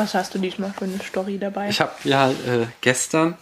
Was 0.00 0.14
hast 0.14 0.34
du 0.34 0.38
diesmal 0.38 0.72
für 0.72 0.86
eine 0.86 0.98
Story 1.00 1.36
dabei? 1.36 1.68
Ich 1.68 1.78
habe 1.78 1.92
ja 2.04 2.30
äh, 2.30 2.66
gestern 2.80 3.36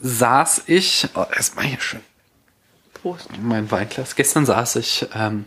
saß 0.00 0.64
ich, 0.66 1.06
oh, 1.14 1.24
erstmal 1.32 1.66
hier 1.66 1.80
schön, 1.80 2.00
Prost. 2.92 3.28
mein 3.40 3.70
Weinglas. 3.70 4.16
Gestern 4.16 4.46
saß 4.46 4.74
ich 4.76 5.06
ähm, 5.14 5.44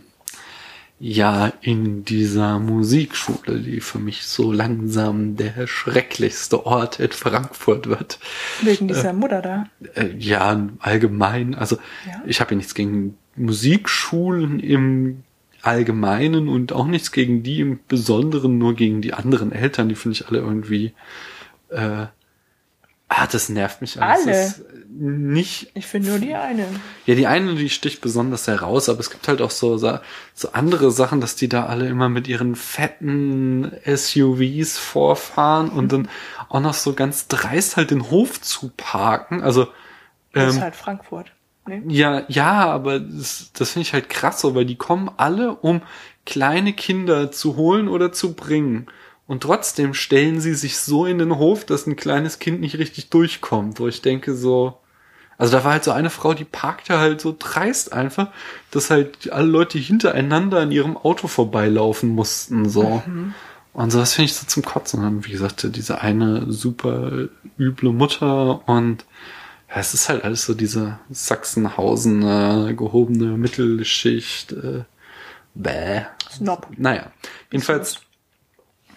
ja 0.98 1.52
in 1.60 2.06
dieser 2.06 2.58
Musikschule, 2.58 3.60
die 3.60 3.82
für 3.82 3.98
mich 3.98 4.24
so 4.24 4.50
langsam 4.50 5.36
der 5.36 5.66
schrecklichste 5.66 6.64
Ort 6.64 6.98
in 6.98 7.12
Frankfurt 7.12 7.88
wird. 7.88 8.18
Wegen 8.62 8.88
dieser 8.88 9.12
Mutter 9.12 9.42
da. 9.42 9.66
Äh, 9.94 10.16
ja, 10.16 10.58
allgemein. 10.78 11.54
Also 11.54 11.76
Ja. 12.06 12.22
ich 12.24 12.40
habe 12.40 12.52
ja 12.52 12.56
nichts 12.56 12.74
gegen 12.74 13.18
Musikschulen 13.36 14.58
im 14.58 15.22
Allgemeinen 15.62 16.48
und 16.48 16.72
auch 16.72 16.86
nichts 16.86 17.12
gegen 17.12 17.42
die 17.42 17.60
im 17.60 17.80
Besonderen, 17.88 18.58
nur 18.58 18.74
gegen 18.74 19.00
die 19.00 19.14
anderen 19.14 19.52
Eltern. 19.52 19.88
Die 19.88 19.94
finde 19.94 20.16
ich 20.16 20.28
alle 20.28 20.38
irgendwie. 20.38 20.92
Äh, 21.70 22.06
ah, 23.08 23.26
das 23.30 23.48
nervt 23.48 23.80
mich 23.80 24.00
alles. 24.00 24.26
Alle? 24.26 24.32
Das 24.32 24.62
nicht 24.94 25.70
Ich 25.74 25.86
finde 25.86 26.10
nur 26.10 26.18
die 26.18 26.34
eine. 26.34 26.66
ja, 27.06 27.14
die 27.14 27.26
eine, 27.26 27.54
die 27.54 27.70
sticht 27.70 28.02
besonders 28.02 28.46
heraus, 28.46 28.88
aber 28.88 29.00
es 29.00 29.10
gibt 29.10 29.26
halt 29.26 29.40
auch 29.40 29.50
so, 29.50 29.76
so 29.78 29.98
andere 30.52 30.90
Sachen, 30.90 31.20
dass 31.20 31.34
die 31.34 31.48
da 31.48 31.66
alle 31.66 31.88
immer 31.88 32.08
mit 32.08 32.28
ihren 32.28 32.56
fetten 32.56 33.72
SUVs 33.86 34.78
vorfahren 34.78 35.70
und 35.70 35.92
dann 35.92 36.08
auch 36.48 36.60
noch 36.60 36.74
so 36.74 36.92
ganz 36.92 37.26
dreist 37.26 37.76
halt 37.76 37.90
den 37.90 38.10
Hof 38.10 38.40
zu 38.40 38.70
parken. 38.76 39.42
Also, 39.42 39.68
Das 40.32 40.50
ist 40.50 40.56
ähm, 40.56 40.62
halt 40.62 40.76
Frankfurt. 40.76 41.32
Ne? 41.66 41.82
ja, 41.88 42.24
ja, 42.28 42.66
aber 42.66 42.98
das, 42.98 43.50
das 43.52 43.70
finde 43.70 43.86
ich 43.86 43.92
halt 43.92 44.08
krass 44.08 44.40
so, 44.40 44.54
weil 44.54 44.64
die 44.64 44.76
kommen 44.76 45.10
alle, 45.16 45.54
um 45.54 45.82
kleine 46.26 46.72
Kinder 46.72 47.30
zu 47.30 47.56
holen 47.56 47.88
oder 47.88 48.12
zu 48.12 48.34
bringen. 48.34 48.86
Und 49.26 49.44
trotzdem 49.44 49.94
stellen 49.94 50.40
sie 50.40 50.54
sich 50.54 50.78
so 50.78 51.06
in 51.06 51.18
den 51.18 51.38
Hof, 51.38 51.64
dass 51.64 51.86
ein 51.86 51.96
kleines 51.96 52.38
Kind 52.38 52.60
nicht 52.60 52.78
richtig 52.78 53.10
durchkommt, 53.10 53.78
wo 53.80 53.88
ich 53.88 54.02
denke 54.02 54.34
so, 54.34 54.78
also 55.38 55.56
da 55.56 55.64
war 55.64 55.72
halt 55.72 55.84
so 55.84 55.92
eine 55.92 56.10
Frau, 56.10 56.34
die 56.34 56.44
parkte 56.44 56.98
halt 56.98 57.20
so 57.20 57.34
dreist 57.36 57.92
einfach, 57.92 58.28
dass 58.70 58.90
halt 58.90 59.32
alle 59.32 59.46
Leute 59.46 59.78
hintereinander 59.78 60.60
an 60.60 60.72
ihrem 60.72 60.96
Auto 60.96 61.28
vorbeilaufen 61.28 62.10
mussten, 62.10 62.68
so. 62.68 63.02
Und 63.72 63.90
so, 63.90 63.98
das 63.98 64.14
finde 64.14 64.26
ich 64.26 64.34
so 64.34 64.46
zum 64.46 64.62
Kotzen. 64.62 65.04
Und 65.04 65.26
wie 65.26 65.32
gesagt, 65.32 65.66
diese 65.74 66.00
eine 66.00 66.52
super 66.52 67.28
üble 67.58 67.92
Mutter 67.92 68.68
und 68.68 69.04
es 69.74 69.94
ist 69.94 70.08
halt 70.08 70.24
alles 70.24 70.44
so 70.44 70.54
diese 70.54 70.98
Sachsenhausener 71.10 72.74
gehobene 72.74 73.36
Mittelschicht. 73.36 74.52
Äh, 74.52 74.84
bäh. 75.54 76.02
Snob. 76.30 76.66
Naja, 76.76 77.12
jedenfalls, 77.50 78.00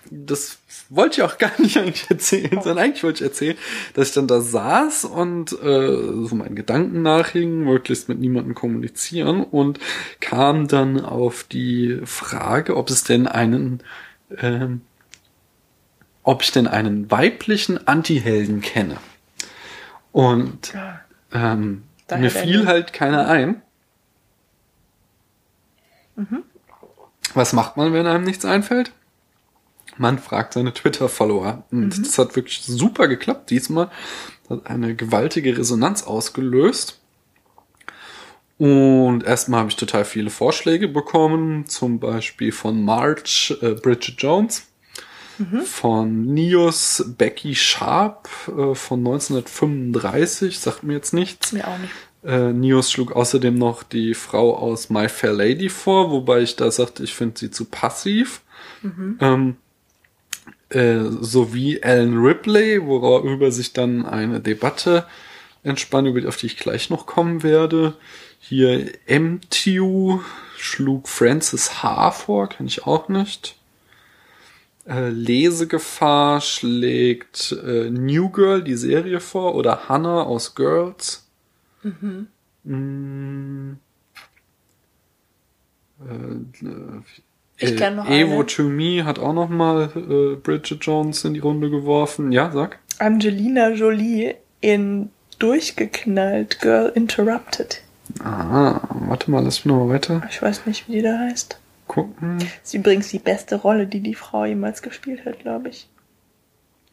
das 0.10 0.60
wollte 0.90 1.22
ich 1.22 1.24
auch 1.24 1.38
gar 1.38 1.52
nicht 1.60 1.78
eigentlich 1.80 2.10
erzählen, 2.10 2.62
sondern 2.62 2.80
eigentlich 2.80 3.04
wollte 3.04 3.24
ich 3.24 3.30
erzählen, 3.30 3.58
dass 3.94 4.10
ich 4.10 4.14
dann 4.14 4.28
da 4.28 4.42
saß 4.42 5.06
und 5.06 5.52
äh, 5.54 6.26
so 6.26 6.36
meinen 6.36 6.56
Gedanken 6.56 7.02
nachhing, 7.02 7.64
möglichst 7.64 8.10
mit 8.10 8.20
niemandem 8.20 8.56
kommunizieren 8.56 9.44
und 9.44 9.80
kam 10.20 10.68
dann 10.68 11.02
auf 11.02 11.44
die 11.44 12.02
Frage, 12.06 12.76
ob 12.76 12.90
es 12.90 13.04
denn 13.04 13.28
einen, 13.28 13.82
ähm, 14.38 14.82
ob 16.24 16.42
ich 16.42 16.52
denn 16.52 16.68
einen 16.68 17.10
weiblichen 17.12 17.88
Antihelden 17.88 18.62
kenne. 18.62 18.98
Und 20.16 20.74
ähm, 21.34 21.84
mir 22.10 22.32
fiel 22.32 22.68
halt 22.68 22.94
keiner 22.94 23.28
ein. 23.28 23.62
Was 27.34 27.52
macht 27.52 27.76
man, 27.76 27.92
wenn 27.92 28.08
einem 28.08 28.24
nichts 28.24 28.46
einfällt? 28.46 28.94
Man 29.98 30.18
fragt 30.18 30.54
seine 30.54 30.74
Twitter-Follower. 30.74 31.66
Und 31.70 32.00
das 32.00 32.18
hat 32.18 32.38
wirklich 32.38 32.62
super 32.62 33.10
geklappt 33.10 33.50
diesmal. 33.50 33.92
Das 34.48 34.60
hat 34.60 34.68
eine 34.68 34.96
gewaltige 34.96 35.58
Resonanz 35.58 36.04
ausgelöst. 36.04 37.02
Und 38.58 39.26
erstmal 39.26 39.60
habe 39.60 39.70
ich 39.70 39.76
total 39.76 40.06
viele 40.06 40.30
Vorschläge 40.30 40.88
bekommen, 40.88 41.66
zum 41.68 42.00
Beispiel 42.00 42.54
von 42.54 42.86
March 42.86 43.54
äh, 43.62 43.72
Bridget 43.74 44.16
Jones, 44.22 44.68
von 45.66 46.26
Nios 46.34 47.04
Becky 47.18 47.56
Sharp 47.56 48.30
äh, 48.48 48.76
von 48.76 49.00
1935, 49.00 50.60
sagt 50.60 50.84
mir 50.84 50.94
jetzt 50.94 51.14
nichts. 51.14 51.52
Mir 51.52 51.68
auch 51.68 51.78
nicht. 51.78 51.92
Äh, 52.24 52.54
Nios 52.54 52.92
schlug 52.92 53.12
außerdem 53.12 53.56
noch 53.56 53.84
die 53.84 54.14
Frau 54.14 54.56
aus 54.58 54.90
My 54.90 55.10
Fair 55.10 55.34
Lady 55.34 55.70
vor, 55.70 56.12
wobei 56.12 56.42
ich 56.42 56.56
da 56.56 56.72
sagte, 56.72 57.04
ich 57.04 57.14
finde 57.14 57.38
sie 57.40 57.52
zu 57.52 57.66
passiv. 57.66 58.42
Ähm, 59.20 59.56
äh, 60.70 61.00
sowie 61.22 61.78
Ellen 61.80 62.18
Ripley, 62.18 62.86
worüber 62.86 63.52
sich 63.52 63.74
dann 63.74 64.06
eine 64.06 64.40
Debatte 64.42 65.06
entspann, 65.64 66.06
über 66.06 66.22
die- 66.22 66.28
auf 66.28 66.38
die 66.38 66.46
ich 66.48 66.58
gleich 66.58 66.90
noch 66.90 67.06
kommen 67.06 67.42
werde. 67.44 67.94
Hier 68.40 68.92
MTU 69.08 70.22
schlug 70.58 71.08
Francis 71.10 71.82
H. 71.84 72.12
vor, 72.12 72.48
kenne 72.50 72.70
ich 72.70 72.86
auch 72.86 73.10
nicht. 73.10 73.56
Äh, 74.88 75.10
Lesegefahr 75.10 76.42
schlägt 76.42 77.52
äh, 77.66 77.90
New 77.90 78.30
Girl, 78.30 78.62
die 78.64 78.76
Serie 78.76 79.20
vor, 79.20 79.56
oder 79.56 79.90
Hannah 79.90 80.24
aus 80.24 80.54
Girls. 80.54 81.28
Mm. 82.64 83.74
Äh, 86.02 87.16
Ich 87.58 87.72
äh, 87.72 87.76
kenn 87.76 87.96
noch 87.96 88.08
Evo 88.10 88.36
eine. 88.36 88.46
to 88.46 88.64
Me 88.64 89.06
hat 89.06 89.18
auch 89.18 89.34
noch 89.34 89.50
mal 89.50 89.90
äh, 89.96 90.36
Bridget 90.36 90.84
Jones 90.86 91.24
in 91.26 91.34
die 91.34 91.40
Runde 91.40 91.70
geworfen. 91.70 92.32
Ja, 92.32 92.52
sag. 92.52 92.80
Angelina 93.00 93.70
Jolie 93.72 94.36
in 94.62 95.10
Durchgeknallt 95.40 96.60
Girl 96.62 96.92
Interrupted. 96.96 97.82
Ah, 98.24 98.82
warte 99.08 99.32
mal, 99.32 99.44
lass 99.44 99.66
mich 99.66 99.66
noch 99.66 99.86
mal 99.86 99.94
weiter 99.94 100.22
Ich 100.30 100.42
weiß 100.42 100.66
nicht, 100.68 100.88
wie 100.88 100.94
die 100.94 101.02
da 101.02 101.18
heißt. 101.18 101.60
Gucken. 101.88 102.40
Das 102.40 102.48
ist 102.64 102.74
übrigens 102.74 103.10
die 103.10 103.20
beste 103.20 103.56
Rolle, 103.56 103.88
die 103.88 104.02
die 104.02 104.16
Frau 104.16 104.46
jemals 104.46 104.82
gespielt 104.82 105.26
hat, 105.26 105.40
glaube 105.40 105.70
ich. 105.70 105.90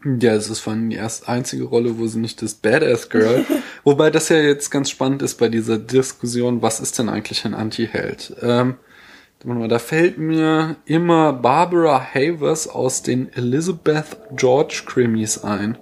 Ja, 0.04 0.34
es 0.34 0.50
ist 0.50 0.60
vor 0.60 0.72
allem 0.72 0.90
die 0.90 0.96
erste 0.96 1.28
einzige 1.28 1.64
Rolle, 1.64 1.98
wo 1.98 2.06
sie 2.06 2.18
nicht 2.18 2.42
das 2.42 2.54
Badass 2.54 3.08
Girl. 3.08 3.44
Wobei 3.84 4.10
das 4.10 4.28
ja 4.28 4.36
jetzt 4.36 4.70
ganz 4.70 4.90
spannend 4.90 5.22
ist 5.22 5.36
bei 5.36 5.48
dieser 5.48 5.78
Diskussion, 5.78 6.60
was 6.62 6.80
ist 6.80 6.98
denn 6.98 7.08
eigentlich 7.08 7.44
ein 7.44 7.54
Anti-Held? 7.54 8.36
Ähm, 8.42 8.76
da 9.44 9.78
fällt 9.78 10.18
mir 10.18 10.76
immer 10.86 11.32
Barbara 11.32 12.00
Havers 12.14 12.68
aus 12.68 13.02
den 13.02 13.32
Elizabeth 13.32 14.16
George 14.36 14.82
Krimis 14.86 15.42
ein. 15.42 15.78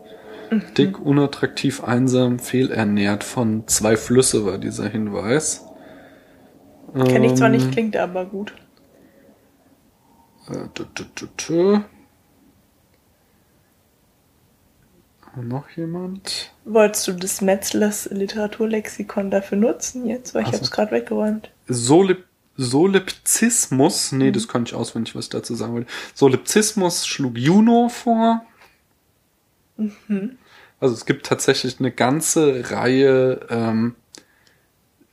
Dick, 0.77 0.99
unattraktiv, 0.99 1.85
einsam, 1.85 2.39
fehlernährt 2.39 3.23
von 3.23 3.69
zwei 3.69 3.97
Flüsse 3.97 4.45
war 4.45 4.59
dieser 4.59 4.89
Hinweis. 4.89 5.65
Kenne 6.95 7.27
ich 7.27 7.35
zwar 7.35 7.49
Ähm, 7.49 7.53
nicht, 7.53 7.71
klingt 7.71 7.97
aber 7.97 8.25
gut. 8.25 8.53
Noch 15.37 15.69
jemand? 15.71 16.53
Wolltest 16.65 17.07
du 17.07 17.13
das 17.13 17.41
Metzlers 17.41 18.07
Literaturlexikon 18.11 19.31
dafür 19.31 19.59
nutzen 19.59 20.07
jetzt? 20.07 20.35
Weil 20.35 20.43
ich 20.43 20.49
habe 20.49 20.59
es 20.59 20.71
gerade 20.71 20.91
weggeräumt. 20.91 21.51
Solip 21.69 22.25
Solipsismus, 22.57 24.13
nee, 24.13 24.33
das 24.33 24.47
konnte 24.47 24.71
ich 24.71 24.75
auswendig, 24.75 25.15
was 25.15 25.27
ich 25.27 25.31
dazu 25.31 25.55
sagen 25.55 25.73
wollte. 25.73 25.91
Solipsismus 26.15 27.07
schlug 27.07 27.39
Juno 27.39 27.89
vor. 27.89 28.45
Also 30.79 30.95
es 30.95 31.07
gibt 31.07 31.25
tatsächlich 31.25 31.79
eine 31.79 31.91
ganze 31.91 32.71
Reihe 32.71 33.47
ähm, 33.49 33.95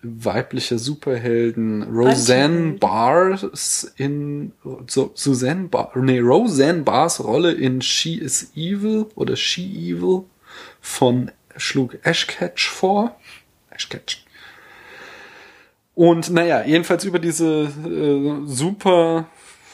weiblicher 0.02 0.78
Superhelden. 0.78 1.84
Roseanne. 1.84 2.74
Bars 2.74 3.92
in 3.98 4.52
so, 4.88 5.12
Suzanne 5.16 5.68
Bar, 5.68 5.92
nee, 5.96 6.20
Roseanne 6.20 6.84
Bars 6.84 7.24
Rolle 7.24 7.52
in 7.52 7.82
She 7.82 8.16
is 8.16 8.52
Evil 8.56 9.08
oder 9.16 9.36
She 9.36 9.64
Evil 9.64 10.26
von 10.82 11.32
schlug 11.56 11.98
Ashcatch 12.04 12.70
vor. 12.70 13.16
Ashcatch. 13.70 14.24
Und 15.96 16.30
naja, 16.30 16.64
jedenfalls 16.64 17.06
über 17.06 17.18
diese 17.18 17.70
äh, 17.86 18.46
super 18.46 19.28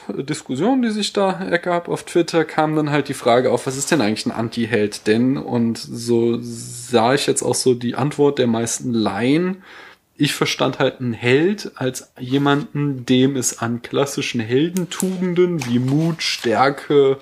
Diskussion, 0.07 0.81
die 0.81 0.89
sich 0.89 1.13
da 1.13 1.31
ergab 1.31 1.87
auf 1.87 2.03
Twitter, 2.03 2.45
kam 2.45 2.75
dann 2.75 2.91
halt 2.91 3.09
die 3.09 3.13
Frage 3.13 3.51
auf, 3.51 3.67
was 3.67 3.77
ist 3.77 3.91
denn 3.91 4.01
eigentlich 4.01 4.25
ein 4.25 4.31
Anti-Held 4.31 5.07
denn? 5.07 5.37
Und 5.37 5.77
so 5.77 6.37
sah 6.41 7.13
ich 7.13 7.27
jetzt 7.27 7.43
auch 7.43 7.55
so 7.55 7.73
die 7.73 7.95
Antwort 7.95 8.39
der 8.39 8.47
meisten 8.47 8.93
Laien. 8.93 9.63
Ich 10.23 10.33
verstand 10.33 10.79
halt 10.79 11.01
einen 11.01 11.11
Held 11.11 11.73
als 11.75 12.13
jemanden, 12.17 13.05
dem 13.05 13.35
es 13.35 13.59
an 13.59 13.81
klassischen 13.81 14.39
Heldentugenden 14.39 15.65
wie 15.65 15.79
Mut, 15.79 16.23
Stärke, 16.23 17.19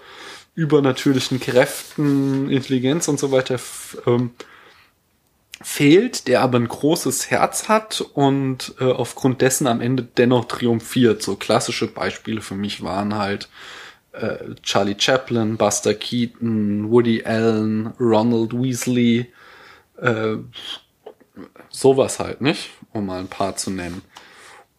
übernatürlichen 0.53 1.39
Kräften, 1.39 2.47
Intelligenz 2.51 3.07
und 3.07 3.19
so 3.19 3.31
weiter 3.31 3.59
ähm, 4.05 4.29
fehlt, 5.63 6.27
der 6.27 6.41
aber 6.41 6.59
ein 6.59 6.67
großes 6.67 7.31
Herz 7.31 7.67
hat 7.67 8.01
und 8.01 8.75
äh, 8.79 8.83
aufgrund 8.83 9.41
dessen 9.41 9.65
am 9.65 9.81
Ende 9.81 10.03
dennoch 10.03 10.45
triumphiert. 10.45 11.23
So 11.23 11.35
klassische 11.37 11.87
Beispiele 11.87 12.41
für 12.41 12.53
mich 12.53 12.83
waren 12.83 13.15
halt 13.15 13.49
äh, 14.11 14.53
Charlie 14.61 14.95
Chaplin, 14.99 15.57
Buster 15.57 15.95
Keaton, 15.95 16.91
Woody 16.91 17.23
Allen, 17.25 17.95
Ronald 17.99 18.53
Weasley, 18.53 19.25
äh, 19.99 20.35
sowas 21.71 22.19
halt, 22.19 22.41
nicht? 22.41 22.69
Um 22.93 23.05
mal 23.05 23.19
ein 23.19 23.27
paar 23.27 23.55
zu 23.55 23.71
nennen. 23.71 24.01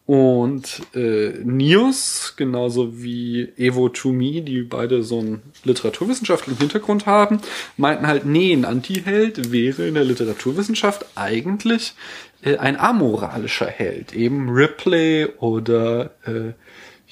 Und 0.04 0.82
äh, 0.94 1.32
Nius, 1.44 2.34
genauso 2.36 3.02
wie 3.02 3.48
Evo 3.56 3.88
Tumi, 3.88 4.42
die 4.42 4.62
beide 4.62 5.04
so 5.04 5.20
einen 5.20 5.42
literaturwissenschaftlichen 5.62 6.58
Hintergrund 6.58 7.06
haben, 7.06 7.40
meinten 7.76 8.08
halt, 8.08 8.26
nee, 8.26 8.52
ein 8.52 8.64
Antiheld 8.64 9.52
wäre 9.52 9.86
in 9.86 9.94
der 9.94 10.04
Literaturwissenschaft 10.04 11.06
eigentlich 11.14 11.94
äh, 12.42 12.56
ein 12.56 12.78
amoralischer 12.78 13.68
Held. 13.68 14.12
Eben 14.12 14.50
Ripley 14.50 15.28
oder 15.38 16.10
äh, 16.26 16.52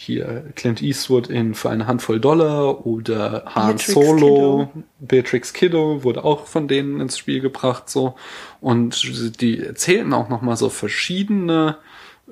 hier 0.02 0.44
Clint 0.54 0.80
Eastwood 0.80 1.28
in 1.28 1.54
Für 1.54 1.68
eine 1.68 1.86
Handvoll 1.86 2.20
Dollar 2.20 2.86
oder 2.86 3.44
Han 3.54 3.76
Beatrix 3.76 3.92
Solo, 3.92 4.70
Kiddo. 4.72 4.84
Beatrix 5.00 5.52
Kiddo 5.52 6.04
wurde 6.04 6.24
auch 6.24 6.46
von 6.46 6.68
denen 6.68 7.02
ins 7.02 7.18
Spiel 7.18 7.40
gebracht 7.40 7.90
so 7.90 8.14
und 8.62 9.40
die 9.42 9.60
erzählten 9.60 10.14
auch 10.14 10.30
noch 10.30 10.40
mal 10.40 10.56
so 10.56 10.70
verschiedene 10.70 11.76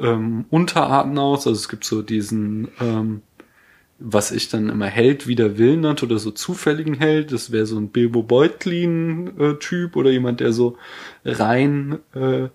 ähm, 0.01 0.47
Unterarten 0.49 1.19
aus. 1.19 1.47
Also 1.47 1.59
es 1.59 1.69
gibt 1.69 1.85
so 1.85 2.01
diesen 2.01 2.69
ähm, 2.81 3.21
was 3.99 4.31
ich 4.31 4.49
dann 4.49 4.69
immer 4.69 4.87
Held 4.87 5.27
wider 5.27 5.59
Willen 5.59 5.81
nannte 5.81 6.07
oder 6.07 6.19
so 6.19 6.31
zufälligen 6.31 6.95
Held, 6.95 7.33
das 7.33 7.51
wäre 7.51 7.67
so 7.67 7.77
ein 7.77 7.89
Bilbo 7.89 8.23
Beutlin-Typ 8.23 9.97
oder 9.97 10.11
jemand, 10.11 10.41
der 10.41 10.53
so 10.53 10.77
rein 11.25 11.99
äh, 12.15 12.49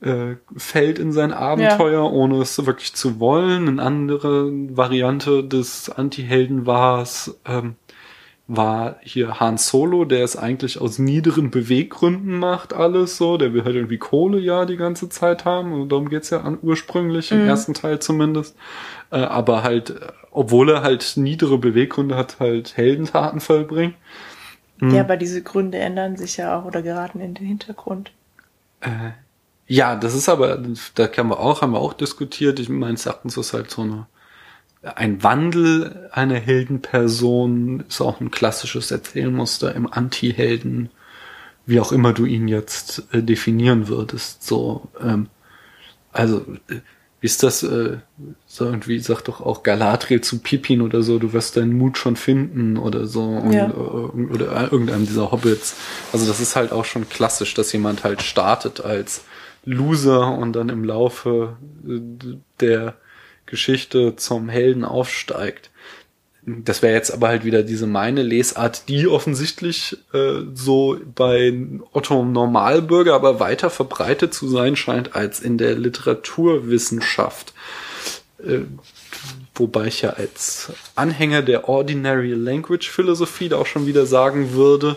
äh, 0.00 0.36
fällt 0.56 0.98
in 0.98 1.12
sein 1.12 1.32
Abenteuer, 1.32 2.12
ohne 2.12 2.40
es 2.42 2.64
wirklich 2.66 2.94
zu 2.94 3.18
wollen. 3.18 3.68
Eine 3.68 3.82
andere 3.82 4.50
Variante 4.52 5.42
des 5.42 5.88
Anti-Helden 5.90 6.66
war 6.66 7.00
es, 7.02 7.38
ähm, 7.46 7.76
war 8.46 8.96
hier 9.00 9.40
Han 9.40 9.56
Solo, 9.56 10.04
der 10.04 10.22
es 10.22 10.36
eigentlich 10.36 10.80
aus 10.80 10.98
niederen 10.98 11.50
Beweggründen 11.50 12.38
macht, 12.38 12.74
alles 12.74 13.16
so. 13.16 13.38
Der 13.38 13.54
will 13.54 13.64
halt 13.64 13.74
irgendwie 13.74 13.98
Kohle 13.98 14.38
ja 14.38 14.66
die 14.66 14.76
ganze 14.76 15.08
Zeit 15.08 15.44
haben. 15.44 15.72
Und 15.72 15.90
darum 15.90 16.08
geht's 16.08 16.30
ja 16.30 16.42
an, 16.42 16.58
ursprünglich, 16.62 17.32
im 17.32 17.46
ersten 17.46 17.74
Teil 17.74 17.98
zumindest. 17.98 18.56
Äh, 19.10 19.16
aber 19.16 19.62
halt, 19.62 19.90
äh, 19.90 20.12
obwohl 20.30 20.70
er 20.70 20.82
halt 20.82 21.14
niedere 21.16 21.58
Beweggründe 21.58 22.16
hat, 22.16 22.38
halt 22.38 22.76
Heldentaten 22.76 23.40
vollbringt. 23.40 23.94
Ja, 24.80 25.00
aber 25.00 25.16
diese 25.16 25.42
Gründe 25.42 25.78
ändern 25.78 26.16
sich 26.16 26.36
ja 26.36 26.58
auch 26.58 26.66
oder 26.66 26.82
geraten 26.82 27.20
in 27.20 27.32
den 27.32 27.46
Hintergrund. 27.46 28.12
Ja, 29.68 29.96
das 29.96 30.14
ist 30.14 30.28
aber, 30.28 30.60
da 30.94 31.08
kann 31.08 31.28
wir 31.28 31.40
auch, 31.40 31.62
haben 31.62 31.72
wir 31.72 31.80
auch 31.80 31.92
diskutiert. 31.94 32.60
Ich 32.60 32.68
meine, 32.68 32.96
Erachtens 32.98 33.36
ist 33.36 33.52
halt 33.52 33.70
so 33.70 33.82
eine, 33.82 34.06
ein 34.82 35.22
Wandel 35.22 36.08
einer 36.12 36.36
Heldenperson, 36.38 37.84
ist 37.88 38.00
auch 38.00 38.20
ein 38.20 38.30
klassisches 38.30 38.90
Erzählmuster 38.92 39.74
im 39.74 39.92
Anti-Helden, 39.92 40.90
wie 41.66 41.80
auch 41.80 41.90
immer 41.90 42.12
du 42.12 42.26
ihn 42.26 42.46
jetzt 42.46 43.02
äh, 43.12 43.22
definieren 43.22 43.88
würdest. 43.88 44.44
So, 44.46 44.88
ähm, 45.02 45.28
also, 46.12 46.38
äh, 46.68 46.76
wie 47.20 47.26
ist 47.26 47.42
das, 47.42 47.64
äh, 47.64 47.96
so 48.46 48.66
irgendwie 48.66 49.00
sagt 49.00 49.26
doch 49.26 49.40
auch 49.40 49.64
Galadriel 49.64 50.20
zu 50.20 50.38
Pippin 50.38 50.80
oder 50.80 51.02
so, 51.02 51.18
du 51.18 51.32
wirst 51.32 51.56
deinen 51.56 51.76
Mut 51.76 51.98
schon 51.98 52.14
finden 52.14 52.76
oder 52.76 53.06
so, 53.06 53.24
und, 53.24 53.52
Ja. 53.52 53.68
äh, 53.68 53.72
oder 53.72 54.70
irgendeinem 54.70 55.06
dieser 55.06 55.32
Hobbits. 55.32 55.74
Also 56.12 56.26
das 56.26 56.38
ist 56.38 56.54
halt 56.54 56.70
auch 56.70 56.84
schon 56.84 57.08
klassisch, 57.08 57.54
dass 57.54 57.72
jemand 57.72 58.04
halt 58.04 58.22
startet 58.22 58.84
als 58.84 59.22
Loser 59.66 60.38
und 60.38 60.54
dann 60.54 60.70
im 60.70 60.84
Laufe 60.84 61.58
äh, 61.86 62.00
der 62.60 62.94
Geschichte 63.44 64.16
zum 64.16 64.48
Helden 64.48 64.84
aufsteigt. 64.84 65.70
Das 66.48 66.80
wäre 66.80 66.94
jetzt 66.94 67.10
aber 67.10 67.26
halt 67.26 67.44
wieder 67.44 67.64
diese 67.64 67.88
meine 67.88 68.22
Lesart, 68.22 68.88
die 68.88 69.08
offensichtlich 69.08 69.98
äh, 70.12 70.42
so 70.54 70.96
bei 71.16 71.52
Otto 71.92 72.24
Normalbürger 72.24 73.14
aber 73.14 73.40
weiter 73.40 73.68
verbreitet 73.68 74.32
zu 74.32 74.48
sein 74.48 74.76
scheint 74.76 75.16
als 75.16 75.40
in 75.40 75.58
der 75.58 75.74
Literaturwissenschaft. 75.74 77.52
Äh, 78.38 78.60
wobei 79.56 79.86
ich 79.86 80.02
ja 80.02 80.10
als 80.10 80.72
Anhänger 80.94 81.42
der 81.42 81.68
Ordinary 81.68 82.34
Language 82.34 82.88
Philosophie 82.88 83.48
da 83.48 83.56
auch 83.56 83.66
schon 83.66 83.86
wieder 83.86 84.06
sagen 84.06 84.52
würde, 84.52 84.96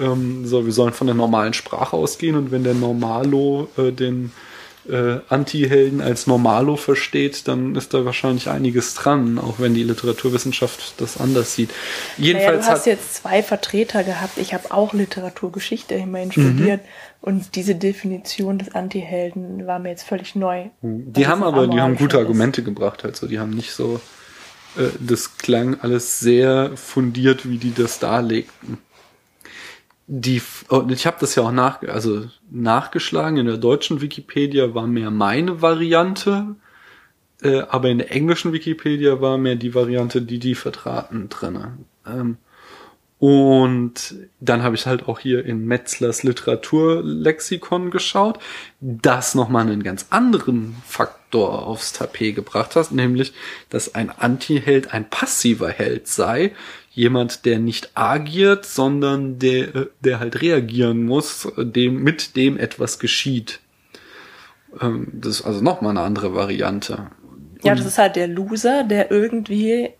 ähm, 0.00 0.46
so, 0.46 0.64
wir 0.64 0.72
sollen 0.72 0.92
von 0.92 1.06
der 1.06 1.16
normalen 1.16 1.52
Sprache 1.54 1.96
ausgehen 1.96 2.36
und 2.36 2.50
wenn 2.50 2.64
der 2.64 2.74
Normalo 2.74 3.68
äh, 3.76 3.92
den 3.92 4.32
äh, 4.88 5.18
Anti-Helden 5.28 6.00
als 6.00 6.26
Normalo 6.26 6.76
versteht, 6.76 7.46
dann 7.46 7.76
ist 7.76 7.94
da 7.94 8.04
wahrscheinlich 8.04 8.48
einiges 8.48 8.94
dran, 8.94 9.38
auch 9.38 9.60
wenn 9.60 9.74
die 9.74 9.84
Literaturwissenschaft 9.84 10.94
das 11.00 11.20
anders 11.20 11.54
sieht. 11.54 11.70
Naja, 12.16 12.26
Jedenfalls 12.26 12.66
du 12.66 12.72
hast 12.72 12.86
jetzt 12.86 13.14
zwei 13.14 13.42
Vertreter 13.44 14.02
gehabt. 14.02 14.38
Ich 14.38 14.54
habe 14.54 14.72
auch 14.72 14.92
Literaturgeschichte 14.92 15.94
immerhin 15.94 16.28
Mhm. 16.28 16.32
studiert. 16.32 16.80
Und 17.20 17.54
diese 17.54 17.76
Definition 17.76 18.58
des 18.58 18.74
Anti-Helden 18.74 19.68
war 19.68 19.78
mir 19.78 19.90
jetzt 19.90 20.02
völlig 20.02 20.34
neu. 20.34 20.64
die 20.82 21.20
Was 21.20 21.28
haben 21.28 21.44
aber, 21.44 21.68
die 21.68 21.80
haben 21.80 21.94
gute 21.94 22.16
ist. 22.16 22.20
Argumente 22.22 22.64
gebracht, 22.64 23.04
halt 23.04 23.14
so, 23.14 23.28
die 23.28 23.38
haben 23.38 23.50
nicht 23.50 23.70
so, 23.72 24.00
äh, 24.76 24.88
das 24.98 25.38
klang 25.38 25.78
alles 25.80 26.18
sehr 26.18 26.72
fundiert, 26.76 27.48
wie 27.48 27.58
die 27.58 27.72
das 27.72 28.00
darlegten. 28.00 28.78
Die, 30.14 30.42
ich 30.90 31.06
habe 31.06 31.16
das 31.20 31.36
ja 31.36 31.42
auch 31.42 31.52
nach, 31.52 31.80
also 31.84 32.26
nachgeschlagen. 32.50 33.38
In 33.38 33.46
der 33.46 33.56
deutschen 33.56 34.02
Wikipedia 34.02 34.74
war 34.74 34.86
mehr 34.86 35.10
meine 35.10 35.62
Variante, 35.62 36.54
äh, 37.40 37.60
aber 37.60 37.88
in 37.88 37.96
der 37.96 38.12
englischen 38.12 38.52
Wikipedia 38.52 39.22
war 39.22 39.38
mehr 39.38 39.56
die 39.56 39.74
Variante, 39.74 40.20
die 40.20 40.38
die 40.38 40.54
vertraten 40.54 41.30
drinne. 41.30 41.78
Ähm, 42.06 42.36
und 43.18 44.16
dann 44.40 44.62
habe 44.62 44.74
ich 44.74 44.84
halt 44.84 45.08
auch 45.08 45.18
hier 45.18 45.46
in 45.46 45.64
Metzlers 45.64 46.24
Literaturlexikon 46.24 47.90
geschaut, 47.90 48.38
das 48.80 49.34
nochmal 49.34 49.62
einen 49.62 49.82
ganz 49.82 50.08
anderen 50.10 50.76
Faktor 50.84 51.66
aufs 51.66 51.94
Tapet 51.94 52.34
gebracht 52.34 52.76
hat, 52.76 52.92
nämlich, 52.92 53.32
dass 53.70 53.94
ein 53.94 54.10
Anti-Held 54.10 54.92
ein 54.92 55.08
passiver 55.08 55.70
Held 55.70 56.06
sei. 56.06 56.52
Jemand, 56.94 57.44
der 57.46 57.58
nicht 57.58 57.90
agiert, 57.94 58.66
sondern 58.66 59.38
der, 59.38 59.88
der 60.00 60.20
halt 60.20 60.42
reagieren 60.42 61.04
muss, 61.06 61.50
dem, 61.56 62.02
mit 62.02 62.36
dem 62.36 62.58
etwas 62.58 62.98
geschieht. 62.98 63.60
Ähm, 64.80 65.08
Das 65.12 65.40
ist 65.40 65.46
also 65.46 65.62
nochmal 65.62 65.90
eine 65.92 66.02
andere 66.02 66.34
Variante. 66.34 67.10
Ja, 67.62 67.74
das 67.74 67.86
ist 67.86 67.98
halt 67.98 68.16
der 68.16 68.28
Loser, 68.28 68.84
der 68.84 69.10
irgendwie 69.10 69.90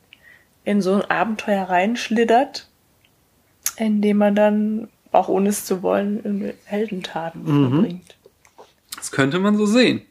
in 0.64 0.82
so 0.82 0.94
ein 0.94 1.02
Abenteuer 1.10 1.62
reinschlittert, 1.64 2.68
in 3.76 4.02
dem 4.02 4.18
man 4.18 4.34
dann, 4.34 4.88
auch 5.12 5.28
ohne 5.28 5.48
es 5.48 5.64
zu 5.64 5.82
wollen, 5.82 6.52
Heldentaten 6.64 7.42
Mhm. 7.44 7.70
verbringt. 7.70 8.16
Das 8.96 9.10
könnte 9.10 9.38
man 9.38 9.56
so 9.56 9.64
sehen. 9.66 10.02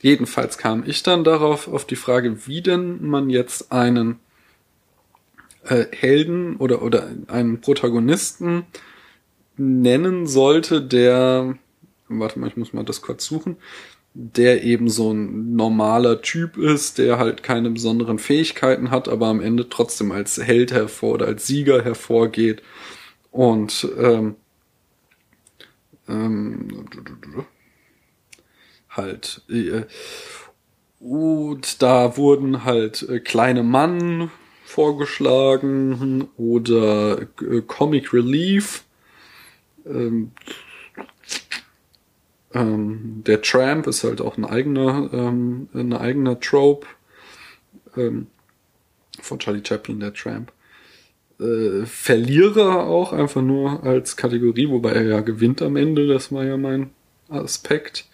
Jedenfalls 0.00 0.58
kam 0.58 0.82
ich 0.86 1.02
dann 1.02 1.22
darauf, 1.22 1.68
auf 1.68 1.84
die 1.86 1.96
Frage, 1.96 2.46
wie 2.46 2.60
denn 2.62 3.04
man 3.06 3.28
jetzt 3.30 3.70
einen 3.70 4.18
äh, 5.64 5.86
Helden 5.92 6.56
oder, 6.56 6.82
oder 6.82 7.08
einen 7.28 7.60
Protagonisten 7.60 8.64
nennen 9.56 10.26
sollte, 10.26 10.82
der, 10.82 11.58
warte 12.08 12.38
mal, 12.38 12.48
ich 12.48 12.56
muss 12.56 12.72
mal 12.72 12.84
das 12.84 13.02
kurz 13.02 13.24
suchen, 13.24 13.56
der 14.14 14.62
eben 14.62 14.88
so 14.88 15.12
ein 15.12 15.54
normaler 15.54 16.20
Typ 16.20 16.56
ist, 16.56 16.98
der 16.98 17.18
halt 17.18 17.42
keine 17.42 17.70
besonderen 17.70 18.18
Fähigkeiten 18.18 18.90
hat, 18.90 19.08
aber 19.08 19.28
am 19.28 19.40
Ende 19.40 19.68
trotzdem 19.68 20.12
als 20.12 20.36
Held 20.36 20.72
hervor 20.72 21.14
oder 21.14 21.26
als 21.26 21.46
Sieger 21.46 21.82
hervorgeht. 21.82 22.62
Und 23.30 23.88
ähm, 23.98 24.36
ähm, 26.08 26.84
halt 28.90 29.42
äh, 29.48 29.84
und 31.00 31.82
da 31.82 32.16
wurden 32.16 32.64
halt 32.64 33.02
äh, 33.08 33.18
kleine 33.18 33.62
Mann 33.62 34.30
vorgeschlagen 34.72 36.28
oder 36.38 37.20
äh, 37.20 37.60
Comic 37.66 38.14
Relief. 38.14 38.84
Ähm, 39.84 40.32
ähm, 42.54 43.22
der 43.26 43.42
Tramp 43.42 43.86
ist 43.86 44.02
halt 44.02 44.22
auch 44.22 44.38
ein 44.38 44.46
eigener 44.46 45.10
ähm, 45.12 45.68
ein 45.74 45.92
eigener 45.92 46.40
Trope 46.40 46.86
ähm, 47.96 48.28
von 49.20 49.38
Charlie 49.38 49.62
Chaplin 49.62 50.00
der 50.00 50.14
Tramp. 50.14 50.52
Äh, 51.38 51.84
Verlierer 51.84 52.86
auch 52.86 53.12
einfach 53.12 53.42
nur 53.42 53.82
als 53.84 54.16
Kategorie 54.16 54.70
wobei 54.70 54.92
er 54.92 55.04
ja 55.04 55.20
gewinnt 55.20 55.60
am 55.60 55.76
Ende 55.76 56.06
das 56.06 56.32
war 56.32 56.44
ja 56.44 56.56
mein 56.56 56.90
Aspekt. 57.28 58.06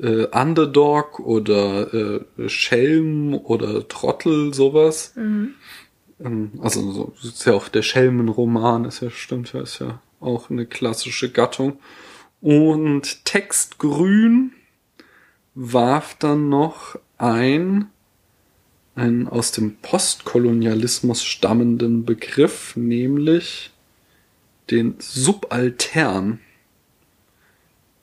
Äh, 0.00 0.26
Underdog 0.26 1.20
oder 1.20 1.92
äh, 1.92 2.48
Schelm 2.48 3.34
oder 3.34 3.86
Trottel, 3.86 4.54
sowas. 4.54 5.12
Ähm, 5.16 5.56
also 6.60 6.92
so, 6.92 7.12
ist 7.22 7.44
ja 7.46 7.54
auch 7.54 7.68
der 7.68 7.82
Schelmenroman, 7.82 8.84
ist 8.84 9.00
ja 9.00 9.10
stimmt, 9.10 9.52
ja, 9.52 9.60
ist 9.60 9.78
ja 9.78 10.00
auch 10.20 10.50
eine 10.50 10.66
klassische 10.66 11.30
Gattung. 11.30 11.78
Und 12.40 13.24
Textgrün 13.24 14.52
warf 15.54 16.16
dann 16.18 16.48
noch 16.48 16.98
ein 17.18 17.88
einen 18.98 19.28
aus 19.28 19.52
dem 19.52 19.76
Postkolonialismus 19.76 21.22
stammenden 21.22 22.04
Begriff, 22.04 22.74
nämlich 22.76 23.70
den 24.70 24.96
Subaltern. 24.98 26.40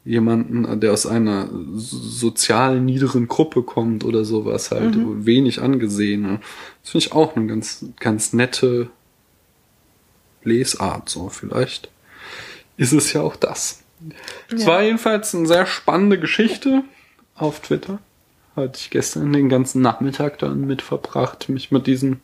Jemanden, 0.06 0.80
der 0.80 0.94
aus 0.94 1.06
einer 1.06 1.50
sozial 1.76 2.80
niederen 2.80 3.28
Gruppe 3.28 3.64
kommt 3.64 4.06
oder 4.06 4.24
sowas, 4.24 4.72
halt 4.72 4.96
Mhm. 4.96 5.26
wenig 5.26 5.62
angesehen. 5.62 6.40
Das 6.86 6.92
finde 6.92 7.08
ich 7.08 7.14
auch 7.14 7.36
eine 7.36 7.48
ganz, 7.48 7.84
ganz 8.00 8.32
nette 8.32 8.92
Lesart, 10.44 11.10
so 11.10 11.30
vielleicht. 11.30 11.90
Ist 12.78 12.92
es 12.94 13.12
ja 13.12 13.22
auch 13.22 13.36
das. 13.36 13.82
Es 14.54 14.62
Ja. 14.62 14.68
war 14.68 14.84
jedenfalls 14.84 15.34
eine 15.34 15.48
sehr 15.48 15.66
spannende 15.66 16.20
Geschichte 16.20 16.84
auf 17.34 17.60
Twitter. 17.62 17.98
Hatte 18.56 18.78
ich 18.80 18.92
gestern 18.92 19.34
den 19.34 19.50
ganzen 19.50 19.82
Nachmittag 19.82 20.38
dann 20.38 20.62
mit 20.68 20.84
verbracht, 20.84 21.50
mich 21.50 21.72
mit 21.72 21.88
diesen 21.88 22.22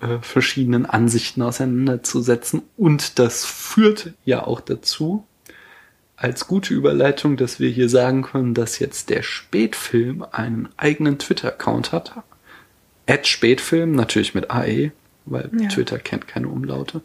äh, 0.00 0.18
verschiedenen 0.22 0.86
Ansichten 0.86 1.42
auseinanderzusetzen. 1.42 2.62
Und 2.78 3.18
das 3.18 3.44
führt 3.44 4.14
ja 4.24 4.46
auch 4.46 4.62
dazu, 4.62 5.26
als 6.16 6.46
gute 6.46 6.72
Überleitung, 6.72 7.36
dass 7.36 7.60
wir 7.60 7.68
hier 7.68 7.90
sagen 7.90 8.22
können, 8.22 8.54
dass 8.54 8.78
jetzt 8.78 9.10
der 9.10 9.22
Spätfilm 9.22 10.24
einen 10.32 10.70
eigenen 10.78 11.18
Twitter-Account 11.18 11.92
hat. 11.92 12.14
At 13.10 13.26
Spätfilm, 13.26 13.92
natürlich 13.92 14.34
mit 14.34 14.50
AE, 14.50 14.92
weil 15.26 15.50
Ja. 15.58 15.68
Twitter 15.68 15.98
kennt 15.98 16.28
keine 16.28 16.48
Umlaute. 16.48 17.02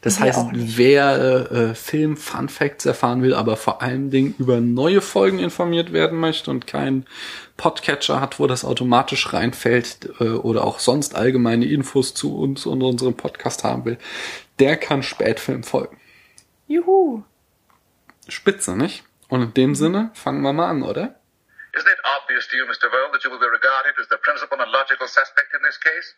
Das 0.00 0.18
Wir 0.18 0.26
heißt, 0.26 0.46
wer 0.54 1.50
äh, 1.52 1.74
Film 1.74 2.16
Fun 2.16 2.48
Facts 2.48 2.86
erfahren 2.86 3.22
will, 3.22 3.34
aber 3.34 3.58
vor 3.58 3.82
allen 3.82 4.10
Dingen 4.10 4.34
über 4.38 4.58
neue 4.60 5.02
Folgen 5.02 5.38
informiert 5.38 5.92
werden 5.92 6.18
möchte 6.18 6.50
und 6.50 6.66
keinen 6.66 7.04
Podcatcher 7.58 8.22
hat, 8.22 8.38
wo 8.40 8.46
das 8.46 8.64
automatisch 8.64 9.30
reinfällt 9.34 10.08
äh, 10.18 10.24
oder 10.30 10.64
auch 10.64 10.78
sonst 10.78 11.14
allgemeine 11.14 11.66
Infos 11.66 12.14
zu 12.14 12.38
uns 12.38 12.64
und 12.64 12.82
unserem 12.82 13.14
Podcast 13.14 13.62
haben 13.62 13.84
will, 13.84 13.98
der 14.58 14.78
kann 14.78 15.02
Spätfilm 15.02 15.62
folgen. 15.62 15.98
Juhu. 16.66 17.22
Spitze, 18.28 18.76
nicht? 18.76 19.04
Und 19.28 19.42
in 19.42 19.54
dem 19.54 19.74
Sinne 19.74 20.10
fangen 20.14 20.40
wir 20.40 20.54
mal 20.54 20.68
an, 20.70 20.82
oder? 20.82 21.19
Isn't 21.76 21.90
it 21.90 22.02
obvious 22.02 22.46
to 22.50 22.56
you, 22.58 22.66
Mr. 22.66 22.90
Verne, 22.90 23.12
that 23.14 23.22
you 23.22 23.30
will 23.30 23.38
be 23.38 23.46
regarded 23.46 23.94
as 24.00 24.08
the 24.10 24.18
principal 24.18 24.58
and 24.58 24.70
logical 24.72 25.06
suspect 25.06 25.54
in 25.54 25.62
this 25.62 25.78
case? 25.78 26.08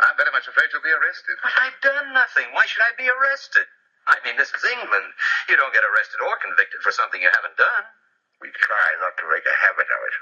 I'm 0.00 0.16
very 0.18 0.30
much 0.30 0.46
afraid 0.46 0.70
you'll 0.72 0.82
be 0.82 0.94
arrested. 0.94 1.38
But 1.42 1.54
I've 1.58 1.78
done 1.82 2.14
nothing. 2.14 2.50
Why 2.54 2.66
should 2.66 2.82
I 2.82 2.94
be 2.98 3.06
arrested? 3.06 3.66
I 4.06 4.18
mean, 4.24 4.36
this 4.38 4.50
is 4.50 4.64
England. 4.64 5.10
You 5.50 5.56
don't 5.58 5.74
get 5.74 5.84
arrested 5.86 6.18
or 6.22 6.34
convicted 6.42 6.82
for 6.82 6.90
something 6.90 7.20
you 7.22 7.30
haven't 7.30 7.58
done. 7.58 7.84
We 8.40 8.50
try 8.54 8.88
not 9.02 9.14
to 9.18 9.24
make 9.30 9.46
a 9.46 9.56
habit 9.58 9.86
of 9.86 10.00
it. 10.06 10.14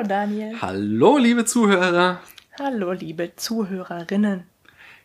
Hallo 0.00 0.08
Daniel. 0.08 0.58
Hallo 0.62 1.18
liebe 1.18 1.44
Zuhörer. 1.44 2.22
Hallo 2.58 2.92
liebe 2.92 3.36
Zuhörerinnen. 3.36 4.44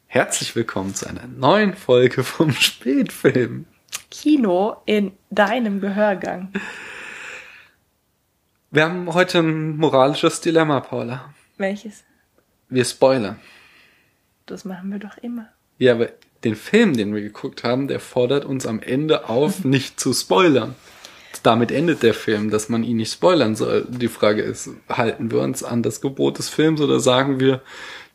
Herzlich 0.07 0.55
willkommen 0.55 0.95
zu 0.95 1.05
einer 1.05 1.27
neuen 1.27 1.73
Folge 1.73 2.23
vom 2.23 2.53
Spätfilm. 2.53 3.65
Kino 4.09 4.77
in 4.85 5.11
deinem 5.29 5.81
Gehörgang. 5.81 6.53
Wir 8.71 8.83
haben 8.83 9.13
heute 9.13 9.39
ein 9.39 9.75
moralisches 9.75 10.39
Dilemma, 10.39 10.79
Paula. 10.79 11.33
Welches? 11.57 12.05
Wir 12.69 12.85
spoilern. 12.85 13.37
Das 14.45 14.63
machen 14.63 14.93
wir 14.93 14.99
doch 14.99 15.17
immer. 15.17 15.49
Ja, 15.77 15.91
aber 15.91 16.11
den 16.45 16.55
Film, 16.55 16.95
den 16.95 17.13
wir 17.13 17.21
geguckt 17.21 17.65
haben, 17.65 17.89
der 17.89 17.99
fordert 17.99 18.45
uns 18.45 18.65
am 18.65 18.79
Ende 18.79 19.27
auf, 19.27 19.65
nicht 19.65 19.99
zu 19.99 20.13
spoilern. 20.13 20.73
Damit 21.45 21.71
endet 21.71 22.01
der 22.01 22.15
Film, 22.15 22.49
dass 22.49 22.69
man 22.69 22.83
ihn 22.83 22.97
nicht 22.97 23.13
spoilern 23.13 23.55
soll. 23.55 23.85
Die 23.87 24.07
Frage 24.07 24.41
ist, 24.41 24.71
halten 24.89 25.29
wir 25.29 25.41
uns 25.41 25.63
an 25.63 25.83
das 25.83 26.01
Gebot 26.01 26.39
des 26.39 26.49
Films 26.49 26.81
oder 26.81 26.99
sagen 26.99 27.39
wir, 27.39 27.61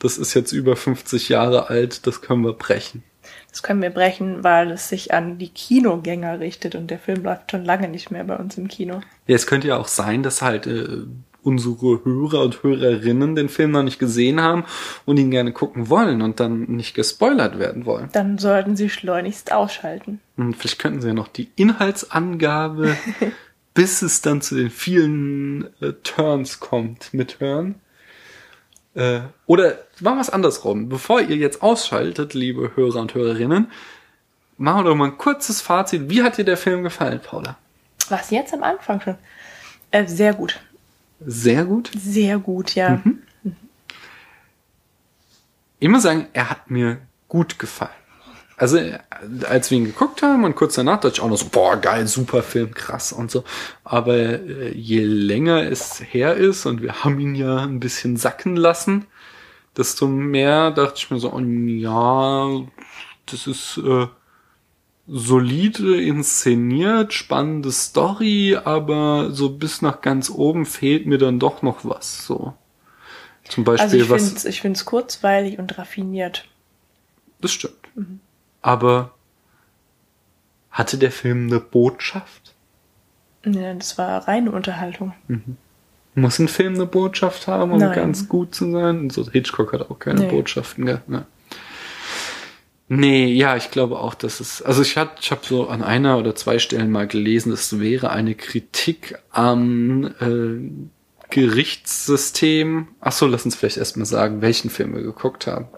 das 0.01 0.19
ist 0.19 0.35
jetzt 0.35 0.51
über 0.51 0.75
50 0.75 1.29
Jahre 1.29 1.69
alt, 1.69 2.09
das 2.09 2.23
können 2.23 2.43
wir 2.43 2.55
brechen? 2.55 3.05
Das 3.49 3.63
können 3.63 3.83
wir 3.83 3.91
brechen, 3.91 4.43
weil 4.43 4.73
es 4.73 4.89
sich 4.89 5.15
an 5.15 5.39
die 5.39 5.51
Kinogänger 5.51 6.41
richtet 6.41 6.75
und 6.75 6.91
der 6.91 6.99
Film 6.99 7.23
läuft 7.23 7.53
schon 7.53 7.65
lange 7.65 7.89
nicht 7.89 8.11
mehr 8.11 8.25
bei 8.25 8.35
uns 8.35 8.59
im 8.59 8.67
Kino. 8.67 9.01
Ja, 9.29 9.37
es 9.37 9.47
könnte 9.47 9.69
ja 9.69 9.77
auch 9.77 9.87
sein, 9.87 10.25
dass 10.25 10.43
halt 10.43 10.67
äh, 10.67 11.05
unsere 11.43 12.05
Hörer 12.05 12.43
und 12.43 12.63
Hörerinnen 12.63 13.35
den 13.35 13.49
Film 13.49 13.73
noch 13.73 13.83
nicht 13.83 13.99
gesehen 13.99 14.41
haben 14.41 14.65
und 15.07 15.19
ihn 15.19 15.31
gerne 15.31 15.53
gucken 15.53 15.89
wollen 15.89 16.23
und 16.23 16.41
dann 16.41 16.63
nicht 16.63 16.95
gespoilert 16.95 17.59
werden 17.59 17.87
wollen. 17.87 18.09
Dann 18.13 18.39
sollten 18.39 18.77
sie 18.77 18.91
schleunigst 18.91 19.53
ausschalten. 19.53 20.21
Und 20.37 20.55
vielleicht 20.55 20.79
könnten 20.79 21.01
sie 21.01 21.09
ja 21.09 21.15
noch 21.15 21.29
die 21.29 21.49
Inhaltsangabe, 21.57 22.97
bis 23.75 24.03
es 24.03 24.23
dann 24.23 24.43
zu 24.43 24.57
den 24.57 24.71
vielen 24.71 25.69
äh, 25.81 25.93
Turns 26.03 26.61
kommt, 26.61 27.15
mithören. 27.15 27.77
Äh, 28.95 29.21
oder 29.47 29.79
machen 30.01 30.17
wir 30.17 30.23
es 30.23 30.31
andersrum. 30.31 30.89
Bevor 30.89 31.21
ihr 31.21 31.37
jetzt 31.37 31.63
ausschaltet, 31.63 32.35
liebe 32.35 32.73
Hörer 32.75 33.01
und 33.01 33.15
Hörerinnen, 33.15 33.71
machen 34.59 34.85
wir 34.85 34.91
doch 34.91 34.97
mal 34.97 35.07
ein 35.07 35.19
kurzes 35.19 35.61
Fazit. 35.61 36.11
Wie 36.11 36.23
hat 36.23 36.39
dir 36.39 36.45
der 36.45 36.57
Film 36.57 36.83
gefallen, 36.83 37.21
Paula? 37.21 37.57
Was 38.09 38.31
jetzt 38.31 38.53
am 38.53 38.63
Anfang 38.63 39.01
schon? 39.01 39.17
Äh, 39.91 40.07
sehr 40.07 40.35
gut. 40.35 40.61
Sehr 41.27 41.65
gut. 41.65 41.91
Sehr 41.97 42.39
gut, 42.39 42.75
ja. 42.75 43.03
Ich 45.79 45.89
muss 45.89 46.03
sagen, 46.03 46.27
er 46.33 46.51
hat 46.51 46.71
mir 46.71 46.99
gut 47.29 47.59
gefallen. 47.59 47.91
Also, 48.57 48.79
als 49.49 49.71
wir 49.71 49.79
ihn 49.79 49.87
geguckt 49.87 50.21
haben 50.21 50.45
und 50.45 50.55
kurz 50.55 50.75
danach 50.75 51.01
dachte 51.01 51.15
ich 51.15 51.21
auch 51.23 51.31
noch 51.31 51.39
so, 51.39 51.49
boah, 51.49 51.79
geil, 51.79 52.07
super 52.07 52.43
Film, 52.43 52.75
krass 52.75 53.11
und 53.11 53.31
so. 53.31 53.43
Aber 53.85 54.15
äh, 54.15 54.73
je 54.73 55.03
länger 55.03 55.63
es 55.63 56.03
her 56.03 56.35
ist 56.35 56.67
und 56.67 56.83
wir 56.83 57.03
haben 57.03 57.19
ihn 57.21 57.35
ja 57.35 57.57
ein 57.61 57.81
bisschen 57.81 58.19
sacken 58.19 58.57
lassen, 58.57 59.07
desto 59.79 60.07
mehr 60.07 60.73
dachte 60.73 60.97
ich 60.99 61.11
mir 61.11 61.19
so, 61.19 61.33
oh, 61.33 61.41
ja, 61.41 62.61
das 63.25 63.47
ist 63.47 63.79
äh, 63.79 64.09
solide 65.13 66.01
inszeniert, 66.01 67.13
spannende 67.13 67.73
Story, 67.73 68.57
aber 68.63 69.33
so 69.33 69.51
bis 69.51 69.83
nach 69.83 70.01
ganz 70.03 70.31
oben 70.31 70.67
fehlt 70.67 71.07
mir 71.07 71.19
dann 71.19 71.41
doch 71.41 71.63
noch 71.63 71.85
was. 71.85 72.25
So. 72.27 72.55
Zum 73.49 73.65
Beispiel 73.65 73.83
Also 73.85 73.97
ich 73.97 74.09
was. 74.09 74.29
finde 74.33 74.49
es 74.49 74.59
find's 74.59 74.85
kurzweilig 74.85 75.59
und 75.59 75.77
raffiniert. 75.77 76.47
Das 77.41 77.51
stimmt. 77.51 77.75
Aber 78.63 79.13
hatte 80.71 80.97
der 80.97 81.11
Film 81.11 81.47
eine 81.49 81.59
Botschaft? 81.59 82.55
Ja, 83.45 83.75
das 83.75 83.99
war 83.99 84.29
reine 84.29 84.53
Unterhaltung. 84.53 85.15
Muss 86.15 86.39
ein 86.39 86.49
Film 86.49 86.75
eine 86.75 86.87
Botschaft 86.87 87.49
haben, 87.49 87.73
um 87.73 87.79
Nein. 87.79 87.95
ganz 87.95 88.29
gut 88.29 88.55
zu 88.55 88.71
sein? 88.71 89.11
So 89.11 89.29
Hitchcock 89.29 89.73
hat 89.73 89.91
auch 89.91 89.99
keine 89.99 90.21
Nee. 90.21 90.31
Botschaften 90.31 90.87
gehabt. 90.87 91.09
Ne? 91.09 91.27
Nee, 92.93 93.27
ja, 93.27 93.55
ich 93.55 93.71
glaube 93.71 94.01
auch, 94.01 94.15
dass 94.15 94.41
es. 94.41 94.63
Also 94.63 94.83
ich 94.83 94.97
hab, 94.97 95.21
ich 95.21 95.31
habe 95.31 95.43
so 95.45 95.69
an 95.69 95.81
einer 95.81 96.19
oder 96.19 96.35
zwei 96.35 96.59
Stellen 96.59 96.91
mal 96.91 97.07
gelesen, 97.07 97.53
es 97.53 97.79
wäre 97.79 98.11
eine 98.11 98.35
Kritik 98.35 99.17
am 99.31 100.07
äh, 100.21 101.31
Gerichtssystem. 101.31 102.89
Ach 103.01 103.13
so, 103.13 103.29
lass 103.29 103.45
uns 103.45 103.55
vielleicht 103.55 103.77
erstmal 103.77 104.07
sagen, 104.07 104.43
welchen 104.43 104.71
Film 104.71 104.93
wir 104.97 105.03
geguckt 105.03 105.47
haben. 105.47 105.69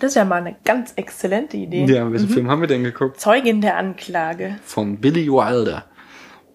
Das 0.00 0.10
ist 0.10 0.14
ja 0.16 0.24
mal 0.24 0.40
eine 0.42 0.56
ganz 0.64 0.92
exzellente 0.96 1.56
Idee. 1.56 1.84
Ja, 1.84 2.10
welchen 2.10 2.28
Film 2.28 2.50
haben 2.50 2.62
wir 2.62 2.68
denn 2.68 2.82
geguckt? 2.82 3.20
Zeugin 3.20 3.60
der 3.60 3.76
Anklage. 3.76 4.58
von 4.64 4.96
Billy 4.96 5.28
Wilder. 5.28 5.84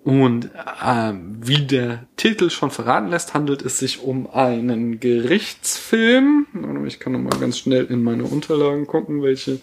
Und 0.04 0.50
ähm, 0.84 1.38
wie 1.42 1.66
der 1.66 2.08
Titel 2.18 2.50
schon 2.50 2.72
verraten 2.72 3.08
lässt, 3.08 3.34
handelt 3.34 3.62
es 3.62 3.78
sich 3.78 4.02
um 4.02 4.30
einen 4.30 5.00
Gerichtsfilm. 5.00 6.48
Ich 6.88 7.00
kann 7.00 7.14
noch 7.14 7.20
mal 7.20 7.40
ganz 7.40 7.60
schnell 7.60 7.86
in 7.86 8.04
meine 8.04 8.24
Unterlagen 8.24 8.88
gucken, 8.88 9.22
welche 9.22 9.60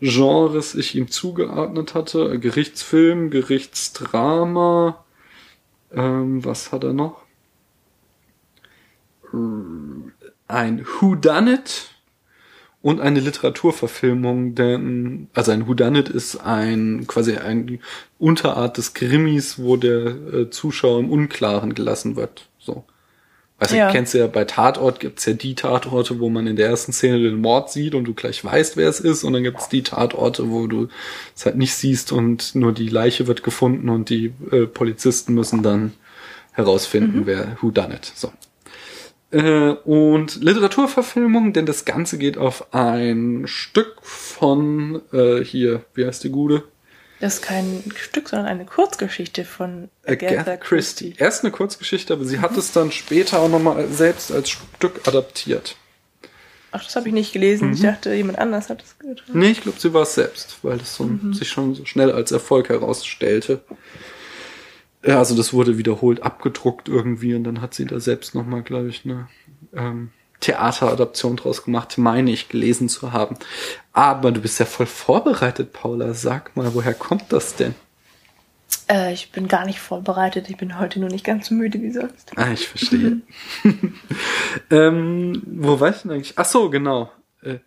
Genres 0.00 0.74
ich 0.74 0.94
ihm 0.94 1.10
zugeordnet 1.10 1.94
hatte. 1.94 2.38
Gerichtsfilm, 2.38 3.30
Gerichtsdrama. 3.30 5.04
Ähm, 5.92 6.44
was 6.44 6.72
hat 6.72 6.84
er 6.84 6.92
noch? 6.92 7.22
Ein 10.48 10.84
Whodunit 10.86 11.90
und 12.82 13.00
eine 13.00 13.20
Literaturverfilmung, 13.20 14.54
denn 14.54 15.28
also 15.34 15.52
ein 15.52 15.68
Whodunit 15.68 16.08
ist 16.08 16.36
ein 16.36 17.06
quasi 17.06 17.36
ein 17.36 17.80
Unterart 18.18 18.78
des 18.78 18.94
Krimis, 18.94 19.58
wo 19.58 19.76
der 19.76 20.06
äh, 20.06 20.50
Zuschauer 20.50 20.98
im 21.00 21.10
Unklaren 21.10 21.74
gelassen 21.74 22.16
wird. 22.16 22.49
So. 23.60 23.64
Also 23.66 23.76
Ja. 23.76 23.90
kennst 23.90 24.14
du 24.14 24.18
ja 24.18 24.26
bei 24.26 24.44
Tatort 24.44 25.00
gibt's 25.00 25.26
ja 25.26 25.34
die 25.34 25.54
Tatorte, 25.54 26.18
wo 26.18 26.30
man 26.30 26.46
in 26.46 26.56
der 26.56 26.68
ersten 26.68 26.92
Szene 26.92 27.18
den 27.18 27.40
Mord 27.40 27.70
sieht 27.70 27.94
und 27.94 28.04
du 28.04 28.14
gleich 28.14 28.42
weißt, 28.42 28.76
wer 28.78 28.88
es 28.88 29.00
ist, 29.00 29.22
und 29.22 29.34
dann 29.34 29.42
gibt's 29.42 29.68
die 29.68 29.82
Tatorte, 29.82 30.50
wo 30.50 30.66
du 30.66 30.88
es 31.36 31.44
halt 31.44 31.56
nicht 31.56 31.74
siehst 31.74 32.10
und 32.12 32.54
nur 32.54 32.72
die 32.72 32.88
Leiche 32.88 33.26
wird 33.26 33.42
gefunden 33.42 33.90
und 33.90 34.08
die 34.08 34.32
äh, 34.50 34.66
Polizisten 34.66 35.34
müssen 35.34 35.62
dann 35.62 35.92
herausfinden, 36.52 37.26
wer 37.26 37.58
who 37.60 37.70
done 37.70 37.94
it. 37.94 38.10
So. 38.14 38.32
Äh, 39.30 39.74
und 39.84 40.42
Literaturverfilmung, 40.42 41.52
denn 41.52 41.66
das 41.66 41.84
Ganze 41.84 42.18
geht 42.18 42.36
auf 42.38 42.72
ein 42.74 43.42
Stück 43.46 43.96
von 44.02 45.02
äh, 45.12 45.44
hier, 45.44 45.84
wie 45.94 46.06
heißt 46.06 46.24
die 46.24 46.30
Gude? 46.30 46.64
Das 47.20 47.34
ist 47.34 47.42
kein 47.42 47.84
Stück, 47.96 48.30
sondern 48.30 48.48
eine 48.48 48.64
Kurzgeschichte 48.64 49.44
von 49.44 49.90
Agatha 50.06 50.56
Christie. 50.56 51.14
Erst 51.18 51.44
eine 51.44 51.52
Kurzgeschichte, 51.52 52.14
aber 52.14 52.24
sie 52.24 52.40
hat 52.40 52.56
es 52.56 52.72
dann 52.72 52.90
später 52.90 53.40
auch 53.40 53.50
nochmal 53.50 53.88
selbst 53.88 54.32
als 54.32 54.48
Stück 54.50 55.06
adaptiert. 55.06 55.76
Ach, 56.72 56.82
das 56.82 56.96
habe 56.96 57.08
ich 57.08 57.14
nicht 57.14 57.32
gelesen. 57.32 57.68
Mhm. 57.68 57.74
Ich 57.74 57.82
dachte, 57.82 58.14
jemand 58.14 58.38
anders 58.38 58.70
hat 58.70 58.82
es 58.82 58.98
getan. 58.98 59.24
Nee, 59.32 59.50
ich 59.50 59.60
glaube, 59.60 59.78
sie 59.78 59.92
war 59.92 60.02
es 60.02 60.14
selbst, 60.14 60.58
weil 60.62 60.78
das 60.78 60.94
so, 60.94 61.10
sich 61.32 61.48
schon 61.48 61.74
so 61.74 61.84
schnell 61.84 62.10
als 62.10 62.32
Erfolg 62.32 62.70
herausstellte. 62.70 63.60
Ja, 65.04 65.18
also 65.18 65.36
das 65.36 65.52
wurde 65.52 65.78
wiederholt 65.78 66.22
abgedruckt 66.22 66.88
irgendwie 66.88 67.34
und 67.34 67.44
dann 67.44 67.60
hat 67.60 67.74
sie 67.74 67.86
da 67.86 68.00
selbst 68.00 68.34
nochmal, 68.34 68.62
glaube 68.62 68.88
ich, 68.88 69.04
eine 69.04 69.28
ähm, 69.74 70.10
Theateradaption 70.40 71.36
draus 71.36 71.64
gemacht, 71.64 71.98
meine 71.98 72.30
ich 72.30 72.48
gelesen 72.48 72.88
zu 72.88 73.12
haben. 73.12 73.36
Aber 73.92 74.32
du 74.32 74.40
bist 74.40 74.58
ja 74.58 74.66
voll 74.66 74.86
vorbereitet, 74.86 75.72
Paula. 75.72 76.14
Sag 76.14 76.56
mal, 76.56 76.74
woher 76.74 76.94
kommt 76.94 77.32
das 77.32 77.56
denn? 77.56 77.74
Äh, 78.88 79.12
ich 79.12 79.30
bin 79.32 79.48
gar 79.48 79.66
nicht 79.66 79.80
vorbereitet. 79.80 80.48
Ich 80.48 80.56
bin 80.56 80.78
heute 80.78 81.00
nur 81.00 81.08
nicht 81.10 81.24
ganz 81.24 81.48
so 81.48 81.54
müde 81.54 81.80
wie 81.82 81.92
sonst. 81.92 82.32
Ah, 82.36 82.52
ich 82.52 82.68
verstehe. 82.68 83.20
ähm, 84.70 85.42
wo 85.46 85.78
war 85.80 85.90
ich 85.90 86.02
denn 86.02 86.10
eigentlich? 86.10 86.34
Ach 86.36 86.44
so, 86.44 86.70
genau. 86.70 87.12
Äh, 87.42 87.58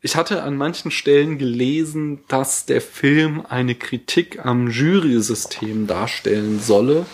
Ich 0.00 0.16
hatte 0.16 0.42
an 0.42 0.56
manchen 0.56 0.90
Stellen 0.90 1.38
gelesen, 1.38 2.24
dass 2.28 2.66
der 2.66 2.80
Film 2.80 3.44
eine 3.48 3.74
Kritik 3.74 4.44
am 4.44 4.68
Jury-System 4.68 5.86
darstellen 5.86 6.58
solle. 6.60 7.06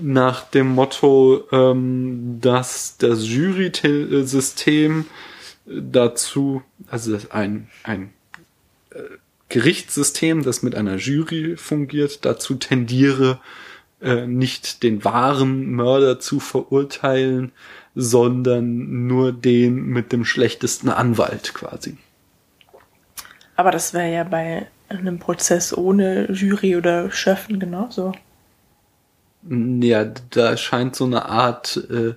Nach 0.00 0.42
dem 0.42 0.74
Motto, 0.74 1.44
ähm, 1.52 2.38
dass 2.40 2.96
das 2.98 3.26
Jury-System 3.26 5.06
dazu, 5.66 6.62
also 6.88 7.18
ein, 7.30 7.68
ein 7.82 8.12
äh, 8.90 9.00
Gerichtssystem, 9.48 10.42
das 10.42 10.62
mit 10.62 10.74
einer 10.74 10.96
Jury 10.96 11.56
fungiert, 11.56 12.24
dazu 12.24 12.54
tendiere, 12.54 13.40
äh, 14.00 14.26
nicht 14.26 14.82
den 14.82 15.04
wahren 15.04 15.70
Mörder 15.72 16.20
zu 16.20 16.40
verurteilen, 16.40 17.52
sondern 17.94 19.06
nur 19.06 19.32
den 19.32 19.86
mit 19.86 20.12
dem 20.12 20.24
schlechtesten 20.24 20.90
Anwalt 20.90 21.54
quasi. 21.54 21.96
Aber 23.56 23.70
das 23.70 23.94
wäre 23.94 24.12
ja 24.12 24.24
bei 24.24 24.66
einem 24.88 25.18
Prozess 25.18 25.76
ohne 25.76 26.30
Jury 26.30 26.76
oder 26.76 27.10
Schöffen 27.10 27.58
genauso. 27.58 28.12
Ja, 29.48 30.04
da 30.30 30.56
scheint 30.56 30.96
so 30.96 31.04
eine 31.04 31.26
Art, 31.26 31.76
äh, 31.90 32.14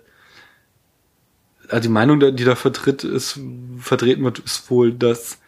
also 1.69 1.81
die 1.83 1.89
Meinung, 1.89 2.19
die 2.19 2.43
da 2.43 2.55
vertritt 2.55 3.03
ist, 3.03 3.39
vertreten 3.77 4.23
wird, 4.23 4.39
ist 4.39 4.69
wohl, 4.71 4.93
dass 4.93 5.39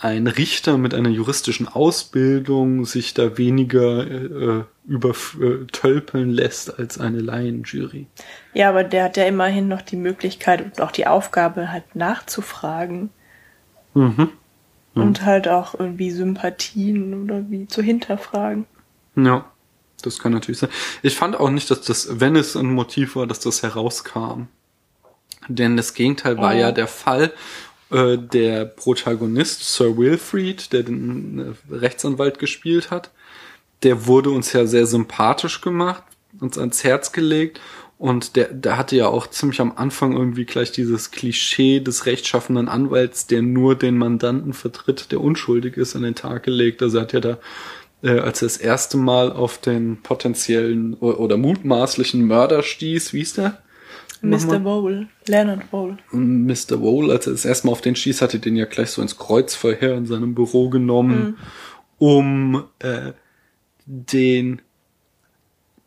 ein 0.00 0.28
Richter 0.28 0.78
mit 0.78 0.94
einer 0.94 1.08
juristischen 1.08 1.66
Ausbildung 1.66 2.84
sich 2.84 3.14
da 3.14 3.36
weniger 3.36 4.06
äh, 4.06 4.64
übertölpeln 4.86 6.30
lässt 6.30 6.78
als 6.78 6.98
eine 6.98 7.18
Laienjury. 7.18 8.06
Ja, 8.54 8.68
aber 8.68 8.84
der 8.84 9.04
hat 9.04 9.16
ja 9.16 9.24
immerhin 9.24 9.68
noch 9.68 9.82
die 9.82 9.96
Möglichkeit 9.96 10.62
und 10.62 10.80
auch 10.80 10.92
die 10.92 11.06
Aufgabe, 11.06 11.72
halt 11.72 11.96
nachzufragen. 11.96 13.10
Mhm. 13.94 14.30
Und 14.94 15.24
halt 15.24 15.46
auch 15.46 15.78
irgendwie 15.78 16.10
Sympathien 16.10 17.22
oder 17.22 17.48
wie 17.50 17.68
zu 17.68 17.82
hinterfragen. 17.82 18.66
Ja, 19.14 19.44
das 20.02 20.18
kann 20.18 20.32
natürlich 20.32 20.58
sein. 20.58 20.70
Ich 21.02 21.16
fand 21.16 21.38
auch 21.38 21.50
nicht, 21.50 21.70
dass 21.70 21.80
das, 21.82 22.20
wenn 22.20 22.36
es 22.36 22.56
ein 22.56 22.72
Motiv 22.72 23.16
war, 23.16 23.26
dass 23.26 23.40
das 23.40 23.62
herauskam. 23.62 24.44
Denn 25.48 25.76
das 25.76 25.94
Gegenteil 25.94 26.36
war 26.38 26.54
Oh. 26.54 26.58
ja 26.58 26.72
der 26.72 26.88
Fall. 26.88 27.32
Äh, 27.90 28.18
der 28.18 28.66
Protagonist, 28.66 29.64
Sir 29.74 29.96
Wilfrid, 29.96 30.72
der 30.72 30.82
den 30.82 31.56
äh, 31.70 31.74
Rechtsanwalt 31.74 32.38
gespielt 32.38 32.90
hat, 32.90 33.10
der 33.82 34.06
wurde 34.06 34.30
uns 34.30 34.52
ja 34.52 34.66
sehr 34.66 34.86
sympathisch 34.86 35.60
gemacht, 35.62 36.02
uns 36.40 36.58
ans 36.58 36.84
Herz 36.84 37.12
gelegt. 37.12 37.60
Und 37.96 38.36
der, 38.36 38.52
der 38.52 38.76
hatte 38.76 38.94
ja 38.94 39.08
auch 39.08 39.26
ziemlich 39.26 39.60
am 39.60 39.72
Anfang 39.74 40.12
irgendwie 40.12 40.44
gleich 40.44 40.70
dieses 40.70 41.10
Klischee 41.10 41.80
des 41.80 42.06
rechtschaffenden 42.06 42.68
Anwalts, 42.68 43.26
der 43.26 43.42
nur 43.42 43.74
den 43.74 43.98
Mandanten 43.98 44.52
vertritt, 44.52 45.10
der 45.10 45.20
unschuldig 45.20 45.76
ist, 45.76 45.96
an 45.96 46.02
den 46.02 46.14
Tag 46.14 46.44
gelegt. 46.44 46.80
Also 46.82 46.98
er 46.98 47.02
hat 47.02 47.12
ja 47.12 47.20
da 47.20 47.38
äh, 48.02 48.18
als 48.20 48.42
er 48.42 48.46
das 48.46 48.56
erste 48.56 48.96
Mal 48.96 49.32
auf 49.32 49.58
den 49.58 50.02
potenziellen 50.02 50.94
oder 50.94 51.36
mutmaßlichen 51.36 52.24
Mörder 52.24 52.62
stieß, 52.62 53.12
wie 53.12 53.22
ist 53.22 53.38
der? 53.38 53.58
Mr. 54.20 54.58
Bowl, 54.58 55.06
Leonard 55.26 55.70
Bowl. 55.70 55.96
Mr. 56.10 56.80
Wole, 56.80 57.12
als 57.12 57.26
er 57.26 57.32
das 57.32 57.44
erste 57.44 57.66
Mal 57.66 57.72
auf 57.72 57.80
den 57.80 57.94
stieß, 57.94 58.20
hatte 58.20 58.40
den 58.40 58.56
ja 58.56 58.64
gleich 58.64 58.90
so 58.90 59.00
ins 59.00 59.16
Kreuzverhör 59.16 59.96
in 59.96 60.06
seinem 60.06 60.34
Büro 60.34 60.70
genommen, 60.70 61.36
um 61.98 62.64
äh, 62.80 63.12
den 63.86 64.60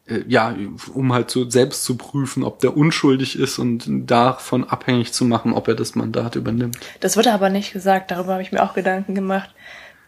äh, 0.07 0.23
ja, 0.27 0.55
um 0.93 1.13
halt 1.13 1.29
so 1.29 1.49
selbst 1.49 1.83
zu 1.83 1.97
prüfen, 1.97 2.43
ob 2.43 2.59
der 2.59 2.75
unschuldig 2.75 3.37
ist 3.37 3.59
und 3.59 3.85
davon 4.09 4.63
abhängig 4.63 5.13
zu 5.13 5.25
machen, 5.25 5.53
ob 5.53 5.67
er 5.67 5.75
das 5.75 5.95
Mandat 5.95 6.35
übernimmt. 6.35 6.77
Das 6.99 7.17
wurde 7.17 7.33
aber 7.33 7.49
nicht 7.49 7.73
gesagt, 7.73 8.11
darüber 8.11 8.33
habe 8.33 8.43
ich 8.43 8.51
mir 8.51 8.63
auch 8.63 8.73
Gedanken 8.73 9.13
gemacht. 9.15 9.49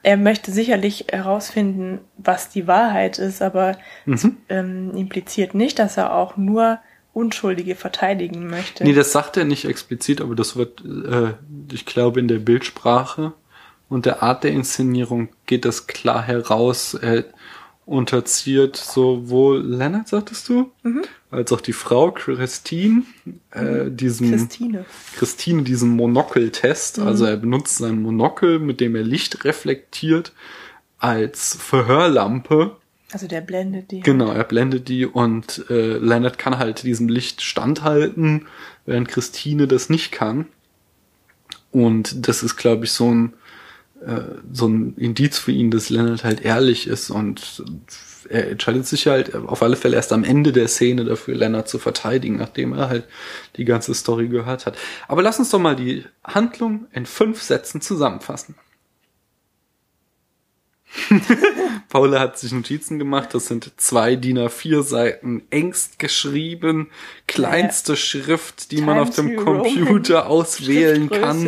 Er 0.04 0.18
möchte 0.18 0.52
sicherlich 0.52 1.08
herausfinden, 1.12 2.00
was 2.18 2.50
die 2.50 2.68
Wahrheit 2.68 3.20
ist, 3.20 3.42
aber 3.42 3.78
es, 4.06 4.28
ähm, 4.50 4.96
impliziert 4.96 5.56
nicht, 5.56 5.80
dass 5.80 5.98
er 5.98 6.14
auch 6.14 6.38
nur 6.38 6.80
Unschuldige 7.14 7.76
verteidigen 7.76 8.48
möchte. 8.50 8.84
Nee, 8.84 8.94
das 8.94 9.12
sagt 9.12 9.38
er 9.38 9.46
nicht 9.46 9.66
explizit, 9.66 10.20
aber 10.20 10.36
das 10.36 10.56
wird, 10.56 10.84
äh, 10.84 11.34
ich 11.72 11.86
glaube, 11.86 12.20
in 12.20 12.28
der 12.28 12.40
Bildsprache 12.40 13.34
und 13.88 14.06
der 14.06 14.24
Art 14.24 14.44
der 14.44 14.52
Inszenierung 14.52 15.30
geht 15.46 15.66
das 15.66 15.88
klar 15.88 16.24
heraus. 16.24 16.96
Er 16.96 17.26
unterziert 17.86 18.78
sowohl 18.78 19.62
Lennart, 19.62 20.08
sagtest 20.08 20.48
du, 20.50 20.72
als 21.32 21.52
auch 21.52 21.62
die 21.62 21.74
Frau 21.74 22.12
Christine, 22.12 23.04
äh, 23.52 23.90
diesem 23.90 24.32
Christine. 24.32 24.86
Christine 25.16 25.64
diesen 25.64 25.96
Monokeltest. 25.96 27.00
Also 27.00 27.26
er 27.26 27.38
benutzt 27.38 27.78
sein 27.78 28.02
Monokel, 28.02 28.60
mit 28.60 28.80
dem 28.80 28.96
er 28.96 29.04
Licht 29.04 29.44
reflektiert, 29.44 30.34
als 30.98 31.56
Verhörlampe. 31.56 32.78
Also 33.12 33.28
der 33.28 33.42
blendet 33.42 33.92
die. 33.92 34.00
Genau, 34.00 34.32
er 34.32 34.46
blendet 34.46 34.88
die 34.88 35.06
und 35.06 35.66
äh, 35.70 35.98
Leonard 35.98 36.38
kann 36.38 36.58
halt 36.58 36.84
diesem 36.84 37.10
Licht 37.10 37.42
standhalten, 37.42 38.48
während 38.86 39.10
Christine 39.10 39.68
das 39.68 39.90
nicht 39.90 40.12
kann. 40.12 40.48
Und 41.72 42.28
das 42.28 42.44
ist, 42.44 42.56
glaube 42.56 42.86
ich, 42.86 42.92
so 42.92 43.10
ein 43.10 43.34
so 44.52 44.68
ein 44.68 44.96
Indiz 44.98 45.38
für 45.38 45.52
ihn, 45.52 45.72
dass 45.72 45.90
Leonard 45.90 46.24
halt 46.24 46.42
ehrlich 46.42 46.88
ist 46.88 47.10
und 47.10 47.64
er 48.30 48.52
entscheidet 48.52 48.86
sich 48.86 49.08
halt 49.08 49.36
auf 49.36 49.62
alle 49.64 49.76
Fälle 49.76 49.96
erst 49.96 50.14
am 50.14 50.24
Ende 50.24 50.52
der 50.52 50.68
Szene 50.68 51.06
dafür, 51.06 51.36
Leonard 51.36 51.68
zu 51.68 51.80
verteidigen, 51.80 52.38
nachdem 52.38 52.74
er 52.74 52.90
halt 52.90 53.06
die 53.58 53.66
ganze 53.66 53.94
Story 53.94 54.28
gehört 54.28 54.66
hat. 54.66 54.78
Aber 55.08 55.22
lass 55.22 55.40
uns 55.40 55.50
doch 55.50 55.60
mal 55.60 55.76
die 55.76 56.06
Handlung 56.24 56.88
in 56.92 57.06
fünf 57.06 57.42
Sätzen 57.42 57.82
zusammenfassen. 57.82 58.56
Paula 61.90 62.20
hat 62.20 62.38
sich 62.38 62.52
Notizen 62.52 63.00
gemacht. 63.00 63.34
Das 63.34 63.48
sind 63.48 63.72
zwei 63.78 64.16
DIN 64.16 64.38
A4 64.40 64.84
Seiten, 64.84 65.44
engst 65.50 66.00
geschrieben, 66.00 66.90
kleinste 67.28 67.96
Schrift, 67.96 68.72
die 68.72 68.82
man 68.82 69.00
auf 69.00 69.10
Times 69.10 69.32
dem. 69.32 69.44
Computer 69.44 70.28
auswählen 70.28 71.10
kann, 71.10 71.48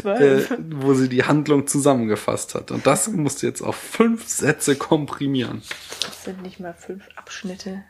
12. 0.00 0.54
wo 0.76 0.94
sie 0.94 1.08
die 1.08 1.24
Handlung 1.24 1.66
zusammengefasst 1.66 2.54
hat. 2.54 2.70
Und 2.70 2.86
das 2.86 3.08
musst 3.12 3.42
du 3.42 3.46
jetzt 3.46 3.62
auf 3.62 3.76
fünf 3.76 4.26
Sätze 4.28 4.76
komprimieren. 4.76 5.62
Das 6.00 6.24
sind 6.24 6.42
nicht 6.42 6.60
mal 6.60 6.74
fünf 6.74 7.04
Abschnitte. 7.16 7.82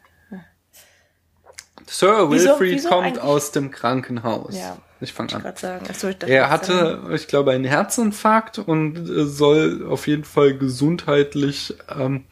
Sir 1.89 2.31
Wieso- 2.31 2.49
Wilfrid 2.51 2.75
wieso 2.75 2.89
kommt 2.89 3.19
aus 3.21 3.53
dem 3.53 3.71
Krankenhaus. 3.71 4.57
Ja. 4.57 4.79
Ich 5.01 5.13
fange 5.13 5.35
an. 5.35 5.57
sagen. 5.57 5.87
Achso, 5.89 6.09
ich 6.09 6.17
Er 6.23 6.49
das 6.49 6.67
sagen. 6.67 7.03
hatte, 7.03 7.15
ich 7.15 7.29
glaube, 7.29 7.53
einen 7.53 7.65
Herzinfarkt 7.65 8.59
und 8.59 8.97
äh, 9.09 9.27
soll 9.27 9.87
auf 9.89 10.07
jeden 10.07 10.25
Fall 10.25 10.57
gesundheitlich 10.57 11.75
ähm, 11.97 12.25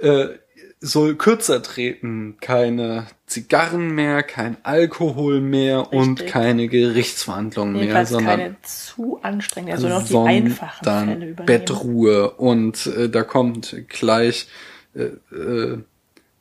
äh, 0.00 0.28
soll 0.80 1.16
kürzer 1.16 1.62
treten. 1.62 2.36
Keine 2.40 3.06
Zigarren 3.26 3.94
mehr, 3.94 4.22
kein 4.22 4.56
Alkohol 4.62 5.40
mehr 5.40 5.92
und 5.92 6.20
Richtig. 6.20 6.28
keine 6.28 6.68
Gerichtsverhandlungen 6.68 7.74
mehr, 7.74 8.06
sondern 8.06 8.38
keine 8.38 8.56
zu 8.62 9.18
anstrengend, 9.22 9.72
also 9.72 9.88
noch 9.88 10.06
die 10.06 10.16
einfachen 10.16 10.84
Fälle 10.84 11.26
übernehmen. 11.26 11.46
Bettruhe 11.46 12.30
und 12.32 12.86
äh, 12.86 13.08
da 13.08 13.22
kommt 13.22 13.74
gleich 13.88 14.48
äh, 14.94 15.04
äh, 15.34 15.78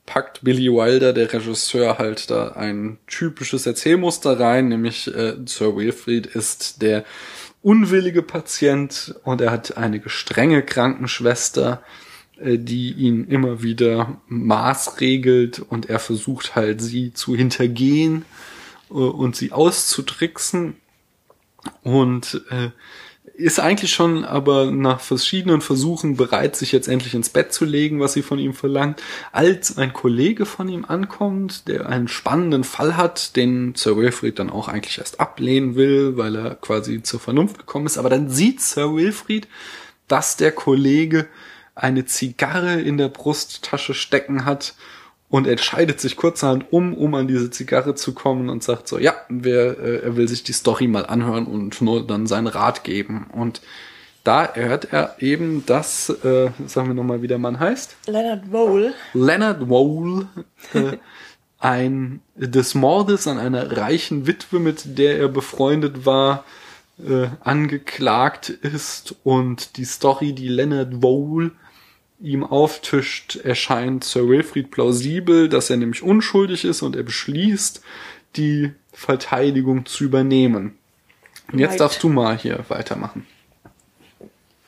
packt 0.05 0.43
Billy 0.43 0.69
Wilder, 0.69 1.13
der 1.13 1.31
Regisseur, 1.31 1.97
halt 1.97 2.29
da 2.29 2.49
ein 2.49 2.97
typisches 3.07 3.65
Erzählmuster 3.65 4.39
rein, 4.39 4.67
nämlich 4.67 5.07
äh, 5.07 5.35
Sir 5.45 5.75
Wilfrid 5.75 6.25
ist 6.27 6.81
der 6.81 7.05
unwillige 7.61 8.21
Patient 8.21 9.15
und 9.23 9.41
er 9.41 9.51
hat 9.51 9.77
eine 9.77 10.01
strenge 10.07 10.61
Krankenschwester, 10.61 11.81
äh, 12.37 12.57
die 12.57 12.91
ihn 12.91 13.25
immer 13.25 13.63
wieder 13.63 14.21
maßregelt 14.27 15.59
und 15.59 15.89
er 15.89 15.99
versucht 15.99 16.55
halt 16.55 16.81
sie 16.81 17.13
zu 17.13 17.35
hintergehen 17.35 18.25
äh, 18.89 18.93
und 18.93 19.35
sie 19.35 19.51
auszutricksen. 19.51 20.75
Und 21.81 22.41
äh, 22.49 22.71
ist 23.35 23.59
eigentlich 23.59 23.91
schon 23.91 24.25
aber 24.25 24.69
nach 24.69 24.99
verschiedenen 24.99 25.61
Versuchen 25.61 26.15
bereit, 26.15 26.55
sich 26.55 26.71
jetzt 26.71 26.87
endlich 26.87 27.15
ins 27.15 27.29
Bett 27.29 27.51
zu 27.51 27.65
legen, 27.65 27.99
was 27.99 28.13
sie 28.13 28.21
von 28.21 28.37
ihm 28.37 28.53
verlangt, 28.53 29.01
als 29.31 29.77
ein 29.77 29.91
Kollege 29.91 30.45
von 30.45 30.69
ihm 30.69 30.85
ankommt, 30.85 31.67
der 31.67 31.87
einen 31.89 32.07
spannenden 32.07 32.63
Fall 32.63 32.95
hat, 32.95 33.35
den 33.35 33.73
Sir 33.75 33.97
Wilfrid 33.97 34.37
dann 34.37 34.51
auch 34.51 34.67
eigentlich 34.67 34.99
erst 34.99 35.19
ablehnen 35.19 35.75
will, 35.75 36.15
weil 36.15 36.35
er 36.35 36.55
quasi 36.55 37.01
zur 37.01 37.19
Vernunft 37.19 37.57
gekommen 37.57 37.87
ist. 37.87 37.97
Aber 37.97 38.09
dann 38.09 38.29
sieht 38.29 38.61
Sir 38.61 38.93
Wilfrid, 38.93 39.47
dass 40.07 40.37
der 40.37 40.51
Kollege 40.51 41.27
eine 41.73 42.05
Zigarre 42.05 42.81
in 42.81 42.97
der 42.97 43.09
Brusttasche 43.09 43.95
stecken 43.95 44.45
hat 44.45 44.75
und 45.33 45.47
entscheidet 45.47 45.99
sich 45.99 46.15
kurzerhand 46.15 46.71
um, 46.71 46.93
um 46.93 47.15
an 47.15 47.27
diese 47.27 47.49
Zigarre 47.49 47.95
zu 47.95 48.13
kommen 48.13 48.51
und 48.51 48.61
sagt 48.61 48.87
so, 48.87 48.99
ja, 48.99 49.15
wer, 49.29 49.79
äh, 49.79 50.03
er 50.03 50.15
will 50.15 50.27
sich 50.27 50.43
die 50.43 50.53
Story 50.53 50.85
mal 50.85 51.07
anhören 51.07 51.47
und 51.47 51.81
nur 51.81 52.05
dann 52.05 52.27
seinen 52.27 52.45
Rat 52.45 52.83
geben. 52.83 53.25
Und 53.33 53.61
da 54.23 54.53
hört 54.53 54.93
er 54.93 55.15
eben, 55.17 55.65
dass, 55.65 56.09
äh, 56.09 56.51
sagen 56.67 56.89
wir 56.89 56.93
nochmal, 56.93 57.23
wie 57.23 57.27
der 57.27 57.39
Mann 57.39 57.59
heißt. 57.59 57.95
Leonard 58.05 58.51
Vole. 58.51 58.93
Leonard 59.15 59.67
Vole, 59.69 60.27
äh, 60.75 60.97
ein 61.57 62.21
des 62.35 62.75
Mordes 62.75 63.25
an 63.25 63.39
einer 63.39 63.75
reichen 63.75 64.27
Witwe, 64.27 64.59
mit 64.59 64.99
der 64.99 65.17
er 65.17 65.29
befreundet 65.29 66.05
war, 66.05 66.43
äh, 67.03 67.29
angeklagt 67.39 68.49
ist 68.49 69.15
und 69.23 69.77
die 69.77 69.85
Story, 69.85 70.33
die 70.33 70.47
Leonard 70.47 71.01
Vole 71.01 71.53
ihm 72.23 72.43
auftischt, 72.45 73.35
erscheint 73.35 74.03
Sir 74.05 74.27
Wilfrid 74.29 74.71
plausibel, 74.71 75.49
dass 75.49 75.69
er 75.69 75.75
nämlich 75.77 76.01
unschuldig 76.01 76.63
ist 76.63 76.81
und 76.81 76.95
er 76.95 77.03
beschließt, 77.03 77.81
die 78.37 78.71
Verteidigung 78.93 79.85
zu 79.85 80.05
übernehmen. 80.05 80.77
Und 81.51 81.59
jetzt 81.59 81.71
Right. 81.71 81.79
darfst 81.81 82.01
du 82.01 82.09
mal 82.09 82.37
hier 82.37 82.63
weitermachen. 82.69 83.27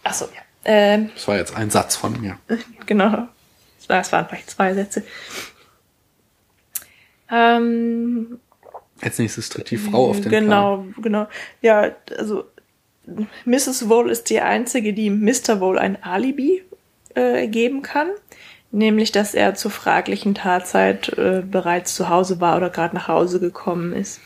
Achso, 0.04 0.26
ja. 0.26 0.42
Ähm, 0.66 1.12
Das 1.16 1.28
war 1.28 1.38
jetzt 1.38 1.56
ein 1.56 1.70
Satz 1.72 1.96
von 1.96 2.20
mir. 2.20 2.38
genau. 2.86 3.30
Das 3.88 4.12
waren 4.12 4.28
vielleicht 4.28 4.50
zwei 4.50 4.74
Sätze. 4.74 5.04
Ähm, 7.32 8.40
Als 9.02 9.18
nächstes 9.18 9.50
tritt 9.50 9.72
die 9.72 9.78
Frau 9.78 10.10
auf 10.10 10.20
den 10.22 10.30
genau, 10.30 10.86
genau. 11.02 11.28
Ja, 11.62 11.92
also 12.18 12.46
Mrs. 13.46 13.88
Vole 13.90 14.12
ist 14.12 14.30
die 14.30 14.42
einzige, 14.42 14.94
die 14.94 15.10
Mr. 15.10 15.60
Vole 15.60 15.80
ein 15.80 16.02
Alibi 16.04 16.64
äh, 17.16 17.48
geben 17.48 17.82
kann, 17.82 18.08
nämlich 18.72 19.12
dass 19.12 19.34
er 19.34 19.56
zur 19.56 19.72
fraglichen 19.72 20.36
Tatzeit 20.36 21.10
äh, 21.18 21.42
bereits 21.50 21.96
zu 21.96 22.10
Hause 22.10 22.40
war 22.40 22.58
oder 22.58 22.70
gerade 22.70 22.96
nach 22.96 23.08
Hause 23.08 23.40
gekommen 23.40 23.94
ist. 23.94 24.20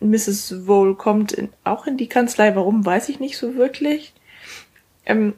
Mrs. 0.00 0.66
Vole 0.66 0.94
kommt 0.94 1.32
in, 1.32 1.48
auch 1.64 1.86
in 1.86 1.96
die 1.96 2.08
Kanzlei, 2.08 2.54
warum 2.56 2.84
weiß 2.84 3.08
ich 3.08 3.20
nicht 3.20 3.36
so 3.38 3.54
wirklich. 3.54 4.12
Ähm, 5.06 5.34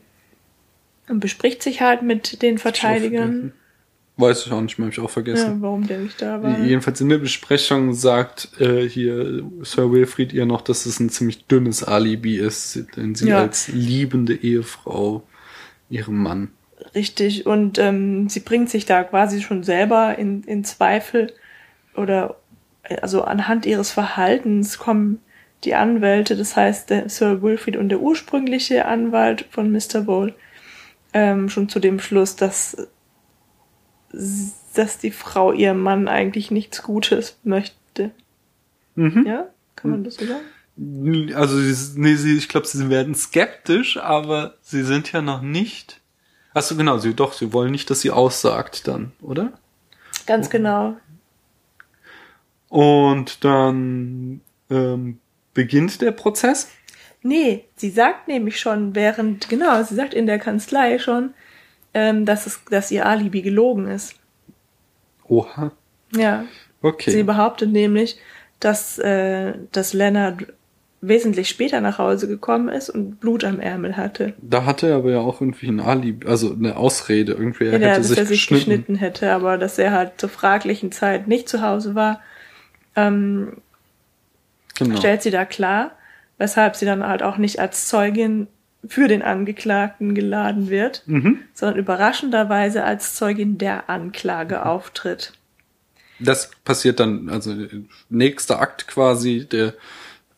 und 1.08 1.20
bespricht 1.20 1.62
sich 1.62 1.82
halt 1.82 2.02
mit 2.02 2.40
den 2.42 2.56
Verteidigern. 2.58 3.52
Weiß 4.16 4.46
ich 4.46 4.52
auch 4.52 4.60
nicht 4.60 4.78
mehr, 4.78 4.86
hab 4.86 4.92
ich 4.92 5.00
auch 5.00 5.04
Ja, 5.04 5.08
vergessen. 5.08 5.60
warum 5.60 5.86
der 5.86 5.98
nicht 5.98 6.22
da 6.22 6.40
war. 6.42 6.58
Jedenfalls 6.60 7.00
in 7.00 7.08
der 7.08 7.18
Besprechung 7.18 7.92
sagt 7.94 8.48
äh, 8.60 8.88
hier 8.88 9.42
Sir 9.62 9.90
Wilfrid 9.92 10.32
ihr 10.32 10.46
noch, 10.46 10.62
dass 10.62 10.86
es 10.86 11.00
ein 11.00 11.10
ziemlich 11.10 11.46
dünnes 11.46 11.82
Alibi 11.82 12.36
ist, 12.38 12.86
denn 12.96 13.14
sie 13.16 13.28
Ja. 13.28 13.40
als 13.40 13.68
liebende 13.68 14.34
Ehefrau 14.34 15.24
ihrem 15.88 16.22
Mann. 16.22 16.50
Richtig, 16.94 17.46
und 17.46 17.78
ähm, 17.78 18.28
sie 18.28 18.40
bringt 18.40 18.68
sich 18.70 18.84
da 18.84 19.04
quasi 19.04 19.40
schon 19.40 19.62
selber 19.62 20.18
in, 20.18 20.42
in 20.44 20.64
Zweifel 20.64 21.32
oder 21.96 22.36
also 23.00 23.22
anhand 23.22 23.64
ihres 23.64 23.90
Verhaltens 23.90 24.78
kommen 24.78 25.20
die 25.64 25.74
Anwälte, 25.74 26.36
das 26.36 26.56
heißt 26.56 26.90
der 26.90 27.08
Sir 27.08 27.42
Wilfrid 27.42 27.76
und 27.76 27.88
der 27.88 28.00
ursprüngliche 28.00 28.84
Anwalt 28.84 29.46
von 29.50 29.72
Mr. 29.72 30.06
Vole, 30.06 30.34
ähm, 31.14 31.48
schon 31.48 31.68
zu 31.68 31.80
dem 31.80 32.00
Schluss, 32.00 32.36
dass, 32.36 32.88
dass 34.12 34.98
die 34.98 35.10
Frau 35.10 35.52
ihrem 35.52 35.80
Mann 35.80 36.08
eigentlich 36.08 36.50
nichts 36.50 36.82
Gutes 36.82 37.38
möchte. 37.44 38.10
Mhm. 38.94 39.24
Ja? 39.26 39.48
Kann 39.76 39.90
man 39.90 40.04
das 40.04 40.16
so 40.16 40.26
sagen? 40.26 40.44
Also 40.76 41.56
nee, 41.96 42.16
sie, 42.16 42.36
ich 42.36 42.48
glaube, 42.48 42.66
sie 42.66 42.90
werden 42.90 43.14
skeptisch, 43.14 43.96
aber 43.96 44.54
sie 44.60 44.82
sind 44.82 45.12
ja 45.12 45.22
noch 45.22 45.40
nicht. 45.40 46.00
Achso, 46.52 46.76
genau, 46.76 46.98
sie 46.98 47.14
doch, 47.14 47.32
sie 47.32 47.52
wollen 47.52 47.70
nicht, 47.70 47.90
dass 47.90 48.00
sie 48.00 48.10
aussagt 48.10 48.88
dann, 48.88 49.12
oder? 49.20 49.52
Ganz 50.26 50.50
genau. 50.50 50.96
Und 52.68 53.44
dann 53.44 54.40
ähm, 54.70 55.18
beginnt 55.52 56.00
der 56.00 56.12
Prozess. 56.12 56.70
Nee, 57.22 57.64
sie 57.76 57.90
sagt 57.90 58.28
nämlich 58.28 58.58
schon 58.58 58.94
während, 58.94 59.48
genau, 59.48 59.82
sie 59.82 59.94
sagt 59.94 60.12
in 60.12 60.26
der 60.26 60.38
Kanzlei 60.38 60.98
schon, 60.98 61.34
ähm, 61.94 62.26
dass 62.26 62.46
es, 62.46 62.60
dass 62.68 62.90
ihr 62.90 63.06
Alibi 63.06 63.42
gelogen 63.42 63.86
ist. 63.86 64.16
Oha. 65.28 65.72
Ja. 66.14 66.44
Okay. 66.82 67.10
Sie 67.12 67.22
behauptet 67.22 67.70
nämlich, 67.70 68.18
dass, 68.60 68.98
äh, 68.98 69.54
dass 69.72 69.92
Leonard 69.92 70.52
wesentlich 71.08 71.48
später 71.48 71.80
nach 71.80 71.98
Hause 71.98 72.28
gekommen 72.28 72.68
ist 72.68 72.90
und 72.90 73.20
Blut 73.20 73.44
am 73.44 73.60
Ärmel 73.60 73.96
hatte. 73.96 74.34
Da 74.40 74.64
hatte 74.64 74.88
er 74.88 74.96
aber 74.96 75.10
ja 75.10 75.18
auch 75.20 75.40
irgendwie 75.40 75.68
ein 75.68 75.80
Alibi, 75.80 76.26
also 76.26 76.52
eine 76.52 76.76
Ausrede. 76.76 77.32
Irgendwie, 77.32 77.64
er 77.66 77.72
Ja, 77.80 77.88
hätte 77.88 78.00
dass 78.00 78.08
sich, 78.08 78.18
er 78.18 78.26
sich 78.26 78.40
geschnitten. 78.46 78.64
geschnitten 78.70 78.94
hätte, 78.96 79.32
aber 79.32 79.58
dass 79.58 79.78
er 79.78 79.92
halt 79.92 80.12
zur 80.20 80.28
fraglichen 80.28 80.92
Zeit 80.92 81.28
nicht 81.28 81.48
zu 81.48 81.62
Hause 81.62 81.94
war, 81.94 82.20
ähm, 82.96 83.54
Genau. 84.76 84.98
stellt 84.98 85.22
sie 85.22 85.30
da 85.30 85.44
klar, 85.44 85.92
weshalb 86.38 86.74
sie 86.76 86.84
dann 86.86 87.06
halt 87.06 87.22
auch 87.22 87.36
nicht 87.38 87.60
als 87.60 87.86
Zeugin 87.86 88.48
für 88.86 89.08
den 89.08 89.22
Angeklagten 89.22 90.14
geladen 90.14 90.68
wird, 90.68 91.04
Mhm. 91.06 91.38
sondern 91.54 91.78
überraschenderweise 91.78 92.84
als 92.84 93.14
Zeugin 93.14 93.56
der 93.56 93.88
Anklage 93.88 94.66
auftritt. 94.66 95.32
Das 96.18 96.50
passiert 96.64 97.00
dann, 97.00 97.28
also 97.28 97.54
nächster 98.08 98.60
Akt 98.60 98.86
quasi, 98.86 99.46
der 99.50 99.74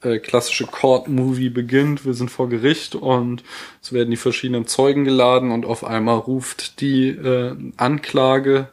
äh, 0.07 0.19
klassische 0.19 0.67
Court-Movie 0.67 1.51
beginnt. 1.51 2.05
Wir 2.05 2.15
sind 2.15 2.31
vor 2.31 2.49
Gericht 2.49 2.95
und 2.95 3.43
es 3.83 3.93
werden 3.93 4.11
die 4.11 4.17
verschiedenen 4.17 4.67
Zeugen 4.67 5.05
geladen 5.05 5.51
und 5.51 5.67
auf 5.67 5.85
einmal 5.85 6.19
ruft 6.19 6.81
die 6.81 7.09
äh, 7.09 7.57
Anklage 7.77 8.69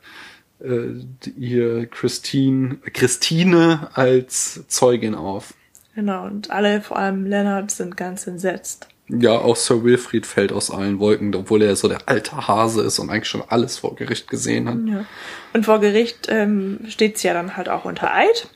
äh, 0.63 1.03
ihr 1.37 1.87
Christine, 1.87 2.77
Christine 2.93 3.89
als 3.93 4.65
Zeugin 4.67 5.15
auf. 5.15 5.53
Genau, 5.95 6.25
und 6.25 6.51
alle, 6.51 6.81
vor 6.81 6.97
allem 6.97 7.25
Leonard, 7.25 7.71
sind 7.71 7.97
ganz 7.97 8.25
entsetzt. 8.27 8.87
Ja, 9.09 9.31
auch 9.33 9.55
Sir 9.55 9.83
Wilfrid 9.83 10.25
fällt 10.25 10.51
aus 10.51 10.71
allen 10.71 10.99
Wolken, 10.99 11.35
obwohl 11.35 11.61
er 11.61 11.75
so 11.75 11.87
der 11.87 12.07
alte 12.07 12.47
Hase 12.47 12.81
ist 12.81 12.99
und 12.99 13.09
eigentlich 13.09 13.27
schon 13.27 13.43
alles 13.47 13.77
vor 13.79 13.95
Gericht 13.95 14.29
gesehen 14.29 14.69
hat. 14.69 14.77
Ja. 14.87 15.05
Und 15.53 15.65
vor 15.65 15.79
Gericht 15.79 16.27
ähm, 16.29 16.79
steht 16.87 17.17
sie 17.17 17.27
ja 17.27 17.33
dann 17.33 17.57
halt 17.57 17.69
auch 17.69 17.85
unter 17.85 18.13
Eid 18.13 18.47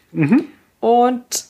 und 0.80 1.48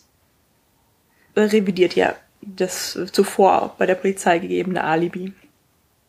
revidiert 1.43 1.95
ja 1.95 2.15
das 2.41 2.97
zuvor 3.11 3.75
bei 3.77 3.85
der 3.85 3.95
Polizei 3.95 4.39
gegebene 4.39 4.83
Alibi. 4.83 5.33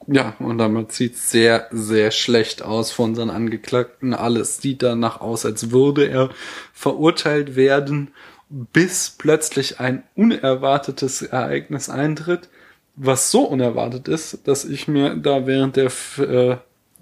Ja, 0.06 0.34
und 0.38 0.58
damit 0.58 0.92
sieht's 0.92 1.30
sehr, 1.30 1.68
sehr 1.70 2.10
schlecht 2.10 2.62
aus 2.62 2.92
von 2.92 3.10
unseren 3.10 3.30
Angeklagten. 3.30 4.14
Alles 4.14 4.58
sieht 4.58 4.82
danach 4.82 5.20
aus, 5.20 5.44
als 5.44 5.70
würde 5.70 6.08
er 6.08 6.30
verurteilt 6.72 7.56
werden, 7.56 8.12
bis 8.48 9.10
plötzlich 9.10 9.80
ein 9.80 10.04
unerwartetes 10.14 11.22
Ereignis 11.22 11.90
eintritt, 11.90 12.48
was 12.96 13.30
so 13.30 13.42
unerwartet 13.42 14.08
ist, 14.08 14.46
dass 14.48 14.64
ich 14.64 14.88
mir 14.88 15.14
da 15.16 15.46
während 15.46 15.76
der 15.76 15.90
äh, 16.18 16.56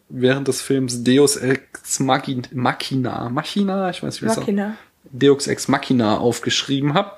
während 0.08 0.48
des 0.48 0.60
Films 0.62 1.04
Deus 1.04 1.36
Ex 1.36 2.00
Machin- 2.00 2.46
Machina, 2.52 3.28
Machina, 3.28 3.90
ich 3.90 4.02
weiß 4.02 4.14
nicht, 4.14 4.22
wie 4.22 4.26
es 4.26 4.36
Machina. 4.36 4.76
Deus 5.04 5.46
Ex 5.46 5.68
Machina 5.68 6.18
aufgeschrieben 6.18 6.94
habe, 6.94 7.12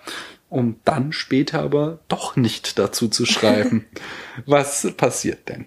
um 0.51 0.77
dann 0.85 1.13
später 1.13 1.61
aber 1.61 1.99
doch 2.09 2.37
nicht 2.37 2.79
dazu 2.79 3.09
zu 3.09 3.27
schreiben. 3.27 3.85
Was 4.47 4.91
passiert 4.97 5.49
denn? 5.49 5.67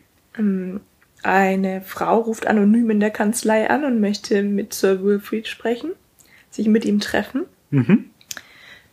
Eine 1.24 1.82
Frau 1.82 2.20
ruft 2.22 2.48
anonym 2.48 2.90
in 2.90 3.00
der 3.00 3.12
Kanzlei 3.12 3.70
an 3.70 3.84
und 3.86 4.00
möchte 4.00 4.42
mit 4.44 4.74
Sir 4.74 5.04
Wilfrid 5.04 5.48
sprechen, 5.48 5.92
sich 6.50 6.68
mit 6.68 6.86
ihm 6.86 7.00
treffen. 7.00 7.46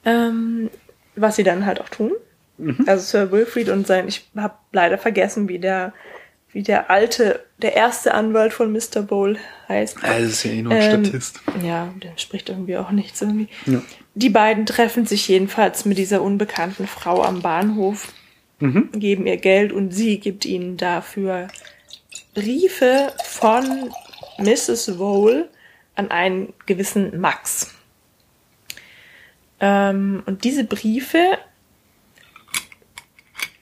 Ähm, 0.04 0.70
was 1.16 1.36
sie 1.36 1.42
dann 1.44 1.66
halt 1.66 1.80
auch 1.80 1.88
tun. 1.88 2.12
Also 2.86 3.04
Sir 3.04 3.30
Wilfrid 3.32 3.68
und 3.68 3.86
sein, 3.86 4.08
ich 4.08 4.28
habe 4.36 4.54
leider 4.72 4.98
vergessen, 4.98 5.48
wie 5.48 5.58
der 5.58 5.92
wie 6.50 6.62
der 6.62 6.90
alte, 6.90 7.44
der 7.58 7.76
erste 7.76 8.14
Anwalt 8.14 8.54
von 8.54 8.72
Mr. 8.72 9.02
Bowl 9.02 9.36
heißt. 9.68 9.98
Das 10.02 10.20
ist 10.22 10.44
ja 10.44 10.52
eh 10.52 10.62
nur 10.62 10.72
ein 10.72 10.80
Ähm, 10.80 11.04
Statist. 11.04 11.40
Ja, 11.62 11.92
der 12.02 12.16
spricht 12.16 12.48
irgendwie 12.48 12.78
auch 12.78 12.90
nichts 12.90 13.20
irgendwie. 13.20 13.48
Ja. 13.66 13.82
Die 14.18 14.30
beiden 14.30 14.66
treffen 14.66 15.06
sich 15.06 15.28
jedenfalls 15.28 15.84
mit 15.84 15.96
dieser 15.96 16.22
unbekannten 16.22 16.88
Frau 16.88 17.22
am 17.22 17.40
Bahnhof, 17.40 18.12
Mhm. 18.58 18.90
geben 18.90 19.28
ihr 19.28 19.36
Geld 19.36 19.72
und 19.72 19.92
sie 19.92 20.18
gibt 20.18 20.44
ihnen 20.44 20.76
dafür 20.76 21.46
Briefe 22.34 23.12
von 23.22 23.92
Mrs. 24.38 24.98
Vole 24.98 25.48
an 25.94 26.10
einen 26.10 26.52
gewissen 26.66 27.20
Max. 27.20 27.72
Ähm, 29.60 30.24
und 30.26 30.42
diese 30.42 30.64
Briefe 30.64 31.38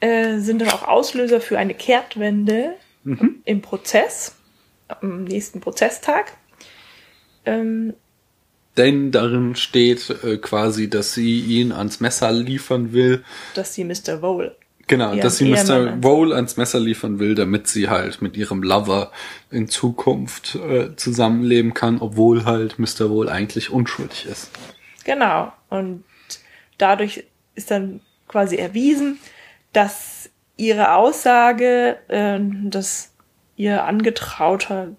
äh, 0.00 0.38
sind 0.38 0.62
dann 0.62 0.70
auch 0.70 0.88
Auslöser 0.88 1.42
für 1.42 1.58
eine 1.58 1.74
Kehrtwende 1.74 2.76
im 3.44 3.60
Prozess, 3.60 4.34
am 4.88 5.24
nächsten 5.24 5.60
Prozesstag. 5.60 6.32
Ähm, 7.44 7.92
Denn 8.76 9.10
darin 9.10 9.56
steht 9.56 10.10
äh, 10.22 10.36
quasi, 10.36 10.90
dass 10.90 11.14
sie 11.14 11.40
ihn 11.40 11.72
ans 11.72 12.00
Messer 12.00 12.32
liefern 12.32 12.92
will. 12.92 13.24
dass 13.54 13.74
sie 13.74 13.84
Mr. 13.84 14.20
Vole 14.20 14.56
Genau, 14.88 15.16
dass 15.16 15.38
sie 15.38 15.50
Mr. 15.50 16.00
Vole 16.00 16.34
ans 16.36 16.56
Messer 16.56 16.78
liefern 16.78 17.18
will, 17.18 17.34
damit 17.34 17.66
sie 17.66 17.88
halt 17.88 18.22
mit 18.22 18.36
ihrem 18.36 18.62
Lover 18.62 19.10
in 19.50 19.68
Zukunft 19.68 20.54
äh, 20.54 20.94
zusammenleben 20.94 21.74
kann, 21.74 21.98
obwohl 22.00 22.44
halt 22.44 22.78
Mr. 22.78 23.10
Vole 23.10 23.30
eigentlich 23.30 23.70
unschuldig 23.70 24.26
ist. 24.26 24.50
Genau. 25.04 25.52
Und 25.70 26.04
dadurch 26.78 27.24
ist 27.56 27.72
dann 27.72 28.00
quasi 28.28 28.56
erwiesen, 28.56 29.18
dass 29.72 30.30
ihre 30.56 30.94
Aussage, 30.94 31.96
äh, 32.06 32.38
dass 32.70 33.12
ihr 33.56 33.84
Angetrauter 33.84 34.94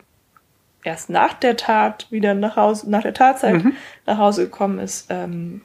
erst 0.88 1.10
nach 1.10 1.34
der 1.34 1.56
Tat 1.58 2.08
wieder 2.12 2.34
nach 2.34 2.56
Hause, 2.56 2.90
nach 2.90 3.04
der 3.04 3.14
Tatzeit 3.14 3.62
nach 4.06 4.18
Hause 4.18 4.46
gekommen 4.46 4.80
ist. 4.80 5.08
Ähm, 5.10 5.62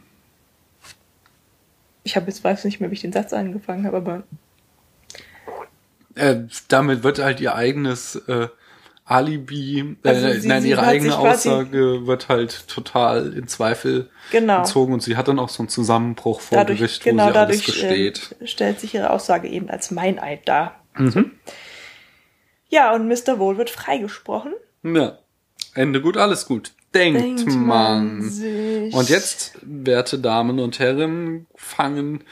ich 2.05 2.17
habe 2.17 2.27
jetzt 2.27 2.43
weiß 2.45 2.65
nicht 2.65 2.81
mehr, 2.81 2.91
wie 2.91 2.95
ich 2.95 3.01
den 3.01 3.13
Satz 3.13 3.33
angefangen 3.33 3.87
habe, 3.87 3.97
aber 3.99 4.23
Äh, 6.15 6.41
damit 6.69 7.05
wird 7.05 7.19
halt 7.21 7.41
ihr 7.41 7.55
eigenes 7.55 8.17
äh, 8.29 8.49
Alibi, 9.07 9.97
äh, 10.05 10.09
Also 10.09 10.29
sie- 10.41 10.47
nein, 10.49 10.63
sie 10.63 10.71
ihre 10.71 10.83
eigene 10.83 11.17
Aussage 11.17 12.07
wird 12.07 12.29
halt 12.29 12.69
total 12.69 13.33
in 13.33 13.49
Zweifel 13.49 14.11
Genau. 14.31 14.63
gezogen 14.63 14.93
und 14.93 15.03
sie 15.03 15.17
hat 15.17 15.29
dann 15.29 15.39
auch 15.39 15.49
so 15.49 15.63
einen 15.63 15.69
Zusammenbruch 15.71 16.41
vor 16.41 16.59
dadurch, 16.59 16.79
Gericht, 16.81 17.03
genau 17.05 17.29
wo 17.29 17.33
sie 17.33 17.39
alles 17.39 17.61
dadurch 17.61 17.65
gesteht. 17.67 18.37
äh, 18.41 18.47
stellt 18.47 18.79
sich 18.81 18.95
ihre 18.95 19.11
Aussage 19.11 19.49
eben 19.49 19.71
als 19.71 19.91
Meineid 19.91 20.47
dar. 20.47 20.75
Mhm. 20.99 21.31
Ja, 22.69 22.95
und 22.95 23.09
Mr. 23.09 23.39
Wohl 23.39 23.57
wird 23.59 23.71
freigesprochen. 23.71 24.53
Ja. 24.83 25.19
Ende 25.75 26.01
gut, 26.01 26.17
alles 26.17 26.47
gut. 26.47 26.73
Denkt, 26.95 27.21
Denkt 27.21 27.47
man. 27.47 28.19
man 28.19 28.31
sich. 28.31 28.93
Und 28.93 29.09
jetzt, 29.09 29.59
werte 29.63 30.19
Damen 30.19 30.59
und 30.59 30.79
Herren, 30.79 31.47
fangen 31.55 32.25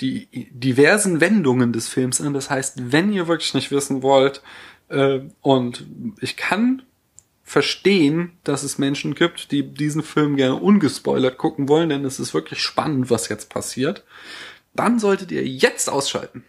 die 0.00 0.28
diversen 0.50 1.20
Wendungen 1.20 1.72
des 1.72 1.88
Films 1.88 2.20
an. 2.20 2.34
Das 2.34 2.50
heißt, 2.50 2.92
wenn 2.92 3.12
ihr 3.12 3.28
wirklich 3.28 3.54
nicht 3.54 3.70
wissen 3.70 4.02
wollt, 4.02 4.42
äh, 4.88 5.20
und 5.42 5.86
ich 6.20 6.36
kann 6.36 6.82
verstehen, 7.44 8.32
dass 8.44 8.62
es 8.62 8.78
Menschen 8.78 9.14
gibt, 9.14 9.52
die 9.52 9.62
diesen 9.62 10.02
Film 10.02 10.36
gerne 10.36 10.56
ungespoilert 10.56 11.38
gucken 11.38 11.68
wollen, 11.68 11.90
denn 11.90 12.04
es 12.04 12.18
ist 12.18 12.34
wirklich 12.34 12.60
spannend, 12.60 13.08
was 13.08 13.28
jetzt 13.28 13.50
passiert, 13.50 14.04
dann 14.74 14.98
solltet 14.98 15.30
ihr 15.30 15.46
jetzt 15.46 15.88
ausschalten. 15.88 16.44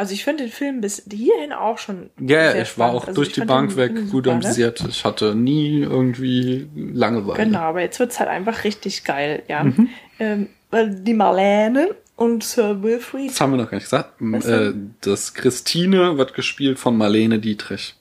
Also 0.00 0.14
ich 0.14 0.24
finde 0.24 0.44
den 0.44 0.50
Film 0.50 0.80
bis 0.80 1.02
hierhin 1.12 1.52
auch 1.52 1.76
schon. 1.76 2.08
Ja, 2.18 2.52
sehr 2.52 2.62
ich 2.62 2.78
war 2.78 2.94
auch 2.94 3.06
Also 3.06 3.20
durch 3.20 3.34
die 3.34 3.42
Bank 3.42 3.76
weg 3.76 3.92
Film 3.92 4.08
gut 4.08 4.24
super, 4.24 4.38
ne? 4.38 4.44
amüsiert. 4.46 4.82
Ich 4.88 5.04
hatte 5.04 5.34
nie 5.34 5.82
irgendwie 5.82 6.70
Langeweile. 6.74 7.44
Genau, 7.44 7.58
aber 7.58 7.82
jetzt 7.82 8.00
wird's 8.00 8.18
halt 8.18 8.30
einfach 8.30 8.64
richtig 8.64 9.04
geil, 9.04 9.42
ja. 9.46 9.64
Mhm. 9.64 9.90
Ähm, 10.18 10.48
die 10.72 11.12
Marlene 11.12 11.94
und 12.16 12.42
Sir 12.42 12.82
Wilfried. 12.82 13.28
Das 13.28 13.42
haben 13.42 13.50
wir 13.50 13.58
noch 13.58 13.70
gar 13.70 13.76
nicht 13.76 13.90
gesagt. 13.90 14.22
Äh, 14.22 14.72
das 15.02 15.34
Christine 15.34 16.16
wird 16.16 16.32
gespielt 16.32 16.78
von 16.78 16.96
Marlene 16.96 17.38
Dietrich. 17.38 17.94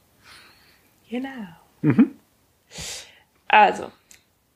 Genau. 1.10 1.30
Mhm. 1.82 2.12
Also, 3.50 3.92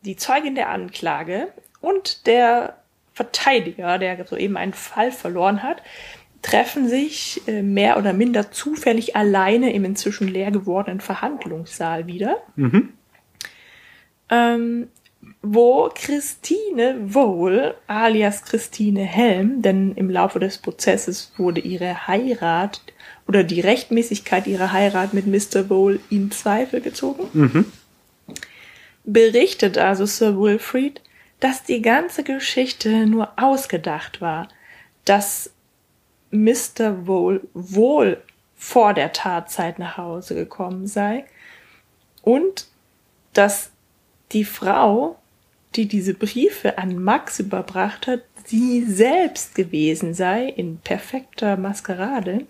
die 0.06 0.16
Zeugin 0.16 0.56
der 0.56 0.70
Anklage 0.70 1.50
und 1.82 2.26
der 2.26 2.78
Verteidiger, 3.14 4.00
der 4.00 4.26
soeben 4.26 4.56
einen 4.56 4.74
Fall 4.74 5.12
verloren 5.12 5.62
hat, 5.62 5.82
treffen 6.44 6.88
sich 6.88 7.42
äh, 7.48 7.64
mehr 7.64 7.98
oder 7.98 8.14
minder 8.14 8.52
zufällig 8.52 9.16
alleine 9.16 9.74
im 9.74 9.86
inzwischen 9.86 10.28
leer 10.28 10.52
gewordenen 10.52 11.00
Verhandlungssaal 11.00 12.06
wieder. 12.06 12.38
Ähm, 14.30 14.88
wo 15.42 15.90
Christine 15.94 17.14
Wohl, 17.14 17.76
alias 17.88 18.44
Christine 18.44 19.04
Helm, 19.04 19.62
denn 19.62 19.94
im 19.96 20.10
Laufe 20.10 20.40
des 20.40 20.58
Prozesses 20.58 21.32
wurde 21.38 21.62
ihre 21.62 22.08
Heirat 22.08 22.82
oder 23.28 23.44
die 23.44 23.62
Rechtmäßigkeit 23.62 24.48
ihrer 24.48 24.74
Heirat 24.74 25.14
mit 25.14 25.26
Mr. 25.28 25.70
Wohl 25.70 26.02
in 26.10 26.30
Zweifel 26.32 26.82
gezogen, 26.82 27.28
berichtet 29.06 29.78
also 29.78 30.06
Sir 30.06 30.38
Wilfrid, 30.40 31.02
dass 31.40 31.64
die 31.64 31.82
ganze 31.82 32.24
Geschichte 32.24 33.06
nur 33.06 33.32
ausgedacht 33.38 34.22
war, 34.22 34.48
dass 35.06 35.52
Mr. 36.34 37.08
Wohl 37.08 37.42
wohl 37.54 38.22
vor 38.56 38.94
der 38.94 39.14
Tatzeit 39.14 39.80
nach 39.80 39.98
Hause 39.98 40.36
gekommen 40.36 40.88
sei 40.88 41.26
und 42.22 42.68
dass 43.34 43.72
die 44.32 44.46
Frau, 44.46 45.20
die 45.76 45.88
diese 45.88 46.14
Briefe 46.14 46.78
an 46.78 47.02
Max 47.04 47.40
überbracht 47.40 48.08
hat, 48.08 48.22
sie 48.46 48.84
selbst 48.84 49.56
gewesen 49.56 50.14
sei 50.14 50.46
in 50.46 50.78
perfekter 50.78 51.58
Maskerade 51.58 52.46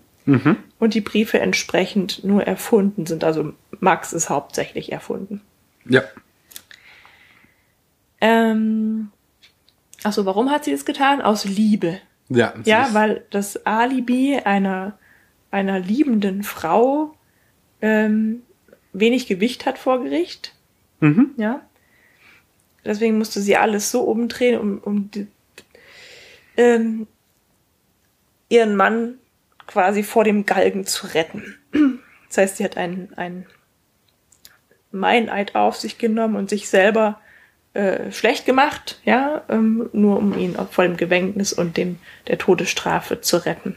und 0.78 0.94
die 0.94 1.00
Briefe 1.00 1.40
entsprechend 1.40 2.24
nur 2.24 2.44
erfunden 2.44 3.06
sind. 3.06 3.24
Also 3.24 3.52
Max 3.80 4.12
ist 4.12 4.30
hauptsächlich 4.30 4.92
erfunden. 4.92 5.42
Ja. 5.86 6.02
Ähm, 8.20 9.10
achso, 10.02 10.24
warum 10.24 10.50
hat 10.50 10.64
sie 10.64 10.72
das 10.72 10.84
getan? 10.86 11.20
Aus 11.20 11.44
Liebe. 11.44 12.00
Ja, 12.28 12.54
Ja, 12.64 12.88
weil 12.92 13.24
das 13.30 13.66
Alibi 13.66 14.40
einer, 14.44 14.98
einer 15.50 15.78
liebenden 15.78 16.42
Frau 16.42 17.14
ähm, 17.82 18.42
wenig 18.92 19.26
Gewicht 19.26 19.66
hat 19.66 19.78
vor 19.78 20.02
Gericht. 20.02 20.54
Mhm. 21.00 21.32
Ja. 21.36 21.60
Deswegen 22.84 23.18
musste 23.18 23.40
sie 23.40 23.56
alles 23.56 23.90
so 23.90 24.02
umdrehen, 24.02 24.58
um, 24.60 24.78
um 24.78 25.10
die, 25.10 25.26
ähm, 26.56 27.06
ihren 28.48 28.76
Mann 28.76 29.18
quasi 29.66 30.02
vor 30.02 30.24
dem 30.24 30.46
Galgen 30.46 30.86
zu 30.86 31.08
retten. 31.08 31.58
Das 32.28 32.38
heißt, 32.38 32.56
sie 32.58 32.64
hat 32.64 32.76
einen, 32.76 33.12
einen 33.14 33.46
Meineid 34.92 35.54
auf 35.54 35.76
sich 35.76 35.98
genommen 35.98 36.36
und 36.36 36.50
sich 36.50 36.68
selber 36.68 37.20
äh, 37.74 38.10
schlecht 38.12 38.46
gemacht, 38.46 39.00
ja, 39.04 39.42
ähm, 39.48 39.90
nur 39.92 40.18
um 40.18 40.38
ihn 40.38 40.56
vor 40.70 40.84
dem 40.84 40.96
Gewängnis 40.96 41.52
und 41.52 41.76
dem 41.76 41.98
der 42.28 42.38
Todesstrafe 42.38 43.20
zu 43.20 43.44
retten. 43.44 43.76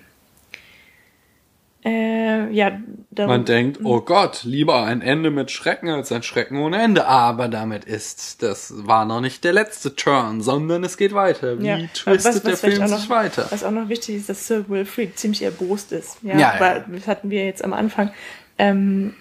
Äh, 1.86 2.52
ja, 2.52 2.80
Man 3.16 3.46
denkt, 3.46 3.80
oh 3.84 4.02
Gott, 4.02 4.44
lieber 4.44 4.84
ein 4.84 5.02
Ende 5.02 5.32
mit 5.32 5.52
Schrecken 5.52 5.90
als 5.90 6.12
ein 6.12 6.22
Schrecken 6.22 6.58
ohne 6.58 6.82
Ende. 6.82 7.06
Aber 7.08 7.48
damit 7.48 7.86
ist, 7.86 8.44
das 8.44 8.74
war 8.86 9.06
noch 9.06 9.22
nicht 9.22 9.44
der 9.44 9.54
letzte 9.54 9.96
Turn, 9.96 10.42
sondern 10.42 10.84
es 10.84 10.98
geht 10.98 11.14
weiter. 11.14 11.60
Wie 11.60 11.68
Ja, 11.68 11.78
twistet 11.94 12.46
der 12.46 12.58
vielleicht 12.58 12.78
Film 12.78 12.82
auch 12.84 12.90
noch, 12.90 13.00
sich 13.00 13.10
weiter? 13.10 13.48
Was 13.52 13.64
auch 13.64 13.72
noch 13.72 13.88
wichtig 13.88 14.18
ist, 14.18 14.28
dass 14.28 14.48
Sir 14.48 14.68
Wilfrid 14.68 15.18
ziemlich 15.18 15.44
erbost 15.44 15.92
ist. 15.94 16.18
Ja, 16.24 16.34
Ja, 16.34 16.40
ja. 16.40 16.60
weil 16.60 16.86
das 16.90 17.08
hatten 17.08 17.30
wir 17.30 17.46
jetzt 17.46 17.64
am 17.64 17.74
Anfang. 17.74 18.12
Ähm, 18.58 19.14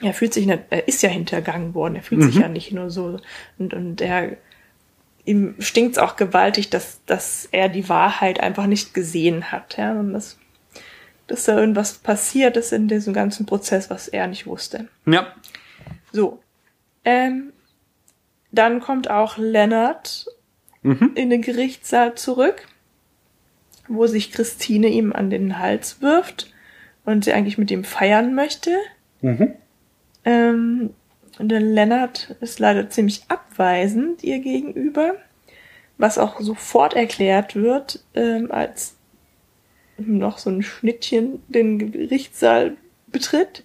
er 0.00 0.14
fühlt 0.14 0.32
sich, 0.34 0.46
nicht, 0.46 0.60
er 0.70 0.86
ist 0.88 1.02
ja 1.02 1.08
hintergangen 1.08 1.74
worden. 1.74 1.96
Er 1.96 2.02
fühlt 2.02 2.22
sich 2.22 2.36
Mhm. 2.36 2.40
ja 2.40 2.48
nicht 2.48 2.72
nur 2.72 2.90
so 2.90 3.18
und 3.58 3.74
und 3.74 4.00
er 4.00 4.36
ihm 5.24 5.56
stinkt's 5.58 5.98
auch 5.98 6.16
gewaltig, 6.16 6.70
dass 6.70 7.00
dass 7.06 7.48
er 7.52 7.68
die 7.68 7.88
Wahrheit 7.88 8.40
einfach 8.40 8.66
nicht 8.66 8.94
gesehen 8.94 9.50
hat. 9.52 9.76
Ja, 9.76 9.92
und 9.92 10.12
das 10.12 10.38
dass 11.26 11.44
da 11.44 11.58
irgendwas 11.58 11.98
passiert 11.98 12.56
ist 12.56 12.72
in 12.72 12.88
diesem 12.88 13.12
ganzen 13.12 13.44
Prozess, 13.44 13.90
was 13.90 14.08
er 14.08 14.26
nicht 14.28 14.46
wusste. 14.46 14.88
Ja. 15.04 15.34
So. 16.10 16.40
Ähm, 17.04 17.52
dann 18.50 18.80
kommt 18.80 19.10
auch 19.10 19.36
Lennart 19.36 20.26
in 21.16 21.28
den 21.28 21.42
Gerichtssaal 21.42 22.14
zurück, 22.14 22.66
wo 23.88 24.06
sich 24.06 24.32
Christine 24.32 24.88
ihm 24.88 25.12
an 25.12 25.28
den 25.28 25.58
Hals 25.58 26.00
wirft 26.00 26.50
und 27.04 27.24
sie 27.24 27.32
eigentlich 27.34 27.58
mit 27.58 27.70
ihm 27.70 27.84
feiern 27.84 28.34
möchte. 28.34 28.70
Ähm, 30.28 30.90
und 31.38 31.48
der 31.48 31.60
Lennart 31.60 32.36
ist 32.40 32.58
leider 32.58 32.90
ziemlich 32.90 33.22
abweisend 33.28 34.22
ihr 34.22 34.40
gegenüber, 34.40 35.14
was 35.96 36.18
auch 36.18 36.38
sofort 36.40 36.92
erklärt 36.92 37.56
wird, 37.56 38.04
ähm, 38.14 38.50
als 38.50 38.96
noch 39.96 40.36
so 40.36 40.50
ein 40.50 40.62
Schnittchen 40.62 41.42
den 41.48 41.78
Gerichtssaal 41.78 42.76
betritt. 43.06 43.64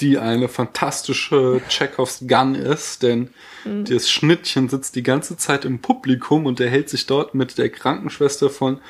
die 0.00 0.18
eine 0.18 0.48
fantastische 0.48 1.60
Chekhovs 1.68 2.24
Gun 2.26 2.54
ist, 2.54 3.02
denn 3.02 3.30
das 3.64 4.10
Schnittchen 4.10 4.68
sitzt 4.68 4.94
die 4.94 5.02
ganze 5.02 5.36
Zeit 5.36 5.64
im 5.64 5.80
Publikum 5.80 6.46
und 6.46 6.60
er 6.60 6.68
hält 6.68 6.88
sich 6.88 7.06
dort 7.06 7.34
mit 7.34 7.56
der 7.58 7.70
Krankenschwester 7.70 8.50
von 8.50 8.80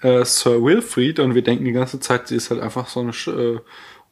äh, 0.00 0.24
Sir 0.24 0.62
Wilfrid 0.62 1.18
und 1.18 1.34
wir 1.34 1.42
denken 1.42 1.64
die 1.64 1.72
ganze 1.72 1.98
Zeit, 1.98 2.28
sie 2.28 2.36
ist 2.36 2.50
halt 2.50 2.60
einfach 2.60 2.88
so 2.88 3.00
eine 3.00 3.10
äh, 3.10 3.60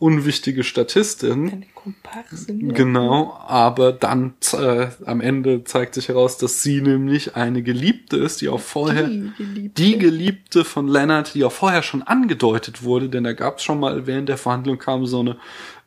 unwichtige 0.02 0.64
Statistin. 0.64 1.48
Eine 1.48 1.66
Komparsin. 1.74 2.74
Genau, 2.74 3.38
aber 3.46 3.92
dann 3.92 4.34
äh, 4.52 4.88
am 5.06 5.20
Ende 5.20 5.62
zeigt 5.62 5.94
sich 5.94 6.08
heraus, 6.08 6.38
dass 6.38 6.60
sie 6.62 6.80
nämlich 6.80 7.36
eine 7.36 7.62
Geliebte 7.62 8.16
ist, 8.16 8.40
die 8.40 8.48
auch 8.48 8.60
vorher 8.60 9.06
Die 9.06 9.30
Geliebte. 9.38 9.82
die 9.82 9.98
Geliebte 9.98 10.64
von 10.64 10.88
Leonard, 10.88 11.34
die 11.34 11.44
auch 11.44 11.52
vorher 11.52 11.84
schon 11.84 12.02
angedeutet 12.02 12.82
wurde, 12.82 13.08
denn 13.08 13.22
da 13.22 13.32
gab 13.32 13.58
es 13.58 13.62
schon 13.64 13.78
mal 13.78 14.06
während 14.08 14.28
der 14.28 14.38
Verhandlung 14.38 14.78
kam 14.78 15.06
so 15.06 15.20
eine 15.20 15.36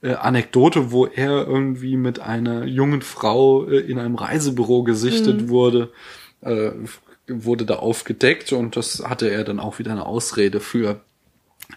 äh, 0.01 0.13
Anekdote, 0.13 0.91
wo 0.91 1.07
er 1.07 1.45
irgendwie 1.45 1.97
mit 1.97 2.21
einer 2.21 2.63
jungen 2.63 3.01
Frau 3.01 3.67
äh, 3.67 3.79
in 3.79 3.99
einem 3.99 4.15
Reisebüro 4.15 4.83
gesichtet 4.83 5.49
wurde, 5.49 5.91
äh, 6.39 6.71
wurde 7.27 7.65
da 7.65 7.75
aufgedeckt 7.75 8.53
und 8.53 8.77
das 8.77 9.03
hatte 9.05 9.29
er 9.29 9.43
dann 9.43 9.59
auch 9.59 9.77
wieder 9.77 9.91
eine 9.91 10.05
Ausrede 10.05 10.61
für. 10.61 11.01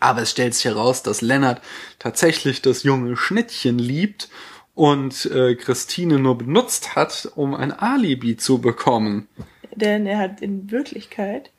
Aber 0.01 0.23
es 0.23 0.31
stellt 0.31 0.55
sich 0.55 0.65
heraus, 0.65 1.03
dass 1.03 1.23
Lennart 1.23 1.61
tatsächlich 1.99 2.63
das 2.63 2.83
junge 2.83 3.17
Schnittchen 3.17 3.79
liebt 3.79 4.29
und 4.75 5.27
äh, 5.27 5.57
Christine 5.57 6.19
nur 6.19 6.39
benutzt 6.39 6.95
hat, 6.95 7.31
um 7.35 7.55
ein 7.55 7.73
Alibi 7.73 8.37
zu 8.37 8.61
bekommen. 8.61 9.29
Denn 9.75 10.07
er 10.07 10.19
hat 10.19 10.41
in 10.41 10.71
Wirklichkeit, 10.71 11.51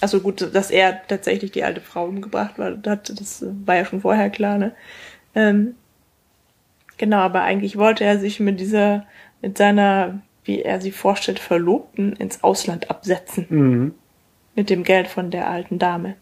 also 0.00 0.20
gut, 0.20 0.50
dass 0.54 0.70
er 0.70 1.06
tatsächlich 1.06 1.52
die 1.52 1.62
alte 1.62 1.80
Frau 1.80 2.06
umgebracht 2.06 2.58
war, 2.58 2.76
hat, 2.86 3.12
das 3.18 3.44
war 3.64 3.76
ja 3.76 3.84
schon 3.84 4.00
vorher 4.00 4.28
klar, 4.30 4.58
ne? 4.58 4.74
Ähm, 5.36 5.76
genau, 6.96 7.18
aber 7.18 7.42
eigentlich 7.42 7.76
wollte 7.76 8.04
er 8.04 8.18
sich 8.18 8.40
mit 8.40 8.58
dieser, 8.58 9.06
mit 9.40 9.56
seiner, 9.56 10.22
wie 10.44 10.62
er 10.62 10.80
sie 10.80 10.92
vorstellt, 10.92 11.38
Verlobten 11.38 12.14
ins 12.14 12.42
Ausland 12.42 12.90
absetzen. 12.90 13.94
Mit 14.56 14.70
dem 14.70 14.84
Geld 14.84 15.08
von 15.08 15.30
der 15.30 15.48
alten 15.48 15.78
Dame, 15.78 16.16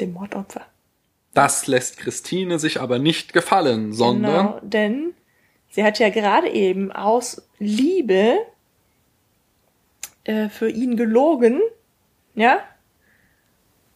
dem 0.00 0.12
Mordopfer. 0.12 0.62
Das 1.34 1.66
lässt 1.66 1.98
Christine 1.98 2.58
sich 2.58 2.80
aber 2.80 2.98
nicht 2.98 3.32
gefallen, 3.32 3.92
sondern 3.92 4.46
Genau, 4.46 4.60
denn 4.62 5.14
sie 5.70 5.84
hat 5.84 5.98
ja 5.98 6.08
gerade 6.10 6.48
eben 6.48 6.92
aus 6.92 7.42
Liebe 7.58 8.38
äh, 10.24 10.48
für 10.48 10.70
ihn 10.70 10.96
gelogen, 10.96 11.60
ja? 12.34 12.60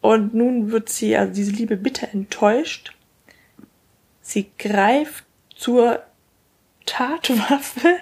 Und 0.01 0.33
nun 0.33 0.71
wird 0.71 0.89
sie, 0.89 1.15
also 1.17 1.33
diese 1.33 1.51
Liebe 1.51 1.75
bitter 1.75 2.09
enttäuscht. 2.13 2.95
Sie 4.21 4.49
greift 4.57 5.25
zur 5.55 6.03
Tatwaffe 6.85 7.97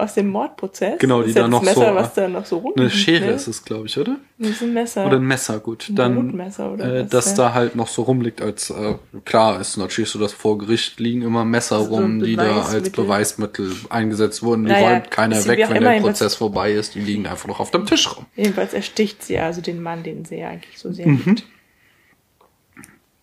aus 0.00 0.14
dem 0.14 0.28
Mordprozess. 0.28 0.98
Genau, 0.98 1.22
die 1.22 1.32
ja 1.32 1.42
da 1.42 1.48
noch 1.48 1.60
so, 1.62 1.66
Messer, 1.80 1.94
was 1.94 2.14
da 2.14 2.28
noch 2.28 2.46
so 2.46 2.58
rum 2.58 2.72
eine 2.76 2.90
Schere 2.90 3.26
ne? 3.26 3.32
ist 3.32 3.46
es, 3.46 3.64
glaube 3.64 3.86
ich, 3.86 3.98
oder? 3.98 4.16
Das 4.38 4.50
ist 4.50 4.62
ein 4.62 4.72
Messer. 4.72 5.06
Oder 5.06 5.16
ein 5.16 5.24
Messer, 5.24 5.58
gut. 5.60 5.86
Ein 5.88 5.96
Dann, 5.96 6.14
Brotmesser 6.14 6.72
oder 6.72 6.94
äh, 7.00 7.06
das 7.06 7.30
ja. 7.30 7.36
da 7.36 7.54
halt 7.54 7.76
noch 7.76 7.88
so 7.88 8.02
rumliegt 8.02 8.40
als, 8.40 8.70
äh, 8.70 8.94
klar 9.24 9.60
ist 9.60 9.76
natürlich 9.76 10.10
so, 10.10 10.18
dass 10.18 10.32
vor 10.32 10.58
Gericht 10.58 10.98
liegen 10.98 11.22
immer 11.22 11.44
Messer 11.44 11.84
So 11.84 11.94
rum, 11.96 12.20
die 12.20 12.36
da 12.36 12.62
als 12.62 12.90
Beweismittel. 12.90 13.72
Eingesetzt 13.90 14.42
wurden. 14.42 14.64
Die 14.64 14.72
Naja, 14.72 14.94
räumt 14.94 15.10
keiner 15.10 15.44
weg, 15.46 15.66
wenn 15.68 15.82
der 15.82 16.00
Prozess 16.00 16.34
vorbei 16.34 16.72
ist. 16.72 16.94
Die 16.94 17.00
liegen 17.00 17.26
einfach 17.26 17.48
noch 17.48 17.60
auf 17.60 17.70
dem 17.70 17.86
Tisch 17.86 18.16
rum. 18.16 18.26
Jedenfalls 18.36 18.72
ersticht 18.74 19.22
sie 19.22 19.38
also 19.38 19.60
den 19.60 19.82
Mann, 19.82 20.02
den 20.02 20.24
sie 20.24 20.42
eigentlich 20.42 20.78
so 20.78 20.92
sehr 20.92 21.06
Mhm. 21.06 21.22
liebt. 21.26 21.44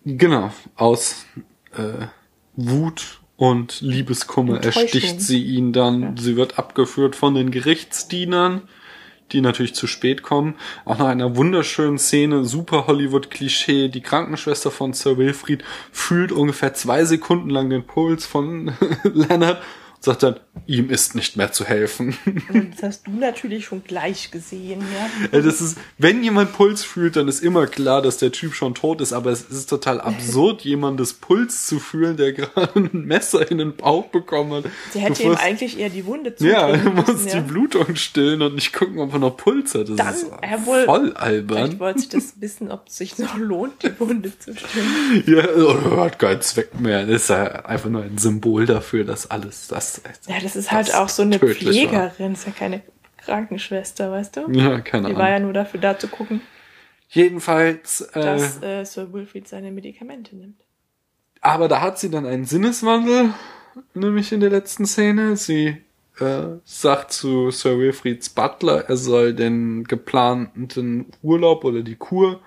Genau, 0.04 0.50
aus 0.76 1.26
äh, 1.76 2.06
Wut 2.56 3.20
und 3.38 3.80
Liebeskummer 3.82 4.64
ersticht 4.64 5.20
sie 5.20 5.40
ihn 5.44 5.72
dann. 5.72 6.16
Sie 6.16 6.34
wird 6.34 6.58
abgeführt 6.58 7.14
von 7.14 7.36
den 7.36 7.52
Gerichtsdienern, 7.52 8.62
die 9.30 9.40
natürlich 9.40 9.76
zu 9.76 9.86
spät 9.86 10.24
kommen. 10.24 10.56
Auch 10.84 10.98
nach 10.98 11.06
einer 11.06 11.36
wunderschönen 11.36 11.98
Szene, 11.98 12.44
super 12.44 12.88
Hollywood-Klischee. 12.88 13.90
Die 13.90 14.00
Krankenschwester 14.00 14.72
von 14.72 14.92
Sir 14.92 15.18
Wilfried 15.18 15.62
fühlt 15.92 16.32
ungefähr 16.32 16.74
zwei 16.74 17.04
Sekunden 17.04 17.48
lang 17.48 17.70
den 17.70 17.86
Puls 17.86 18.26
von 18.26 18.72
Leonard 19.04 19.62
und 19.94 20.04
sagt 20.04 20.24
dann, 20.24 20.40
ihm 20.66 20.90
ist 20.90 21.14
nicht 21.14 21.36
mehr 21.36 21.52
zu 21.52 21.64
helfen. 21.64 22.16
Und 22.52 22.74
das 22.74 22.82
hast 22.82 23.06
du 23.06 23.12
natürlich 23.12 23.66
schon 23.66 23.84
gleich 23.84 24.30
gesehen, 24.30 24.80
ja. 24.80 25.28
Ja, 25.38 25.44
das 25.44 25.60
ist, 25.60 25.78
wenn 25.98 26.22
jemand 26.22 26.52
Puls 26.52 26.84
fühlt, 26.84 27.16
dann 27.16 27.28
ist 27.28 27.42
immer 27.42 27.66
klar, 27.66 28.02
dass 28.02 28.18
der 28.18 28.32
Typ 28.32 28.54
schon 28.54 28.74
tot 28.74 29.00
ist, 29.00 29.12
aber 29.12 29.30
es 29.30 29.42
ist 29.42 29.68
total 29.68 30.00
absurd, 30.00 30.62
jemandes 30.62 31.14
Puls 31.14 31.66
zu 31.66 31.78
fühlen, 31.78 32.16
der 32.16 32.32
gerade 32.34 32.78
ein 32.80 32.90
Messer 33.06 33.50
in 33.50 33.58
den 33.58 33.76
Bauch 33.76 34.06
bekommen 34.06 34.52
hat. 34.52 34.64
Sie 34.92 35.00
hätte 35.00 35.22
ihm 35.22 35.34
eigentlich 35.34 35.78
eher 35.78 35.90
die 35.90 36.04
Wunde 36.06 36.34
ja, 36.38 36.68
zudrücken 36.68 36.84
du 36.84 36.90
musst 36.92 37.08
müssen, 37.08 37.26
die 37.26 37.36
ja. 37.36 37.40
Blutung 37.40 37.96
stillen 37.96 38.42
und 38.42 38.54
nicht 38.54 38.72
gucken, 38.72 38.98
ob 38.98 39.12
er 39.12 39.18
noch 39.18 39.36
Puls 39.36 39.74
hat. 39.74 39.88
Das 39.88 39.96
Dann, 39.96 40.14
ist 40.14 40.26
er 40.42 40.66
wohl- 40.66 40.84
voll 40.84 41.00
Vielleicht 41.08 41.20
albern. 41.20 41.78
wollte 41.80 42.00
ich 42.00 42.08
das 42.08 42.34
wissen, 42.40 42.70
ob 42.70 42.88
es 42.88 42.96
sich 42.98 43.18
noch 43.18 43.36
lohnt, 43.36 43.82
die 43.82 43.98
Wunde 44.00 44.32
zu 44.38 44.54
stillen. 44.56 45.24
Ja, 45.26 45.96
hat 45.96 46.18
keinen 46.18 46.40
Zweck 46.40 46.78
mehr. 46.80 47.04
Das 47.06 47.22
ist 47.22 47.30
ja 47.30 47.44
einfach 47.64 47.88
nur 47.90 48.02
ein 48.02 48.18
Symbol 48.18 48.66
dafür, 48.66 49.04
dass 49.04 49.30
alles 49.30 49.68
das. 49.68 50.00
Ja, 50.26 50.36
das 50.40 50.47
ist 50.56 50.70
halt 50.72 50.94
auch 50.94 51.08
so 51.08 51.22
eine. 51.22 51.38
Pflegerin, 51.38 52.32
ist 52.32 52.46
ja 52.46 52.52
keine 52.52 52.82
Krankenschwester, 53.18 54.10
weißt 54.10 54.36
du? 54.36 54.50
Ja, 54.50 54.80
keine 54.80 55.08
Die 55.08 55.16
war 55.16 55.28
ja 55.28 55.36
Ahnung. 55.36 55.48
nur 55.48 55.52
dafür 55.54 55.80
da 55.80 55.98
zu 55.98 56.08
gucken, 56.08 56.40
Jedenfalls, 57.10 58.02
äh, 58.12 58.20
dass 58.20 58.62
äh, 58.62 58.84
Sir 58.84 59.12
Wilfrid 59.12 59.48
seine 59.48 59.70
Medikamente 59.70 60.36
nimmt. 60.36 60.60
Aber 61.40 61.68
da 61.68 61.80
hat 61.80 61.98
sie 61.98 62.10
dann 62.10 62.26
einen 62.26 62.44
Sinneswandel, 62.44 63.30
nämlich 63.94 64.32
in 64.32 64.40
der 64.40 64.50
letzten 64.50 64.84
Szene. 64.84 65.36
Sie 65.36 65.78
äh, 66.20 66.42
sagt 66.64 67.12
zu 67.12 67.50
Sir 67.50 67.78
Wilfrieds 67.78 68.28
Butler, 68.28 68.84
er 68.88 68.96
soll 68.96 69.32
den 69.34 69.84
geplanten 69.84 71.06
Urlaub 71.22 71.64
oder 71.64 71.82
die 71.82 71.96
Kur 71.96 72.40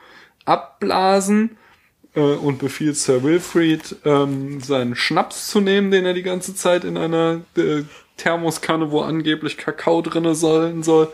abblasen 0.46 1.58
äh, 2.16 2.20
und 2.22 2.60
befiehlt 2.60 2.98
Sir 2.98 3.24
Wilfrid, 3.24 3.96
ähm, 4.06 4.62
seinen 4.62 4.96
Schnaps 4.96 5.48
zu 5.48 5.62
nehmen, 5.62 5.92
den 5.92 6.06
er 6.06 6.14
die 6.14 6.24
ganze 6.24 6.56
Zeit 6.56 6.84
in 6.84 6.98
einer 6.98 7.42
äh, 7.58 7.84
Thermoskanne, 8.18 8.92
wo 8.92 9.02
angeblich 9.02 9.58
Kakao 9.58 10.02
drinne 10.02 10.36
sollen 10.36 10.84
soll, 10.84 11.12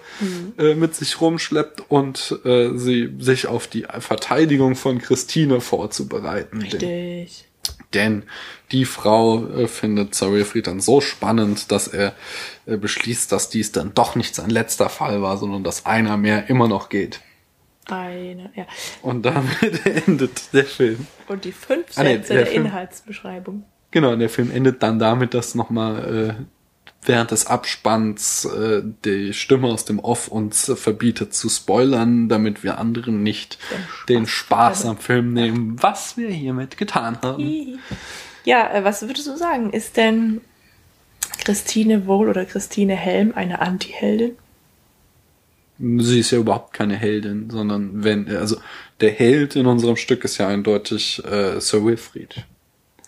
äh, 0.58 0.74
mit 0.76 0.94
sich 0.96 1.22
rumschleppt 1.22 1.84
und 1.90 2.38
äh, 2.44 2.72
sie 2.78 3.14
sich 3.20 3.48
auf 3.48 3.68
die 3.68 3.86
Verteidigung 4.00 4.76
von 4.76 5.00
Christine 5.00 5.62
vorzubereiten. 5.62 6.60
Denn- 6.60 6.70
Richtig. 6.72 7.46
denn 7.94 8.24
die 8.74 8.84
Frau 8.84 9.46
äh, 9.48 9.68
findet 9.68 10.16
Sir 10.16 10.34
Wilfrid 10.34 10.68
dann 10.68 10.82
so 10.82 11.00
spannend, 11.00 11.72
dass 11.72 11.88
er 11.88 12.14
äh, 12.66 12.76
beschließt, 12.76 13.32
dass 13.32 13.50
dies 13.50 13.72
dann 13.72 13.94
doch 13.94 14.16
nicht 14.16 14.36
sein 14.36 14.50
letzter 14.50 14.90
Fall 14.90 15.22
war, 15.22 15.38
sondern 15.38 15.64
dass 15.64 15.86
einer 15.86 16.18
mehr 16.18 16.50
immer 16.50 16.68
noch 16.68 16.90
geht. 16.90 17.22
Eine, 17.90 18.52
ja. 18.56 18.66
Und 19.02 19.26
damit 19.26 19.86
endet 20.08 20.54
der 20.54 20.66
Film. 20.66 21.08
Und 21.28 21.46
die 21.46 21.52
fünf 21.52 21.86
Ah, 21.96 22.04
nee, 22.04 22.18
Sätze 22.18 22.34
der 22.34 22.44
der 22.46 22.54
Inhaltsbeschreibung. 22.54 23.64
Genau, 23.92 24.16
der 24.16 24.30
Film 24.30 24.52
endet 24.52 24.84
dann 24.84 25.00
damit, 25.00 25.34
dass 25.34 25.56
nochmal 25.56 26.36
äh, 26.38 26.44
während 27.08 27.32
des 27.32 27.48
Abspanns 27.48 28.46
äh, 28.46 28.82
die 29.06 29.34
Stimme 29.34 29.68
aus 29.68 29.86
dem 29.86 30.00
Off 30.00 30.28
uns 30.28 30.70
äh, 30.70 30.76
verbietet 30.76 31.34
zu 31.34 31.50
spoilern, 31.50 32.28
damit 32.30 32.64
wir 32.64 32.78
anderen 32.78 33.24
nicht 33.24 33.58
den 34.10 34.28
Spaß 34.28 34.86
am 34.86 34.98
Film 34.98 35.34
nehmen, 35.34 35.82
was 35.82 36.18
wir 36.18 36.30
hiermit 36.30 36.78
getan 36.78 37.20
haben. 37.22 37.80
Ja, 38.44 38.74
äh, 38.74 38.84
was 38.84 39.02
würdest 39.02 39.28
du 39.28 39.38
sagen? 39.38 39.72
Ist 39.72 39.98
denn 39.98 40.42
Christine 41.44 42.08
Wohl 42.08 42.30
oder 42.30 42.46
Christine 42.46 42.96
Helm 42.96 43.34
eine 43.36 43.60
Anti-Heldin? 43.62 44.36
Sie 45.80 46.20
ist 46.20 46.32
ja 46.32 46.40
überhaupt 46.40 46.74
keine 46.74 46.96
Heldin, 46.96 47.50
sondern 47.50 48.04
wenn, 48.04 48.28
also 48.36 48.58
der 49.00 49.12
Held 49.12 49.56
in 49.56 49.66
unserem 49.66 49.96
Stück 49.96 50.24
ist 50.24 50.38
ja 50.38 50.48
eindeutig 50.48 51.24
äh, 51.26 51.60
Sir 51.60 51.86
Wilfrid. 51.86 52.46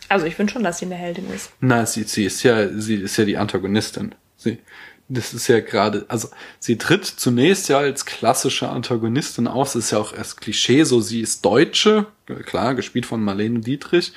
Also 0.07 0.25
ich 0.25 0.35
finde 0.35 0.53
schon, 0.53 0.63
dass 0.63 0.79
sie 0.79 0.85
eine 0.85 0.95
Heldin 0.95 1.29
ist. 1.33 1.51
Na, 1.59 1.85
sie, 1.85 2.03
sie 2.03 2.25
ist 2.25 2.43
ja, 2.43 2.69
sie 2.69 2.95
ist 2.95 3.17
ja 3.17 3.25
die 3.25 3.37
Antagonistin. 3.37 4.15
Sie, 4.37 4.59
das 5.07 5.33
ist 5.33 5.47
ja 5.47 5.59
gerade, 5.59 6.05
also 6.07 6.29
sie 6.59 6.77
tritt 6.77 7.05
zunächst 7.05 7.69
ja 7.69 7.79
als 7.79 8.05
klassische 8.05 8.69
Antagonistin 8.69 9.47
auf. 9.47 9.73
Das 9.73 9.85
ist 9.85 9.91
ja 9.91 9.97
auch 9.97 10.13
erst 10.13 10.39
Klischee, 10.39 10.83
so 10.83 11.01
sie 11.01 11.21
ist 11.21 11.43
Deutsche, 11.43 12.05
klar, 12.45 12.75
gespielt 12.75 13.07
von 13.07 13.23
Marlene 13.23 13.59
Dietrich, 13.59 14.13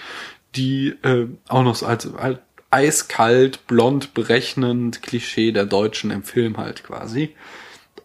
die 0.54 0.94
äh, 1.02 1.26
auch 1.48 1.62
noch 1.62 1.76
so 1.76 1.86
als, 1.86 2.12
als 2.14 2.38
eiskalt, 2.70 3.66
blond, 3.66 4.14
berechnend 4.14 5.02
Klischee 5.02 5.52
der 5.52 5.66
Deutschen 5.66 6.10
im 6.10 6.22
Film 6.22 6.58
halt 6.58 6.84
quasi. 6.84 7.34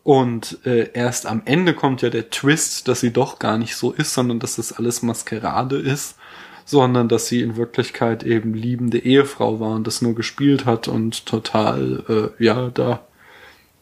Und 0.08 0.66
äh, 0.66 0.92
erst 0.94 1.26
am 1.26 1.42
Ende 1.44 1.74
kommt 1.74 2.02
ja 2.02 2.10
der 2.10 2.30
Twist, 2.30 2.88
dass 2.88 3.02
sie 3.02 3.12
doch 3.12 3.40
gar 3.40 3.58
nicht 3.58 3.76
so 3.76 3.92
ist, 3.92 4.14
sondern 4.14 4.40
dass 4.40 4.56
das 4.56 4.72
alles 4.72 5.02
Maskerade 5.02 5.76
ist, 5.76 6.18
sondern 6.64 7.10
dass 7.10 7.28
sie 7.28 7.42
in 7.42 7.58
Wirklichkeit 7.58 8.24
eben 8.24 8.54
liebende 8.54 9.00
Ehefrau 9.00 9.60
war 9.60 9.76
und 9.76 9.86
das 9.86 10.02
nur 10.02 10.16
gespielt 10.16 10.66
hat 10.66 10.88
und 10.88 11.26
total, 11.26 12.32
äh, 12.40 12.42
ja, 12.42 12.70
da. 12.70 13.02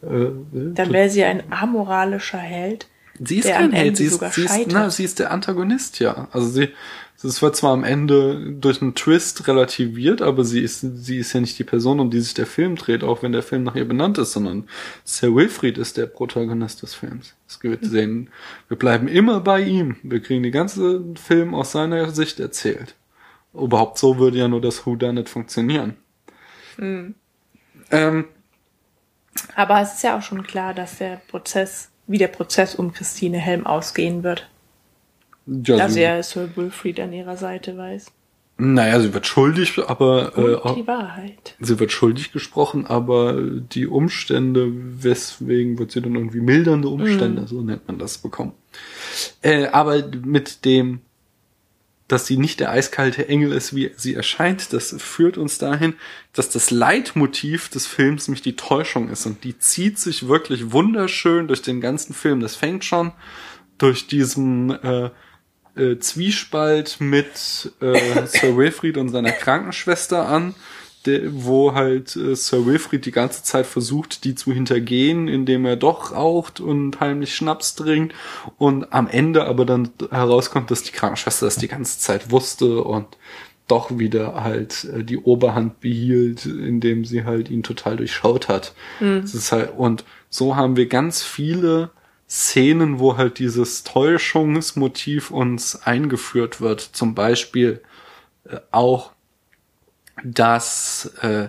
Äh, 0.02 0.30
Dann 0.74 0.92
wäre 0.92 1.10
sie 1.10 1.22
ein 1.22 1.44
amoralischer 1.52 2.38
Held, 2.38 2.88
Sie 3.18 3.38
ist 3.38 3.48
kein 3.48 3.72
Held, 3.72 3.96
sie 3.96 4.04
ist, 4.04 4.20
sie, 4.32 4.44
ist, 4.44 4.66
na, 4.68 4.90
sie 4.90 5.04
ist 5.04 5.18
der 5.18 5.30
Antagonist, 5.30 6.00
ja. 6.00 6.28
Also 6.32 6.48
sie, 6.48 6.68
es 7.22 7.40
wird 7.40 7.56
zwar 7.56 7.72
am 7.72 7.82
Ende 7.82 8.52
durch 8.52 8.82
einen 8.82 8.94
Twist 8.94 9.48
relativiert, 9.48 10.20
aber 10.22 10.44
sie 10.44 10.60
ist, 10.60 10.80
sie 10.80 11.18
ist 11.18 11.32
ja 11.32 11.40
nicht 11.40 11.58
die 11.58 11.64
Person, 11.64 11.98
um 11.98 12.10
die 12.10 12.20
sich 12.20 12.34
der 12.34 12.46
Film 12.46 12.76
dreht, 12.76 13.02
auch 13.02 13.22
wenn 13.22 13.32
der 13.32 13.42
Film 13.42 13.62
nach 13.62 13.74
ihr 13.74 13.88
benannt 13.88 14.18
ist, 14.18 14.32
sondern 14.32 14.68
Sir 15.04 15.34
Wilfried 15.34 15.78
ist 15.78 15.96
der 15.96 16.06
Protagonist 16.06 16.82
des 16.82 16.94
Films. 16.94 17.34
Es 17.48 17.62
wird 17.62 17.84
sehen, 17.84 18.30
wir 18.68 18.76
bleiben 18.76 19.08
immer 19.08 19.40
bei 19.40 19.62
ihm. 19.62 19.96
Wir 20.02 20.20
kriegen 20.20 20.42
den 20.42 20.52
ganzen 20.52 21.16
Film 21.16 21.54
aus 21.54 21.72
seiner 21.72 22.10
Sicht 22.10 22.38
erzählt. 22.38 22.94
Überhaupt 23.54 23.98
so 23.98 24.18
würde 24.18 24.38
ja 24.38 24.48
nur 24.48 24.60
das 24.60 24.84
Who 24.84 24.96
Done 24.96 25.20
It 25.20 25.30
funktionieren. 25.30 25.96
Hm. 26.76 27.14
Ähm, 27.90 28.26
Aber 29.54 29.80
es 29.80 29.94
ist 29.94 30.02
ja 30.02 30.18
auch 30.18 30.22
schon 30.22 30.42
klar, 30.42 30.74
dass 30.74 30.98
der 30.98 31.22
Prozess, 31.28 31.88
wie 32.06 32.18
der 32.18 32.28
Prozess 32.28 32.74
um 32.74 32.92
Christine 32.92 33.38
Helm 33.38 33.66
ausgehen 33.66 34.22
wird. 34.22 34.48
ja, 35.46 35.76
dass 35.76 35.94
sie, 35.94 36.02
er 36.02 36.22
Sir 36.22 36.48
Wilfried 36.56 37.00
an 37.00 37.12
ihrer 37.12 37.36
Seite 37.36 37.76
weiß. 37.76 38.06
naja, 38.58 39.00
sie 39.00 39.12
wird 39.12 39.26
schuldig, 39.26 39.78
aber 39.86 40.36
äh, 40.38 40.54
Und 40.54 40.76
die 40.76 40.86
Wahrheit. 40.86 41.54
sie 41.60 41.78
wird 41.78 41.92
schuldig 41.92 42.32
gesprochen, 42.32 42.86
aber 42.86 43.40
die 43.40 43.86
Umstände, 43.86 44.72
weswegen 44.72 45.78
wird 45.78 45.90
sie 45.92 46.00
dann 46.00 46.14
irgendwie 46.14 46.40
mildernde 46.40 46.88
Umstände, 46.88 47.46
so 47.46 47.60
nennt 47.62 47.86
man 47.86 47.98
das, 47.98 48.18
bekommen. 48.18 48.52
Äh, 49.42 49.66
aber 49.66 50.02
mit 50.24 50.64
dem, 50.64 51.00
dass 52.08 52.26
sie 52.26 52.36
nicht 52.36 52.60
der 52.60 52.70
eiskalte 52.70 53.28
Engel 53.28 53.52
ist, 53.52 53.74
wie 53.74 53.90
sie 53.96 54.14
erscheint, 54.14 54.72
das 54.72 54.94
führt 54.98 55.38
uns 55.38 55.58
dahin, 55.58 55.94
dass 56.32 56.48
das 56.48 56.70
Leitmotiv 56.70 57.68
des 57.68 57.86
Films 57.86 58.28
nämlich 58.28 58.42
die 58.42 58.56
Täuschung 58.56 59.08
ist. 59.08 59.26
Und 59.26 59.42
die 59.42 59.58
zieht 59.58 59.98
sich 59.98 60.28
wirklich 60.28 60.70
wunderschön 60.70 61.48
durch 61.48 61.62
den 61.62 61.80
ganzen 61.80 62.14
Film. 62.14 62.40
Das 62.40 62.54
fängt 62.54 62.84
schon 62.84 63.12
durch 63.78 64.06
diesen 64.06 64.70
äh, 64.70 65.10
äh, 65.76 65.98
Zwiespalt 65.98 67.00
mit 67.00 67.72
äh, 67.80 68.26
Sir 68.26 68.56
Wilfrid 68.56 68.96
und 68.98 69.08
seiner 69.08 69.32
Krankenschwester 69.32 70.28
an, 70.28 70.54
wo 71.06 71.74
halt 71.74 72.16
äh, 72.16 72.34
Sir 72.34 72.66
Wilfrid 72.66 73.06
die 73.06 73.12
ganze 73.12 73.42
Zeit 73.42 73.66
versucht, 73.66 74.24
die 74.24 74.34
zu 74.34 74.52
hintergehen, 74.52 75.28
indem 75.28 75.64
er 75.64 75.76
doch 75.76 76.12
raucht 76.12 76.60
und 76.60 77.00
heimlich 77.00 77.34
Schnaps 77.34 77.74
trinkt 77.74 78.14
und 78.58 78.92
am 78.92 79.08
Ende 79.08 79.44
aber 79.44 79.64
dann 79.64 79.90
herauskommt, 80.10 80.70
dass 80.70 80.82
die 80.82 80.92
Krankenschwester 80.92 81.46
das 81.46 81.56
die 81.56 81.68
ganze 81.68 81.98
Zeit 81.98 82.30
wusste 82.30 82.82
und 82.82 83.06
doch 83.68 83.98
wieder 83.98 84.42
halt 84.44 84.84
äh, 84.84 85.02
die 85.02 85.18
Oberhand 85.18 85.80
behielt, 85.80 86.46
indem 86.46 87.04
sie 87.04 87.24
halt 87.24 87.50
ihn 87.50 87.62
total 87.62 87.96
durchschaut 87.96 88.48
hat. 88.48 88.74
Das 89.22 89.34
ist 89.34 89.52
halt, 89.52 89.76
und 89.76 90.04
so 90.28 90.56
haben 90.56 90.76
wir 90.76 90.86
ganz 90.86 91.22
viele 91.22 91.90
Szenen, 92.28 92.98
wo 92.98 93.16
halt 93.16 93.38
dieses 93.38 93.84
Täuschungsmotiv 93.84 95.30
uns 95.30 95.76
eingeführt 95.76 96.60
wird. 96.60 96.80
Zum 96.80 97.14
Beispiel 97.14 97.80
äh, 98.48 98.58
auch, 98.70 99.12
dass 100.24 101.12
äh, 101.22 101.48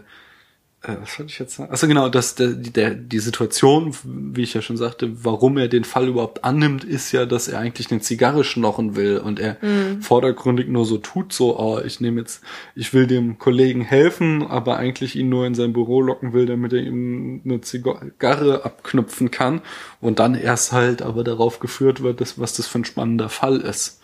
äh, 0.84 0.96
was 1.02 1.18
wollte 1.18 1.32
ich 1.32 1.40
jetzt 1.40 1.56
sagen? 1.56 1.72
Also 1.72 1.88
genau, 1.88 2.08
dass 2.08 2.36
der, 2.36 2.50
die- 2.50 2.72
der, 2.72 2.94
die 2.94 3.18
Situation, 3.20 3.96
wie 4.04 4.44
ich 4.44 4.54
ja 4.54 4.62
schon 4.62 4.78
sagte, 4.78 5.24
warum 5.26 5.58
er 5.58 5.68
den 5.70 5.84
Fall 5.84 6.08
überhaupt 6.08 6.44
annimmt, 6.44 6.84
ist 6.84 7.12
ja, 7.12 7.26
dass 7.26 7.48
er 7.48 7.60
eigentlich 7.60 7.90
eine 7.92 8.00
Zigarre 8.02 8.44
schnochen 8.44 8.96
will 8.96 9.18
und 9.18 9.40
er 9.40 9.58
vordergründig 10.02 10.68
nur 10.68 10.86
so 10.86 11.00
tut, 11.00 11.34
so, 11.34 11.60
oh, 11.60 11.80
ich 11.84 12.00
nehme 12.00 12.22
jetzt, 12.22 12.44
ich 12.76 12.94
will 12.94 13.08
dem 13.08 13.40
Kollegen 13.40 13.82
helfen, 13.82 14.46
aber 14.46 14.78
eigentlich 14.78 15.16
ihn 15.16 15.30
nur 15.30 15.48
in 15.48 15.56
sein 15.56 15.74
Büro 15.74 16.00
locken 16.02 16.34
will, 16.34 16.46
damit 16.46 16.74
er 16.74 16.82
ihm 16.82 17.42
eine 17.44 17.62
Zigarre 17.62 18.64
abknüpfen 18.64 19.32
kann 19.32 19.62
und 20.00 20.20
dann 20.20 20.36
erst 20.36 20.74
halt 20.74 21.02
aber 21.02 21.24
darauf 21.24 21.60
geführt 21.60 22.04
wird, 22.04 22.22
dass, 22.22 22.40
was 22.40 22.54
das 22.54 22.68
für 22.68 22.80
ein 22.80 22.86
spannender 22.86 23.30
Fall 23.30 23.58
ist. 23.62 24.00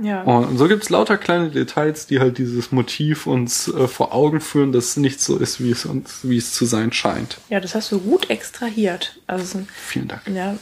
Ja. 0.00 0.22
Und 0.22 0.58
so 0.58 0.68
gibt's 0.68 0.90
lauter 0.90 1.16
kleine 1.18 1.50
Details, 1.50 2.06
die 2.06 2.20
halt 2.20 2.38
dieses 2.38 2.70
Motiv 2.72 3.26
uns 3.26 3.68
äh, 3.68 3.88
vor 3.88 4.14
Augen 4.14 4.40
führen, 4.40 4.72
dass 4.72 4.90
es 4.90 4.96
nicht 4.96 5.20
so 5.20 5.36
ist, 5.38 5.62
wie 5.62 5.70
es 5.70 5.84
uns, 5.84 6.20
wie 6.22 6.36
es 6.36 6.52
zu 6.52 6.64
sein 6.66 6.92
scheint. 6.92 7.38
ja, 7.48 7.58
das 7.60 7.74
hast 7.74 7.90
du 7.92 7.98
gut 8.00 8.30
extrahiert. 8.30 9.18
Also, 9.26 9.62
Vielen 9.74 10.08
Dank. 10.08 10.22
ja. 10.28 10.56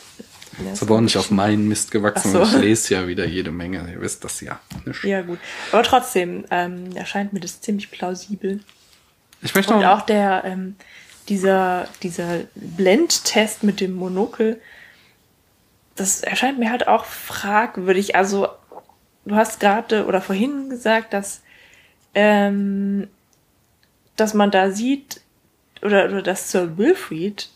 Ist 0.72 0.80
aber 0.82 0.94
auch 0.96 1.00
nicht 1.02 1.18
auf 1.18 1.30
meinen 1.30 1.68
Mist 1.68 1.90
gewachsen. 1.90 2.34
Ach 2.34 2.46
so. 2.50 2.56
Ich 2.56 2.62
lese 2.62 2.94
ja 2.94 3.06
wieder 3.06 3.26
jede 3.26 3.50
Menge. 3.50 3.86
Ihr 3.92 4.00
wisst 4.00 4.24
das 4.24 4.40
ja. 4.40 4.58
Ja, 5.02 5.20
gut. 5.20 5.38
Aber 5.70 5.82
trotzdem 5.82 6.46
ähm, 6.50 6.96
erscheint 6.96 7.34
mir 7.34 7.40
das 7.40 7.60
ziemlich 7.60 7.90
plausibel. 7.90 8.60
Ich 9.42 9.54
möchte 9.54 9.74
Und 9.74 9.80
noch, 9.82 9.98
auch 9.98 10.02
der, 10.06 10.44
ähm, 10.46 10.76
dieser, 11.28 11.88
dieser 12.02 12.44
Blendtest 12.54 13.64
mit 13.64 13.82
dem 13.82 13.92
Monokel, 13.96 14.58
das 15.94 16.22
erscheint 16.22 16.58
mir 16.58 16.70
halt 16.70 16.88
auch 16.88 17.04
fragwürdig. 17.04 18.16
Also, 18.16 18.48
du 19.26 19.34
hast 19.34 19.60
gerade 19.60 20.06
oder 20.06 20.20
vorhin 20.20 20.70
gesagt, 20.70 21.12
dass, 21.12 21.42
ähm, 22.14 23.08
dass 24.16 24.32
man 24.32 24.50
da 24.50 24.70
sieht, 24.70 25.20
oder, 25.82 26.06
oder 26.06 26.22
dass 26.22 26.50
Sir 26.50 26.78
Wilfried 26.78 27.50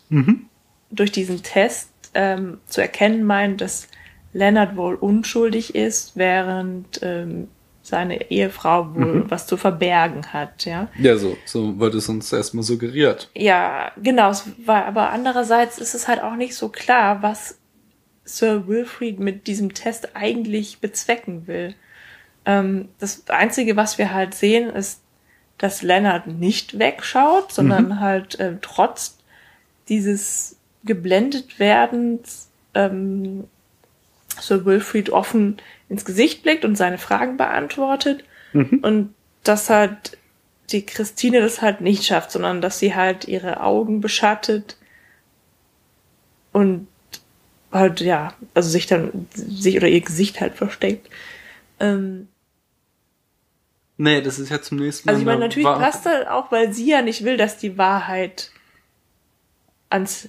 durch 0.91 1.11
diesen 1.11 1.41
Test 1.41 1.89
ähm, 2.13 2.59
zu 2.67 2.81
erkennen 2.81 3.23
meint, 3.23 3.61
dass 3.61 3.87
Leonard 4.33 4.75
wohl 4.75 4.95
unschuldig 4.95 5.73
ist, 5.75 6.15
während 6.15 6.99
ähm, 7.01 7.47
seine 7.83 8.29
Ehefrau 8.29 8.93
wohl 8.93 9.29
was 9.29 9.47
zu 9.47 9.57
verbergen 9.57 10.33
hat, 10.33 10.65
ja. 10.65 10.87
ja, 10.99 11.17
so, 11.17 11.35
so 11.45 11.79
wird 11.79 11.95
es 11.95 12.07
uns 12.09 12.31
erstmal 12.31 12.63
suggeriert. 12.63 13.29
Ja, 13.35 13.91
genau. 14.01 14.29
Es 14.29 14.45
war, 14.65 14.85
aber 14.85 15.09
andererseits 15.09 15.79
ist 15.79 15.95
es 15.95 16.07
halt 16.07 16.21
auch 16.21 16.35
nicht 16.35 16.55
so 16.55 16.69
klar, 16.69 17.23
was 17.23 17.57
Sir 18.37 18.67
Wilfried 18.67 19.19
mit 19.19 19.47
diesem 19.47 19.73
Test 19.73 20.15
eigentlich 20.15 20.79
bezwecken 20.79 21.47
will. 21.47 21.75
Ähm, 22.45 22.89
das 22.99 23.27
Einzige, 23.29 23.75
was 23.75 23.97
wir 23.97 24.13
halt 24.13 24.33
sehen, 24.33 24.69
ist, 24.69 25.01
dass 25.57 25.81
Leonard 25.81 26.27
nicht 26.27 26.79
wegschaut, 26.79 27.51
sondern 27.51 27.99
halt 27.99 28.39
äh, 28.39 28.55
trotz 28.61 29.17
dieses 29.89 30.57
geblendet 30.83 31.59
werdens 31.59 32.49
ähm, 32.73 33.43
Sir 34.39 34.65
Wilfried 34.65 35.09
offen 35.09 35.57
ins 35.89 36.05
Gesicht 36.05 36.41
blickt 36.41 36.65
und 36.65 36.75
seine 36.75 36.97
Fragen 36.97 37.37
beantwortet. 37.37 38.23
Und 38.81 39.13
dass 39.43 39.69
halt 39.69 40.17
die 40.71 40.85
Christine 40.85 41.41
das 41.41 41.61
halt 41.61 41.81
nicht 41.81 42.05
schafft, 42.05 42.31
sondern 42.31 42.61
dass 42.61 42.79
sie 42.79 42.95
halt 42.95 43.27
ihre 43.27 43.61
Augen 43.61 44.01
beschattet 44.01 44.77
und 46.51 46.87
halt, 47.71 48.01
ja, 48.01 48.33
also 48.53 48.69
sich 48.69 48.85
dann, 48.85 49.27
sich 49.33 49.77
oder 49.77 49.87
ihr 49.87 50.01
Gesicht 50.01 50.41
halt 50.41 50.55
versteckt. 50.55 51.09
Ähm, 51.79 52.27
Nee, 53.97 54.21
das 54.23 54.39
ist 54.39 54.49
ja 54.49 54.59
zum 54.59 54.79
nächsten 54.79 55.07
Mal. 55.07 55.11
also 55.11 55.21
ich 55.21 55.25
meine, 55.27 55.37
eine 55.37 55.45
natürlich 55.47 55.67
passt 55.67 56.07
das 56.07 56.25
auch, 56.25 56.51
weil 56.51 56.73
sie 56.73 56.89
ja 56.89 57.03
nicht 57.03 57.23
will, 57.23 57.37
dass 57.37 57.59
die 57.59 57.77
Wahrheit 57.77 58.49
ans 59.91 60.27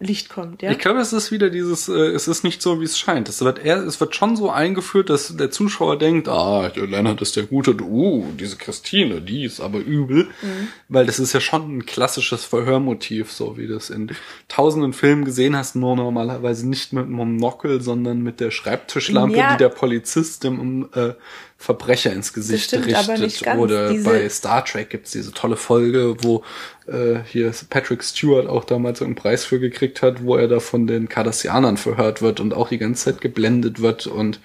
Licht 0.00 0.28
kommt, 0.28 0.62
ja? 0.62 0.70
Ich 0.70 0.78
glaube, 0.78 1.00
es 1.00 1.12
ist 1.12 1.32
wieder 1.32 1.50
dieses, 1.50 1.88
äh, 1.88 1.92
es 1.92 2.28
ist 2.28 2.44
nicht 2.44 2.62
so, 2.62 2.80
wie 2.80 2.84
es 2.84 2.96
scheint. 2.96 3.28
Es 3.28 3.40
wird, 3.40 3.58
eher, 3.58 3.78
es 3.78 3.98
wird 3.98 4.14
schon 4.14 4.36
so 4.36 4.48
eingeführt, 4.48 5.10
dass 5.10 5.36
der 5.36 5.50
Zuschauer 5.50 5.98
denkt, 5.98 6.28
ah, 6.28 6.68
der 6.68 6.86
Lennart 6.86 7.20
ist 7.20 7.34
der 7.34 7.44
Gute, 7.44 7.74
uh, 7.82 8.24
diese 8.38 8.56
Christine, 8.56 9.20
die 9.20 9.44
ist 9.44 9.58
aber 9.60 9.80
übel. 9.80 10.28
Weil 10.88 11.06
das 11.06 11.18
ist 11.18 11.32
ja 11.32 11.40
schon 11.40 11.78
ein 11.78 11.86
klassisches 11.86 12.44
Verhörmotiv, 12.44 13.32
so 13.32 13.58
wie 13.58 13.66
du 13.66 13.74
es 13.74 13.90
in 13.90 14.12
tausenden 14.46 14.92
Filmen 14.92 15.24
gesehen 15.24 15.56
hast, 15.56 15.74
nur 15.74 15.96
normalerweise 15.96 16.68
nicht 16.68 16.92
mit 16.92 17.04
einem 17.06 17.14
Monokel, 17.14 17.80
sondern 17.80 18.22
mit 18.22 18.38
der 18.38 18.52
Schreibtischlampe, 18.52 19.36
Ja. 19.36 19.52
die 19.52 19.58
der 19.58 19.68
Polizist 19.68 20.44
dem 20.44 20.88
äh, 20.94 21.14
Verbrecher 21.60 22.12
ins 22.12 22.32
Gesicht 22.32 22.66
stimmt 22.66 22.86
richtet. 22.86 23.42
ganz. 23.42 23.60
Oder 23.60 23.92
bei 24.04 24.28
Star 24.28 24.64
Trek 24.64 24.90
gibt's 24.90 25.10
diese 25.10 25.32
tolle 25.32 25.56
Folge, 25.56 26.16
wo 26.22 26.44
äh, 26.86 27.16
hier 27.26 27.52
Patrick 27.68 28.04
Stewart 28.04 28.46
auch 28.46 28.64
damals 28.64 29.02
einen 29.02 29.16
Preis 29.16 29.44
für 29.44 29.58
gekriegt 29.58 30.00
hat, 30.00 30.22
wo 30.22 30.36
er 30.36 30.46
da 30.46 30.60
von 30.60 30.86
den 30.86 31.08
Cardassianern 31.08 31.76
verhört 31.76 32.22
wird 32.22 32.38
und 32.38 32.54
auch 32.54 32.68
die 32.68 32.78
ganze 32.78 33.06
Zeit 33.06 33.20
geblendet 33.20 33.82
wird 33.82 34.06
und 34.06 34.40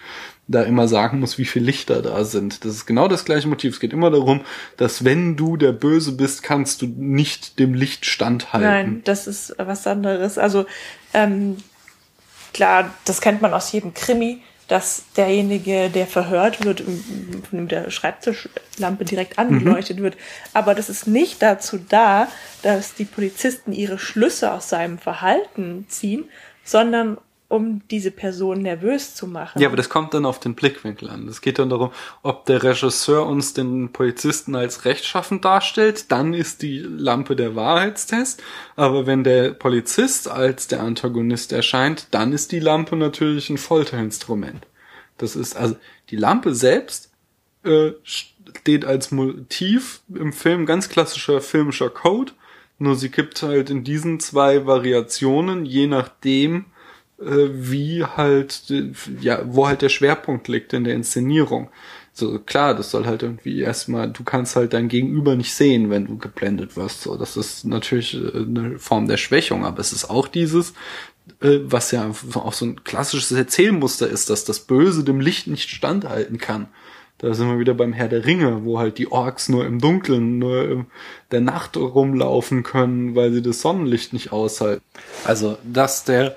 da 0.47 0.64
immer 0.64 0.88
sagen 0.88 1.20
muss, 1.20 1.38
wie 1.38 1.45
viele 1.45 1.66
Lichter 1.66 2.01
da 2.01 2.26
sind. 2.26 2.66
Das 2.66 2.74
ist 2.74 2.86
genau 2.88 3.07
das 3.07 3.26
gleiche 3.26 3.47
Motiv. 3.47 3.76
Es 3.76 3.80
geht 3.80 3.93
immer 3.93 4.09
darum, 4.09 4.41
dass 4.78 5.05
wenn 5.05 5.36
du 5.36 5.55
der 5.55 5.72
Böse 5.72 6.14
bist, 6.14 6.41
kannst 6.41 6.82
du 6.82 6.88
nicht 6.88 7.59
dem 7.59 7.76
Licht 7.76 8.05
standhalten. 8.07 8.70
Nein, 8.70 9.01
das 9.05 9.28
ist 9.28 9.55
was 9.57 9.86
anderes. 9.88 10.39
Also 10.39 10.66
ähm, 11.14 11.57
klar, 12.53 12.93
das 13.05 13.22
kennt 13.22 13.41
man 13.41 13.53
aus 13.53 13.72
jedem 13.72 13.93
Krimi, 13.93 14.41
dass 14.68 15.03
derjenige, 15.18 15.89
der 15.89 16.07
verhört 16.07 16.64
wird, 16.64 16.84
von 17.49 17.68
der 17.68 17.91
Schreibtischlampe 17.91 19.05
direkt 19.05 19.38
angeleuchtet 19.38 20.01
wird. 20.01 20.18
Aber 20.53 20.74
das 20.76 20.89
ist 20.89 21.07
nicht 21.07 21.41
dazu 21.41 21.78
da, 21.78 22.28
dass 22.61 22.93
die 22.93 23.05
Polizisten 23.05 23.74
ihre 23.74 23.99
Schlüsse 23.99 24.51
aus 24.51 24.70
seinem 24.70 24.97
Verhalten 24.97 25.86
ziehen, 25.89 26.26
sondern 26.64 27.18
um 27.54 27.88
diese 27.89 28.10
Person 28.10 28.64
nervös 28.64 29.14
zu 29.14 29.28
machen. 29.28 29.62
Ja, 29.62 29.68
aber 29.68 29.78
das 29.78 29.88
kommt 29.88 30.16
dann 30.16 30.26
auf 30.26 30.39
den 30.39 30.56
Blickwinkel 30.56 31.08
an. 31.10 31.28
Es 31.28 31.41
geht 31.41 31.60
dann 31.60 31.70
darum, 31.70 31.91
ob 32.24 32.45
der 32.45 32.64
Regisseur 32.64 33.28
uns 33.28 33.54
den 33.54 33.91
Polizisten 33.93 34.56
als 34.56 34.86
rechtschaffend 34.86 35.45
darstellt, 35.45 36.12
dann 36.12 36.34
ist 36.34 36.64
die 36.64 36.80
Lampe 36.80 37.36
der 37.36 37.56
Wahrheitstest. 37.56 38.41
Aber 38.76 39.06
wenn 39.06 39.24
der 39.24 39.51
Polizist 39.51 40.28
als 40.28 40.68
der 40.68 40.82
Antagonist 40.82 41.54
erscheint, 41.54 42.08
dann 42.10 42.34
ist 42.34 42.51
die 42.51 42.60
Lampe 42.60 42.95
natürlich 42.95 43.51
ein 43.51 43.60
Folterinstrument. 43.60 44.66
Das 45.20 45.36
ist 45.36 45.56
also 45.56 45.76
die 46.10 46.16
Lampe 46.16 46.56
selbst 46.56 47.12
äh, 47.64 47.91
steht 48.04 48.84
als 48.84 49.12
Motiv 49.12 50.01
im 50.14 50.34
Film 50.34 50.66
ganz 50.66 50.89
klassischer 50.89 51.39
filmischer 51.39 51.91
Code. 51.91 52.32
Nur 52.80 52.95
sie 52.95 53.12
gibt 53.12 53.43
halt 53.43 53.70
in 53.70 53.84
diesen 53.84 54.20
zwei 54.20 54.66
Variationen, 54.66 55.66
je 55.66 55.86
nachdem, 55.86 56.66
wie 57.26 58.04
halt, 58.04 58.64
äh, 58.70 58.92
ja, 59.20 59.42
wo 59.46 59.68
halt 59.68 59.82
der 59.82 59.90
Schwerpunkt 59.90 60.48
liegt 60.48 60.74
in 60.74 60.84
der 60.84 60.96
Inszenierung. 60.96 61.70
So, 62.14 62.38
klar, 62.40 62.76
das 62.76 62.92
soll 62.92 63.06
halt 63.06 63.24
irgendwie 63.24 63.62
erstmal, 63.62 64.12
du 64.12 64.24
kannst 64.24 64.56
halt 64.56 64.74
dein 64.74 64.88
Gegenüber 64.88 65.36
nicht 65.36 65.54
sehen, 65.54 65.90
wenn 65.90 66.06
du 66.06 66.18
geblendet 66.18 66.78
wirst. 66.78 67.02
So, 67.02 67.18
das 67.18 67.38
ist 67.38 67.66
natürlich 67.66 68.16
äh, 68.16 68.38
eine 68.38 68.80
Form 68.80 69.08
der 69.08 69.18
Schwächung, 69.18 69.66
aber 69.66 69.80
es 69.80 69.94
ist 69.94 70.10
auch 70.10 70.28
dieses, 70.28 70.74
was 71.40 71.92
ja 71.92 72.12
auch 72.34 72.54
so 72.54 72.66
ein 72.66 72.84
klassisches 72.84 73.32
Erzählmuster 73.32 74.10
ist, 74.10 74.30
dass 74.30 74.44
das 74.44 74.60
Böse 74.60 75.04
dem 75.04 75.22
Licht 75.22 75.48
nicht 75.48 75.70
standhalten 75.70 76.38
kann. 76.38 76.68
Da 77.18 77.34
sind 77.34 77.48
wir 77.48 77.60
wieder 77.60 77.74
beim 77.74 77.94
Herr 77.94 78.10
der 78.10 78.26
Ringe, 78.26 78.66
wo 78.66 78.80
halt 78.80 78.98
die 78.98 79.10
Orks 79.10 79.48
nur 79.48 79.66
im 79.66 79.80
Dunkeln, 79.80 80.40
nur 80.40 80.70
in 80.70 80.86
der 81.32 81.40
Nacht 81.40 81.78
rumlaufen 81.78 82.64
können, 82.64 83.16
weil 83.16 83.32
sie 83.32 83.42
das 83.42 83.62
Sonnenlicht 83.62 84.12
nicht 84.12 84.34
aushalten. 84.34 84.84
Also, 85.24 85.58
dass 85.64 86.04
der 86.04 86.36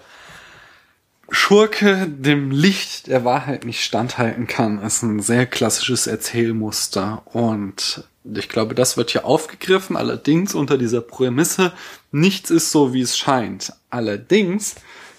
Schurke 1.31 2.09
dem 2.09 2.51
Licht 2.51 3.09
der 3.09 3.25
Wahrheit 3.25 3.65
nicht 3.65 3.85
standhalten 3.85 4.47
kann, 4.47 4.81
ist 4.83 5.03
ein 5.03 5.21
sehr 5.21 5.47
klassisches 5.47 6.07
Erzählmuster. 6.07 7.23
Und 7.27 8.05
ich 8.25 8.49
glaube, 8.49 8.75
das 8.75 8.97
wird 8.97 9.11
hier 9.11 9.25
aufgegriffen, 9.25 9.97
allerdings 9.97 10.55
unter 10.55 10.79
dieser 10.79 11.01
Prämisse, 11.01 11.73
nichts 12.13 12.51
ist 12.51 12.71
so, 12.71 12.93
wie 12.93 13.01
es 13.01 13.19
scheint. 13.19 13.73
Allerdings 13.91 14.77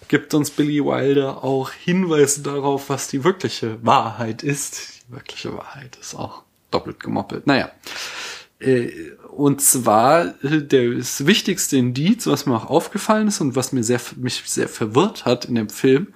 gibt 0.08 0.34
uns 0.34 0.52
Billy 0.52 0.84
Wilder 0.84 1.44
auch 1.44 1.72
Hinweise 1.72 2.42
darauf, 2.42 2.90
was 2.90 3.08
die 3.08 3.24
wirkliche 3.24 3.78
Wahrheit 3.86 4.44
ist. 4.44 5.02
Die 5.08 5.14
wirkliche 5.14 5.54
Wahrheit 5.58 5.98
ist 6.00 6.16
auch 6.16 6.44
doppelt 6.72 7.00
gemoppelt. 7.00 7.48
Naja. 7.48 7.72
Und 9.38 9.62
zwar 9.62 10.34
äh, 10.44 10.64
das 10.64 11.28
wichtigste 11.28 11.78
Indiz, 11.78 12.26
was 12.26 12.48
mir 12.48 12.56
auch 12.56 12.72
aufgefallen 12.72 13.28
ist 13.28 13.40
und 13.40 13.56
was 13.56 13.72
mir 13.72 13.84
sehr, 13.84 14.02
mich 14.16 14.42
sehr 14.48 14.68
verwirrt 14.68 15.26
hat 15.26 15.46
in 15.46 15.54
dem 15.54 15.70
Film, 15.70 16.08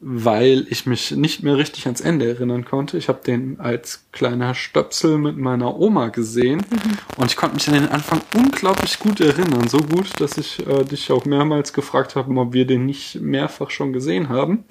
weil 0.00 0.66
ich 0.68 0.84
mich 0.84 1.12
nicht 1.12 1.44
mehr 1.44 1.58
richtig 1.58 1.86
ans 1.86 2.00
Ende 2.00 2.26
erinnern 2.26 2.64
konnte. 2.64 2.98
Ich 2.98 3.08
habe 3.08 3.20
den 3.24 3.60
als 3.60 4.06
kleiner 4.10 4.56
Stöpsel 4.56 5.16
mit 5.16 5.36
meiner 5.36 5.78
Oma 5.78 6.08
gesehen 6.08 6.66
mhm. 6.68 6.98
und 7.18 7.30
ich 7.30 7.36
konnte 7.36 7.54
mich 7.54 7.68
an 7.68 7.74
den 7.74 7.88
Anfang 7.88 8.20
unglaublich 8.34 8.98
gut 8.98 9.20
erinnern. 9.20 9.68
So 9.68 9.78
gut, 9.78 10.18
dass 10.18 10.36
ich 10.36 10.66
äh, 10.66 10.82
dich 10.82 11.12
auch 11.12 11.24
mehrmals 11.24 11.72
gefragt 11.72 12.16
habe, 12.16 12.34
ob 12.34 12.52
wir 12.52 12.66
den 12.66 12.84
nicht 12.84 13.20
mehrfach 13.20 13.70
schon 13.70 13.92
gesehen 13.92 14.28
haben. 14.28 14.64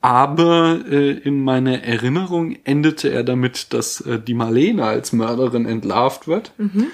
Aber 0.00 0.84
äh, 0.88 1.10
in 1.10 1.42
meiner 1.42 1.82
Erinnerung 1.82 2.56
endete 2.62 3.08
er 3.08 3.24
damit, 3.24 3.72
dass 3.72 4.00
äh, 4.02 4.20
die 4.20 4.34
Marlene 4.34 4.84
als 4.84 5.12
Mörderin 5.12 5.66
entlarvt 5.66 6.28
wird. 6.28 6.52
Mhm. 6.58 6.86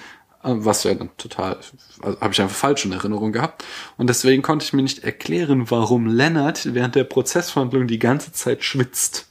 Was 0.43 0.83
ja 0.83 0.95
dann 0.95 1.11
total, 1.17 1.57
also 2.03 2.21
habe 2.21 2.33
ich 2.33 2.41
einfach 2.41 2.57
falsch 2.57 2.85
in 2.85 2.93
Erinnerung 2.93 3.33
gehabt. 3.33 3.65
Und 3.97 4.09
deswegen 4.09 4.43
konnte 4.43 4.65
ich 4.65 4.73
mir 4.73 4.83
nicht 4.83 5.05
erklären, 5.05 5.71
warum 5.71 6.07
Lennart 6.07 6.75
während 6.75 6.97
der 6.97 7.05
Prozessverhandlung 7.05 7.87
die 7.87 8.01
ganze 8.01 8.33
Zeit 8.33 8.65
schwitzt. 8.65 9.29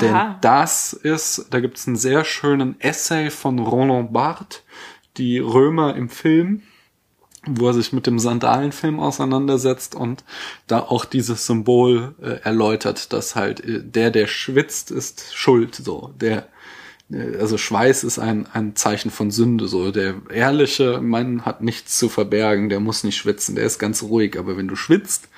Denn 0.00 0.14
Aha. 0.14 0.38
das 0.40 0.92
ist, 0.92 1.46
da 1.50 1.60
gibt 1.60 1.78
es 1.78 1.86
einen 1.86 1.96
sehr 1.96 2.24
schönen 2.24 2.80
Essay 2.80 3.30
von 3.30 3.58
Roland 3.58 4.12
Barthes, 4.12 4.62
die 5.16 5.38
Römer 5.38 5.96
im 5.96 6.08
Film, 6.08 6.62
wo 7.46 7.68
er 7.68 7.74
sich 7.74 7.92
mit 7.92 8.06
dem 8.06 8.18
Sandalenfilm 8.18 9.00
auseinandersetzt 9.00 9.94
und 9.94 10.24
da 10.66 10.80
auch 10.80 11.04
dieses 11.04 11.46
Symbol 11.46 12.14
äh, 12.20 12.40
erläutert, 12.42 13.12
dass 13.12 13.36
halt 13.36 13.60
äh, 13.60 13.82
der, 13.82 14.10
der 14.10 14.26
schwitzt, 14.26 14.90
ist 14.90 15.34
schuld, 15.34 15.74
so. 15.74 16.12
Der, 16.20 16.48
also 17.10 17.56
Schweiß 17.56 18.04
ist 18.04 18.18
ein, 18.18 18.46
ein 18.52 18.76
Zeichen 18.76 19.10
von 19.10 19.30
Sünde, 19.30 19.66
so. 19.66 19.90
Der 19.90 20.16
ehrliche 20.30 21.00
Mann 21.00 21.46
hat 21.46 21.62
nichts 21.62 21.98
zu 21.98 22.10
verbergen, 22.10 22.68
der 22.68 22.80
muss 22.80 23.02
nicht 23.02 23.16
schwitzen, 23.16 23.54
der 23.54 23.64
ist 23.64 23.78
ganz 23.78 24.02
ruhig. 24.02 24.38
Aber 24.38 24.58
wenn 24.58 24.68
du 24.68 24.76
schwitzt, 24.76 25.28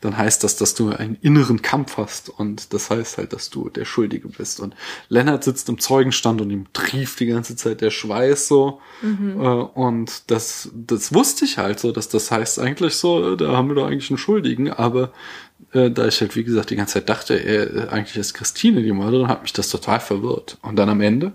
dann 0.00 0.18
heißt 0.18 0.42
das, 0.42 0.56
dass 0.56 0.74
du 0.74 0.90
einen 0.90 1.16
inneren 1.22 1.62
Kampf 1.62 1.98
hast. 1.98 2.30
Und 2.30 2.74
das 2.74 2.90
heißt 2.90 3.18
halt, 3.18 3.32
dass 3.32 3.48
du 3.48 3.68
der 3.68 3.84
Schuldige 3.84 4.26
bist. 4.26 4.58
Und 4.58 4.74
Lennart 5.08 5.44
sitzt 5.44 5.68
im 5.68 5.78
Zeugenstand 5.78 6.40
und 6.40 6.50
ihm 6.50 6.66
trieft 6.72 7.20
die 7.20 7.26
ganze 7.26 7.54
Zeit 7.54 7.80
der 7.80 7.90
Schweiß 7.90 8.48
so. 8.48 8.80
Mhm. 9.00 9.40
Äh, 9.40 9.44
und 9.44 10.30
das, 10.32 10.70
das 10.74 11.14
wusste 11.14 11.44
ich 11.44 11.58
halt 11.58 11.78
so, 11.78 11.92
dass 11.92 12.08
das 12.08 12.32
heißt 12.32 12.58
eigentlich 12.58 12.94
so, 12.94 13.36
da 13.36 13.52
haben 13.52 13.68
wir 13.68 13.76
doch 13.76 13.86
eigentlich 13.86 14.10
einen 14.10 14.18
Schuldigen, 14.18 14.68
aber 14.68 15.12
äh, 15.72 15.90
da 15.90 16.06
ich 16.06 16.20
halt, 16.20 16.36
wie 16.36 16.44
gesagt, 16.44 16.70
die 16.70 16.76
ganze 16.76 16.94
Zeit 16.94 17.08
dachte, 17.08 17.34
er, 17.34 17.74
äh, 17.74 17.88
eigentlich 17.88 18.16
ist 18.16 18.34
Christine 18.34 18.82
die 18.82 18.92
Mörderin, 18.92 19.28
hat 19.28 19.42
mich 19.42 19.52
das 19.52 19.68
total 19.68 20.00
verwirrt. 20.00 20.58
Und 20.62 20.76
dann 20.76 20.88
am 20.88 21.00
Ende 21.00 21.32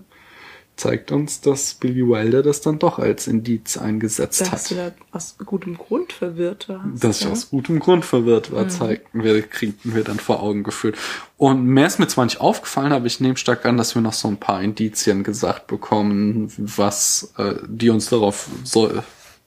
zeigt 0.76 1.10
uns, 1.10 1.40
dass 1.40 1.74
Billy 1.74 2.06
Wilder 2.06 2.42
das 2.42 2.60
dann 2.60 2.78
doch 2.78 2.98
als 2.98 3.26
Indiz 3.26 3.78
eingesetzt 3.78 4.42
dass 4.42 4.48
hat. 4.48 4.54
Dass 4.54 4.68
du 4.68 4.74
da 4.74 4.92
aus 5.10 5.36
gutem 5.44 5.78
Grund 5.78 6.12
verwirrt 6.12 6.68
warst. 6.68 7.02
Dass 7.02 7.20
ja? 7.20 7.26
ich 7.26 7.32
aus 7.32 7.50
gutem 7.50 7.80
Grund 7.80 8.04
verwirrt 8.04 8.52
war, 8.52 8.64
mhm. 8.64 8.70
zeigten 8.70 9.24
wir, 9.24 9.40
kriegten 9.42 9.94
wir 9.94 10.04
dann 10.04 10.18
vor 10.18 10.42
Augen 10.42 10.62
geführt. 10.62 10.96
Und 11.38 11.64
mehr 11.64 11.86
ist 11.86 11.98
mir 11.98 12.08
zwar 12.08 12.26
nicht 12.26 12.40
aufgefallen, 12.40 12.92
aber 12.92 13.06
ich 13.06 13.20
nehme 13.20 13.36
stark 13.38 13.64
an, 13.64 13.78
dass 13.78 13.94
wir 13.94 14.02
noch 14.02 14.12
so 14.12 14.28
ein 14.28 14.36
paar 14.36 14.62
Indizien 14.62 15.24
gesagt 15.24 15.66
bekommen, 15.66 16.52
was 16.58 17.32
äh, 17.38 17.54
die 17.66 17.88
uns 17.88 18.10
darauf 18.10 18.48
soll. 18.64 19.02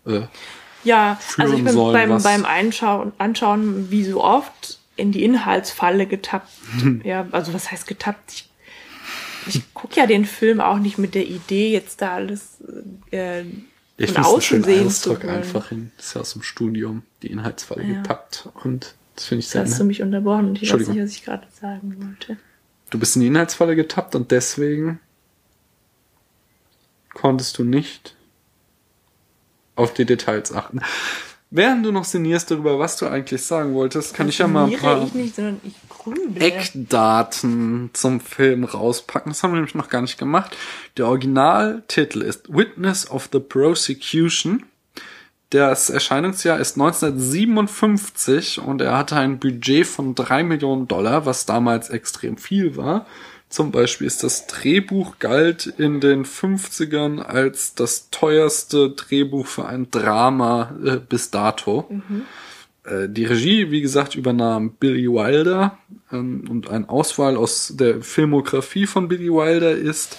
Äh, 0.05 0.21
ja, 0.83 1.19
also 1.37 1.55
ich 1.55 1.63
bin 1.63 1.73
sollen, 1.73 1.93
beim, 1.93 2.23
beim 2.23 2.45
Einschauen, 2.45 3.11
Anschauen, 3.17 3.91
wie 3.91 4.03
so 4.05 4.23
oft, 4.23 4.79
in 4.95 5.11
die 5.11 5.23
Inhaltsfalle 5.23 6.05
getappt. 6.05 6.51
ja, 7.03 7.27
also 7.31 7.53
was 7.53 7.71
heißt 7.71 7.87
getappt? 7.87 8.31
Ich, 8.33 8.49
ich 9.47 9.73
gucke 9.73 9.99
ja 9.99 10.05
den 10.05 10.25
Film 10.25 10.61
auch 10.61 10.79
nicht 10.79 10.97
mit 10.97 11.15
der 11.15 11.25
Idee, 11.25 11.71
jetzt 11.71 12.01
da 12.01 12.15
alles 12.15 12.57
äh, 13.11 13.43
ich 13.97 14.11
von 14.11 14.23
außen 14.23 14.63
sehen 14.63 14.89
zu 14.89 15.09
wollen. 15.09 15.29
einfach 15.29 15.69
hin. 15.69 15.91
Das 15.97 16.07
ist 16.07 16.13
ja 16.15 16.21
aus 16.21 16.33
dem 16.33 16.43
Studium, 16.43 17.03
die 17.21 17.27
Inhaltsfalle 17.27 17.83
ja. 17.83 18.01
getappt. 18.01 18.49
Und 18.63 18.95
das 19.15 19.25
finde 19.25 19.39
ich 19.39 19.49
sehr 19.49 19.63
Hast 19.63 19.79
du 19.79 19.83
mich 19.83 20.01
unterbrochen 20.01 20.49
und 20.49 20.61
ich 20.61 20.73
weiß 20.73 20.87
nicht, 20.87 21.01
was 21.01 21.11
ich 21.11 21.25
gerade 21.25 21.47
sagen 21.59 21.95
wollte. 21.99 22.37
Du 22.89 22.99
bist 22.99 23.15
in 23.15 23.21
die 23.21 23.27
Inhaltsfalle 23.27 23.75
getappt 23.75 24.15
und 24.15 24.31
deswegen 24.31 24.99
konntest 27.13 27.57
du 27.57 27.63
nicht 27.63 28.15
auf 29.79 29.93
die 29.93 30.05
Details 30.05 30.53
achten. 30.53 30.81
Während 31.51 31.83
du 31.83 31.91
noch 31.91 32.03
sinnierst 32.03 32.51
darüber, 32.51 32.77
was 32.77 32.97
du 32.97 33.07
eigentlich 33.07 33.41
sagen 33.41 33.73
wolltest, 33.73 34.13
kann 34.13 34.27
das 34.27 34.35
ich 34.35 34.39
ja 34.39 34.47
mal 34.47 34.65
ein 34.65 34.77
paar 34.77 35.03
ich 35.03 35.15
nicht, 35.15 35.35
ich 35.63 35.73
Eckdaten 36.39 37.89
zum 37.93 38.19
Film 38.19 38.65
rauspacken. 38.65 39.31
Das 39.31 39.41
haben 39.41 39.51
wir 39.51 39.55
nämlich 39.55 39.73
noch 39.73 39.89
gar 39.89 40.01
nicht 40.01 40.19
gemacht. 40.19 40.55
Der 40.97 41.07
Originaltitel 41.07 42.21
ist 42.21 42.53
Witness 42.55 43.09
of 43.09 43.29
the 43.31 43.39
Prosecution. 43.39 44.63
Das 45.49 45.89
Erscheinungsjahr 45.89 46.59
ist 46.59 46.77
1957 46.77 48.61
und 48.61 48.81
er 48.81 48.95
hatte 48.95 49.15
ein 49.15 49.39
Budget 49.39 49.87
von 49.87 50.13
drei 50.13 50.43
Millionen 50.43 50.87
Dollar, 50.87 51.25
was 51.25 51.47
damals 51.47 51.89
extrem 51.89 52.37
viel 52.37 52.77
war. 52.77 53.07
Zum 53.49 53.71
Beispiel 53.71 54.05
ist 54.05 54.23
das 54.23 54.45
Drehbuch 54.45 55.17
galt 55.17 55.65
in 55.65 55.99
den 55.99 56.23
50ern 56.23 57.19
als 57.19 57.73
das 57.73 58.09
teuerste 58.11 58.91
Drehbuch 58.91 59.47
für 59.47 59.65
ein 59.65 59.89
Drama 59.89 60.75
äh, 60.85 60.97
bis 60.97 61.31
dato. 61.31 61.87
Mhm. 61.89 62.21
Äh, 62.83 63.09
die 63.09 63.25
Regie, 63.25 63.71
wie 63.71 63.81
gesagt, 63.81 64.13
übernahm 64.13 64.73
Billy 64.73 65.07
Wilder 65.07 65.77
ähm, 66.11 66.45
und 66.49 66.69
eine 66.69 66.89
Auswahl 66.89 67.37
aus 67.37 67.73
der 67.75 68.01
Filmografie 68.01 68.85
von 68.85 69.07
Billy 69.07 69.31
Wilder 69.31 69.71
ist 69.71 70.17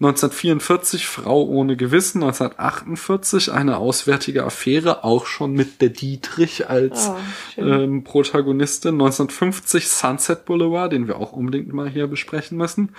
1944 0.00 1.06
Frau 1.06 1.44
ohne 1.44 1.76
Gewissen, 1.76 2.22
1948 2.22 3.52
eine 3.52 3.76
auswärtige 3.76 4.44
Affäre, 4.44 5.04
auch 5.04 5.26
schon 5.26 5.52
mit 5.52 5.82
der 5.82 5.90
Dietrich 5.90 6.70
als 6.70 7.10
oh, 7.10 7.60
ähm, 7.60 8.02
Protagonistin, 8.02 8.94
1950 8.94 9.88
Sunset 9.88 10.46
Boulevard, 10.46 10.92
den 10.92 11.06
wir 11.06 11.18
auch 11.18 11.32
unbedingt 11.32 11.74
mal 11.74 11.88
hier 11.88 12.06
besprechen 12.06 12.56
müssen. 12.56 12.94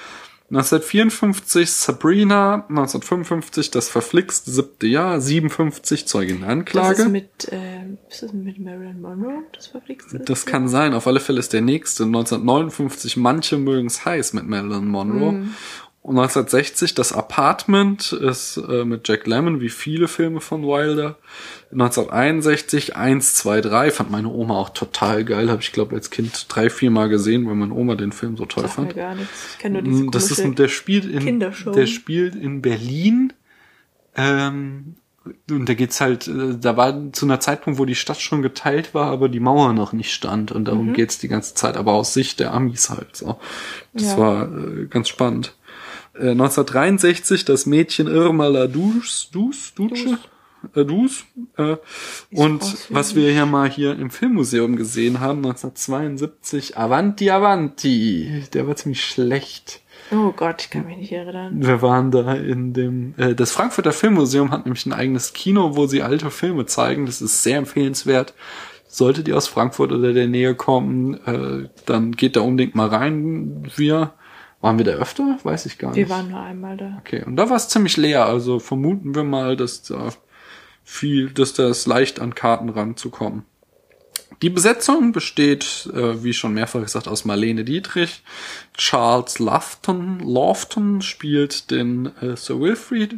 1954 0.52 1.72
Sabrina, 1.72 2.66
1955 2.68 3.72
das 3.72 3.88
verflixte 3.90 4.52
siebte 4.52 4.86
Jahr, 4.86 5.20
57 5.20 6.06
Zeugin 6.06 6.44
Anklage. 6.44 6.98
Das 6.98 7.06
ist 7.06 7.12
mit, 7.12 7.48
äh, 7.52 7.86
ist 8.10 8.22
das 8.22 8.34
mit 8.34 8.60
Marilyn 8.60 9.02
Monroe, 9.02 9.44
das 9.54 9.68
verflixte? 9.68 10.20
Das 10.20 10.46
kann 10.46 10.68
sein, 10.68 10.94
auf 10.94 11.08
alle 11.08 11.22
Fälle 11.22 11.40
ist 11.40 11.54
der 11.54 11.62
nächste, 11.62 12.04
1959 12.04 13.16
Manche 13.16 13.58
mögen's 13.58 14.04
heiß 14.04 14.34
mit 14.34 14.46
Marilyn 14.46 14.88
Monroe. 14.88 15.32
Mm. 15.32 15.56
1960 16.04 16.96
das 16.96 17.14
Apartment 17.14 18.12
ist 18.12 18.58
äh, 18.58 18.86
mit 18.86 19.08
Jack 19.08 19.28
Lemmon 19.28 19.62
wie 19.62 19.70
viele 19.70 20.08
Filme 20.08 20.42
von 20.42 20.64
Wilder. 20.64 21.16
1961 21.72 22.96
1, 22.96 23.36
2, 23.36 23.62
3 23.62 23.92
fand 23.92 24.10
meine 24.10 24.30
Oma 24.30 24.56
auch 24.56 24.70
total 24.70 25.24
geil. 25.24 25.50
Habe 25.52 25.62
ich 25.62 25.72
glaube 25.72 25.96
als 25.96 26.10
Kind 26.10 26.48
drei, 26.50 26.70
vier 26.72 26.90
Mal 26.90 27.08
gesehen, 27.10 27.46
weil 27.48 27.56
meine 27.56 27.74
Oma 27.74 27.96
den 27.96 28.12
Film 28.12 28.36
so 28.36 28.46
toll 28.46 28.64
Sag 28.64 28.72
fand. 28.74 28.96
gar 28.96 29.14
nichts. 29.16 29.50
Ich 29.54 29.60
kenne 29.60 29.74
nur 29.74 29.84
diese 29.84 30.04
Mm, 30.06 30.12
Das 30.12 30.32
ist 30.32 30.60
der 30.60 30.68
spielt 30.70 31.06
in 31.06 31.40
der 31.40 31.88
spielt 31.88 32.36
in 32.36 32.62
Berlin. 32.62 33.34
Ähm, 34.16 34.96
und 35.52 35.70
da 35.70 35.76
geht's 35.76 36.02
halt, 36.02 36.28
äh, 36.28 36.58
da 36.60 36.78
war 36.78 37.14
zu 37.14 37.26
einer 37.28 37.40
Zeitpunkt, 37.40 37.78
wo 37.80 37.86
die 37.86 37.94
Stadt 37.96 38.20
schon 38.20 38.42
geteilt 38.42 38.96
war, 38.96 39.06
aber 39.12 39.30
die 39.30 39.40
Mauer 39.40 39.72
noch 39.74 39.94
nicht 39.94 40.12
stand 40.14 40.52
und 40.52 40.62
Mhm. 40.64 40.66
darum 40.66 40.94
geht's 40.94 41.20
die 41.20 41.28
ganze 41.28 41.54
Zeit, 41.54 41.78
aber 41.78 41.94
aus 41.94 42.14
Sicht 42.16 42.40
der 42.40 42.54
Amis 42.54 42.90
halt 42.90 43.16
so. 43.16 43.40
Das 43.94 44.14
Ja. 44.14 44.18
war 44.18 44.44
äh, 44.52 44.88
ganz 44.90 45.10
spannend. 45.10 45.54
Äh, 46.14 46.32
1963 46.32 47.46
das 47.46 47.66
Mädchen 47.66 48.08
Irma 48.08 48.48
La 48.48 48.68
Dus, 48.68 49.30
Dus, 49.32 49.74
Duce, 49.74 50.18
äh, 50.76 50.86
Dus. 50.86 51.26
Äh, 51.58 51.78
und 52.32 52.62
was 52.90 53.16
wir 53.16 53.32
hier 53.32 53.46
mal 53.46 53.70
hier 53.70 53.98
im 53.98 54.10
Filmmuseum 54.10 54.76
gesehen 54.76 55.20
haben, 55.20 55.40
1972 55.40 56.78
Avanti 56.78 57.30
Avanti. 57.30 58.44
Der 58.54 58.68
war 58.68 58.76
ziemlich 58.76 59.04
schlecht. 59.04 59.82
Oh 60.12 60.34
Gott, 60.36 60.64
ich 60.64 60.70
kann 60.70 60.86
mich 60.86 60.98
nicht 60.98 61.12
erinnern. 61.14 61.66
Wir 61.66 61.82
waren 61.82 62.12
da 62.12 62.34
in 62.34 62.74
dem, 62.74 63.14
äh, 63.18 63.34
das 63.34 63.52
Frankfurter 63.52 63.94
Filmmuseum 63.94 64.52
hat 64.52 64.66
nämlich 64.66 64.86
ein 64.86 64.94
eigenes 64.94 65.32
Kino, 65.32 65.76
wo 65.76 65.88
sie 65.88 66.02
alte 66.02 66.30
Filme 66.32 66.66
zeigen. 66.66 67.06
Das 67.06 67.22
ist 67.22 67.44
sehr 67.44 67.58
empfehlenswert. 67.58 68.34
Solltet 68.88 69.30
ihr 69.30 69.38
aus 69.38 69.48
Frankfurt 69.48 69.94
oder 69.94 70.12
der 70.12 70.28
Nähe 70.28 70.54
kommen, 70.54 71.14
äh, 71.26 71.70
dann 71.86 72.12
geht 72.12 72.36
da 72.36 72.42
unbedingt 72.42 72.76
mal 72.76 72.90
rein. 72.90 73.72
Wir, 73.78 74.14
waren 74.62 74.78
wir 74.78 74.86
da 74.86 74.92
öfter? 74.92 75.40
Weiß 75.44 75.66
ich 75.66 75.78
gar 75.78 75.90
nicht. 75.90 75.98
Wir 75.98 76.10
waren 76.10 76.30
nur 76.30 76.40
einmal 76.40 76.78
da. 76.78 76.98
Okay, 77.00 77.24
und 77.26 77.36
da 77.36 77.50
war 77.50 77.58
es 77.58 77.70
ziemlich 77.70 77.98
leer, 77.98 78.26
also 78.26 78.60
vermuten 78.60 79.16
wir 79.16 79.24
mal, 79.24 79.58
dass 79.58 79.82
da 79.84 80.10
viel, 80.84 81.30
dass 81.32 81.54
da 81.54 81.64
es 81.64 81.86
leicht 81.86 82.20
an 82.20 82.36
Karten 82.36 82.70
ranzukommen. 82.70 83.44
Die 84.42 84.50
Besetzung 84.50 85.12
besteht, 85.12 85.88
äh, 85.94 86.24
wie 86.24 86.34
schon 86.34 86.54
mehrfach 86.54 86.82
gesagt, 86.82 87.08
aus 87.08 87.26
Marlene 87.26 87.64
Dietrich. 87.64 88.24
Charles 88.76 89.38
Lofton, 89.38 90.20
Lofton 90.20 91.02
spielt 91.02 91.70
den 91.70 92.08
äh, 92.22 92.36
Sir 92.36 92.60
Wilfrid. 92.60 93.18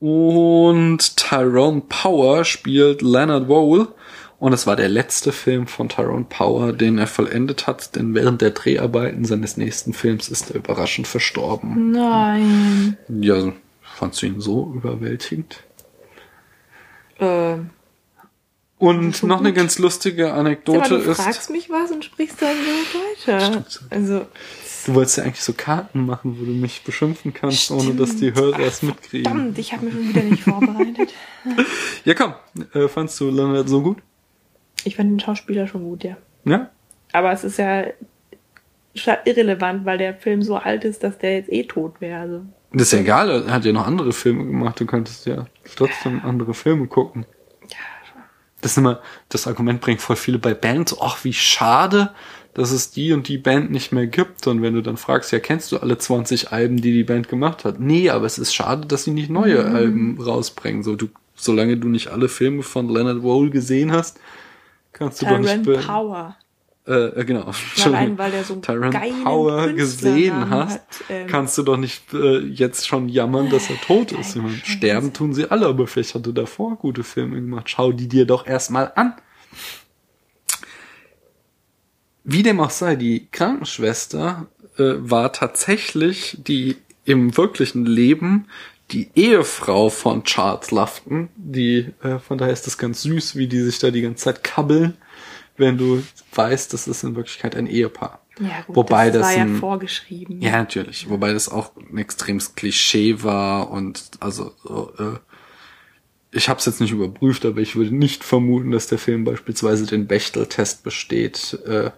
Und 0.00 1.16
Tyrone 1.16 1.82
Power 1.88 2.44
spielt 2.44 3.02
Leonard 3.02 3.48
Vole. 3.48 3.88
Und 4.40 4.52
es 4.52 4.66
war 4.68 4.76
der 4.76 4.88
letzte 4.88 5.32
Film 5.32 5.66
von 5.66 5.88
Tyrone 5.88 6.26
Power, 6.28 6.72
den 6.72 6.98
er 6.98 7.08
vollendet 7.08 7.66
hat, 7.66 7.96
denn 7.96 8.14
während 8.14 8.40
der 8.40 8.50
Dreharbeiten 8.50 9.24
seines 9.24 9.56
nächsten 9.56 9.92
Films 9.92 10.28
ist 10.28 10.50
er 10.50 10.56
überraschend 10.56 11.08
verstorben. 11.08 11.90
Nein. 11.90 12.96
Ja, 13.08 13.52
fandst 13.82 14.22
du 14.22 14.26
ihn 14.26 14.40
so 14.40 14.72
überwältigend? 14.74 15.64
Ähm. 17.18 17.70
Und 18.78 19.16
schon 19.16 19.28
noch 19.28 19.40
eine 19.40 19.48
gut. 19.48 19.56
ganz 19.56 19.80
lustige 19.80 20.32
Anekdote 20.32 21.00
du 21.00 21.10
ist, 21.10 21.20
fragst 21.20 21.50
mich 21.50 21.68
was 21.68 21.90
und 21.90 22.04
sprichst 22.04 22.40
dann 22.40 22.54
so 22.54 23.32
weiter. 23.32 23.64
Also, 23.90 24.26
du 24.86 24.94
wolltest 24.94 25.16
ja 25.16 25.24
eigentlich 25.24 25.42
so 25.42 25.52
Karten 25.52 26.06
machen, 26.06 26.38
wo 26.38 26.44
du 26.44 26.52
mich 26.52 26.84
beschimpfen 26.84 27.34
kannst, 27.34 27.72
ohne 27.72 27.94
dass 27.94 28.14
die 28.14 28.32
Hörer 28.34 28.60
es 28.60 28.82
mitkriegen. 28.82 29.24
verdammt, 29.24 29.58
ich 29.58 29.72
habe 29.72 29.86
mich 29.86 29.94
schon 29.94 30.08
wieder 30.10 30.22
nicht 30.22 30.44
vorbereitet. 30.44 31.12
Ja, 32.04 32.14
komm, 32.14 32.34
äh, 32.74 32.88
fandst 32.88 33.18
du 33.20 33.30
Leonard 33.30 33.68
so 33.68 33.82
gut? 33.82 33.98
Ich 34.84 34.96
fand 34.96 35.10
den 35.10 35.20
Schauspieler 35.20 35.66
schon 35.66 35.84
gut, 35.84 36.04
ja. 36.04 36.16
Ja? 36.44 36.70
Aber 37.12 37.32
es 37.32 37.44
ist 37.44 37.58
ja 37.58 37.84
irrelevant, 39.24 39.84
weil 39.84 39.98
der 39.98 40.14
Film 40.14 40.42
so 40.42 40.56
alt 40.56 40.84
ist, 40.84 41.02
dass 41.02 41.18
der 41.18 41.34
jetzt 41.36 41.52
eh 41.52 41.64
tot 41.64 42.00
wäre. 42.00 42.20
Also, 42.20 42.42
Das 42.72 42.82
ist 42.82 42.92
ja 42.92 42.98
egal, 43.00 43.30
er 43.30 43.52
hat 43.52 43.64
ja 43.64 43.72
noch 43.72 43.86
andere 43.86 44.12
Filme 44.12 44.44
gemacht, 44.44 44.80
du 44.80 44.86
könntest 44.86 45.26
ja 45.26 45.46
trotzdem 45.76 46.20
andere 46.24 46.54
Filme 46.54 46.86
gucken. 46.86 47.26
Das 48.60 48.72
ist 48.72 48.78
immer, 48.78 49.00
das 49.28 49.46
Argument 49.46 49.80
bringt 49.80 50.00
voll 50.00 50.16
viele 50.16 50.38
bei 50.38 50.52
Bands, 50.52 50.96
ach, 51.00 51.22
wie 51.22 51.32
schade, 51.32 52.10
dass 52.54 52.72
es 52.72 52.90
die 52.90 53.12
und 53.12 53.28
die 53.28 53.38
Band 53.38 53.70
nicht 53.70 53.92
mehr 53.92 54.08
gibt. 54.08 54.48
Und 54.48 54.62
wenn 54.62 54.74
du 54.74 54.82
dann 54.82 54.96
fragst, 54.96 55.30
ja, 55.30 55.38
kennst 55.38 55.70
du 55.70 55.78
alle 55.78 55.96
20 55.96 56.50
Alben, 56.50 56.78
die 56.78 56.92
die 56.92 57.04
Band 57.04 57.28
gemacht 57.28 57.64
hat? 57.64 57.78
Nee, 57.78 58.10
aber 58.10 58.26
es 58.26 58.36
ist 58.36 58.52
schade, 58.52 58.86
dass 58.86 59.04
sie 59.04 59.12
nicht 59.12 59.30
neue 59.30 59.64
Alben 59.64 60.20
rausbringen. 60.20 60.82
So, 60.82 60.96
du, 60.96 61.08
solange 61.36 61.76
du 61.76 61.86
nicht 61.86 62.08
alle 62.08 62.28
Filme 62.28 62.64
von 62.64 62.88
Leonard 62.88 63.22
Wohl 63.22 63.50
gesehen 63.50 63.92
hast, 63.92 64.18
kannst 64.98 65.22
du 65.22 65.26
doch 65.26 65.38
nicht 65.38 65.62
be- 65.62 65.78
Power. 65.78 66.36
äh, 66.86 66.92
äh, 67.20 67.24
genau. 67.24 67.50
Allein, 67.84 68.16
weil 68.18 68.30
der 68.30 68.44
so 68.44 68.54
einen 68.54 68.62
Tyrone 68.62 68.90
geilen 68.90 69.24
Power 69.24 69.68
gesehen 69.72 70.32
Künstlernamen 70.32 70.50
hast, 70.50 70.74
hat, 70.74 71.04
ähm. 71.08 71.26
kannst 71.28 71.58
du 71.58 71.62
doch 71.62 71.76
nicht 71.76 72.12
äh, 72.14 72.38
jetzt 72.38 72.86
schon 72.86 73.08
jammern, 73.08 73.50
dass 73.50 73.70
er 73.70 73.80
tot 73.80 74.12
ist. 74.12 74.36
Meine, 74.36 74.56
sterben 74.64 75.12
tun 75.12 75.32
sie 75.34 75.50
alle, 75.50 75.66
aber 75.66 75.86
vielleicht 75.86 76.14
hat 76.14 76.26
er 76.26 76.32
davor 76.32 76.76
gute 76.76 77.04
Filme 77.04 77.36
gemacht. 77.36 77.68
Schau 77.70 77.92
die 77.92 78.08
dir 78.08 78.24
doch 78.26 78.46
erstmal 78.46 78.92
an. 78.96 79.14
Wie 82.24 82.42
dem 82.42 82.60
auch 82.60 82.70
sei, 82.70 82.96
die 82.96 83.26
Krankenschwester 83.30 84.46
äh, 84.76 84.94
war 84.98 85.32
tatsächlich 85.32 86.36
die 86.46 86.76
im 87.04 87.36
wirklichen 87.38 87.86
Leben 87.86 88.48
die 88.90 89.10
Ehefrau 89.14 89.90
von 89.90 90.24
Charles 90.24 90.70
Lufton. 90.70 91.28
Die, 91.36 91.92
äh, 92.02 92.18
von 92.18 92.38
daher 92.38 92.52
ist 92.52 92.66
das 92.66 92.78
ganz 92.78 93.02
süß, 93.02 93.36
wie 93.36 93.46
die 93.46 93.60
sich 93.60 93.78
da 93.78 93.90
die 93.90 94.00
ganze 94.02 94.24
Zeit 94.24 94.42
kabbeln, 94.44 94.96
wenn 95.56 95.76
du 95.76 96.02
weißt, 96.34 96.72
das 96.72 96.88
ist 96.88 97.02
in 97.04 97.14
Wirklichkeit 97.16 97.54
ein 97.56 97.66
Ehepaar. 97.66 98.20
Ja, 98.40 98.62
gut, 98.66 98.76
Wobei 98.76 99.10
das, 99.10 99.22
das 99.22 99.26
war 99.30 99.36
ja 99.36 99.42
ein- 99.42 99.56
vorgeschrieben. 99.56 100.40
Ja, 100.40 100.52
natürlich. 100.52 101.08
Wobei 101.10 101.32
das 101.32 101.48
auch 101.48 101.72
ein 101.76 101.98
extremes 101.98 102.54
Klischee 102.54 103.22
war 103.22 103.70
und 103.70 104.10
also 104.20 104.52
so, 104.62 104.92
äh, 104.98 105.18
ich 106.30 106.48
habe 106.48 106.60
es 106.60 106.66
jetzt 106.66 106.80
nicht 106.80 106.92
überprüft, 106.92 107.44
aber 107.46 107.60
ich 107.60 107.74
würde 107.74 107.94
nicht 107.94 108.22
vermuten, 108.22 108.70
dass 108.70 108.86
der 108.86 108.98
Film 108.98 109.24
beispielsweise 109.24 109.86
den 109.86 110.06
Bechtel-Test 110.06 110.84
besteht. 110.84 111.58
Äh, 111.66 111.90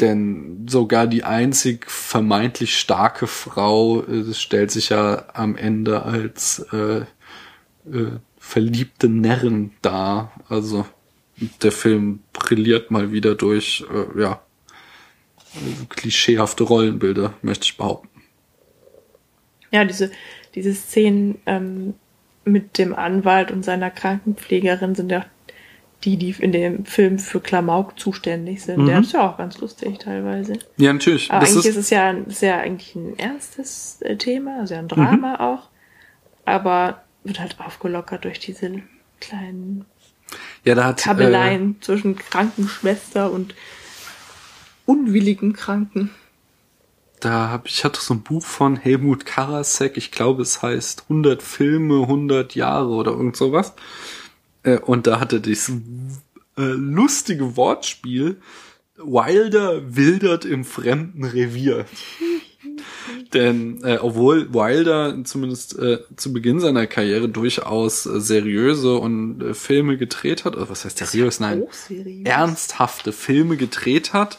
denn 0.00 0.66
sogar 0.68 1.06
die 1.06 1.24
einzig 1.24 1.90
vermeintlich 1.90 2.78
starke 2.78 3.26
Frau 3.26 4.02
äh, 4.02 4.34
stellt 4.34 4.70
sich 4.70 4.90
ja 4.90 5.24
am 5.32 5.56
Ende 5.56 6.02
als 6.02 6.66
äh, 6.72 7.00
äh, 7.90 8.18
verliebte 8.38 9.08
Närrin 9.08 9.72
dar. 9.82 10.32
Also 10.48 10.86
der 11.62 11.72
Film 11.72 12.20
brilliert 12.32 12.90
mal 12.90 13.12
wieder 13.12 13.34
durch, 13.34 13.84
äh, 13.92 14.20
ja, 14.20 14.40
klischeehafte 15.88 16.64
Rollenbilder, 16.64 17.34
möchte 17.42 17.64
ich 17.64 17.76
behaupten. 17.76 18.22
Ja, 19.70 19.84
diese, 19.84 20.10
diese 20.54 20.74
Szenen 20.74 21.38
ähm, 21.46 21.94
mit 22.44 22.78
dem 22.78 22.94
Anwalt 22.94 23.50
und 23.50 23.64
seiner 23.64 23.90
Krankenpflegerin 23.90 24.94
sind 24.94 25.10
ja 25.10 25.26
die, 26.06 26.16
die 26.16 26.30
in 26.42 26.52
dem 26.52 26.86
Film 26.86 27.18
für 27.18 27.40
Klamauk 27.40 27.98
zuständig 27.98 28.62
sind. 28.64 28.86
Der 28.86 29.00
ist 29.00 29.12
ja 29.12 29.28
auch 29.28 29.36
ganz 29.36 29.58
lustig 29.58 29.98
teilweise. 29.98 30.54
Ja, 30.78 30.92
natürlich. 30.92 31.30
Aber 31.30 31.40
Mhm. 31.40 31.40
das 31.42 31.50
eigentlich 31.50 31.66
ist, 31.66 31.76
ist, 31.76 31.84
es 31.86 31.90
ja, 31.90 32.10
ist 32.12 32.42
ja 32.42 32.58
eigentlich 32.58 32.94
ein 32.94 33.18
ernstes 33.18 33.98
äh, 34.02 34.16
Thema, 34.16 34.60
also 34.60 34.74
ja 34.74 34.80
ein 34.80 34.88
Drama 34.88 35.34
Mhm. 35.34 35.40
auch. 35.40 35.70
Aber 36.46 37.02
wird 37.24 37.40
halt 37.40 37.56
aufgelockert 37.60 38.24
durch 38.24 38.38
diese 38.38 38.82
kleinen 39.20 39.84
ja, 40.64 40.74
da 40.74 40.84
hat, 40.84 41.00
äh, 41.00 41.04
Kabeleien 41.04 41.76
zwischen 41.82 42.16
Krankenschwester 42.16 43.30
und 43.32 43.54
unwilligen 44.86 45.52
Kranken. 45.52 46.10
da 47.20 47.50
hab 47.50 47.66
ich 47.66 47.84
hatte 47.84 48.00
so 48.00 48.14
ein 48.14 48.22
Buch 48.22 48.44
von 48.44 48.76
Helmut 48.76 49.24
Karasek, 49.26 49.96
ich 49.96 50.12
glaube, 50.12 50.42
es 50.42 50.62
heißt 50.62 51.04
100 51.08 51.42
Filme, 51.42 52.02
100 52.02 52.54
Jahre 52.54 52.88
oder 52.90 53.12
irgend 53.12 53.36
sowas. 53.36 53.74
Äh, 54.66 54.78
und 54.78 55.06
da 55.06 55.20
hatte 55.20 55.40
dieses 55.40 55.70
äh, 56.58 56.62
lustige 56.62 57.56
Wortspiel 57.56 58.36
Wilder 58.98 59.94
wildert 59.94 60.44
im 60.44 60.64
fremden 60.64 61.24
Revier. 61.24 61.84
Denn 63.34 63.82
äh, 63.84 63.98
obwohl 64.00 64.52
Wilder 64.54 65.22
zumindest 65.24 65.78
äh, 65.78 65.98
zu 66.16 66.32
Beginn 66.32 66.60
seiner 66.60 66.86
Karriere 66.86 67.28
durchaus 67.28 68.06
äh, 68.06 68.20
seriöse 68.20 68.96
und 68.96 69.42
äh, 69.42 69.54
Filme 69.54 69.96
gedreht 69.96 70.44
hat, 70.44 70.56
oder 70.56 70.68
was 70.70 70.84
heißt 70.84 70.98
seriös? 70.98 71.40
Nein, 71.40 71.64
ernsthafte 72.24 73.12
Filme 73.12 73.56
gedreht 73.56 74.12
hat, 74.12 74.38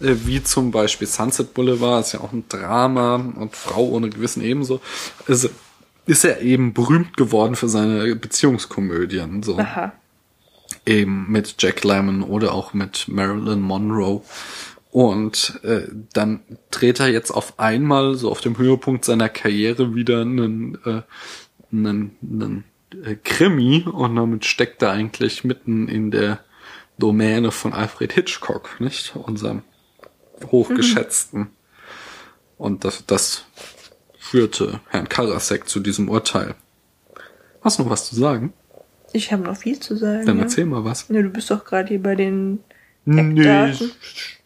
äh, 0.00 0.14
wie 0.24 0.42
zum 0.42 0.70
Beispiel 0.70 1.06
Sunset 1.06 1.52
Boulevard, 1.54 2.06
ist 2.06 2.12
ja 2.12 2.20
auch 2.20 2.32
ein 2.32 2.44
Drama 2.48 3.16
und 3.16 3.56
Frau 3.56 3.88
ohne 3.88 4.08
Gewissen 4.08 4.42
ebenso, 4.42 4.80
ist, 5.26 5.50
ist 6.06 6.24
er 6.24 6.40
eben 6.40 6.72
berühmt 6.72 7.16
geworden 7.16 7.54
für 7.54 7.68
seine 7.68 8.14
Beziehungskomödien, 8.16 9.42
so 9.42 9.58
Aha. 9.58 9.92
eben 10.84 11.30
mit 11.30 11.56
Jack 11.58 11.84
Lemmon 11.84 12.22
oder 12.22 12.52
auch 12.52 12.74
mit 12.74 13.06
Marilyn 13.08 13.60
Monroe. 13.60 14.22
Und 14.90 15.58
äh, 15.62 15.88
dann 16.12 16.40
dreht 16.70 17.00
er 17.00 17.08
jetzt 17.08 17.30
auf 17.30 17.58
einmal, 17.58 18.14
so 18.14 18.30
auf 18.30 18.42
dem 18.42 18.58
Höhepunkt 18.58 19.06
seiner 19.06 19.30
Karriere, 19.30 19.94
wieder 19.94 20.20
einen, 20.20 20.76
äh, 20.84 21.02
einen, 21.72 22.16
einen 22.22 22.64
äh, 23.02 23.14
Krimi 23.14 23.84
und 23.90 24.16
damit 24.16 24.44
steckt 24.44 24.82
er 24.82 24.90
eigentlich 24.90 25.44
mitten 25.44 25.88
in 25.88 26.10
der 26.10 26.40
Domäne 26.98 27.52
von 27.52 27.72
Alfred 27.72 28.12
Hitchcock, 28.12 28.80
nicht? 28.80 29.16
Unserem 29.16 29.62
hochgeschätzten. 30.50 31.48
Und 32.58 32.84
das, 32.84 33.06
das 33.06 33.46
führte 34.32 34.80
Herrn 34.88 35.10
Karasek 35.10 35.68
zu 35.68 35.78
diesem 35.78 36.08
Urteil. 36.08 36.54
Hast 37.60 37.78
du 37.78 37.82
noch 37.82 37.90
was 37.90 38.08
zu 38.08 38.14
sagen? 38.14 38.54
Ich 39.12 39.30
habe 39.30 39.42
noch 39.42 39.58
viel 39.58 39.78
zu 39.78 39.94
sagen. 39.94 40.24
Dann 40.24 40.38
ja. 40.38 40.44
erzähl 40.44 40.64
mal 40.64 40.86
was. 40.86 41.04
Ja, 41.10 41.20
du 41.20 41.28
bist 41.28 41.50
doch 41.50 41.66
gerade 41.66 41.88
hier 41.88 42.02
bei 42.02 42.14
den 42.14 42.60
Nee, 43.04 43.70
ich 43.72 43.94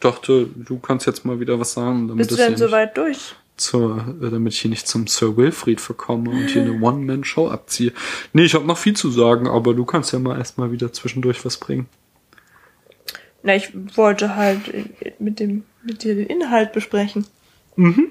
dachte, 0.00 0.48
du 0.56 0.80
kannst 0.80 1.06
jetzt 1.06 1.24
mal 1.24 1.38
wieder 1.38 1.60
was 1.60 1.74
sagen, 1.74 2.08
damit 2.08 2.26
Bist 2.26 2.30
du 2.32 2.34
ich 2.34 2.40
hier 2.40 2.48
denn 2.48 2.56
so 2.56 2.64
nicht 2.64 2.72
weit 2.72 2.96
durch? 2.96 3.36
zur, 3.56 4.16
äh, 4.20 4.30
damit 4.30 4.54
ich 4.54 4.60
hier 4.60 4.70
nicht 4.70 4.88
zum 4.88 5.06
Sir 5.06 5.36
Wilfried 5.36 5.80
verkomme 5.80 6.30
und 6.30 6.48
hier 6.48 6.62
eine 6.62 6.72
One-Man-Show 6.82 7.48
abziehe. 7.48 7.92
Nee, 8.32 8.42
ich 8.42 8.54
habe 8.54 8.66
noch 8.66 8.76
viel 8.76 8.96
zu 8.96 9.10
sagen, 9.10 9.46
aber 9.46 9.72
du 9.72 9.84
kannst 9.84 10.12
ja 10.12 10.18
mal 10.18 10.36
erstmal 10.36 10.72
wieder 10.72 10.92
zwischendurch 10.92 11.44
was 11.44 11.58
bringen. 11.58 11.86
Na, 13.44 13.54
ich 13.54 13.70
wollte 13.96 14.34
halt 14.34 14.74
äh, 14.74 15.12
mit 15.20 15.38
dem 15.38 15.62
mit 15.84 16.02
dir 16.02 16.16
den 16.16 16.26
Inhalt 16.26 16.72
besprechen. 16.72 17.26
Mhm. 17.76 18.08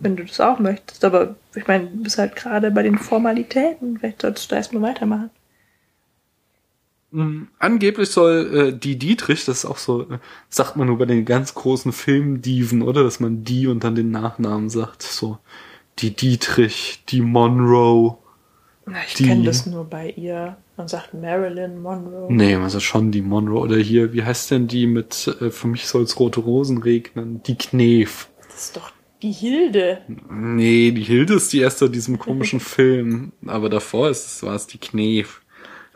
Wenn 0.00 0.16
du 0.16 0.24
das 0.24 0.40
auch 0.40 0.58
möchtest. 0.58 1.04
Aber 1.04 1.36
ich 1.54 1.66
meine, 1.66 1.86
du 1.88 2.02
bist 2.02 2.18
halt 2.18 2.36
gerade 2.36 2.70
bei 2.70 2.82
den 2.82 2.98
Formalitäten. 2.98 3.98
Vielleicht 3.98 4.22
solltest 4.22 4.50
du 4.50 4.54
erstmal 4.54 4.82
weitermachen. 4.82 5.30
Mm, 7.10 7.44
Angeblich 7.58 8.10
soll 8.10 8.56
äh, 8.74 8.78
die 8.78 8.98
Dietrich, 8.98 9.44
das 9.44 9.58
ist 9.58 9.64
auch 9.64 9.78
so, 9.78 10.02
äh, 10.02 10.18
sagt 10.50 10.76
man 10.76 10.88
nur 10.88 10.98
bei 10.98 11.06
den 11.06 11.24
ganz 11.24 11.54
großen 11.54 11.92
Filmdiven, 11.92 12.82
oder? 12.82 13.02
Dass 13.02 13.18
man 13.18 13.44
die 13.44 13.66
und 13.66 13.82
dann 13.84 13.94
den 13.94 14.10
Nachnamen 14.10 14.68
sagt. 14.68 15.02
So, 15.02 15.38
die 15.98 16.14
Dietrich, 16.14 17.02
die 17.08 17.20
Monroe. 17.20 18.18
Na, 18.86 18.98
ich 19.06 19.14
kenne 19.14 19.44
das 19.44 19.66
nur 19.66 19.84
bei 19.84 20.10
ihr. 20.10 20.56
Man 20.76 20.86
sagt 20.86 21.12
Marilyn 21.12 21.82
Monroe. 21.82 22.32
Nee, 22.32 22.54
also 22.54 22.78
schon 22.78 23.10
die 23.10 23.22
Monroe. 23.22 23.60
Oder 23.60 23.76
hier, 23.76 24.12
wie 24.12 24.22
heißt 24.22 24.50
denn 24.50 24.68
die 24.68 24.86
mit, 24.86 25.26
äh, 25.40 25.50
für 25.50 25.66
mich 25.66 25.86
soll's 25.88 26.18
rote 26.20 26.40
Rosen 26.40 26.78
regnen? 26.78 27.42
Die 27.42 27.56
Knef. 27.56 28.28
Das 28.48 28.66
ist 28.66 28.76
doch 28.76 28.92
die 29.22 29.32
Hilde. 29.32 30.02
Nee, 30.30 30.92
die 30.92 31.02
Hilde 31.02 31.34
ist 31.34 31.52
die 31.52 31.60
erste 31.60 31.86
in 31.86 31.92
diesem 31.92 32.18
komischen 32.18 32.60
Film. 32.76 33.32
Aber 33.46 33.68
davor 33.68 34.10
ist 34.10 34.26
es, 34.26 34.42
war 34.42 34.54
es 34.54 34.66
die 34.66 34.78
Knef. 34.78 35.40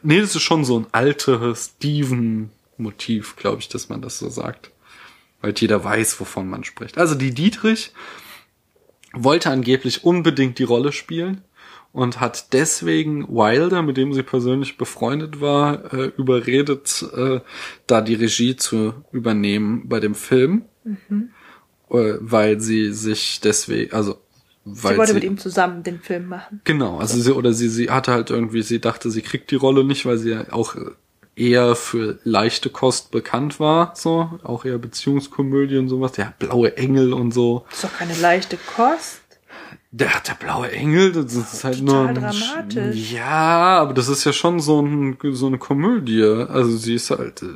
Nee, 0.03 0.21
das 0.21 0.35
ist 0.35 0.43
schon 0.43 0.65
so 0.65 0.81
ein 0.81 0.87
altes 0.93 1.73
Steven-Motiv, 1.77 3.37
glaube 3.37 3.61
ich, 3.61 3.69
dass 3.69 3.89
man 3.89 4.03
das 4.03 4.19
so 4.19 4.29
sagt. 4.29 4.71
Weil 5.41 5.55
jeder 5.57 5.85
weiß, 5.85 6.19
wovon 6.21 6.49
man 6.49 6.65
spricht. 6.65 6.99
Also 6.99 7.15
die 7.15 7.33
Dietrich 7.33 7.93
wollte 9.13 9.51
angeblich 9.51 10.05
unbedingt 10.05 10.59
die 10.59 10.65
Rolle 10.65 10.93
spielen 10.93 11.43
und 11.93 12.21
hat 12.21 12.53
deswegen 12.53 13.29
Wilder, 13.29 13.83
mit 13.83 13.97
dem 13.97 14.13
sie 14.13 14.23
persönlich 14.23 14.79
befreundet 14.79 15.41
war, 15.41 15.93
äh, 15.93 16.11
überredet, 16.17 17.05
äh, 17.15 17.41
da 17.87 18.01
die 18.01 18.15
Regie 18.15 18.57
zu 18.57 18.95
übernehmen 19.13 19.89
bei 19.89 20.01
dem 20.01 20.15
Film, 20.15 20.65
äh, 20.85 21.13
weil 22.21 22.61
sie 22.61 22.93
sich 22.93 23.41
deswegen, 23.41 23.93
also 23.93 24.19
weil 24.65 24.93
Sie 24.93 24.99
wollte 24.99 25.15
mit 25.15 25.25
ihm 25.25 25.39
zusammen 25.39 25.83
den 25.83 26.01
Film 26.01 26.29
machen. 26.29 26.61
Genau, 26.65 26.99
also 26.99 27.21
sie 27.21 27.33
oder 27.33 27.53
sie 27.53 27.69
sie 27.69 27.91
hatte 27.91 28.13
halt 28.13 28.31
irgendwie, 28.31 28.63
sie 28.63 28.81
dachte, 28.81 29.11
sie 29.11 29.23
kriegt 29.23 29.51
die 29.51 29.57
Rolle 29.57 29.83
nicht, 29.85 30.07
weil 30.07 30.19
sie 30.19 30.31
ja 30.31 30.45
auch 30.53 30.77
eher 31.35 31.75
für 31.75 32.19
leichte 32.25 32.71
Kost 32.71 33.11
bekannt 33.11 33.59
war, 33.59 33.93
so 33.97 34.39
auch 34.45 34.65
eher 34.65 34.79
Beziehungskomödie 34.79 35.79
und 35.79 35.89
sowas, 35.89 36.17
ja 36.17 36.33
blaue 36.39 36.77
Engel 36.77 37.13
und 37.13 37.33
so. 37.33 37.65
Das 37.71 37.79
ist 37.79 37.85
doch 37.85 37.99
keine 37.99 38.15
leichte 38.15 38.57
Kost. 38.57 39.21
Der 39.91 40.11
der 40.27 40.35
blaue 40.35 40.71
Engel, 40.71 41.13
das 41.13 41.35
ist 41.35 41.65
halt 41.65 41.83
nur 41.83 42.07
Total 42.09 42.09
ein, 42.09 42.15
dramatisch. 42.71 43.13
ja, 43.13 43.79
aber 43.81 43.93
das 43.95 44.09
ist 44.09 44.25
ja 44.25 44.33
schon 44.33 44.61
so 44.61 44.81
ein 44.81 45.19
so 45.33 45.47
eine 45.49 45.59
Komödie, 45.59 46.23
also 46.23 46.77
sie 46.77 46.95
ist 46.95 47.11
halt 47.11 47.43
äh, 47.43 47.47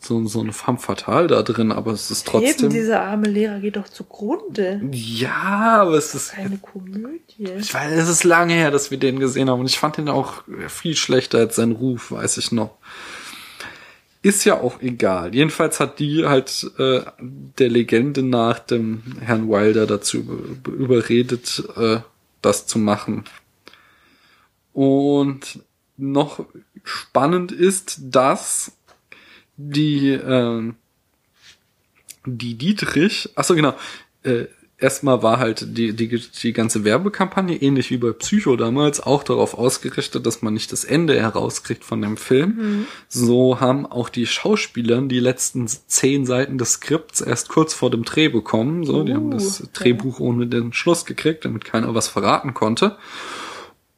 so 0.00 0.26
so 0.26 0.40
eine 0.40 0.52
femme 0.52 0.78
fatale 0.78 1.26
da 1.26 1.42
drin, 1.42 1.72
aber 1.72 1.92
es 1.92 2.10
ist 2.10 2.28
Eben, 2.28 2.44
trotzdem 2.44 2.70
dieser 2.70 3.02
arme 3.02 3.28
Lehrer 3.28 3.60
geht 3.60 3.76
doch 3.76 3.88
zugrunde. 3.88 4.80
ja, 4.92 5.82
aber 5.82 5.94
es 5.94 6.14
ist 6.14 6.32
Keine 6.32 6.58
Komödie. 6.58 7.48
Ich 7.58 7.74
weiß, 7.74 7.92
es 7.92 8.08
ist 8.08 8.24
lange 8.24 8.54
her, 8.54 8.70
dass 8.70 8.90
wir 8.90 8.98
den 8.98 9.18
gesehen 9.18 9.50
haben 9.50 9.60
und 9.60 9.66
ich 9.66 9.78
fand 9.78 9.98
ihn 9.98 10.08
auch 10.08 10.42
viel 10.68 10.96
schlechter 10.96 11.38
als 11.38 11.56
sein 11.56 11.72
Ruf, 11.72 12.12
weiß 12.12 12.38
ich 12.38 12.52
noch. 12.52 12.76
Ist 14.20 14.44
ja 14.44 14.60
auch 14.60 14.80
egal. 14.82 15.34
Jedenfalls 15.34 15.78
hat 15.78 16.00
die 16.00 16.26
halt 16.26 16.68
äh, 16.78 17.02
der 17.20 17.68
Legende 17.68 18.22
nach 18.22 18.58
dem 18.58 19.02
Herrn 19.20 19.48
Wilder 19.48 19.86
dazu 19.86 20.18
über, 20.18 20.72
überredet, 20.72 21.62
äh, 21.76 22.00
das 22.42 22.66
zu 22.66 22.78
machen. 22.78 23.24
Und 24.72 25.60
noch 25.96 26.44
spannend 26.84 27.52
ist, 27.52 27.98
dass 28.02 28.72
die 29.58 30.08
äh, 30.12 30.72
die 32.24 32.54
Dietrich, 32.54 33.30
ach 33.34 33.44
so 33.44 33.54
genau, 33.54 33.74
äh, 34.22 34.46
erstmal 34.78 35.22
war 35.22 35.38
halt 35.38 35.76
die, 35.76 35.92
die, 35.92 36.08
die 36.08 36.52
ganze 36.52 36.84
Werbekampagne, 36.84 37.56
ähnlich 37.56 37.90
wie 37.90 37.96
bei 37.96 38.12
Psycho 38.12 38.56
damals, 38.56 39.00
auch 39.00 39.24
darauf 39.24 39.54
ausgerichtet, 39.54 40.24
dass 40.24 40.40
man 40.42 40.54
nicht 40.54 40.70
das 40.72 40.84
Ende 40.84 41.20
herauskriegt 41.20 41.84
von 41.84 42.00
dem 42.00 42.16
Film. 42.16 42.86
So 43.08 43.60
haben 43.60 43.86
auch 43.86 44.08
die 44.08 44.26
Schauspieler 44.26 45.02
die 45.02 45.20
letzten 45.20 45.66
zehn 45.66 46.26
Seiten 46.26 46.58
des 46.58 46.74
Skripts 46.74 47.20
erst 47.20 47.48
kurz 47.48 47.74
vor 47.74 47.90
dem 47.90 48.04
Dreh 48.04 48.28
bekommen. 48.28 48.84
So, 48.84 49.02
die 49.02 49.14
haben 49.14 49.30
das 49.30 49.60
Uh, 49.60 49.64
okay. 49.64 49.72
Drehbuch 49.74 50.20
ohne 50.20 50.46
den 50.46 50.72
Schluss 50.72 51.04
gekriegt, 51.04 51.44
damit 51.44 51.64
keiner 51.64 51.94
was 51.94 52.08
verraten 52.08 52.54
konnte. 52.54 52.96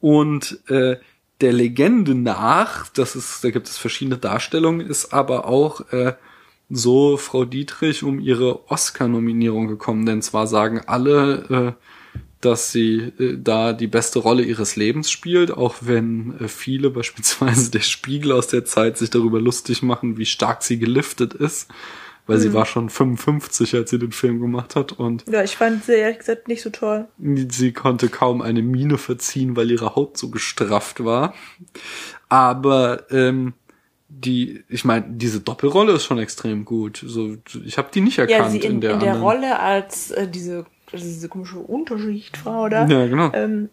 Und 0.00 0.60
äh, 0.68 0.96
der 1.40 1.52
Legende 1.52 2.14
nach, 2.14 2.88
das 2.88 3.16
ist, 3.16 3.42
da 3.44 3.50
gibt 3.50 3.68
es 3.68 3.78
verschiedene 3.78 4.18
Darstellungen, 4.18 4.86
ist 4.86 5.12
aber 5.12 5.46
auch 5.46 5.92
äh, 5.92 6.14
so 6.68 7.16
Frau 7.16 7.44
Dietrich 7.44 8.02
um 8.02 8.20
ihre 8.20 8.70
Oscar-Nominierung 8.70 9.66
gekommen, 9.66 10.06
denn 10.06 10.22
zwar 10.22 10.46
sagen 10.46 10.82
alle, 10.86 11.76
äh, 11.76 11.84
dass 12.40 12.72
sie 12.72 13.12
äh, 13.18 13.36
da 13.38 13.72
die 13.72 13.86
beste 13.86 14.18
Rolle 14.18 14.42
ihres 14.42 14.76
Lebens 14.76 15.10
spielt, 15.10 15.50
auch 15.50 15.76
wenn 15.80 16.38
äh, 16.40 16.48
viele, 16.48 16.90
beispielsweise 16.90 17.70
der 17.70 17.80
Spiegel 17.80 18.32
aus 18.32 18.46
der 18.46 18.64
Zeit, 18.64 18.98
sich 18.98 19.10
darüber 19.10 19.40
lustig 19.40 19.82
machen, 19.82 20.16
wie 20.16 20.26
stark 20.26 20.62
sie 20.62 20.78
geliftet 20.78 21.34
ist, 21.34 21.70
weil 22.30 22.38
sie 22.38 22.54
war 22.54 22.64
schon 22.66 22.88
55, 22.88 23.74
als 23.74 23.90
sie 23.90 23.98
den 23.98 24.12
Film 24.12 24.40
gemacht 24.40 24.76
hat 24.76 24.92
und 24.92 25.24
Ja, 25.28 25.42
ich 25.42 25.56
fand 25.56 25.84
sie 25.84 25.94
ehrlich 25.94 26.18
gesagt 26.18 26.48
nicht 26.48 26.62
so 26.62 26.70
toll. 26.70 27.08
Sie 27.18 27.72
konnte 27.72 28.08
kaum 28.08 28.40
eine 28.40 28.62
Miene 28.62 28.98
verziehen, 28.98 29.56
weil 29.56 29.70
ihre 29.70 29.96
Haut 29.96 30.16
so 30.16 30.30
gestrafft 30.30 31.04
war. 31.04 31.34
Aber 32.28 33.10
ähm, 33.10 33.54
die, 34.08 34.64
ich 34.68 34.84
meine, 34.84 35.06
diese 35.08 35.40
Doppelrolle 35.40 35.92
ist 35.92 36.04
schon 36.04 36.18
extrem 36.18 36.64
gut. 36.64 37.02
So, 37.04 37.36
ich 37.64 37.78
habe 37.78 37.88
die 37.92 38.00
nicht 38.00 38.18
Ja, 38.18 38.24
erkannt 38.24 38.52
sie 38.52 38.58
in, 38.58 38.74
in 38.74 38.80
der, 38.80 38.92
in 38.94 39.00
der 39.00 39.12
anderen. 39.14 39.22
Rolle 39.22 39.60
als 39.60 40.10
äh, 40.10 40.28
diese, 40.28 40.66
also 40.92 41.04
diese 41.04 41.28
komische 41.28 41.58
Unterschichtfrau 41.58 42.68
da. 42.68 42.86
Ja, 42.86 43.06
genau. 43.06 43.30
Ähm, 43.32 43.68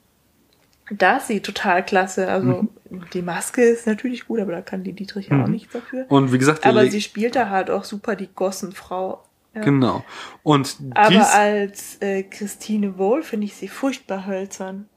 da 0.92 1.18
ist 1.18 1.28
sie 1.28 1.42
total 1.42 1.86
klasse. 1.86 2.28
Also 2.30 2.64
Mhm. 2.90 3.04
die 3.14 3.22
Maske 3.22 3.62
ist 3.64 3.88
natürlich 3.88 4.28
gut, 4.28 4.40
aber 4.40 4.52
da 4.54 4.62
kann 4.62 4.84
die 4.84 4.94
Dietrich 4.94 5.28
ja 5.30 5.44
auch 5.44 5.48
nichts 5.48 5.74
dafür. 5.74 6.06
Und 6.10 6.32
wie 6.32 6.38
gesagt, 6.38 6.66
aber 6.66 6.84
Le- 6.84 6.92
sie 6.92 7.02
spielt 7.02 7.36
da 7.36 7.50
halt 7.50 7.70
auch 7.70 7.84
super 7.84 8.16
die 8.16 8.30
Gossenfrau. 8.34 9.24
Ja. 9.54 9.62
genau. 9.64 10.04
Und 10.44 10.78
Aber 10.94 11.34
als 11.34 11.98
äh, 12.02 12.22
Christine 12.24 12.98
Wohl 12.98 13.24
finde 13.24 13.46
ich 13.46 13.56
sie 13.56 13.68
furchtbar 13.68 14.26
hölzern. 14.28 14.88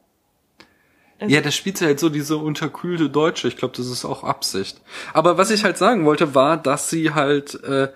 Also, 1.19 1.35
Ja, 1.35 1.41
das 1.41 1.55
spielt 1.55 1.79
sie 1.79 1.87
halt 1.87 1.99
so 2.01 2.09
diese 2.09 2.37
unterkühlte 2.37 3.09
Deutsche. 3.11 3.49
Ich 3.49 3.57
glaube, 3.57 3.75
das 3.77 3.87
ist 3.87 4.05
auch 4.05 4.23
Absicht. 4.25 4.81
Aber 5.13 5.39
was 5.39 5.51
ich 5.51 5.65
halt 5.65 5.77
sagen 5.79 6.05
wollte, 6.05 6.35
war, 6.35 6.57
dass 6.57 6.91
sie 6.91 7.13
halt 7.13 7.63
äh, 7.65 7.89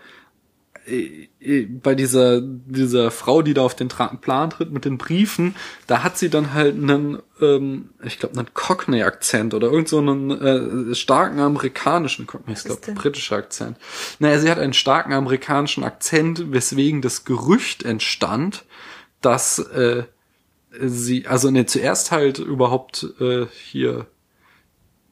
bei 1.83 1.95
dieser 1.95 2.41
dieser 2.43 3.11
Frau, 3.11 3.41
die 3.41 3.55
da 3.55 3.63
auf 3.63 3.75
den 3.75 3.89
Tra 3.89 4.09
Plan 4.09 4.51
tritt 4.51 4.71
mit 4.71 4.85
den 4.85 4.99
Briefen, 4.99 5.55
da 5.87 6.03
hat 6.03 6.19
sie 6.19 6.29
dann 6.29 6.53
halt 6.53 6.75
einen, 6.75 7.23
ähm, 7.41 7.91
ich 8.03 8.19
glaube, 8.19 8.39
einen 8.39 8.53
Cockney-Akzent 8.53 9.55
oder 9.55 9.71
irgend 9.71 9.89
so 9.89 9.99
einen 9.99 10.31
äh, 10.31 10.95
starken 10.95 11.41
amerikanischen 11.41 12.27
Cockney, 12.27 12.53
ich 12.53 12.65
glaube, 12.65 12.93
britischer 12.93 13.37
Akzent. 13.37 13.79
Naja, 14.19 14.39
sie 14.39 14.51
hat 14.51 14.59
einen 14.59 14.75
starken 14.75 15.15
amerikanischen 15.15 15.85
Akzent, 15.85 16.53
weswegen 16.53 17.01
das 17.01 17.25
Gerücht 17.25 17.83
entstand, 17.83 18.65
dass 19.23 19.59
äh, 19.59 20.05
sie, 20.79 21.27
also 21.27 21.51
ne, 21.51 21.65
zuerst 21.65 22.11
halt 22.11 22.39
überhaupt 22.39 23.07
äh, 23.21 23.47
hier 23.47 24.07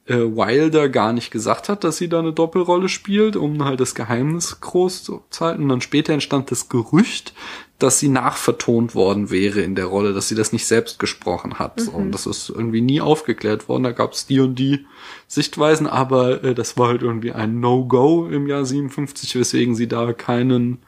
äh, 0.07 0.15
Wilder 0.15 0.89
gar 0.89 1.13
nicht 1.13 1.31
gesagt 1.31 1.69
hat, 1.69 1.85
dass 1.85 1.97
sie 1.97 2.09
da 2.09 2.19
eine 2.19 2.33
Doppelrolle 2.33 2.89
spielt, 2.89 3.37
um 3.37 3.65
halt 3.65 3.81
das 3.81 3.95
Geheimnis 3.95 4.61
groß 4.61 5.05
zu 5.05 5.23
halten. 5.41 5.63
Und 5.63 5.69
dann 5.69 5.81
später 5.81 6.13
entstand 6.13 6.51
das 6.51 6.69
Gerücht, 6.69 7.35
dass 7.79 7.99
sie 7.99 8.09
nachvertont 8.09 8.95
worden 8.95 9.31
wäre 9.31 9.61
in 9.61 9.75
der 9.75 9.87
Rolle, 9.87 10.13
dass 10.13 10.29
sie 10.29 10.35
das 10.35 10.53
nicht 10.53 10.67
selbst 10.67 10.99
gesprochen 10.99 11.59
hat. 11.59 11.81
So, 11.81 11.93
Und 11.93 12.13
das 12.13 12.27
ist 12.27 12.49
irgendwie 12.49 12.81
nie 12.81 13.01
aufgeklärt 13.01 13.69
worden. 13.69 13.85
Da 13.85 13.93
gab 13.93 14.13
es 14.13 14.27
die 14.27 14.41
und 14.41 14.57
die 14.57 14.87
Sichtweisen, 15.27 15.87
aber 15.87 16.45
äh, 16.45 16.55
das 16.55 16.77
war 16.79 16.89
halt 16.89 17.03
irgendwie 17.03 17.33
ein 17.33 17.61
No-Go 17.61 18.27
im 18.27 18.47
Jahr 18.47 18.65
57, 18.65 19.35
weswegen 19.37 19.75
sie 19.75 19.89
da 19.89 20.13
keinen 20.13 20.79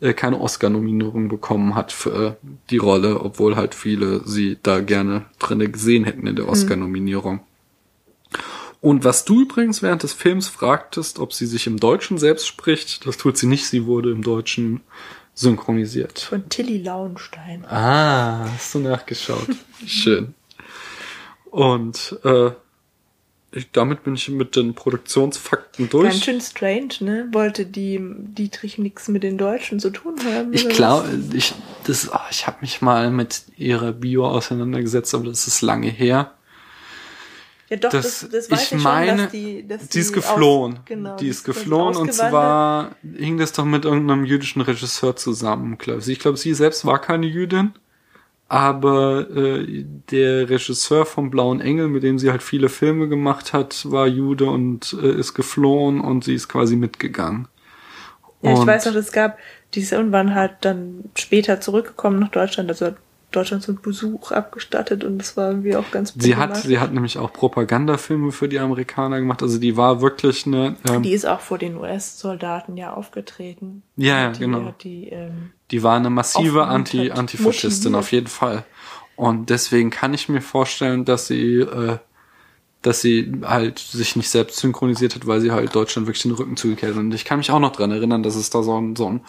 äh, 0.00 0.12
keine 0.12 0.40
Oscar-Nominierung 0.40 1.28
bekommen 1.28 1.74
hat 1.74 1.92
für 1.92 2.26
äh, 2.26 2.48
die 2.70 2.78
Rolle, 2.78 3.20
obwohl 3.20 3.56
halt 3.56 3.74
viele 3.74 4.26
sie 4.26 4.58
da 4.62 4.80
gerne 4.80 5.26
drinne 5.38 5.70
gesehen 5.70 6.04
hätten 6.04 6.26
in 6.26 6.36
der 6.36 6.48
Oscar-Nominierung. 6.48 7.40
Und 8.84 9.02
was 9.02 9.24
du 9.24 9.40
übrigens 9.40 9.80
während 9.80 10.02
des 10.02 10.12
Films 10.12 10.46
fragtest, 10.46 11.18
ob 11.18 11.32
sie 11.32 11.46
sich 11.46 11.66
im 11.66 11.78
Deutschen 11.78 12.18
selbst 12.18 12.46
spricht, 12.46 13.06
das 13.06 13.16
tut 13.16 13.38
sie 13.38 13.46
nicht. 13.46 13.66
Sie 13.66 13.86
wurde 13.86 14.10
im 14.10 14.20
Deutschen 14.20 14.82
synchronisiert. 15.32 16.18
Von 16.18 16.50
Tilly 16.50 16.82
Lauenstein. 16.82 17.64
Ah, 17.64 18.46
hast 18.46 18.74
du 18.74 18.80
nachgeschaut. 18.80 19.48
Schön. 19.86 20.34
Und 21.50 22.18
äh, 22.24 22.50
ich, 23.52 23.70
damit 23.72 24.04
bin 24.04 24.16
ich 24.16 24.28
mit 24.28 24.54
den 24.54 24.74
Produktionsfakten 24.74 25.88
durch. 25.88 26.10
Ganz 26.10 26.24
schön 26.24 26.40
strange, 26.42 26.94
ne? 27.00 27.28
Wollte 27.32 27.64
die 27.64 27.98
Dietrich 28.02 28.76
nichts 28.76 29.08
mit 29.08 29.22
den 29.22 29.38
Deutschen 29.38 29.80
zu 29.80 29.88
tun 29.88 30.16
haben. 30.26 30.52
Ich 30.52 30.68
glaube, 30.68 31.08
ich 31.32 31.54
das, 31.84 32.12
ah, 32.12 32.26
ich 32.30 32.46
habe 32.46 32.58
mich 32.60 32.82
mal 32.82 33.10
mit 33.10 33.44
ihrer 33.56 33.92
Bio 33.92 34.26
auseinandergesetzt, 34.26 35.14
aber 35.14 35.24
das 35.24 35.46
ist 35.46 35.62
lange 35.62 35.88
her. 35.88 36.34
Ja, 37.70 37.76
doch, 37.78 37.90
Das, 37.90 38.20
das, 38.20 38.30
das 38.30 38.50
weiß 38.50 38.62
ich 38.62 38.72
ich 38.78 38.82
meine, 38.84 39.08
schon, 39.08 39.16
dass 39.18 39.30
die, 39.32 39.66
dass 39.68 39.88
die 39.88 39.98
ist 39.98 40.08
aus- 40.08 40.14
geflohen. 40.14 40.78
genau, 40.84 41.16
die 41.16 41.28
ist 41.28 41.44
geflohen 41.44 41.96
und 41.96 42.12
zwar 42.12 42.94
hing 43.16 43.38
das 43.38 43.52
doch 43.52 43.64
mit 43.64 43.84
irgendeinem 43.86 44.24
jüdischen 44.24 44.60
Regisseur 44.60 45.16
zusammen, 45.16 45.78
glaube 45.78 46.00
ich. 46.00 46.08
Ich 46.08 46.18
glaube, 46.18 46.36
sie 46.36 46.52
selbst 46.54 46.84
war 46.84 47.00
keine 47.00 47.26
Jüdin, 47.26 47.72
aber 48.48 49.28
äh, 49.34 49.84
der 50.10 50.50
Regisseur 50.50 51.06
vom 51.06 51.30
Blauen 51.30 51.60
Engel, 51.60 51.88
mit 51.88 52.02
dem 52.02 52.18
sie 52.18 52.30
halt 52.30 52.42
viele 52.42 52.68
Filme 52.68 53.08
gemacht 53.08 53.52
hat, 53.52 53.90
war 53.90 54.06
Jude 54.06 54.44
und 54.46 54.94
äh, 55.02 55.12
ist 55.18 55.34
geflohen 55.34 56.00
und 56.00 56.24
sie 56.24 56.34
ist 56.34 56.48
quasi 56.48 56.76
mitgegangen. 56.76 57.48
Ja, 58.42 58.52
ich 58.52 58.58
Und- 58.58 58.66
weiß 58.66 58.86
noch, 58.86 58.94
es 58.94 59.10
gab, 59.10 59.38
die 59.72 59.80
ist 59.80 59.92
irgendwann 59.92 60.34
halt 60.34 60.52
dann 60.60 61.04
später 61.16 61.60
zurückgekommen 61.62 62.18
nach 62.20 62.28
Deutschland, 62.30 62.68
also 62.68 62.94
Deutschland 63.34 63.62
zum 63.62 63.80
Besuch 63.80 64.30
abgestattet 64.32 65.04
und 65.04 65.18
das 65.18 65.36
war 65.36 65.50
irgendwie 65.50 65.76
auch 65.76 65.90
ganz 65.90 66.14
Sie 66.16 66.36
hat, 66.36 66.56
sie 66.56 66.78
hat 66.78 66.92
nämlich 66.92 67.18
auch 67.18 67.32
Propagandafilme 67.32 68.32
für 68.32 68.48
die 68.48 68.58
Amerikaner 68.58 69.18
gemacht. 69.20 69.42
Also 69.42 69.58
die 69.58 69.76
war 69.76 70.00
wirklich 70.00 70.46
eine, 70.46 70.76
ähm, 70.88 71.02
Die 71.02 71.12
ist 71.12 71.26
auch 71.26 71.40
vor 71.40 71.58
den 71.58 71.76
US-Soldaten 71.76 72.76
ja 72.76 72.92
aufgetreten. 72.94 73.82
Ja, 73.96 74.20
ja, 74.20 74.30
die, 74.30 74.38
genau. 74.40 74.74
Die, 74.82 75.08
ähm, 75.08 75.50
Die 75.70 75.82
war 75.82 75.96
eine 75.96 76.10
massive 76.10 76.64
Anti, 76.64 77.10
Antifaschistin 77.10 77.92
motiviert. 77.92 77.98
auf 77.98 78.12
jeden 78.12 78.26
Fall. 78.26 78.64
Und 79.16 79.50
deswegen 79.50 79.90
kann 79.90 80.14
ich 80.14 80.28
mir 80.28 80.40
vorstellen, 80.40 81.04
dass 81.04 81.26
sie, 81.26 81.58
äh, 81.58 81.98
dass 82.82 83.00
sie 83.00 83.32
halt 83.42 83.78
sich 83.78 84.16
nicht 84.16 84.28
selbst 84.28 84.58
synchronisiert 84.58 85.14
hat, 85.14 85.26
weil 85.26 85.40
sie 85.40 85.52
halt 85.52 85.74
Deutschland 85.74 86.06
wirklich 86.06 86.22
den 86.22 86.32
Rücken 86.32 86.56
zugekehrt 86.56 86.94
hat. 86.94 87.00
Und 87.00 87.14
ich 87.14 87.24
kann 87.24 87.38
mich 87.38 87.50
auch 87.50 87.60
noch 87.60 87.72
dran 87.72 87.90
erinnern, 87.90 88.22
dass 88.22 88.34
es 88.36 88.50
da 88.50 88.62
so 88.62 88.78
ein, 88.80 88.96
so 88.96 89.08
ein 89.08 89.20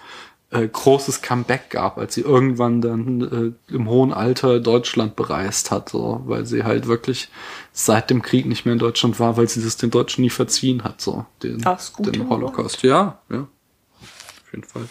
äh, 0.52 0.68
großes 0.68 1.22
Comeback 1.22 1.70
gab, 1.70 1.98
als 1.98 2.16
sie 2.16 2.22
irgendwann 2.22 2.82
dann 2.82 3.56
äh, 3.70 3.74
im 3.74 3.90
hohen 3.90 4.14
Alter 4.14 4.60
Deutschland 4.60 5.16
bereist 5.16 5.72
hat, 5.72 5.90
so, 5.90 6.22
weil 6.26 6.46
sie 6.46 6.64
halt 6.64 6.88
wirklich 6.88 7.30
seit 7.74 8.10
dem 8.10 8.22
Krieg 8.22 8.46
nicht 8.46 8.66
mehr 8.66 8.74
in 8.74 8.80
Deutschland 8.80 9.20
war, 9.20 9.38
weil 9.38 9.50
sie 9.50 9.64
das 9.64 9.78
den 9.78 9.92
Deutschen 9.92 10.22
nie 10.22 10.30
verziehen 10.30 10.84
hat, 10.84 11.02
so 11.02 11.26
den, 11.42 11.62
gutem 11.94 12.14
den. 12.14 12.30
Holocaust. 12.30 12.84
Ja, 12.84 13.20
ja, 13.30 13.48
auf 14.02 14.52
jeden 14.52 14.64
Fall. 14.64 14.88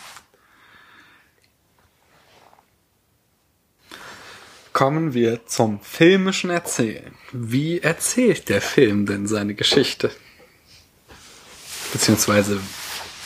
Kommen 4.73 5.15
wir 5.15 5.47
zum 5.47 5.79
filmischen 5.81 6.51
Erzählen. 6.51 7.15
Wie 7.31 7.79
erzählt 7.79 8.49
der 8.49 8.61
Film 8.61 9.07
denn 9.07 9.29
seine 9.29 9.55
Geschichte? 9.55 10.11
Beziehungsweise, 11.93 12.59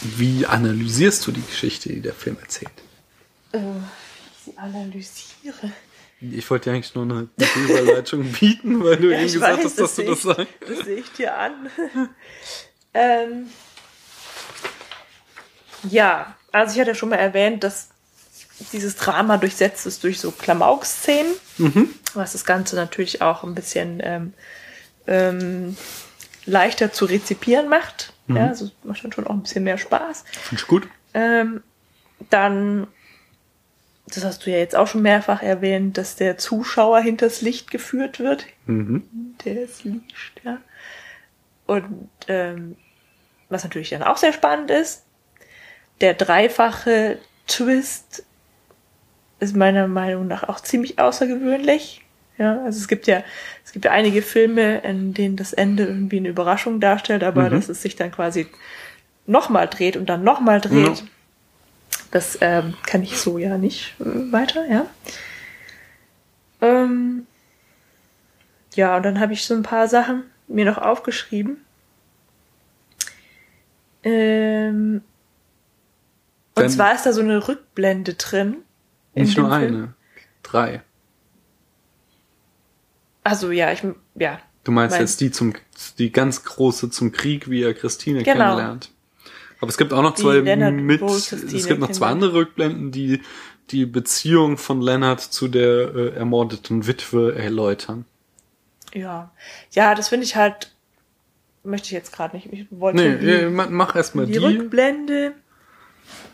wie 0.02 0.46
analysierst 0.46 1.26
du 1.26 1.32
die 1.32 1.42
Geschichte, 1.42 1.88
die 1.88 2.00
der 2.00 2.14
Film 2.14 2.36
erzählt? 2.40 2.70
äh, 3.52 3.58
wie 3.58 4.50
sie 4.52 4.56
analysiere. 4.58 5.72
Ich 6.20 6.50
wollte 6.50 6.68
dir 6.70 6.74
eigentlich 6.76 6.94
nur 6.94 7.04
eine 7.04 7.28
gute 7.38 7.58
Überleitung 7.60 8.24
bieten, 8.40 8.82
weil 8.84 8.96
du 8.96 9.08
Ja, 9.10 9.18
eben 9.18 9.26
ich 9.26 9.32
gesagt 9.34 9.58
weiß, 9.58 9.64
hast, 9.64 9.78
dass 9.78 9.94
du 9.94 10.02
sehe 10.02 10.06
das 10.10 10.18
ich- 10.18 10.24
sagst. 10.24 10.46
Das 10.68 10.78
sehe 10.84 10.96
ich 10.96 11.12
dir 11.12 11.36
an. 11.36 11.70
ähm, 12.94 13.46
ja, 15.84 16.36
also 16.52 16.74
ich 16.74 16.80
hatte 16.80 16.94
schon 16.94 17.08
mal 17.10 17.16
erwähnt, 17.16 17.62
dass 17.64 17.88
dieses 18.72 18.96
Drama 18.96 19.36
durchsetzt 19.36 19.86
ist 19.86 20.02
durch 20.02 20.18
so 20.18 20.32
Klamauk-Szenen, 20.32 21.32
was 22.14 22.32
das 22.32 22.44
Ganze 22.44 22.74
natürlich 22.74 23.22
auch 23.22 23.44
ein 23.44 23.54
bisschen 23.54 24.00
ähm, 24.02 24.32
ähm, 25.06 25.76
leichter 26.44 26.92
zu 26.92 27.04
rezipieren 27.04 27.68
macht. 27.68 28.12
Ja, 28.36 28.46
also 28.48 28.70
macht 28.84 29.02
dann 29.04 29.12
schon 29.12 29.26
auch 29.26 29.32
ein 29.32 29.42
bisschen 29.42 29.64
mehr 29.64 29.78
Spaß. 29.78 30.24
Finde 30.30 30.62
ich 30.62 30.68
gut. 30.68 30.88
Ähm, 31.14 31.62
dann, 32.30 32.86
das 34.06 34.24
hast 34.24 34.44
du 34.44 34.50
ja 34.50 34.58
jetzt 34.58 34.76
auch 34.76 34.86
schon 34.86 35.02
mehrfach 35.02 35.42
erwähnt, 35.42 35.96
dass 35.98 36.16
der 36.16 36.38
Zuschauer 36.38 37.00
hinters 37.00 37.40
Licht 37.40 37.70
geführt 37.70 38.18
wird. 38.20 38.46
Der 39.44 39.62
ist 39.62 39.84
Licht, 39.84 40.40
ja. 40.44 40.58
Und 41.66 42.08
ähm, 42.28 42.76
was 43.48 43.64
natürlich 43.64 43.90
dann 43.90 44.02
auch 44.02 44.16
sehr 44.16 44.32
spannend 44.32 44.70
ist, 44.70 45.04
der 46.00 46.14
dreifache 46.14 47.18
Twist 47.46 48.24
ist 49.40 49.56
meiner 49.56 49.88
Meinung 49.88 50.26
nach 50.26 50.48
auch 50.48 50.60
ziemlich 50.60 50.98
außergewöhnlich. 50.98 52.04
Ja, 52.38 52.62
also 52.62 52.78
es 52.78 52.86
gibt 52.88 53.06
ja, 53.08 53.22
es 53.64 53.72
gibt 53.72 53.84
ja 53.84 53.90
einige 53.90 54.22
Filme, 54.22 54.78
in 54.78 55.12
denen 55.12 55.36
das 55.36 55.52
Ende 55.52 55.84
irgendwie 55.84 56.18
eine 56.18 56.28
Überraschung 56.28 56.78
darstellt, 56.80 57.24
aber 57.24 57.50
dass 57.50 57.68
es 57.68 57.82
sich 57.82 57.96
dann 57.96 58.12
quasi 58.12 58.46
nochmal 59.26 59.68
dreht 59.68 59.96
und 59.96 60.06
dann 60.06 60.22
nochmal 60.22 60.60
dreht. 60.60 60.98
Ja. 60.98 61.06
Das 62.10 62.38
ähm, 62.40 62.74
kann 62.86 63.02
ich 63.02 63.18
so 63.18 63.38
ja 63.38 63.58
nicht 63.58 63.94
äh, 64.00 64.32
weiter, 64.32 64.66
ja. 64.70 64.86
Ähm, 66.60 67.26
ja, 68.74 68.96
und 68.96 69.02
dann 69.02 69.20
habe 69.20 69.32
ich 69.32 69.44
so 69.44 69.54
ein 69.54 69.62
paar 69.62 69.88
Sachen 69.88 70.22
mir 70.46 70.64
noch 70.64 70.78
aufgeschrieben. 70.78 71.58
Ähm, 74.04 75.02
und 76.54 76.70
zwar 76.70 76.94
ist 76.94 77.04
da 77.04 77.12
so 77.12 77.20
eine 77.20 77.46
Rückblende 77.46 78.14
drin. 78.14 78.58
in 79.14 79.24
Nicht 79.24 79.36
nur 79.36 79.50
Film. 79.50 79.74
eine. 79.74 79.94
Drei. 80.42 80.82
Also 83.28 83.50
ja, 83.50 83.72
ich 83.72 83.82
ja. 84.16 84.38
Du 84.64 84.72
meinst 84.72 84.94
Mein- 84.94 85.02
jetzt 85.02 85.20
die 85.20 85.30
zum, 85.30 85.54
die 85.98 86.10
ganz 86.12 86.44
große 86.44 86.90
zum 86.90 87.12
Krieg, 87.12 87.48
wie 87.50 87.62
er 87.62 87.74
Christine 87.74 88.22
Genau. 88.22 88.32
kennenlernt. 88.56 88.90
Aber 89.60 89.68
es 89.68 89.76
gibt 89.78 89.92
auch 89.92 90.02
noch 90.02 90.14
Die 90.14 90.22
zwei 90.22 90.36
Leonard 90.36 90.74
mit, 90.74 91.02
es 91.02 91.66
gibt 91.66 91.80
noch 91.80 91.90
zwei 91.90 92.06
andere 92.08 92.32
Rückblenden, 92.34 92.92
die 92.92 93.20
die 93.70 93.86
Beziehung 93.86 94.56
von 94.56 94.80
Leonard 94.80 95.20
zu 95.20 95.48
der 95.48 95.94
äh, 95.94 96.08
ermordeten 96.14 96.86
Witwe 96.86 97.34
erläutern. 97.36 98.04
Ja. 98.94 99.30
Ja, 99.72 99.94
das 99.94 100.08
finde 100.08 100.24
ich 100.24 100.36
halt, 100.36 100.72
möchte 101.64 101.86
ich 101.86 101.92
jetzt 101.92 102.12
gerade 102.12 102.36
nicht. 102.36 102.50
Ich 102.52 102.66
wollte 102.70 102.98
Nee, 103.02 103.18
die, 103.18 103.26
äh, 103.30 103.50
ma- 103.50 103.66
mach 103.68 103.94
erstmal 103.96 104.26
die, 104.26 104.32
die. 104.32 104.38
Rückblende 104.38 105.32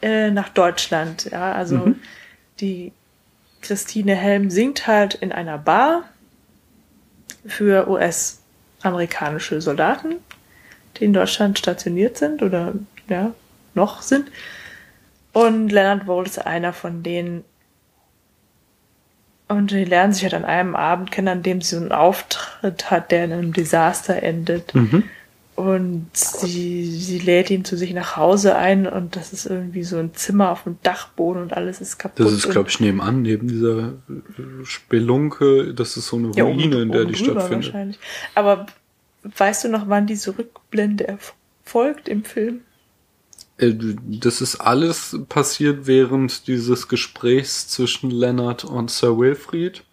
äh, 0.03 0.30
nach 0.30 0.49
Deutschland. 0.51 1.24
Ja, 1.32 1.53
also 1.53 1.76
Mhm. 1.78 1.97
die 2.61 2.92
Christine 3.62 4.14
Helm 4.14 4.51
singt 4.51 4.86
halt 4.86 5.14
in 5.14 5.32
einer 5.32 5.59
Bar 5.59 6.05
für 7.47 7.88
US-amerikanische 7.88 9.61
Soldaten, 9.61 10.16
die 10.97 11.05
in 11.05 11.12
Deutschland 11.12 11.59
stationiert 11.59 12.16
sind 12.16 12.42
oder 12.42 12.74
ja, 13.09 13.32
noch 13.74 14.03
sind. 14.03 14.30
Und 15.32 15.70
Leonard 15.70 16.07
Wohl 16.07 16.26
ist 16.26 16.45
einer 16.45 16.72
von 16.72 17.03
denen. 17.03 17.45
Und 19.49 19.72
die 19.72 19.84
lernen 19.84 20.12
sich 20.12 20.22
halt 20.22 20.34
an 20.34 20.45
einem 20.45 20.74
Abend 20.74 21.11
kennen, 21.11 21.28
an 21.28 21.42
dem 21.42 21.61
sie 21.61 21.76
so 21.76 21.82
einen 21.82 21.92
Auftritt 21.92 22.90
hat, 22.90 23.11
der 23.11 23.24
in 23.24 23.32
einem 23.32 23.53
Desaster 23.53 24.22
endet. 24.22 24.74
Mhm. 24.74 25.05
Und 25.57 26.09
sie, 26.15 26.85
sie 26.85 27.21
lädt 27.21 27.49
ihn 27.51 27.65
zu 27.65 27.77
sich 27.77 27.95
nach 27.95 28.17
Hause 28.17 28.57
ein 28.57 28.89
und 28.89 29.15
das 29.15 29.33
ist 29.33 29.47
irgendwie 29.47 29.85
so 29.85 29.99
ein 29.99 30.13
Zimmer 30.13 30.51
auf 30.51 30.65
dem 30.65 30.79
Dachboden 30.83 31.43
und 31.43 31.53
alles 31.53 31.81
ist 31.81 31.97
kaputt. 31.99 32.27
Das 32.27 32.33
ist, 32.33 32.51
glaube 32.51 32.71
ich, 32.71 32.81
nebenan, 32.81 33.23
neben 33.23 33.47
dieser 33.47 33.89
äh, 34.09 34.65
Spelunke. 34.65 35.73
Das 35.73 35.97
ist 35.97 36.09
so 36.09 36.17
eine 36.17 36.33
Ja, 36.35 36.43
Ruine, 36.45 36.83
in 36.83 36.91
der 36.91 37.05
die 37.05 37.15
stattfindet. 37.15 37.67
Wahrscheinlich. 37.67 37.99
Aber 38.35 38.67
weißt 39.23 39.65
du 39.65 39.69
noch, 39.69 39.89
wann 39.89 40.09
diese 40.09 40.37
Rückblende 40.37 41.07
erfolgt 41.07 42.09
im 42.09 42.25
Film? 42.25 42.63
Äh, 43.59 43.75
Das 44.07 44.41
ist 44.41 44.57
alles 44.57 45.17
passiert 45.29 45.87
während 45.87 46.49
dieses 46.49 46.89
Gesprächs 46.89 47.69
zwischen 47.69 48.11
Leonard 48.11 48.65
und 48.65 48.91
Sir 48.91 49.17
Wilfried. 49.19 49.85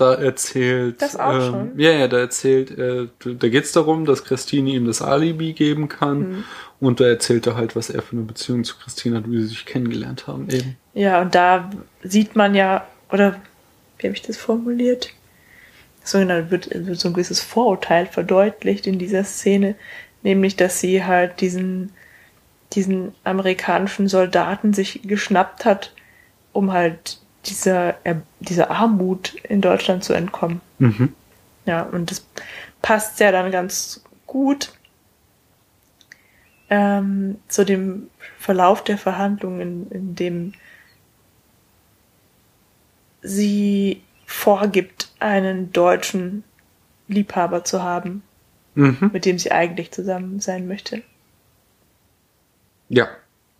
Da 0.00 0.14
erzählt, 0.14 1.02
Das 1.02 1.18
auch 1.18 1.34
ähm, 1.34 1.40
schon? 1.42 1.78
ja, 1.78 1.90
ja, 1.90 2.08
da 2.08 2.18
erzählt, 2.18 2.70
äh, 2.78 3.08
da 3.18 3.48
geht's 3.48 3.72
darum, 3.72 4.06
dass 4.06 4.24
Christine 4.24 4.70
ihm 4.70 4.86
das 4.86 5.02
Alibi 5.02 5.52
geben 5.52 5.88
kann. 5.88 6.18
Mhm. 6.18 6.44
Und 6.80 7.00
da 7.00 7.04
erzählt 7.04 7.46
er 7.46 7.56
halt, 7.56 7.76
was 7.76 7.90
er 7.90 8.00
für 8.00 8.16
eine 8.16 8.24
Beziehung 8.24 8.64
zu 8.64 8.76
Christine 8.78 9.18
hat, 9.18 9.30
wie 9.30 9.42
sie 9.42 9.48
sich 9.48 9.66
kennengelernt 9.66 10.26
haben 10.26 10.48
eben. 10.48 10.76
Ja, 10.94 11.20
und 11.20 11.34
da 11.34 11.70
sieht 12.02 12.34
man 12.34 12.54
ja, 12.54 12.86
oder 13.12 13.36
wie 13.98 14.06
habe 14.06 14.16
ich 14.16 14.22
das 14.22 14.38
formuliert? 14.38 15.10
So 16.02 16.18
genau, 16.18 16.50
wird, 16.50 16.70
wird 16.72 16.98
so 16.98 17.08
ein 17.08 17.14
gewisses 17.14 17.40
Vorurteil 17.40 18.06
verdeutlicht 18.06 18.86
in 18.86 18.98
dieser 18.98 19.24
Szene, 19.24 19.74
nämlich, 20.22 20.56
dass 20.56 20.80
sie 20.80 21.04
halt 21.04 21.42
diesen, 21.42 21.92
diesen 22.72 23.12
amerikanischen 23.24 24.08
Soldaten 24.08 24.72
sich 24.72 25.02
geschnappt 25.02 25.66
hat, 25.66 25.92
um 26.52 26.72
halt 26.72 27.19
dieser, 27.46 27.96
er- 28.04 28.22
dieser 28.40 28.70
Armut 28.70 29.34
in 29.44 29.60
Deutschland 29.60 30.04
zu 30.04 30.12
entkommen. 30.12 30.60
Mhm. 30.78 31.14
Ja, 31.66 31.82
und 31.82 32.10
das 32.10 32.26
passt 32.82 33.20
ja 33.20 33.32
dann 33.32 33.50
ganz 33.50 34.02
gut 34.26 34.72
ähm, 36.70 37.38
zu 37.48 37.64
dem 37.64 38.08
Verlauf 38.38 38.84
der 38.84 38.98
Verhandlungen, 38.98 39.60
in, 39.60 39.90
in 39.90 40.14
dem 40.14 40.52
sie 43.22 44.02
vorgibt, 44.26 45.10
einen 45.18 45.72
deutschen 45.72 46.44
Liebhaber 47.08 47.64
zu 47.64 47.82
haben, 47.82 48.22
Mhm. 48.74 49.10
mit 49.12 49.24
dem 49.24 49.38
sie 49.38 49.50
eigentlich 49.50 49.90
zusammen 49.90 50.38
sein 50.40 50.68
möchte. 50.68 51.02
Ja, 52.88 53.08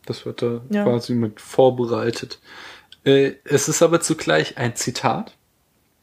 das 0.07 0.25
wird 0.25 0.41
da 0.41 0.61
Ja. 0.71 0.85
quasi 0.85 1.15
mit 1.15 1.41
vorbereitet. 1.41 2.39
Äh, 3.05 3.33
es 3.45 3.69
ist 3.69 3.83
aber 3.83 4.01
zugleich 4.01 4.59
ein 4.59 4.77
Zitat. 4.77 5.37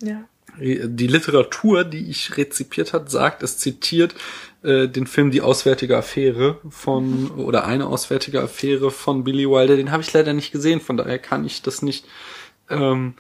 Ja. 0.02 0.24
Die 0.60 1.08
Literatur, 1.08 1.84
die 1.84 2.10
ich 2.10 2.36
rezipiert 2.36 2.92
hat, 2.92 3.12
sagt, 3.12 3.44
es 3.44 3.60
zitiert 3.60 4.16
äh, 4.64 4.88
den 4.88 5.06
Film 5.06 5.30
Die 5.30 5.42
Auswärtige 5.42 5.96
Affäre 5.96 6.60
von 6.68 7.30
oder 7.32 7.66
eine 7.66 7.86
Auswärtige 7.86 8.42
Affäre 8.42 8.90
von 8.90 9.24
Billy 9.24 9.48
Wilder. 9.48 9.76
Den 9.76 9.92
habe 9.92 10.02
ich 10.02 10.12
leider 10.14 10.34
nicht 10.34 10.52
gesehen, 10.52 10.82
von 10.82 10.98
daher 10.98 11.20
kann 11.20 11.46
ich 11.46 11.62
das 11.62 11.84
nicht 11.84 12.06
ähm, 12.70 13.14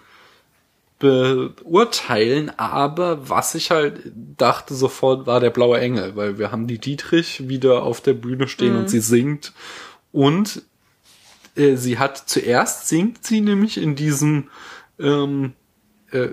beurteilen. 0.98 2.52
Aber 2.58 3.30
was 3.30 3.54
ich 3.54 3.70
halt 3.70 4.12
dachte 4.16 4.74
sofort 4.74 5.28
war 5.28 5.40
der 5.40 5.52
blaue 5.52 5.80
Engel, 5.80 6.16
weil 6.16 6.40
wir 6.40 6.52
haben 6.52 6.66
die 6.66 6.80
Dietrich 6.80 7.48
wieder 7.48 7.84
auf 7.84 8.02
der 8.02 8.14
Bühne 8.14 8.48
stehen 8.48 8.76
und 8.76 8.90
sie 8.90 9.02
singt 9.02 9.54
und 10.12 10.64
äh, 11.58 11.76
sie 11.76 11.98
hat 11.98 12.18
zuerst 12.18 12.88
singt 12.88 13.26
sie 13.26 13.42
nämlich 13.42 13.78
in 13.78 13.96
diesem 13.96 14.50
ähm, 15.00 15.54
äh, 16.12 16.30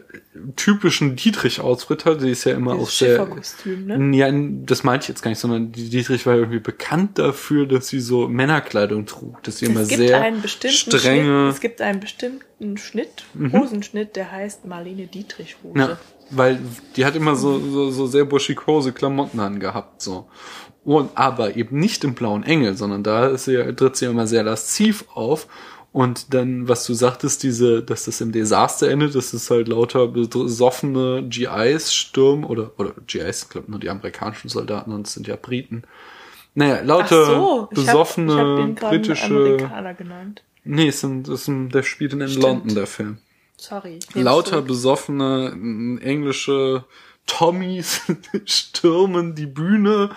typischen 0.55 1.17
Dietrich-Outfit 1.17 2.05
halt. 2.05 2.21
Sie 2.21 2.31
ist 2.31 2.45
ja 2.45 2.55
immer 2.55 2.77
Dieses 2.77 2.99
sehr. 2.99 3.19
Schifferkostüm, 3.19 3.87
ne? 3.87 4.17
Ja, 4.17 4.31
das 4.33 4.85
meinte 4.85 5.05
ich 5.05 5.09
jetzt 5.09 5.23
gar 5.23 5.31
nicht, 5.31 5.41
sondern 5.41 5.73
die 5.73 5.91
Dietrich 5.91 6.27
war 6.27 6.37
irgendwie 6.37 6.61
bekannt 6.61 7.19
dafür, 7.19 7.67
dass 7.67 7.89
sie 7.89 7.99
so 7.99 8.29
Männerkleidung 8.29 9.07
trug, 9.07 9.43
dass 9.43 9.59
sie 9.59 9.67
immer 9.67 9.81
Es 9.81 9.89
gibt 9.89 10.07
sehr 10.07 10.21
einen 10.21 10.43
bestimmten 10.43 10.77
strenge. 10.77 11.23
Mhm. 11.23 11.27
Schnitt, 11.27 11.55
es 11.55 11.61
gibt 11.61 11.81
einen 11.81 12.01
bestimmten 12.01 12.77
Schnitt, 12.77 13.25
Hosenschnitt, 13.53 14.15
der 14.15 14.31
heißt 14.31 14.65
Marlene 14.65 15.07
Dietrich 15.09 15.57
Hose. 15.65 15.79
Ja, 15.79 15.99
weil 16.31 16.61
die 16.97 17.05
hat 17.05 17.17
immer 17.17 17.35
so, 17.35 17.59
so, 17.59 17.91
so 17.91 18.07
sehr 18.07 18.25
burschikose 18.25 18.93
Klamotten 18.93 19.41
angehabt, 19.41 20.03
so. 20.03 20.29
Und 20.85 21.11
aber 21.15 21.57
eben 21.57 21.79
nicht 21.79 22.05
im 22.05 22.15
blauen 22.15 22.43
Engel, 22.43 22.77
sondern 22.77 23.03
da 23.03 23.29
ist 23.29 23.47
sie, 23.47 23.57
tritt 23.75 23.97
sie 23.97 24.05
immer 24.05 24.27
sehr 24.27 24.43
lasziv 24.43 25.07
auf. 25.15 25.49
Und 25.93 26.35
dann, 26.35 26.69
was 26.69 26.85
du 26.87 26.93
sagtest, 26.93 27.43
diese, 27.45 27.83
dass 27.83 28.07
das 28.07 28.21
im 28.21 28.33
Desaster 28.33 28.91
endet, 28.91 29.15
dass 29.15 29.33
es 29.33 29.49
halt 29.49 29.69
lauter 29.69 30.09
besoffene 30.09 31.23
GIs 31.29 31.95
stürmen, 31.95 32.45
oder, 32.45 32.73
oder 32.79 32.93
GIs, 33.07 33.45
ich 33.45 33.49
glaube 33.49 33.71
nur 33.71 33.79
die 33.79 33.89
amerikanischen 33.89 34.49
Soldaten, 34.49 34.93
und 34.93 35.07
es 35.07 35.15
sind 35.15 35.29
ja 35.29 35.37
Briten. 35.37 35.85
Naja, 36.55 36.81
lauter 36.83 37.25
so, 37.27 37.69
besoffene 37.71 38.75
ich 38.77 38.83
hab 38.83 38.91
britische. 38.91 39.27
Amerikaner 39.27 39.95
genannt. 39.95 40.43
Nee, 40.65 40.89
es 40.89 41.01
sind, 41.01 41.29
es 41.29 41.45
sind, 41.45 41.75
der 41.75 41.83
spielt 41.83 42.13
in 42.13 42.27
Stimmt. 42.29 42.43
London, 42.43 42.75
der 42.75 42.87
Film. 42.87 43.19
Sorry. 43.57 44.01
Lauter 44.15 44.63
besoffene 44.63 45.99
englische 46.03 46.85
Tommys 47.27 48.03
stürmen 48.45 49.35
die 49.35 49.47
Bühne 49.47 50.11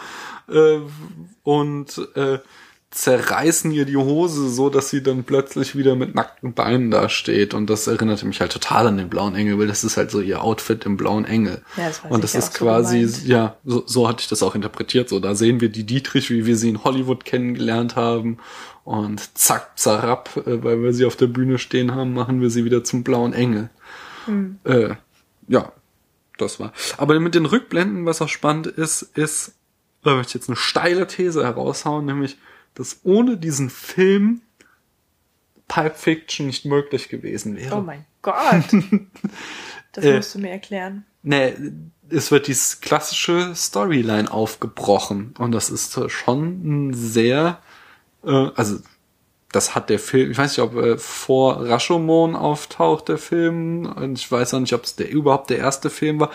äh, 0.49 0.79
und 1.43 2.09
äh, 2.15 2.39
zerreißen 2.89 3.71
ihr 3.71 3.85
die 3.85 3.97
Hose 3.97 4.49
so, 4.49 4.69
dass 4.69 4.89
sie 4.89 5.03
dann 5.03 5.23
plötzlich 5.23 5.75
wieder 5.75 5.95
mit 5.95 6.15
nackten 6.15 6.53
Beinen 6.53 6.89
da 6.89 7.09
steht. 7.09 7.53
Und 7.53 7.69
das 7.69 7.85
erinnerte 7.85 8.25
mich 8.25 8.39
halt 8.39 8.51
total 8.51 8.87
an 8.87 8.97
den 8.97 9.09
blauen 9.09 9.35
Engel, 9.35 9.59
weil 9.59 9.67
das 9.67 9.83
ist 9.83 9.97
halt 9.97 10.09
so 10.09 10.21
ihr 10.21 10.41
Outfit 10.41 10.85
im 10.85 10.97
blauen 10.97 11.25
Engel. 11.25 11.61
Ja, 11.75 11.89
das 11.89 12.01
und 12.09 12.23
das 12.23 12.33
ist 12.33 12.53
so 12.53 12.65
quasi, 12.65 13.01
gemeint. 13.01 13.27
ja, 13.27 13.57
so, 13.65 13.83
so 13.85 14.07
hatte 14.07 14.21
ich 14.21 14.27
das 14.27 14.41
auch 14.41 14.55
interpretiert. 14.55 15.09
So, 15.09 15.19
da 15.19 15.35
sehen 15.35 15.61
wir 15.61 15.69
die 15.69 15.85
Dietrich, 15.85 16.29
wie 16.29 16.45
wir 16.45 16.55
sie 16.55 16.69
in 16.69 16.83
Hollywood 16.83 17.25
kennengelernt 17.25 17.95
haben. 17.95 18.39
Und 18.83 19.37
zack, 19.37 19.77
zarab, 19.77 20.35
äh, 20.47 20.63
weil 20.63 20.81
wir 20.81 20.93
sie 20.93 21.05
auf 21.05 21.17
der 21.17 21.27
Bühne 21.27 21.59
stehen 21.59 21.93
haben, 21.93 22.13
machen 22.13 22.41
wir 22.41 22.49
sie 22.49 22.63
wieder 22.63 22.83
zum 22.83 23.03
blauen 23.03 23.33
Engel. 23.33 23.69
Hm. 24.25 24.59
Äh, 24.63 24.95
ja, 25.49 25.71
das 26.37 26.59
war. 26.59 26.73
Aber 26.97 27.19
mit 27.19 27.35
den 27.35 27.45
Rückblenden, 27.45 28.05
was 28.05 28.21
auch 28.21 28.29
spannend 28.29 28.67
ist, 28.67 29.01
ist, 29.01 29.53
da 30.03 30.15
möchte 30.15 30.31
ich 30.31 30.33
jetzt 30.35 30.49
eine 30.49 30.55
steile 30.55 31.07
These 31.07 31.43
heraushauen, 31.43 32.05
nämlich, 32.05 32.37
dass 32.75 32.99
ohne 33.03 33.37
diesen 33.37 33.69
Film 33.69 34.41
Pulp 35.67 35.97
Fiction 35.97 36.47
nicht 36.47 36.65
möglich 36.65 37.09
gewesen 37.09 37.55
wäre. 37.55 37.75
Oh 37.75 37.81
mein 37.81 38.05
Gott. 38.21 38.65
Das 39.93 40.05
Äh, 40.05 40.17
musst 40.17 40.35
du 40.35 40.39
mir 40.39 40.51
erklären. 40.51 41.05
Nee, 41.23 41.55
es 42.09 42.29
wird 42.29 42.45
dieses 42.45 42.81
klassische 42.81 43.55
Storyline 43.55 44.31
aufgebrochen 44.31 45.33
und 45.39 45.51
das 45.53 45.71
ist 45.71 45.99
schon 46.11 46.89
ein 46.89 46.93
sehr, 46.93 47.63
äh, 48.23 48.29
also 48.55 48.77
das 49.51 49.75
hat 49.75 49.89
der 49.89 49.99
Film, 49.99 50.31
ich 50.31 50.37
weiß 50.37 50.57
nicht, 50.57 50.65
ob 50.65 50.75
äh, 50.75 50.97
vor 50.97 51.65
Rashomon 51.65 52.35
auftaucht 52.35 53.07
der 53.09 53.17
Film 53.17 53.85
und 53.85 54.17
ich 54.17 54.31
weiß 54.31 54.53
auch 54.53 54.59
nicht, 54.59 54.73
ob 54.73 54.83
es 54.83 54.95
der 54.95 55.09
überhaupt 55.09 55.49
der 55.49 55.57
erste 55.57 55.89
Film 55.89 56.19
war. 56.19 56.31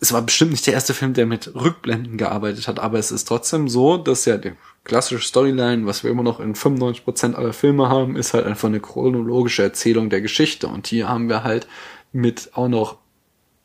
Es 0.00 0.12
war 0.12 0.22
bestimmt 0.22 0.50
nicht 0.50 0.66
der 0.66 0.74
erste 0.74 0.92
Film, 0.92 1.14
der 1.14 1.24
mit 1.24 1.54
Rückblenden 1.54 2.18
gearbeitet 2.18 2.68
hat, 2.68 2.80
aber 2.80 2.98
es 2.98 3.10
ist 3.10 3.26
trotzdem 3.26 3.68
so, 3.68 3.96
dass 3.96 4.24
ja 4.26 4.36
die 4.36 4.52
klassische 4.84 5.26
Storyline, 5.26 5.86
was 5.86 6.04
wir 6.04 6.10
immer 6.10 6.22
noch 6.22 6.38
in 6.38 6.54
95% 6.54 7.34
aller 7.34 7.52
Filme 7.52 7.88
haben, 7.88 8.16
ist 8.16 8.34
halt 8.34 8.44
einfach 8.44 8.68
eine 8.68 8.80
chronologische 8.80 9.62
Erzählung 9.62 10.10
der 10.10 10.20
Geschichte 10.20 10.66
und 10.66 10.86
hier 10.86 11.08
haben 11.08 11.28
wir 11.28 11.44
halt 11.44 11.66
mit 12.12 12.50
auch 12.54 12.68
noch 12.68 12.98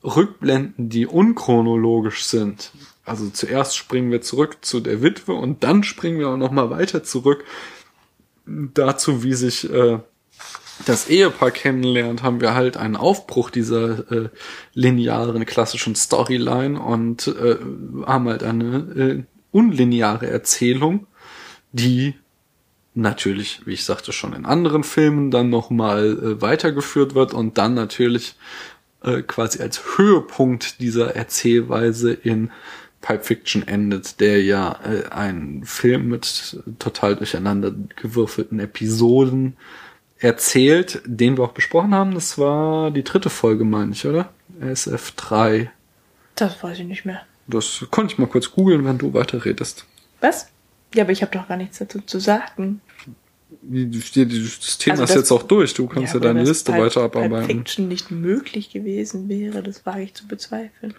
Rückblenden, 0.03 0.89
die 0.89 1.05
unchronologisch 1.05 2.25
sind. 2.25 2.71
Also 3.05 3.29
zuerst 3.29 3.75
springen 3.75 4.11
wir 4.11 4.21
zurück 4.21 4.57
zu 4.61 4.79
der 4.79 5.01
Witwe 5.01 5.33
und 5.33 5.63
dann 5.63 5.83
springen 5.83 6.19
wir 6.19 6.29
auch 6.29 6.37
noch 6.37 6.51
mal 6.51 6.69
weiter 6.69 7.03
zurück 7.03 7.43
dazu, 8.45 9.23
wie 9.23 9.33
sich 9.33 9.71
äh, 9.71 9.99
das 10.85 11.09
Ehepaar 11.09 11.51
kennenlernt, 11.51 12.23
haben 12.23 12.41
wir 12.41 12.53
halt 12.53 12.77
einen 12.77 12.95
Aufbruch 12.95 13.49
dieser 13.49 14.11
äh, 14.11 14.29
linearen 14.73 15.45
klassischen 15.45 15.95
Storyline 15.95 16.79
und 16.79 17.27
äh, 17.27 17.57
haben 18.05 18.27
halt 18.27 18.43
eine 18.43 18.77
äh, 18.77 19.23
unlineare 19.51 20.27
Erzählung, 20.27 21.07
die 21.71 22.15
natürlich, 22.93 23.61
wie 23.65 23.73
ich 23.73 23.85
sagte, 23.85 24.11
schon 24.11 24.33
in 24.33 24.45
anderen 24.45 24.83
Filmen 24.83 25.31
dann 25.31 25.49
nochmal 25.49 26.05
äh, 26.05 26.41
weitergeführt 26.41 27.15
wird 27.15 27.33
und 27.33 27.57
dann 27.57 27.73
natürlich 27.73 28.35
äh, 29.03 29.21
quasi 29.21 29.61
als 29.61 29.97
Höhepunkt 29.97 30.79
dieser 30.79 31.15
Erzählweise 31.15 32.13
in 32.13 32.51
Pulp 33.01 33.25
Fiction 33.25 33.67
endet, 33.67 34.19
der 34.19 34.43
ja 34.43 34.79
äh, 34.85 35.09
ein 35.09 35.63
Film 35.65 36.09
mit 36.09 36.57
total 36.79 37.15
durcheinander 37.15 37.73
gewürfelten 37.95 38.59
Episoden 38.59 39.57
erzählt, 40.19 41.01
den 41.05 41.35
wir 41.37 41.43
auch 41.43 41.51
besprochen 41.53 41.93
haben. 41.95 42.13
Das 42.13 42.37
war 42.37 42.91
die 42.91 43.03
dritte 43.03 43.29
Folge, 43.31 43.63
meine 43.65 43.91
ich, 43.93 44.05
oder? 44.05 44.29
SF3. 44.61 45.69
Das 46.35 46.61
weiß 46.61 46.79
ich 46.79 46.85
nicht 46.85 47.05
mehr. 47.05 47.21
Das 47.47 47.85
konnte 47.89 48.13
ich 48.13 48.19
mal 48.19 48.27
kurz 48.27 48.51
googeln, 48.51 48.85
wenn 48.85 48.97
du 48.99 49.13
weiterredest. 49.13 49.85
Was? 50.19 50.47
Ja, 50.93 51.03
aber 51.03 51.11
ich 51.11 51.21
habe 51.23 51.31
doch 51.35 51.47
gar 51.47 51.57
nichts 51.57 51.79
dazu 51.79 52.01
zu 52.01 52.19
sagen. 52.19 52.81
Das 53.63 54.11
Thema 54.77 54.93
Also 54.93 55.03
ist 55.03 55.09
das- 55.09 55.15
jetzt 55.15 55.31
auch 55.31 55.43
durch. 55.43 55.73
Du 55.73 55.87
kannst 55.87 56.13
ja, 56.13 56.19
aber 56.19 56.27
deine 56.27 56.43
Liste 56.43 56.71
weiter 56.73 57.01
abarbeiten. 57.01 57.47
Fiction 57.47 57.87
nicht 57.87 58.11
möglich 58.11 58.69
gewesen 58.69 59.27
wäre, 59.27 59.63
das 59.63 59.85
wage 59.85 60.03
ich 60.03 60.13
zu 60.13 60.27
bezweifeln. 60.27 60.93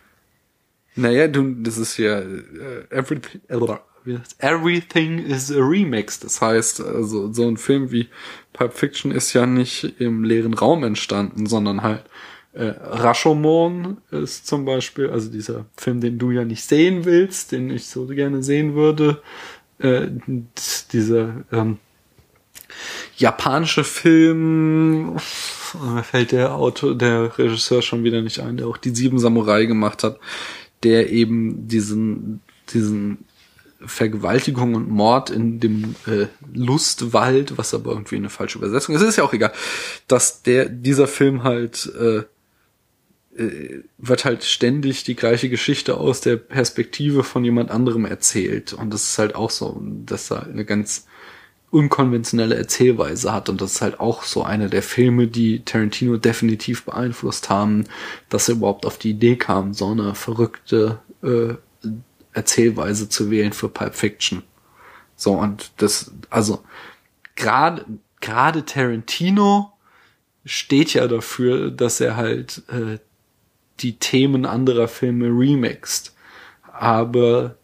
Naja, 0.95 1.29
du, 1.29 1.55
das 1.63 1.79
ist 1.79 1.97
ja 1.97 2.21
äh, 2.21 2.85
everything, 2.91 3.41
äh, 3.49 4.19
everything 4.39 5.19
is 5.19 5.51
a 5.51 5.59
remix. 5.59 6.21
Das 6.21 6.41
heißt, 6.41 6.81
also 6.83 7.33
so 7.33 7.49
ein 7.49 7.57
Film 7.57 7.91
wie 7.91 8.09
Pulp 8.53 8.75
Fiction 8.75 9.11
ist 9.11 9.33
ja 9.33 9.47
nicht 9.47 10.01
im 10.01 10.25
leeren 10.25 10.55
Raum 10.55 10.85
entstanden, 10.85 11.47
sondern 11.47 11.83
halt 11.83 12.05
äh, 12.53 12.75
Rashomon 12.79 13.99
ist 14.11 14.47
zum 14.47 14.65
Beispiel, 14.65 15.09
also 15.09 15.31
dieser 15.31 15.65
Film, 15.77 16.01
den 16.01 16.19
du 16.19 16.31
ja 16.31 16.45
nicht 16.45 16.65
sehen 16.65 17.05
willst, 17.05 17.53
den 17.53 17.71
ich 17.71 17.87
so 17.87 18.07
gerne 18.07 18.43
sehen 18.43 18.75
würde, 18.75 19.23
äh, 19.79 20.09
dieser 20.93 21.45
ähm, 21.51 21.79
japanische 23.17 23.85
Film, 23.85 25.15
mir 25.15 26.03
fällt 26.03 26.33
der 26.33 26.55
Autor, 26.55 26.95
der 26.95 27.39
Regisseur 27.39 27.81
schon 27.81 28.05
wieder 28.05 28.21
nicht 28.21 28.41
ein, 28.41 28.59
der 28.59 28.67
auch 28.67 28.77
die 28.77 28.95
Sieben 28.95 29.19
Samurai 29.19 29.65
gemacht 29.65 30.05
hat, 30.05 30.19
der 30.83 31.11
eben 31.11 31.69
diesen, 31.69 32.41
diesen 32.73 33.25
Vergewaltigung 33.87 34.75
und 34.75 34.89
Mord 34.89 35.31
in 35.31 35.61
dem 35.61 35.95
äh, 36.07 36.27
Lustwald, 36.53 37.59
was 37.59 37.75
aber 37.75 37.93
irgendwie 37.93 38.17
eine 38.17 38.31
falsche 38.31 38.59
Übersetzung 38.59 38.95
ist, 38.95 39.03
ist 39.03 39.17
ja 39.17 39.25
auch 39.25 39.33
egal, 39.33 39.53
dass 40.09 40.43
der, 40.43 40.69
dieser 40.69 41.07
Film 41.07 41.43
halt, 41.43 41.93
äh, 41.99 42.23
äh, 43.41 43.83
wird 43.99 44.25
halt 44.25 44.45
ständig 44.45 45.05
die 45.05 45.17
gleiche 45.17 45.49
Geschichte 45.49 45.97
aus 45.97 46.21
der 46.21 46.37
Perspektive 46.37 47.25
von 47.25 47.45
jemand 47.45 47.71
anderem 47.71 48.05
erzählt. 48.05 48.73
Und 48.73 48.93
das 48.93 49.05
ist 49.05 49.19
halt 49.19 49.35
auch 49.35 49.51
so, 49.51 49.81
dass 50.07 50.31
er 50.31 50.45
eine 50.45 50.65
ganz 50.65 51.07
unkonventionelle 51.73 52.55
Erzählweise 52.55 53.33
hat. 53.33 53.49
Und 53.49 53.61
das 53.61 53.73
ist 53.73 53.83
halt 53.83 53.99
auch 53.99 54.23
so 54.23 54.45
einer 54.45 54.69
der 54.69 54.83
Filme, 54.83 55.27
die 55.27 55.65
Tarantino 55.65 56.19
definitiv 56.19 56.85
beeinflusst 56.85 57.49
haben, 57.49 57.87
dass 58.29 58.49
er 58.49 58.57
überhaupt 58.57 58.87
auf 58.87 58.99
die 58.99 59.11
Idee 59.11 59.37
kam, 59.37 59.73
so 59.73 59.91
eine 59.91 60.15
verrückte 60.15 61.01
äh, 61.23 61.55
Erzählweise 62.35 63.09
zu 63.09 63.31
wählen 63.31 63.53
für 63.53 63.69
Pulp 63.69 63.95
Fiction. 63.95 64.43
So, 65.17 65.33
und 65.33 65.73
das, 65.79 66.13
also, 66.29 66.63
gerade, 67.37 67.87
gerade 68.21 68.65
Tarantino 68.65 69.73
steht 70.45 70.93
ja 70.93 71.09
dafür, 71.09 71.71
dass 71.71 72.01
er 72.01 72.17
halt 72.17 72.63
äh, 72.69 72.99
die 73.81 73.97
Themen 73.99 74.45
anderer 74.45 74.89
Filme 74.89 75.27
remixt. 75.27 76.15
Aber 76.71 77.57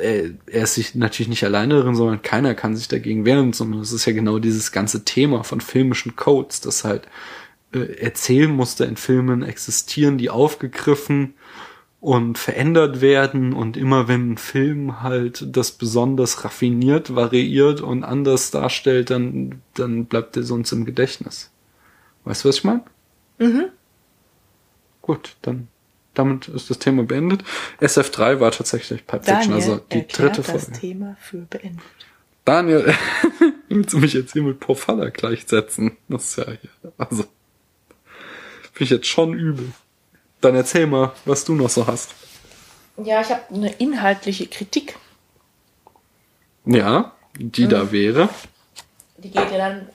er, 0.00 0.30
er 0.46 0.64
ist 0.64 0.74
sich 0.74 0.94
natürlich 0.94 1.28
nicht 1.28 1.44
alleine 1.44 1.74
darin, 1.74 1.94
sondern 1.94 2.22
keiner 2.22 2.54
kann 2.54 2.76
sich 2.76 2.88
dagegen 2.88 3.24
wehren, 3.24 3.52
sondern 3.52 3.80
es 3.80 3.92
ist 3.92 4.06
ja 4.06 4.12
genau 4.12 4.38
dieses 4.38 4.72
ganze 4.72 5.04
Thema 5.04 5.44
von 5.44 5.60
filmischen 5.60 6.16
Codes, 6.16 6.60
dass 6.60 6.84
halt 6.84 7.08
äh, 7.72 8.00
Erzählmuster 8.00 8.86
in 8.86 8.96
Filmen 8.96 9.42
existieren, 9.42 10.18
die 10.18 10.30
aufgegriffen 10.30 11.34
und 12.00 12.38
verändert 12.38 13.00
werden 13.00 13.52
und 13.52 13.76
immer 13.76 14.06
wenn 14.06 14.32
ein 14.32 14.38
Film 14.38 15.02
halt 15.02 15.44
das 15.56 15.72
besonders 15.72 16.44
raffiniert, 16.44 17.14
variiert 17.14 17.80
und 17.80 18.04
anders 18.04 18.50
darstellt, 18.50 19.10
dann, 19.10 19.62
dann 19.74 20.06
bleibt 20.06 20.36
er 20.36 20.42
sonst 20.42 20.72
im 20.72 20.84
Gedächtnis. 20.84 21.50
Weißt 22.24 22.44
du, 22.44 22.48
was 22.48 22.58
ich 22.58 22.64
meine? 22.64 22.82
Mhm. 23.38 23.66
Gut, 25.02 25.36
dann 25.42 25.68
damit 26.16 26.48
ist 26.48 26.70
das 26.70 26.78
Thema 26.78 27.04
beendet. 27.04 27.44
SF3 27.80 28.40
war 28.40 28.50
tatsächlich 28.50 29.06
Pulp 29.06 29.24
Fiction, 29.24 29.52
Daniel 29.52 29.70
also 29.70 29.84
die 29.92 30.06
dritte 30.06 30.42
das 30.42 30.64
Folge. 30.64 30.80
Thema 30.80 31.16
für 31.20 31.38
beendet. 31.38 31.84
Daniel, 32.44 32.94
willst 33.68 33.92
du 33.92 33.98
mich 33.98 34.14
jetzt 34.14 34.32
hier 34.32 34.42
mit 34.42 34.60
Pofalla 34.60 35.10
gleichsetzen? 35.10 35.96
Das 36.08 36.30
ist 36.30 36.38
ja 36.38 36.44
hier, 36.44 36.92
also, 36.96 37.24
finde 38.72 38.84
ich 38.84 38.90
jetzt 38.90 39.06
schon 39.06 39.34
übel. 39.34 39.72
Dann 40.40 40.54
erzähl 40.54 40.86
mal, 40.86 41.12
was 41.24 41.44
du 41.44 41.54
noch 41.54 41.70
so 41.70 41.86
hast. 41.86 42.14
Ja, 43.02 43.20
ich 43.20 43.30
habe 43.30 43.42
eine 43.52 43.72
inhaltliche 43.74 44.46
Kritik. 44.46 44.96
Ja, 46.64 47.12
die 47.36 47.68
da 47.68 47.92
wäre. 47.92 48.28
Die 49.18 49.30
geht 49.30 49.50
ja 49.50 49.58
dann, 49.58 49.88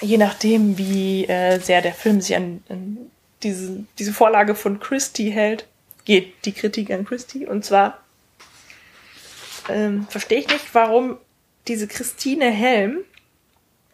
je 0.00 0.18
nachdem, 0.18 0.78
wie 0.78 1.24
äh, 1.26 1.58
sehr 1.58 1.82
der 1.82 1.94
Film 1.94 2.20
sich 2.20 2.36
an, 2.36 2.62
an 2.68 3.10
diese, 3.42 3.84
diese 3.98 4.12
Vorlage 4.12 4.54
von 4.54 4.80
Christie 4.80 5.30
hält, 5.30 5.66
geht 6.04 6.44
die 6.44 6.52
Kritik 6.52 6.90
an 6.90 7.04
Christie. 7.04 7.46
Und 7.46 7.64
zwar 7.64 7.98
ähm, 9.68 10.06
verstehe 10.08 10.40
ich 10.40 10.48
nicht, 10.48 10.74
warum 10.74 11.16
diese 11.68 11.86
Christine 11.86 12.50
Helm, 12.50 12.98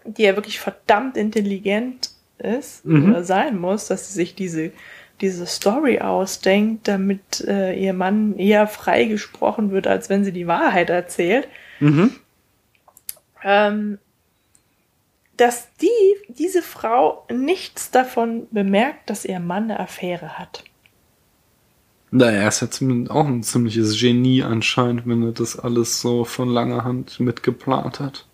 die 0.04 0.22
ja 0.22 0.36
wirklich 0.36 0.58
verdammt 0.58 1.16
intelligent 1.16 2.10
ist 2.38 2.84
Mhm. 2.84 3.10
oder 3.10 3.24
sein 3.24 3.58
muss, 3.58 3.88
dass 3.88 4.08
sie 4.08 4.14
sich 4.14 4.34
diese 4.34 4.72
diese 5.20 5.46
Story 5.46 5.98
ausdenkt, 6.00 6.86
damit 6.86 7.40
äh, 7.46 7.74
ihr 7.74 7.92
Mann 7.92 8.38
eher 8.38 8.66
freigesprochen 8.66 9.72
wird, 9.72 9.86
als 9.86 10.08
wenn 10.08 10.24
sie 10.24 10.32
die 10.32 10.46
Wahrheit 10.46 10.90
erzählt. 10.90 11.48
Mhm. 11.80 12.14
Ähm, 13.42 13.98
dass 15.38 15.68
die, 15.76 16.16
diese 16.28 16.62
Frau 16.62 17.24
nichts 17.32 17.90
davon 17.90 18.48
bemerkt, 18.50 19.08
dass 19.08 19.24
ihr 19.24 19.40
Mann 19.40 19.64
eine 19.64 19.80
Affäre 19.80 20.38
hat. 20.38 20.64
Naja, 22.10 22.40
er 22.40 22.48
ist 22.48 22.60
ja 22.60 22.70
zumindest 22.70 23.10
auch 23.10 23.26
ein 23.26 23.42
ziemliches 23.42 23.98
Genie 24.00 24.42
anscheinend, 24.42 25.06
wenn 25.06 25.22
er 25.22 25.32
das 25.32 25.58
alles 25.58 26.00
so 26.00 26.24
von 26.24 26.48
langer 26.48 26.84
Hand 26.84 27.20
mitgeplant 27.20 28.00
hat. 28.00 28.26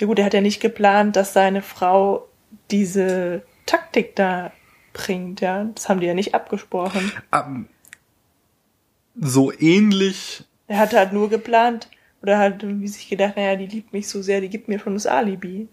Ja 0.00 0.06
gut, 0.06 0.18
er 0.18 0.24
hat 0.26 0.34
ja 0.34 0.40
nicht 0.40 0.60
geplant, 0.60 1.16
dass 1.16 1.32
seine 1.32 1.62
Frau 1.62 2.28
diese 2.70 3.42
Taktik 3.66 4.16
da 4.16 4.52
bringt, 4.92 5.40
ja. 5.40 5.64
Das 5.74 5.88
haben 5.88 6.00
die 6.00 6.06
ja 6.06 6.14
nicht 6.14 6.34
abgesprochen. 6.34 7.12
Ähm, 7.32 7.68
so 9.14 9.52
ähnlich 9.52 10.44
Er 10.66 10.78
hat 10.78 10.92
halt 10.92 11.12
nur 11.12 11.30
geplant 11.30 11.88
oder 12.22 12.38
hat 12.38 12.62
irgendwie 12.62 12.88
sich 12.88 13.08
gedacht, 13.08 13.36
naja, 13.36 13.56
die 13.56 13.66
liebt 13.66 13.92
mich 13.92 14.08
so 14.08 14.22
sehr, 14.22 14.40
die 14.40 14.48
gibt 14.48 14.68
mir 14.68 14.78
schon 14.78 14.94
das 14.94 15.06
Alibi. 15.06 15.68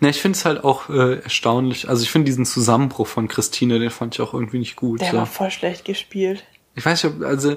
Na, 0.00 0.08
ich 0.08 0.20
finde 0.20 0.36
es 0.36 0.44
halt 0.44 0.62
auch 0.62 0.88
äh, 0.88 1.20
erstaunlich. 1.20 1.88
Also 1.88 2.02
ich 2.02 2.10
finde 2.10 2.26
diesen 2.26 2.44
Zusammenbruch 2.44 3.06
von 3.06 3.28
Christine, 3.28 3.78
den 3.78 3.90
fand 3.90 4.14
ich 4.14 4.20
auch 4.20 4.34
irgendwie 4.34 4.58
nicht 4.58 4.76
gut. 4.76 5.00
Der 5.00 5.10
so. 5.10 5.16
war 5.16 5.26
voll 5.26 5.50
schlecht 5.50 5.84
gespielt. 5.84 6.44
Ich 6.74 6.84
weiß 6.84 7.02
nicht, 7.02 7.14
ob, 7.14 7.22
also 7.22 7.56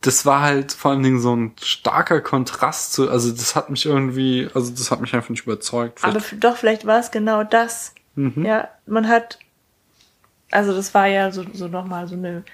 das 0.00 0.24
war 0.24 0.40
halt 0.40 0.72
vor 0.72 0.92
allen 0.92 1.02
Dingen 1.02 1.20
so 1.20 1.34
ein 1.34 1.52
starker 1.60 2.20
Kontrast 2.20 2.94
zu, 2.94 3.10
also 3.10 3.30
das 3.30 3.54
hat 3.54 3.68
mich 3.68 3.84
irgendwie, 3.84 4.48
also 4.54 4.70
das 4.70 4.90
hat 4.90 5.00
mich 5.00 5.14
einfach 5.14 5.28
nicht 5.28 5.44
überzeugt. 5.44 6.02
Aber 6.02 6.20
doch, 6.38 6.56
vielleicht 6.56 6.86
war 6.86 6.98
es 6.98 7.10
genau 7.10 7.44
das. 7.44 7.94
Mhm. 8.14 8.44
Ja, 8.44 8.68
man 8.86 9.08
hat, 9.08 9.38
also 10.50 10.74
das 10.74 10.94
war 10.94 11.06
ja 11.06 11.30
so, 11.30 11.44
so 11.52 11.68
nochmal 11.68 12.08
so 12.08 12.14
eine, 12.14 12.44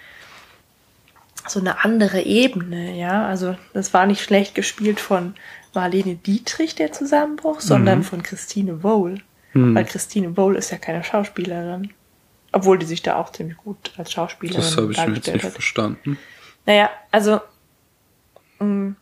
so 1.48 1.60
eine 1.60 1.84
andere 1.84 2.22
Ebene, 2.22 2.96
ja. 2.98 3.26
Also 3.26 3.56
das 3.72 3.92
war 3.94 4.06
nicht 4.06 4.22
schlecht 4.22 4.54
gespielt 4.54 5.00
von 5.00 5.34
Marlene 5.74 6.14
Dietrich, 6.16 6.74
der 6.74 6.92
Zusammenbruch, 6.92 7.60
sondern 7.60 7.98
Mhm. 7.98 8.02
von 8.04 8.22
Christine 8.22 8.82
Wohl. 8.82 9.20
Mhm. 9.52 9.74
Weil 9.74 9.84
Christine 9.84 10.36
Wohl 10.36 10.56
ist 10.56 10.70
ja 10.70 10.78
keine 10.78 11.04
Schauspielerin. 11.04 11.92
Obwohl 12.52 12.78
die 12.78 12.86
sich 12.86 13.02
da 13.02 13.16
auch 13.16 13.32
ziemlich 13.32 13.56
gut 13.58 13.92
als 13.98 14.12
Schauspielerin 14.12 14.60
das 14.62 14.76
habe 14.76 14.92
ich 14.92 15.06
mir 15.06 15.14
jetzt 15.14 15.32
nicht 15.32 15.44
hat. 15.44 15.52
verstanden. 15.52 16.18
Naja, 16.64 16.90
also 17.10 17.40
mh, 18.60 18.94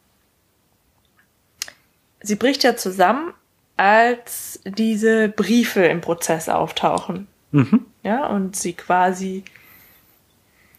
sie 2.22 2.36
bricht 2.36 2.64
ja 2.64 2.76
zusammen, 2.76 3.32
als 3.76 4.60
diese 4.64 5.28
Briefe 5.28 5.84
im 5.84 6.00
Prozess 6.00 6.48
auftauchen. 6.48 7.26
Mhm. 7.50 7.86
Ja, 8.02 8.26
und 8.26 8.56
sie 8.56 8.72
quasi 8.74 9.44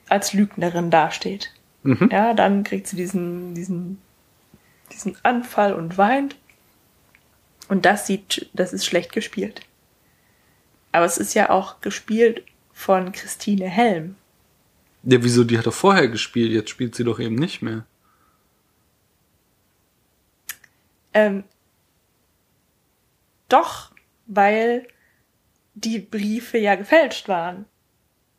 als 0.09 0.33
Lügnerin 0.33 0.91
dasteht. 0.91 1.51
Mhm. 1.83 2.09
Ja, 2.11 2.33
dann 2.33 2.63
kriegt 2.63 2.87
sie 2.87 2.95
diesen, 2.95 3.53
diesen, 3.53 4.01
diesen 4.91 5.17
Anfall 5.23 5.73
und 5.73 5.97
weint. 5.97 6.35
Und 7.67 7.85
das 7.85 8.07
sieht, 8.07 8.49
das 8.53 8.73
ist 8.73 8.85
schlecht 8.85 9.11
gespielt. 9.11 9.61
Aber 10.91 11.05
es 11.05 11.17
ist 11.17 11.33
ja 11.33 11.49
auch 11.49 11.81
gespielt 11.81 12.43
von 12.73 13.11
Christine 13.11 13.67
Helm. 13.67 14.15
Ja, 15.03 15.23
wieso, 15.23 15.43
die 15.43 15.57
hat 15.57 15.65
er 15.65 15.71
vorher 15.71 16.07
gespielt, 16.07 16.51
jetzt 16.51 16.69
spielt 16.69 16.95
sie 16.95 17.03
doch 17.03 17.19
eben 17.19 17.35
nicht 17.35 17.61
mehr. 17.61 17.85
Ähm, 21.13 21.43
doch, 23.47 23.91
weil 24.25 24.87
die 25.75 25.99
Briefe 25.99 26.57
ja 26.57 26.75
gefälscht 26.75 27.27
waren. 27.27 27.65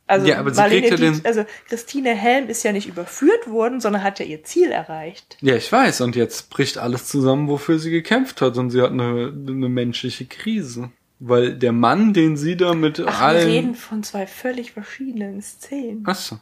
Also, 0.09 0.27
Ja, 0.27 0.39
aber 0.39 0.51
sie 0.55 0.61
Marlene 0.61 0.89
kriegt 0.89 1.01
ja 1.01 1.07
Dietz- 1.09 1.23
den- 1.23 1.27
also 1.27 1.45
Christine 1.69 2.15
Helm 2.15 2.49
ist 2.49 2.63
ja 2.63 2.73
nicht 2.73 2.87
überführt 2.89 3.49
worden, 3.51 3.81
sondern 3.81 4.03
hat 4.05 4.19
ja 4.21 4.25
ihr 4.25 4.45
Ziel 4.45 4.71
erreicht. 4.71 5.37
Ja, 5.41 5.57
ich 5.57 5.71
weiß, 5.71 6.01
und 6.03 6.15
jetzt 6.15 6.49
bricht 6.51 6.79
alles 6.79 7.07
zusammen, 7.07 7.49
wofür 7.49 7.79
sie 7.79 7.91
gekämpft 7.91 8.41
hat, 8.41 8.57
und 8.57 8.71
sie 8.71 8.81
hat 8.83 8.93
eine, 8.93 9.33
eine 9.35 9.69
menschliche 9.69 10.27
Krise. 10.27 10.91
Weil 11.19 11.55
der 11.55 11.73
Mann, 11.73 12.13
den 12.13 12.37
sie 12.37 12.57
da 12.57 12.75
mit 12.75 13.01
Ach, 13.01 13.21
allen... 13.23 13.47
wir 13.49 13.55
reden 13.55 13.75
von 13.75 14.03
zwei 14.03 14.27
völlig 14.27 14.73
verschiedenen 14.73 15.41
Szenen. 15.41 16.07
Achso. 16.07 16.39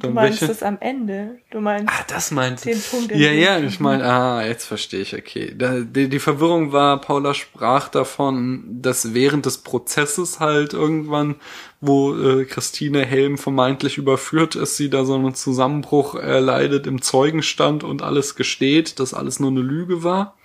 Du 0.00 0.10
meinst 0.10 0.40
welche? 0.40 0.52
das 0.52 0.62
am 0.62 0.78
Ende. 0.80 1.38
Du 1.50 1.60
meinst, 1.60 1.88
Ah, 1.88 2.04
das 2.08 2.30
meinst 2.30 2.64
du. 2.64 2.70
Den 2.70 2.80
Punkt, 2.80 3.10
ja, 3.12 3.30
ja, 3.30 3.58
ich- 3.58 3.78
meine, 3.80 4.04
ah, 4.04 4.44
jetzt 4.44 4.64
verstehe 4.64 5.00
ich, 5.00 5.14
okay. 5.16 5.54
Da, 5.56 5.80
die, 5.80 6.08
die 6.08 6.18
Verwirrung 6.18 6.72
war, 6.72 7.00
Paula 7.00 7.34
sprach 7.34 7.88
davon, 7.88 8.64
dass 8.82 9.14
während 9.14 9.46
des 9.46 9.58
Prozesses 9.58 10.40
halt 10.40 10.72
irgendwann, 10.72 11.36
wo 11.80 12.14
äh, 12.16 12.44
Christine 12.44 13.04
Helm 13.04 13.38
vermeintlich 13.38 13.98
überführt 13.98 14.54
ist, 14.56 14.76
sie 14.76 14.88
da 14.90 15.04
so 15.04 15.14
einen 15.14 15.34
Zusammenbruch 15.34 16.14
erleidet 16.14 16.86
im 16.86 17.02
Zeugenstand 17.02 17.84
und 17.84 18.02
alles 18.02 18.34
gesteht, 18.34 18.98
dass 19.00 19.14
alles 19.14 19.40
nur 19.40 19.50
eine 19.50 19.60
Lüge 19.60 20.02
war. 20.04 20.36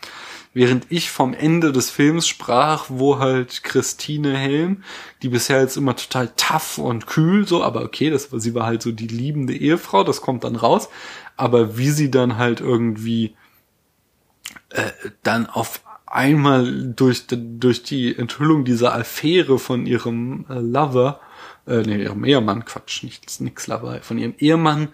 Während 0.57 0.87
ich 0.89 1.11
vom 1.11 1.35
Ende 1.35 1.71
des 1.71 1.91
Films 1.91 2.27
sprach, 2.27 2.85
wo 2.89 3.19
halt 3.19 3.63
Christine 3.63 4.35
Helm, 4.35 4.81
die 5.21 5.29
bisher 5.29 5.61
jetzt 5.61 5.77
immer 5.77 5.95
total 5.95 6.31
tough 6.35 6.79
und 6.79 7.05
kühl, 7.05 7.47
so, 7.47 7.63
aber 7.63 7.83
okay, 7.83 8.09
das 8.09 8.31
war, 8.31 8.39
sie 8.39 8.55
war 8.55 8.65
halt 8.65 8.81
so 8.81 8.91
die 8.91 9.05
liebende 9.05 9.53
Ehefrau, 9.55 10.03
das 10.03 10.19
kommt 10.19 10.43
dann 10.43 10.55
raus. 10.55 10.89
Aber 11.35 11.77
wie 11.77 11.91
sie 11.91 12.09
dann 12.09 12.37
halt 12.39 12.59
irgendwie 12.59 13.35
äh, 14.71 14.89
dann 15.21 15.45
auf 15.45 15.81
einmal 16.07 16.91
durch, 16.91 17.25
durch 17.27 17.83
die 17.83 18.17
Enthüllung 18.17 18.65
dieser 18.65 18.95
Affäre 18.95 19.59
von 19.59 19.85
ihrem 19.85 20.47
äh, 20.49 20.55
Lover, 20.55 21.19
äh, 21.67 21.83
nee, 21.83 22.01
ihrem 22.01 22.25
Ehemann, 22.25 22.65
Quatsch, 22.65 23.03
nichts, 23.03 23.39
nix 23.39 23.67
Lover, 23.67 23.99
von 24.01 24.17
ihrem 24.17 24.33
Ehemann, 24.39 24.87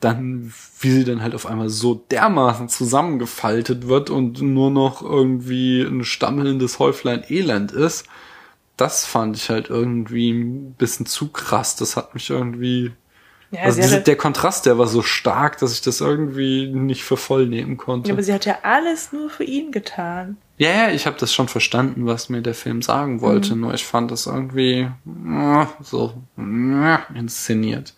dann, 0.00 0.52
wie 0.80 0.90
sie 0.90 1.04
dann 1.04 1.22
halt 1.22 1.34
auf 1.34 1.46
einmal 1.46 1.68
so 1.68 1.94
dermaßen 1.94 2.68
zusammengefaltet 2.68 3.88
wird 3.88 4.10
und 4.10 4.40
nur 4.40 4.70
noch 4.70 5.02
irgendwie 5.02 5.82
ein 5.82 6.04
stammelndes 6.04 6.78
Häuflein 6.78 7.24
Elend 7.28 7.72
ist, 7.72 8.06
das 8.76 9.04
fand 9.04 9.36
ich 9.36 9.50
halt 9.50 9.70
irgendwie 9.70 10.30
ein 10.30 10.74
bisschen 10.74 11.06
zu 11.06 11.28
krass. 11.28 11.74
Das 11.74 11.96
hat 11.96 12.14
mich 12.14 12.30
irgendwie, 12.30 12.92
ja, 13.50 13.62
also 13.62 13.80
diese, 13.80 14.00
der 14.00 14.14
Kontrast, 14.14 14.66
der 14.66 14.78
war 14.78 14.86
so 14.86 15.02
stark, 15.02 15.58
dass 15.58 15.72
ich 15.72 15.80
das 15.80 16.00
irgendwie 16.00 16.68
nicht 16.72 17.02
für 17.02 17.16
voll 17.16 17.46
nehmen 17.46 17.76
konnte. 17.76 18.08
ja, 18.08 18.14
aber 18.14 18.22
sie 18.22 18.32
hat 18.32 18.46
ja 18.46 18.58
alles 18.62 19.12
nur 19.12 19.30
für 19.30 19.44
ihn 19.44 19.72
getan. 19.72 20.36
Ja, 20.58 20.70
ja, 20.70 20.90
ich 20.90 21.06
habe 21.06 21.16
das 21.18 21.34
schon 21.34 21.48
verstanden, 21.48 22.06
was 22.06 22.28
mir 22.28 22.42
der 22.42 22.54
Film 22.54 22.82
sagen 22.82 23.20
wollte, 23.20 23.56
nur 23.56 23.74
ich 23.74 23.84
fand 23.84 24.12
das 24.12 24.26
irgendwie 24.26 24.88
äh, 25.06 25.66
so 25.80 26.14
äh, 26.36 26.98
inszeniert. 27.16 27.94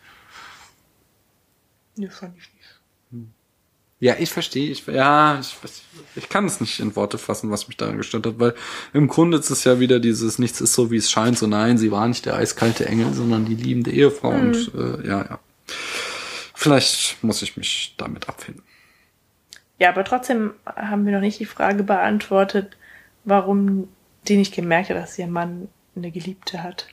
Nee, 2.00 2.08
fand 2.08 2.34
ich 2.38 2.48
nicht. 2.54 3.26
Ja, 3.98 4.16
ich 4.18 4.30
verstehe. 4.30 4.70
Ich, 4.70 4.86
ja, 4.86 5.38
ich, 5.38 5.54
ich 6.16 6.30
kann 6.30 6.46
es 6.46 6.58
nicht 6.58 6.80
in 6.80 6.96
Worte 6.96 7.18
fassen, 7.18 7.50
was 7.50 7.68
mich 7.68 7.76
daran 7.76 7.98
gestört 7.98 8.26
hat, 8.26 8.38
weil 8.38 8.54
im 8.94 9.08
Grunde 9.08 9.36
ist 9.36 9.50
es 9.50 9.64
ja 9.64 9.78
wieder 9.78 10.00
dieses 10.00 10.38
Nichts 10.38 10.62
ist 10.62 10.72
so, 10.72 10.90
wie 10.90 10.96
es 10.96 11.10
scheint. 11.10 11.36
So 11.36 11.46
nein, 11.46 11.76
sie 11.76 11.92
war 11.92 12.08
nicht 12.08 12.24
der 12.24 12.36
eiskalte 12.36 12.86
Engel, 12.86 13.12
sondern 13.12 13.44
die 13.44 13.54
liebende 13.54 13.90
Ehefrau. 13.90 14.32
Mhm. 14.32 14.40
Und 14.40 14.74
äh, 14.74 15.06
ja, 15.06 15.18
ja. 15.24 15.38
Vielleicht 16.54 17.22
muss 17.22 17.42
ich 17.42 17.58
mich 17.58 17.94
damit 17.98 18.30
abfinden. 18.30 18.62
Ja, 19.78 19.90
aber 19.90 20.04
trotzdem 20.04 20.54
haben 20.64 21.04
wir 21.04 21.12
noch 21.12 21.20
nicht 21.20 21.38
die 21.38 21.44
Frage 21.44 21.82
beantwortet, 21.82 22.78
warum 23.24 23.88
die 24.28 24.38
nicht 24.38 24.54
gemerkt 24.54 24.88
hat, 24.88 24.96
dass 24.96 25.18
ihr 25.18 25.26
Mann 25.26 25.68
eine 25.94 26.10
Geliebte 26.10 26.62
hat. 26.62 26.86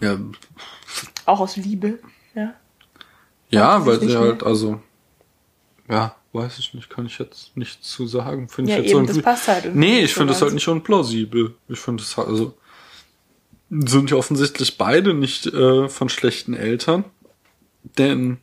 Ja. 0.00 0.18
Auch 1.26 1.40
aus 1.40 1.56
Liebe, 1.56 1.98
ja. 2.34 2.54
Ja, 3.50 3.86
weil 3.86 4.00
sie 4.00 4.16
halt, 4.16 4.42
also, 4.42 4.80
ja, 5.88 6.16
weiß 6.32 6.58
ich 6.58 6.74
nicht, 6.74 6.90
kann 6.90 7.06
ich 7.06 7.18
jetzt 7.18 7.56
nicht 7.56 7.82
zu 7.84 8.06
sagen. 8.06 8.48
Finde 8.48 8.72
ja, 8.72 8.78
ich 8.78 8.84
jetzt 8.84 8.90
eben, 8.90 9.04
irgendwie. 9.04 9.22
Das 9.22 9.24
passt 9.24 9.48
halt 9.48 9.64
irgendwie 9.64 9.86
nee, 9.86 10.00
ich 10.00 10.14
finde 10.14 10.32
das 10.32 10.42
halt 10.42 10.52
nicht 10.52 10.68
unplausibel. 10.68 11.54
Ich 11.68 11.78
finde 11.78 12.02
das 12.02 12.16
halt, 12.16 12.28
also, 12.28 12.54
sind 13.70 14.10
ja 14.10 14.16
offensichtlich 14.16 14.78
beide 14.78 15.14
nicht 15.14 15.46
äh, 15.46 15.88
von 15.88 16.08
schlechten 16.08 16.54
Eltern. 16.54 17.04
Denn, 17.82 18.38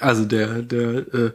also 0.00 0.24
der, 0.24 0.62
der, 0.62 1.14
äh, 1.14 1.32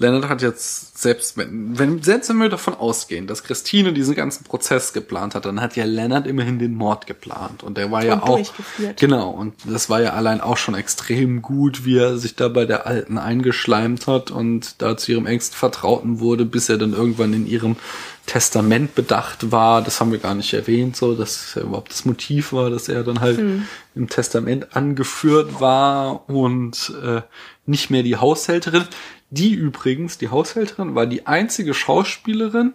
Leonard 0.00 0.30
hat 0.30 0.40
jetzt 0.40 0.96
selbst, 0.98 1.36
wenn, 1.36 1.78
wenn, 1.78 2.02
selbst 2.02 2.30
wenn 2.30 2.38
wir 2.38 2.48
davon 2.48 2.72
ausgehen, 2.72 3.26
dass 3.26 3.44
Christine 3.44 3.92
diesen 3.92 4.14
ganzen 4.14 4.44
Prozess 4.44 4.94
geplant 4.94 5.34
hat, 5.34 5.44
dann 5.44 5.60
hat 5.60 5.76
ja 5.76 5.84
Leonard 5.84 6.26
immerhin 6.26 6.58
den 6.58 6.74
Mord 6.74 7.06
geplant. 7.06 7.62
Und 7.62 7.76
der 7.76 7.90
war 7.90 8.00
und 8.00 8.06
ja 8.06 8.22
auch, 8.22 8.52
genau, 8.96 9.28
und 9.28 9.54
das 9.66 9.90
war 9.90 10.00
ja 10.00 10.14
allein 10.14 10.40
auch 10.40 10.56
schon 10.56 10.74
extrem 10.74 11.42
gut, 11.42 11.84
wie 11.84 11.98
er 11.98 12.16
sich 12.16 12.34
da 12.34 12.48
bei 12.48 12.64
der 12.64 12.86
Alten 12.86 13.18
eingeschleimt 13.18 14.06
hat 14.06 14.30
und 14.30 14.80
da 14.80 14.96
zu 14.96 15.12
ihrem 15.12 15.26
engsten 15.26 15.58
Vertrauten 15.58 16.18
wurde, 16.18 16.46
bis 16.46 16.70
er 16.70 16.78
dann 16.78 16.94
irgendwann 16.94 17.34
in 17.34 17.46
ihrem 17.46 17.76
Testament 18.24 18.94
bedacht 18.94 19.52
war. 19.52 19.82
Das 19.82 20.00
haben 20.00 20.12
wir 20.12 20.18
gar 20.18 20.34
nicht 20.34 20.54
erwähnt, 20.54 20.96
so, 20.96 21.14
dass 21.14 21.56
er 21.56 21.64
überhaupt 21.64 21.90
das 21.90 22.06
Motiv 22.06 22.54
war, 22.54 22.70
dass 22.70 22.88
er 22.88 23.04
dann 23.04 23.20
halt 23.20 23.36
hm. 23.36 23.66
im 23.94 24.08
Testament 24.08 24.74
angeführt 24.74 25.60
war 25.60 26.30
und 26.30 26.90
äh, 27.04 27.20
nicht 27.66 27.90
mehr 27.90 28.02
die 28.02 28.16
Haushälterin. 28.16 28.84
Die 29.30 29.54
übrigens, 29.54 30.18
die 30.18 30.28
Haushälterin, 30.28 30.94
war 30.94 31.06
die 31.06 31.26
einzige 31.26 31.72
Schauspielerin, 31.72 32.74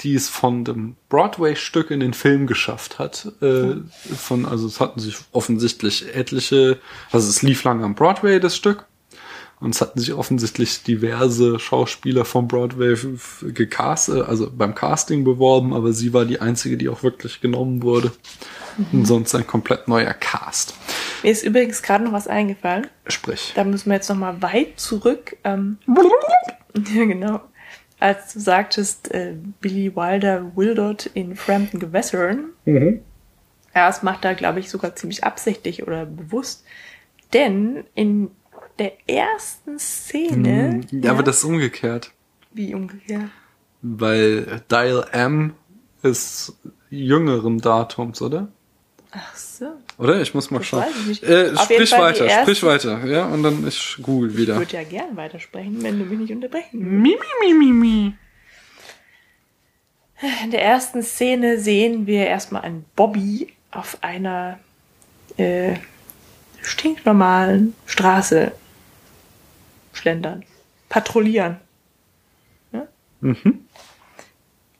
die 0.00 0.14
es 0.14 0.28
von 0.28 0.64
dem 0.64 0.96
Broadway-Stück 1.08 1.90
in 1.90 2.00
den 2.00 2.14
Film 2.14 2.46
geschafft 2.46 2.98
hat. 2.98 3.30
Äh, 3.40 3.76
von, 4.16 4.46
also 4.46 4.66
es 4.66 4.80
hatten 4.80 5.00
sich 5.00 5.16
offensichtlich 5.32 6.14
etliche, 6.14 6.78
also 7.12 7.28
es 7.28 7.42
lief 7.42 7.62
lange 7.64 7.84
am 7.84 7.94
Broadway, 7.94 8.40
das 8.40 8.56
Stück. 8.56 8.86
Und 9.62 9.76
es 9.76 9.80
hatten 9.80 10.00
sich 10.00 10.12
offensichtlich 10.12 10.82
diverse 10.82 11.60
Schauspieler 11.60 12.24
vom 12.24 12.48
Broadway 12.48 12.96
gecastet, 13.54 14.26
also 14.26 14.50
beim 14.50 14.74
Casting 14.74 15.22
beworben, 15.22 15.72
aber 15.72 15.92
sie 15.92 16.12
war 16.12 16.24
die 16.24 16.40
einzige, 16.40 16.76
die 16.76 16.88
auch 16.88 17.04
wirklich 17.04 17.40
genommen 17.40 17.80
wurde. 17.84 18.10
Mhm. 18.76 18.86
Und 19.00 19.04
sonst 19.06 19.36
ein 19.36 19.46
komplett 19.46 19.86
neuer 19.86 20.14
Cast. 20.14 20.74
Mir 21.22 21.30
ist 21.30 21.44
übrigens 21.44 21.80
gerade 21.80 22.02
noch 22.02 22.12
was 22.12 22.26
eingefallen. 22.26 22.88
Sprich. 23.06 23.52
Da 23.54 23.62
müssen 23.62 23.88
wir 23.88 23.94
jetzt 23.94 24.08
noch 24.08 24.16
mal 24.16 24.42
weit 24.42 24.80
zurück. 24.80 25.36
Ähm, 25.44 25.78
ja, 26.94 27.04
genau. 27.04 27.40
Als 28.00 28.32
du 28.32 28.40
sagtest, 28.40 29.14
äh, 29.14 29.36
Billy 29.60 29.94
Wilder 29.94 30.56
wildert 30.56 31.06
in 31.14 31.36
fremden 31.36 31.78
Gewässern. 31.78 32.46
Mhm. 32.64 33.02
Ja, 33.76 33.86
das 33.86 34.02
macht 34.02 34.24
er, 34.24 34.34
glaube 34.34 34.58
ich, 34.58 34.68
sogar 34.68 34.96
ziemlich 34.96 35.22
absichtlich 35.22 35.84
oder 35.84 36.04
bewusst. 36.04 36.64
Denn 37.32 37.84
in 37.94 38.32
der 38.82 39.08
ersten 39.08 39.78
Szene. 39.78 40.82
Mhm. 40.90 41.00
Ja, 41.00 41.06
ja, 41.06 41.10
aber 41.12 41.22
das 41.22 41.38
ist 41.38 41.44
umgekehrt. 41.44 42.10
Wie 42.52 42.74
umgekehrt? 42.74 43.30
Weil 43.80 44.62
Dial 44.70 45.06
M 45.12 45.54
ist 46.02 46.54
jüngeren 46.90 47.58
Datums, 47.58 48.20
oder? 48.20 48.48
Ach 49.12 49.36
so. 49.36 49.66
Oder? 49.98 50.20
Ich 50.20 50.34
muss 50.34 50.50
mal 50.50 50.58
das 50.58 50.66
schauen. 50.66 50.84
Äh, 51.22 51.56
sprich 51.56 51.92
weiter, 51.92 52.28
sprich 52.28 52.62
weiter, 52.62 53.04
ja, 53.06 53.26
und 53.26 53.42
dann 53.42 53.66
ich 53.66 53.98
google 54.02 54.36
wieder. 54.36 54.54
Ich 54.54 54.60
würde 54.60 54.76
ja 54.76 54.84
gern 54.84 55.16
weitersprechen, 55.16 55.82
wenn 55.82 55.98
du 55.98 56.04
mich 56.06 56.18
nicht 56.18 56.32
unterbrechen 56.32 56.80
würdest. 56.80 57.02
Mi, 57.02 57.16
mi, 57.40 57.54
mi, 57.54 57.72
mi. 57.72 58.14
In 60.44 60.50
der 60.50 60.62
ersten 60.62 61.02
Szene 61.02 61.58
sehen 61.58 62.06
wir 62.06 62.26
erstmal 62.26 62.62
einen 62.62 62.84
Bobby 62.96 63.52
auf 63.70 63.98
einer 64.00 64.58
äh, 65.36 65.74
stinknormalen 66.62 67.74
Straße 67.86 68.52
schlendern, 69.92 70.44
patrouillieren. 70.88 71.56
Ja? 72.72 72.86
Mhm. 73.20 73.66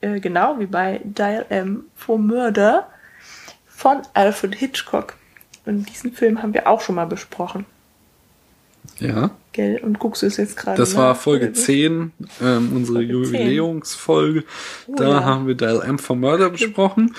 Äh, 0.01 0.19
genau 0.19 0.59
wie 0.59 0.65
bei 0.65 1.01
Dial 1.03 1.45
M 1.49 1.85
for 1.95 2.17
Murder 2.17 2.89
von 3.67 4.01
Alfred 4.13 4.55
Hitchcock. 4.55 5.15
Und 5.65 5.89
diesen 5.89 6.11
Film 6.11 6.41
haben 6.41 6.53
wir 6.53 6.67
auch 6.67 6.81
schon 6.81 6.95
mal 6.95 7.05
besprochen. 7.05 7.65
Ja. 8.99 9.31
Gell? 9.53 9.79
Und 9.81 9.99
guckst 9.99 10.23
du 10.23 10.25
es 10.25 10.37
jetzt 10.37 10.57
gerade? 10.57 10.77
Das 10.77 10.95
war 10.95 11.15
Folge 11.15 11.53
10, 11.53 12.11
ähm, 12.41 12.71
unsere 12.75 12.97
Folge 12.97 13.11
Jubiläumsfolge. 13.13 14.43
Oh, 14.87 14.95
da 14.95 15.09
ja. 15.09 15.23
haben 15.23 15.47
wir 15.47 15.55
Dial 15.55 15.81
M 15.81 15.99
for 15.99 16.15
Murder 16.15 16.49
besprochen. 16.49 17.15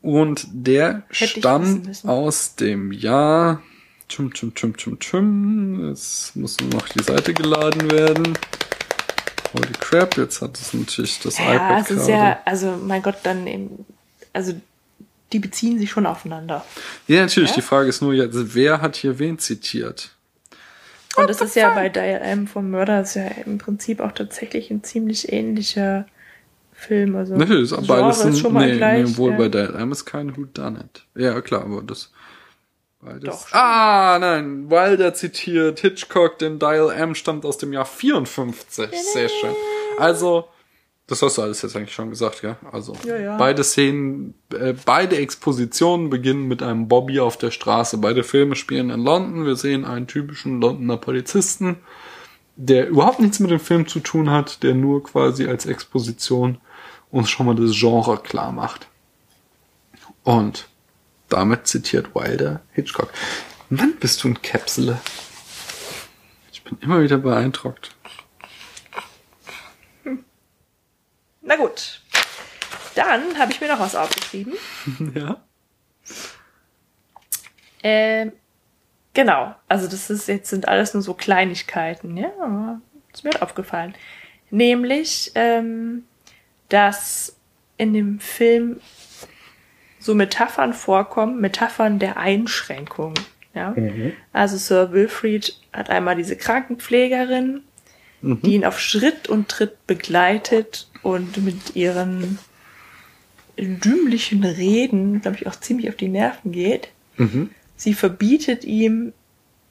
Und 0.00 0.46
der 0.50 1.02
Hätte 1.08 1.40
stammt 1.40 2.04
aus 2.04 2.54
dem 2.54 2.92
Jahr. 2.92 3.62
Tschum, 4.08 4.32
tschum, 4.32 4.54
tschum, 4.54 4.76
tschum, 4.76 4.98
tschum. 4.98 5.88
Jetzt 5.88 6.34
muss 6.34 6.58
nur 6.60 6.70
noch 6.70 6.88
die 6.88 7.02
Seite 7.02 7.34
geladen 7.34 7.90
werden. 7.90 8.38
Holy 9.52 9.72
crap, 9.78 10.16
jetzt 10.16 10.40
hat 10.42 10.58
es 10.58 10.72
natürlich 10.72 11.20
das 11.20 11.38
ja, 11.38 11.54
iPad. 11.54 11.70
Ja, 11.70 11.78
es 11.80 11.90
ist 11.90 12.08
ja, 12.08 12.38
also 12.44 12.78
mein 12.82 13.02
Gott, 13.02 13.18
dann 13.22 13.46
eben, 13.46 13.84
also 14.32 14.54
die 15.32 15.38
beziehen 15.38 15.78
sich 15.78 15.90
schon 15.90 16.06
aufeinander. 16.06 16.64
Ja, 17.06 17.22
natürlich. 17.22 17.50
Ja? 17.50 17.56
Die 17.56 17.62
Frage 17.62 17.88
ist 17.88 18.00
nur 18.00 18.14
jetzt, 18.14 18.54
wer 18.54 18.80
hat 18.80 18.96
hier 18.96 19.18
wen 19.18 19.38
zitiert? 19.38 20.10
Und 21.16 21.28
das 21.28 21.40
ist 21.40 21.56
ja 21.56 21.74
bei 21.74 21.88
Dial 21.88 22.20
M 22.22 22.46
vom 22.46 22.70
Mörder 22.70 23.02
ist 23.02 23.14
ja 23.14 23.26
im 23.44 23.58
Prinzip 23.58 24.00
auch 24.00 24.12
tatsächlich 24.12 24.70
ein 24.70 24.84
ziemlich 24.84 25.32
ähnlicher 25.32 26.06
Film. 26.72 27.16
Also 27.16 27.36
Natürlich, 27.36 27.70
das 27.70 27.86
beides 27.86 28.20
sind, 28.20 28.38
schon 28.38 28.52
mal 28.52 28.68
nee, 28.68 28.76
gleich, 28.76 29.08
nee, 29.08 29.16
wohl 29.16 29.32
ja. 29.32 29.36
bei 29.38 29.48
Dial 29.48 29.74
M 29.74 29.90
ist 29.90 30.04
kein 30.04 30.36
Who 30.36 30.44
Done 30.44 30.78
It. 30.78 31.02
Ja, 31.20 31.40
klar, 31.40 31.62
aber 31.62 31.82
das 31.82 32.12
beides. 33.00 33.30
Doch, 33.30 33.52
ah, 33.52 34.18
nein, 34.20 34.70
Wilder 34.70 35.14
zitiert 35.14 35.80
Hitchcock, 35.80 36.38
denn 36.38 36.58
Dial 36.58 36.90
M 36.90 37.14
stammt 37.14 37.44
aus 37.44 37.58
dem 37.58 37.72
Jahr 37.72 37.86
54. 37.86 38.90
Sehr 38.90 39.28
schön. 39.28 39.54
Also, 39.98 40.48
das 41.08 41.22
hast 41.22 41.38
du 41.38 41.42
alles 41.42 41.62
jetzt 41.62 41.74
eigentlich 41.74 41.94
schon 41.94 42.10
gesagt, 42.10 42.42
ja? 42.42 42.58
Also 42.70 42.94
ja, 43.06 43.16
ja. 43.16 43.36
beide 43.38 43.64
Szenen, 43.64 44.34
äh, 44.52 44.74
beide 44.84 45.16
Expositionen 45.16 46.10
beginnen 46.10 46.46
mit 46.48 46.62
einem 46.62 46.86
Bobby 46.86 47.18
auf 47.18 47.38
der 47.38 47.50
Straße. 47.50 47.96
Beide 47.96 48.22
Filme 48.22 48.56
spielen 48.56 48.90
in 48.90 49.00
London. 49.00 49.46
Wir 49.46 49.56
sehen 49.56 49.86
einen 49.86 50.06
typischen 50.06 50.60
Londoner 50.60 50.98
Polizisten, 50.98 51.78
der 52.56 52.88
überhaupt 52.88 53.20
nichts 53.20 53.40
mit 53.40 53.50
dem 53.50 53.58
Film 53.58 53.88
zu 53.88 54.00
tun 54.00 54.30
hat, 54.30 54.62
der 54.62 54.74
nur 54.74 55.02
quasi 55.02 55.46
als 55.46 55.64
Exposition 55.64 56.58
uns 57.10 57.30
schon 57.30 57.46
mal 57.46 57.54
das 57.54 57.72
Genre 57.72 58.18
klar 58.18 58.52
macht. 58.52 58.86
Und 60.24 60.67
damit 61.28 61.66
zitiert 61.66 62.14
Wilder 62.14 62.60
Hitchcock. 62.72 63.12
Mann, 63.70 63.94
bist 63.98 64.22
du 64.24 64.28
ein 64.28 64.40
Käpsele. 64.40 65.00
Ich 66.52 66.62
bin 66.64 66.78
immer 66.80 67.02
wieder 67.02 67.18
beeindruckt. 67.18 67.94
Na 71.42 71.56
gut. 71.56 72.02
Dann 72.94 73.38
habe 73.38 73.52
ich 73.52 73.60
mir 73.60 73.68
noch 73.68 73.80
was 73.80 73.94
aufgeschrieben. 73.94 74.54
Ja. 75.14 75.42
Ähm, 77.82 78.32
genau. 79.14 79.54
Also 79.68 79.86
das 79.86 80.10
ist 80.10 80.26
jetzt 80.28 80.50
sind 80.50 80.66
alles 80.66 80.94
nur 80.94 81.02
so 81.02 81.14
Kleinigkeiten, 81.14 82.16
ja, 82.16 82.32
aber 82.40 82.80
ist 83.12 83.24
mir 83.24 83.40
aufgefallen. 83.40 83.94
Nämlich, 84.50 85.30
ähm, 85.34 86.04
dass 86.68 87.36
in 87.76 87.92
dem 87.92 88.18
Film 88.18 88.80
so 90.08 90.14
Metaphern 90.14 90.72
vorkommen, 90.72 91.38
Metaphern 91.38 91.98
der 91.98 92.16
Einschränkung. 92.16 93.12
Ja? 93.54 93.74
Mhm. 93.76 94.14
Also 94.32 94.56
Sir 94.56 94.90
Wilfrid 94.92 95.60
hat 95.70 95.90
einmal 95.90 96.16
diese 96.16 96.34
Krankenpflegerin, 96.34 97.60
mhm. 98.22 98.40
die 98.40 98.54
ihn 98.54 98.64
auf 98.64 98.80
Schritt 98.80 99.28
und 99.28 99.50
Tritt 99.50 99.86
begleitet 99.86 100.88
und 101.02 101.44
mit 101.44 101.76
ihren 101.76 102.38
dümmlichen 103.58 104.44
Reden, 104.44 105.20
glaube 105.20 105.36
ich, 105.36 105.46
auch 105.46 105.56
ziemlich 105.56 105.90
auf 105.90 105.96
die 105.96 106.08
Nerven 106.08 106.52
geht. 106.52 106.88
Mhm. 107.18 107.50
Sie 107.76 107.92
verbietet 107.92 108.64
ihm 108.64 109.12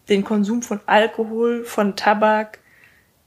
den 0.09 0.23
Konsum 0.23 0.61
von 0.61 0.81
Alkohol, 0.85 1.65
von 1.65 1.95
Tabak, 1.95 2.59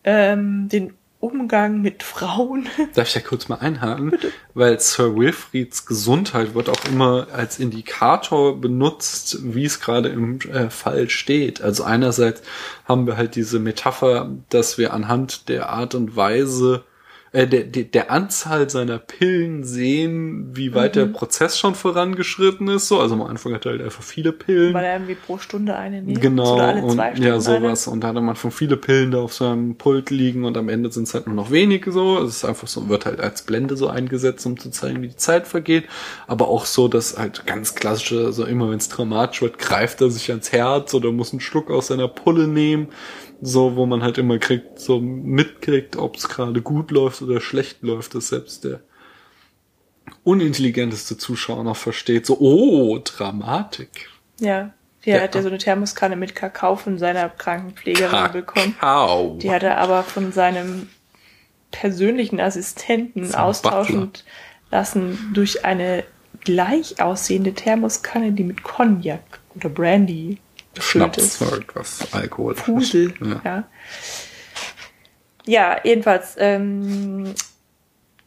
ähm, 0.05 0.69
den 0.69 0.95
Umgang 1.21 1.83
mit 1.83 2.03
Frauen. 2.03 2.67
Darf 2.95 3.09
ich 3.09 3.15
ja 3.15 3.21
kurz 3.21 3.49
mal 3.49 3.57
einhaken? 3.57 4.13
Weil 4.55 4.81
Sir 4.81 5.17
Wilfrieds 5.17 5.85
Gesundheit 5.85 6.55
wird 6.55 6.71
auch 6.71 6.85
immer 6.87 7.29
als 7.33 7.59
Indikator 7.59 8.59
benutzt, 8.59 9.39
wie 9.43 9.67
es 9.67 9.81
gerade 9.81 10.09
im 10.09 10.41
äh, 10.41 10.71
Fall 10.71 11.11
steht. 11.11 11.61
Also 11.61 11.85
einerseits 11.85 12.43
haben 12.87 13.07
wir 13.07 13.19
halt 13.19 13.37
diese 13.37 13.59
Metapher, 13.59 14.31
dass 14.49 14.79
wir 14.79 14.95
anhand 14.95 15.49
der 15.51 15.69
Art 15.69 15.95
und 15.95 16.17
Weise, 16.17 16.85
äh, 17.33 17.47
der, 17.47 17.63
der, 17.63 17.85
der 17.85 18.11
Anzahl 18.11 18.69
seiner 18.69 18.99
Pillen 18.99 19.63
sehen, 19.63 20.57
wie 20.57 20.75
weit 20.75 20.97
der 20.97 21.07
Prozess 21.07 21.59
schon 21.61 21.77
vorangeschritten 21.77 22.67
ist. 22.69 22.89
So, 22.89 22.99
also 23.01 23.15
am 23.15 23.23
Anfang 23.23 23.55
hat 23.55 23.67
er 23.67 23.73
halt 23.73 23.83
einfach 23.83 24.03
viele 24.03 24.33
Pillen. 24.33 24.75
Weil 24.75 24.85
er 24.85 24.95
irgendwie 24.95 25.15
pro 25.15 25.39
Stunde 25.39 25.77
eine 25.77 26.03
nimmt. 26.03 26.21
Genau, 26.21 26.57
Oder 26.57 26.65
alle 26.65 26.83
und 26.83 26.93
Stunden 26.93 27.23
ja, 27.23 27.35
eine. 27.35 27.41
sowas. 27.41 27.87
Und 27.87 28.01
da 28.01 28.09
hat 28.09 28.17
man 28.17 28.35
von 28.35 28.51
viele 28.51 28.77
Pillen 28.77 29.13
da 29.13 29.19
auf 29.19 29.33
seinem 29.33 29.77
Pult 29.77 30.11
liegen 30.11 30.45
und 30.45 30.57
am 30.57 30.69
Ende 30.69 30.91
sind 30.91 31.05
es 31.05 31.15
halt 31.15 31.29
nur 31.29 31.37
noch 31.37 31.53
wenige 31.53 31.93
so. 31.93 32.19
Es 32.19 32.39
ist 32.39 32.45
einfach 32.45 32.67
so, 32.67 32.89
wird 32.89 33.07
halt 33.07 33.21
als 33.21 33.43
Blende 33.43 33.77
so 33.77 33.87
eingesetzt, 33.87 34.45
um 34.47 34.59
zu 34.59 34.71
zeigen, 34.71 35.01
wie 35.01 35.09
die 35.09 35.17
Zeit 35.17 35.47
vergeht. 35.47 35.85
Aber 36.27 36.49
auch 36.49 36.67
so, 36.67 36.89
dass 36.89 37.17
halt 37.17 37.47
ganz 37.47 37.77
klassische, 37.77 38.33
so 38.33 38.45
immer 38.45 38.71
wenn 38.71 38.79
es 38.79 38.89
dramatisch 38.89 39.43
wird, 39.43 39.59
greift 39.59 40.01
er 40.01 40.11
sich 40.11 40.31
ans 40.31 40.51
Herz 40.51 40.95
oder 40.95 41.13
muss 41.13 41.33
einen 41.33 41.41
Schluck 41.41 41.71
aus 41.71 41.87
seiner 41.87 42.09
Pulle 42.09 42.49
nehmen. 42.49 42.89
So, 43.43 43.77
wo 43.77 43.87
man 43.87 44.03
halt 44.03 44.19
immer 44.19 44.39
kriegt, 44.39 44.79
so 44.79 45.01
mitkriegt, 45.01 45.97
ob 45.97 46.17
es 46.17 46.29
gerade 46.29 46.61
gut 46.61 46.91
läuft 46.91 47.23
oder 47.23 47.41
schlecht 47.41 47.83
läuft, 47.83 48.15
dass 48.15 48.29
selbst 48.29 48.65
der 48.65 48.81
unintelligenteste 50.25 51.17
Zuschauer 51.17 51.65
noch 51.65 51.77
versteht. 51.77 52.27
So, 52.27 52.39
oh, 52.39 52.99
Dramatik. 52.99 54.09
Ja. 54.39 54.73
Hier 55.03 55.17
Ja. 55.17 55.23
hat 55.23 55.35
er 55.35 55.43
so 55.43 55.49
eine 55.49 55.57
Thermoskanne 55.59 56.17
mit 56.17 56.35
Kakao 56.35 56.77
von 56.77 56.99
seiner 56.99 57.31
Krankenpflegerin 57.31 58.33
bekommen. 58.33 58.75
Kakao. 58.79 59.39
Die 59.41 59.51
hat 59.51 59.63
er 59.63 59.79
aber 59.79 60.03
von 60.03 60.33
seinem 60.33 60.89
persönlichen 61.71 62.41
Assistenten 62.41 63.25
Sein 63.25 63.41
austauschen 63.41 64.11
lassen 64.71 65.31
durch 65.33 65.65
eine 65.65 66.05
gleich 66.45 67.01
aussehende 67.01 67.55
Thermoskanne, 67.55 68.33
die 68.33 68.45
mit 68.45 68.63
Cognac 68.63 69.23
oder 69.55 69.69
Brandy 69.69 70.39
befüllt 70.81 71.15
Schnaps, 71.17 71.41
irgendwas, 71.41 72.13
Alkohol. 72.13 72.55
Fusel, 72.57 73.15
Ja. 73.21 73.41
ja. 73.45 73.65
Ja, 75.47 75.81
jedenfalls, 75.85 76.37
ähm, 76.39 77.35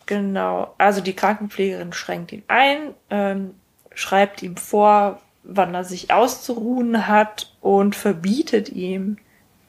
genau. 0.05 0.73
Also 0.77 0.99
die 1.01 1.13
Krankenpflegerin 1.13 1.93
schränkt 1.93 2.31
ihn 2.31 2.43
ein, 2.47 2.93
ähm, 3.09 3.51
schreibt 3.93 4.41
ihm 4.41 4.57
vor, 4.57 5.21
wann 5.43 5.73
er 5.73 5.83
sich 5.83 6.11
auszuruhen 6.11 7.07
hat 7.07 7.53
und 7.61 7.95
verbietet 7.95 8.69
ihm 8.69 9.17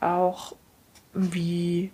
auch 0.01 0.55
wie 1.13 1.91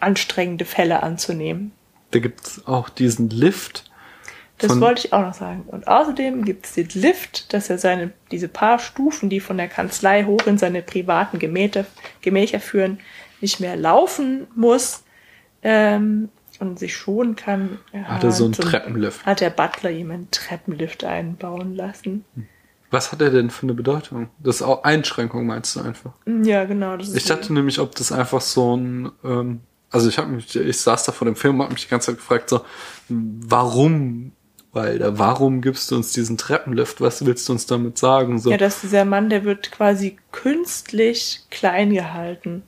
anstrengende 0.00 0.64
Fälle 0.64 1.02
anzunehmen. 1.02 1.72
Da 2.10 2.18
gibt's 2.18 2.66
auch 2.66 2.88
diesen 2.88 3.30
Lift. 3.30 3.90
Das 4.58 4.80
wollte 4.80 5.06
ich 5.06 5.12
auch 5.12 5.20
noch 5.20 5.34
sagen. 5.34 5.64
Und 5.66 5.86
außerdem 5.86 6.44
gibt 6.44 6.64
es 6.66 6.72
den 6.74 6.88
Lift, 6.94 7.52
dass 7.52 7.68
er 7.68 7.78
seine, 7.78 8.12
diese 8.30 8.48
paar 8.48 8.78
Stufen, 8.78 9.28
die 9.28 9.40
von 9.40 9.56
der 9.58 9.68
Kanzlei 9.68 10.24
hoch 10.24 10.46
in 10.46 10.56
seine 10.58 10.82
privaten 10.82 11.38
Gemächer, 11.38 11.84
Gemächer 12.22 12.60
führen, 12.60 12.98
nicht 13.42 13.60
mehr 13.60 13.76
laufen 13.76 14.46
muss 14.54 15.04
ähm, 15.62 16.30
und 16.58 16.78
sich 16.78 16.96
schonen 16.96 17.36
kann. 17.36 17.78
Hat 18.04 18.24
er 18.24 18.32
so 18.32 18.44
einen 18.44 18.54
zum- 18.54 18.64
Treppenlift. 18.64 19.26
Hat 19.26 19.40
der 19.40 19.50
Butler 19.50 19.90
ihm 19.90 20.10
einen 20.10 20.30
Treppenlift 20.30 21.04
einbauen 21.04 21.74
lassen. 21.76 22.24
Was 22.90 23.12
hat 23.12 23.20
er 23.20 23.30
denn 23.30 23.50
für 23.50 23.64
eine 23.64 23.74
Bedeutung? 23.74 24.28
Das 24.38 24.56
ist 24.56 24.62
auch 24.62 24.84
Einschränkung, 24.84 25.44
meinst 25.46 25.76
du 25.76 25.80
einfach? 25.80 26.12
Ja, 26.44 26.64
genau. 26.64 26.96
Ich 26.96 27.24
dachte 27.24 27.52
nämlich, 27.52 27.78
ob 27.80 27.94
das 27.96 28.10
einfach 28.12 28.40
so 28.40 28.74
ein, 28.76 29.10
ähm, 29.24 29.60
also 29.90 30.08
ich 30.08 30.16
habe 30.18 30.28
mich, 30.28 30.54
ich 30.56 30.80
saß 30.80 31.04
da 31.04 31.12
vor 31.12 31.26
dem 31.26 31.36
Film 31.36 31.56
und 31.56 31.62
habe 31.64 31.72
mich 31.74 31.82
die 31.84 31.90
ganze 31.90 32.06
Zeit 32.12 32.16
gefragt, 32.18 32.48
so, 32.48 32.60
warum, 33.08 34.32
weil 34.76 34.98
da, 34.98 35.18
warum 35.18 35.62
gibst 35.62 35.90
du 35.90 35.96
uns 35.96 36.12
diesen 36.12 36.36
Treppenlift? 36.36 37.00
Was 37.00 37.24
willst 37.24 37.48
du 37.48 37.54
uns 37.54 37.64
damit 37.64 37.96
sagen? 37.96 38.38
So, 38.38 38.50
ja, 38.50 38.58
dass 38.58 38.82
dieser 38.82 39.06
Mann, 39.06 39.30
der 39.30 39.44
wird 39.44 39.72
quasi 39.72 40.18
künstlich 40.32 41.40
klein 41.50 41.94
gehalten. 41.94 42.62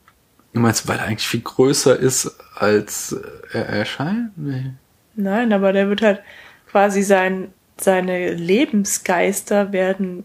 du 0.54 0.60
meinst, 0.60 0.88
weil 0.88 0.98
er 0.98 1.04
eigentlich 1.04 1.28
viel 1.28 1.42
größer 1.42 1.96
ist, 1.96 2.34
als 2.56 3.14
er 3.52 3.66
erscheint? 3.66 4.30
Nee. 4.36 4.72
Nein, 5.16 5.52
aber 5.52 5.74
der 5.74 5.90
wird 5.90 6.00
halt 6.00 6.22
quasi 6.70 7.02
sein, 7.02 7.52
seine 7.76 8.32
Lebensgeister 8.32 9.72
werden 9.72 10.24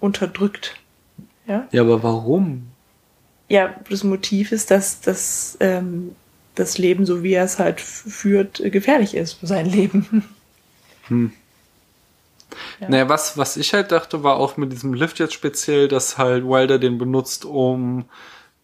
unterdrückt. 0.00 0.74
Ja? 1.46 1.68
Ja, 1.70 1.82
aber 1.82 2.02
warum? 2.02 2.66
Ja, 3.48 3.76
das 3.88 4.02
Motiv 4.02 4.50
ist, 4.50 4.72
dass 4.72 5.00
das, 5.00 5.56
ähm, 5.60 6.16
das 6.56 6.78
Leben, 6.78 7.06
so 7.06 7.22
wie 7.22 7.34
er 7.34 7.44
es 7.44 7.60
halt 7.60 7.80
führt, 7.80 8.58
äh, 8.58 8.70
gefährlich 8.70 9.14
ist 9.14 9.34
für 9.34 9.46
sein 9.46 9.66
Leben. 9.66 10.24
Ja. 12.80 12.88
Naja, 12.88 13.08
was, 13.08 13.38
was 13.38 13.56
ich 13.56 13.72
halt 13.74 13.92
dachte, 13.92 14.22
war 14.22 14.36
auch 14.36 14.56
mit 14.56 14.72
diesem 14.72 14.94
Lift 14.94 15.18
jetzt 15.18 15.34
speziell, 15.34 15.88
dass 15.88 16.18
halt 16.18 16.44
Wilder 16.44 16.78
den 16.78 16.98
benutzt, 16.98 17.44
um 17.44 18.04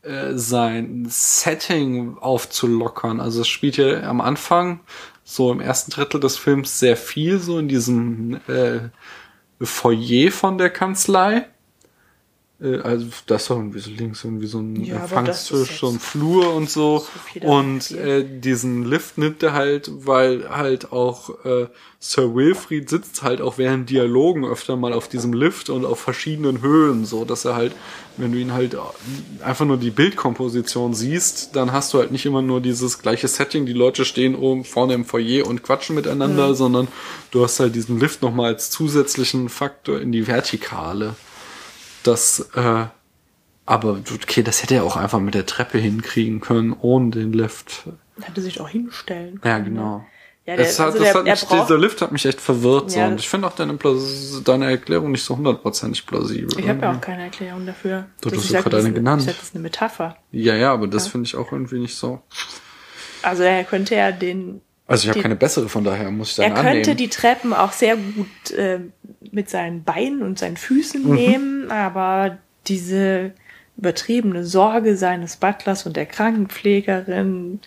äh, 0.03 0.35
sein 0.35 1.07
Setting 1.09 2.19
aufzulockern. 2.19 3.21
Also 3.21 3.43
es 3.43 3.49
spielt 3.49 3.77
ja 3.77 4.03
am 4.03 4.21
Anfang, 4.21 4.81
so 5.25 5.53
im 5.53 5.61
ersten 5.61 5.91
Drittel 5.91 6.21
des 6.21 6.37
Films, 6.37 6.79
sehr 6.79 6.97
viel 6.97 7.39
so 7.39 7.59
in 7.59 7.69
diesem 7.69 8.41
äh, 8.49 8.89
Foyer 9.61 10.31
von 10.31 10.59
der 10.59 10.71
Kanzlei. 10.71 11.47
Äh, 12.61 12.79
Also 12.81 13.07
das 13.27 13.43
ist 13.43 13.51
doch 13.51 13.57
irgendwie 13.57 13.79
so 13.81 13.91
links 13.91 14.25
irgendwie 14.25 14.47
so 14.47 14.59
ein 14.59 14.85
Ja, 14.85 14.97
Empfangstisch, 14.97 15.79
so 15.79 15.89
ein 15.89 16.01
Flur 16.01 16.53
und 16.55 16.69
so. 16.69 17.07
und 17.43 17.91
äh, 17.93 18.25
diesen 18.25 18.85
Lift 18.85 19.17
nimmt 19.19 19.43
er 19.43 19.53
halt, 19.53 19.91
weil 20.07 20.49
halt 20.51 20.93
auch 20.93 21.45
äh, 21.45 21.67
Sir 22.01 22.35
Wilfried 22.35 22.89
sitzt 22.89 23.23
halt 23.23 23.41
auch 23.41 23.59
während 23.59 23.91
Dialogen 23.91 24.45
öfter 24.45 24.77
mal 24.77 24.93
auf 24.93 25.09
diesem 25.09 25.33
Lift 25.33 25.69
und 25.71 25.85
auf 25.85 25.99
verschiedenen 26.01 26.61
Höhen, 26.63 27.05
so 27.05 27.25
dass 27.25 27.45
er 27.45 27.57
halt, 27.57 27.73
wenn 28.17 28.31
du 28.33 28.39
ihn 28.39 28.53
halt 28.53 28.77
einfach 29.45 29.65
nur 29.65 29.77
die 29.79 29.91
Bildkomposition 29.91 30.95
siehst, 30.95 31.55
dann 31.57 31.73
hast 31.73 31.93
du 31.95 31.99
halt 31.99 32.13
nicht 32.13 32.25
immer 32.27 32.43
nur 32.43 32.61
dieses 32.61 33.01
gleiche 33.01 33.27
Setting, 33.29 33.67
die 33.67 33.73
Leute 33.73 34.05
stehen 34.05 34.35
oben 34.37 34.65
vorne 34.65 34.95
im 34.95 35.05
Foyer 35.05 35.47
und 35.47 35.63
quatschen 35.65 35.95
miteinander, 35.97 36.55
sondern 36.55 36.87
du 37.33 37.43
hast 37.43 37.59
halt 37.61 37.75
diesen 37.75 37.99
Lift 38.01 38.23
nochmal 38.23 38.53
als 38.55 38.71
zusätzlichen 38.71 39.49
Faktor 39.49 40.01
in 40.01 40.13
die 40.13 40.27
Vertikale. 40.29 41.15
Das, 42.03 42.49
äh, 42.55 42.85
aber 43.67 43.99
okay, 44.15 44.43
das 44.43 44.63
hätte 44.63 44.77
er 44.77 44.85
auch 44.85 44.97
einfach 44.97 45.21
mit 45.21 45.35
der 45.35 45.47
Treppe 45.47 45.79
hinkriegen 45.79 46.41
können, 46.41 46.75
ohne 46.81 47.11
den 47.11 47.33
Lift. 47.33 47.85
Hätte 48.21 48.41
sich 48.41 48.61
auch 48.61 48.69
hinstellen 48.69 49.41
Ja, 49.45 49.55
können, 49.59 49.75
genau. 49.75 49.99
ne? 49.99 50.07
Ja, 50.47 50.57
der, 50.57 50.67
hat, 50.67 50.81
also 50.81 50.99
der, 50.99 51.15
er 51.15 51.23
mich, 51.25 51.45
dieser 51.45 51.77
Lift 51.79 52.01
hat 52.01 52.11
mich 52.11 52.25
echt 52.25 52.41
verwirrt. 52.41 52.91
So. 52.93 52.99
Ja, 52.99 53.07
und 53.09 53.17
das- 53.17 53.21
ich 53.21 53.29
finde 53.29 53.47
auch 53.47 53.55
deine, 53.55 53.77
deine 54.45 54.71
Erklärung 54.71 55.11
nicht 55.13 55.23
so 55.23 55.37
hundertprozentig 55.37 56.07
plausibel. 56.07 56.59
ich 56.59 56.67
habe 56.67 56.81
ja 56.81 56.93
auch 56.97 57.01
keine 57.03 57.25
Erklärung 57.25 57.67
dafür. 57.67 58.07
Du 58.23 58.31
hast 58.31 58.49
ja 58.51 58.63
gerade 58.63 58.79
eine 58.79 58.93
genannt. 58.93 59.21
Ich 59.21 59.27
sag, 59.27 59.37
das 59.37 59.49
ist 59.49 59.55
eine 59.55 59.63
Metapher. 59.63 60.17
ja, 60.33 60.55
ja, 60.55 60.73
aber 60.73 60.87
das 60.89 61.07
finde 61.09 61.27
ich 61.27 61.37
auch 61.37 61.53
irgendwie 61.53 61.79
nicht 61.79 61.97
so. 61.97 62.23
Also 63.21 63.43
er 63.43 63.63
könnte 63.65 63.95
ja 63.95 64.11
den 64.11 64.63
Also 64.89 65.05
ich 65.05 65.11
habe 65.11 65.21
keine 65.23 65.37
bessere 65.37 65.69
von 65.69 65.85
daher, 65.85 66.11
muss 66.11 66.33
ich 66.33 66.39
Er 66.39 66.47
dann 66.49 66.55
könnte 66.57 66.71
annehmen. 66.91 66.97
die 66.97 67.09
Treppen 67.09 67.53
auch 67.53 67.73
sehr 67.73 67.97
gut 67.97 68.51
äh, 68.53 68.81
mit 69.31 69.51
seinen 69.51 69.85
Beinen 69.85 70.23
und 70.23 70.39
seinen 70.39 70.57
Füßen 70.57 71.03
Mhm. 71.07 71.15
nehmen, 71.15 71.71
aber 71.71 72.39
diese 72.67 73.33
übertriebene 73.77 74.45
Sorge 74.45 74.97
seines 74.97 75.37
Butlers 75.37 75.87
und 75.87 75.95
der 75.97 76.07
Krankenpflegerin 76.07 77.61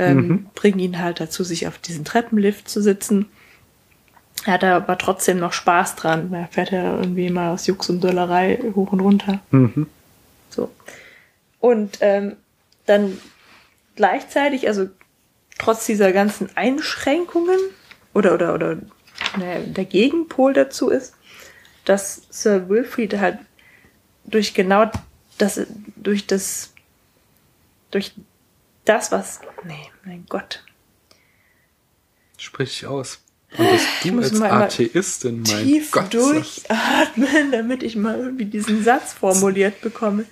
ähm, 0.00 0.16
Mhm. 0.16 0.46
bringen 0.54 0.78
ihn 0.78 0.98
halt 1.00 1.18
dazu, 1.20 1.42
sich 1.42 1.66
auf 1.66 1.78
diesen 1.78 2.04
Treppenlift 2.04 2.68
zu 2.68 2.80
sitzen. 2.80 3.26
Er 4.44 4.52
hat 4.52 4.62
aber 4.64 4.96
trotzdem 4.98 5.40
noch 5.40 5.52
Spaß 5.52 5.96
dran. 5.96 6.30
Da 6.30 6.46
fährt 6.50 6.70
er 6.72 6.98
irgendwie 7.00 7.28
mal 7.30 7.50
aus 7.52 7.66
Jux 7.66 7.90
und 7.90 8.04
Döllerei 8.04 8.58
hoch 8.76 8.92
und 8.92 9.00
runter. 9.00 9.40
Mhm. 9.50 9.88
So. 10.50 10.70
Und 11.58 11.98
ähm, 12.02 12.36
dann 12.86 13.18
gleichzeitig, 13.96 14.68
also 14.68 14.86
trotz 15.58 15.86
dieser 15.86 16.12
ganzen 16.12 16.48
Einschränkungen 16.56 17.58
oder 18.14 18.34
oder 18.34 18.54
oder 18.54 18.76
ne, 19.36 19.64
der 19.66 19.84
Gegenpol 19.84 20.52
dazu 20.52 20.90
ist, 20.90 21.14
dass 21.84 22.22
Sir 22.30 22.68
Wilfrid 22.68 23.18
halt 23.18 23.38
durch 24.24 24.54
genau 24.54 24.90
das 25.38 25.60
durch 25.96 26.26
das 26.26 26.72
durch 27.90 28.12
das 28.84 29.12
was 29.12 29.40
nee 29.64 29.90
mein 30.04 30.24
Gott 30.28 30.62
Sprich 32.38 32.86
aus. 32.86 33.20
Und 33.56 33.66
dass 33.66 33.82
du 34.02 34.12
muss 34.12 34.30
als 34.30 34.38
mal 34.38 34.50
Atheistin, 34.50 35.42
mein 35.42 35.64
tief 35.64 35.90
Gott. 35.90 36.14
durchatmen, 36.14 37.50
damit 37.52 37.82
ich 37.82 37.96
mal 37.96 38.18
irgendwie 38.18 38.44
diesen 38.44 38.84
Satz 38.84 39.12
formuliert 39.12 39.80
bekomme. 39.80 40.24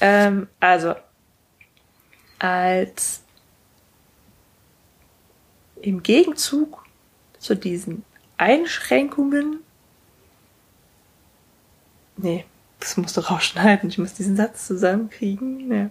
Ähm, 0.00 0.46
also, 0.60 0.94
als 2.38 3.20
im 5.82 6.02
Gegenzug 6.02 6.82
zu 7.38 7.54
diesen 7.54 8.04
Einschränkungen, 8.36 9.60
nee, 12.16 12.44
Das 12.78 12.96
musst 12.96 13.16
du 13.16 13.20
rausschneiden. 13.20 13.90
Ich 13.90 13.98
muss 13.98 14.14
diesen 14.14 14.36
Satz 14.36 14.66
zusammenkriegen. 14.66 15.70
Ja. 15.70 15.90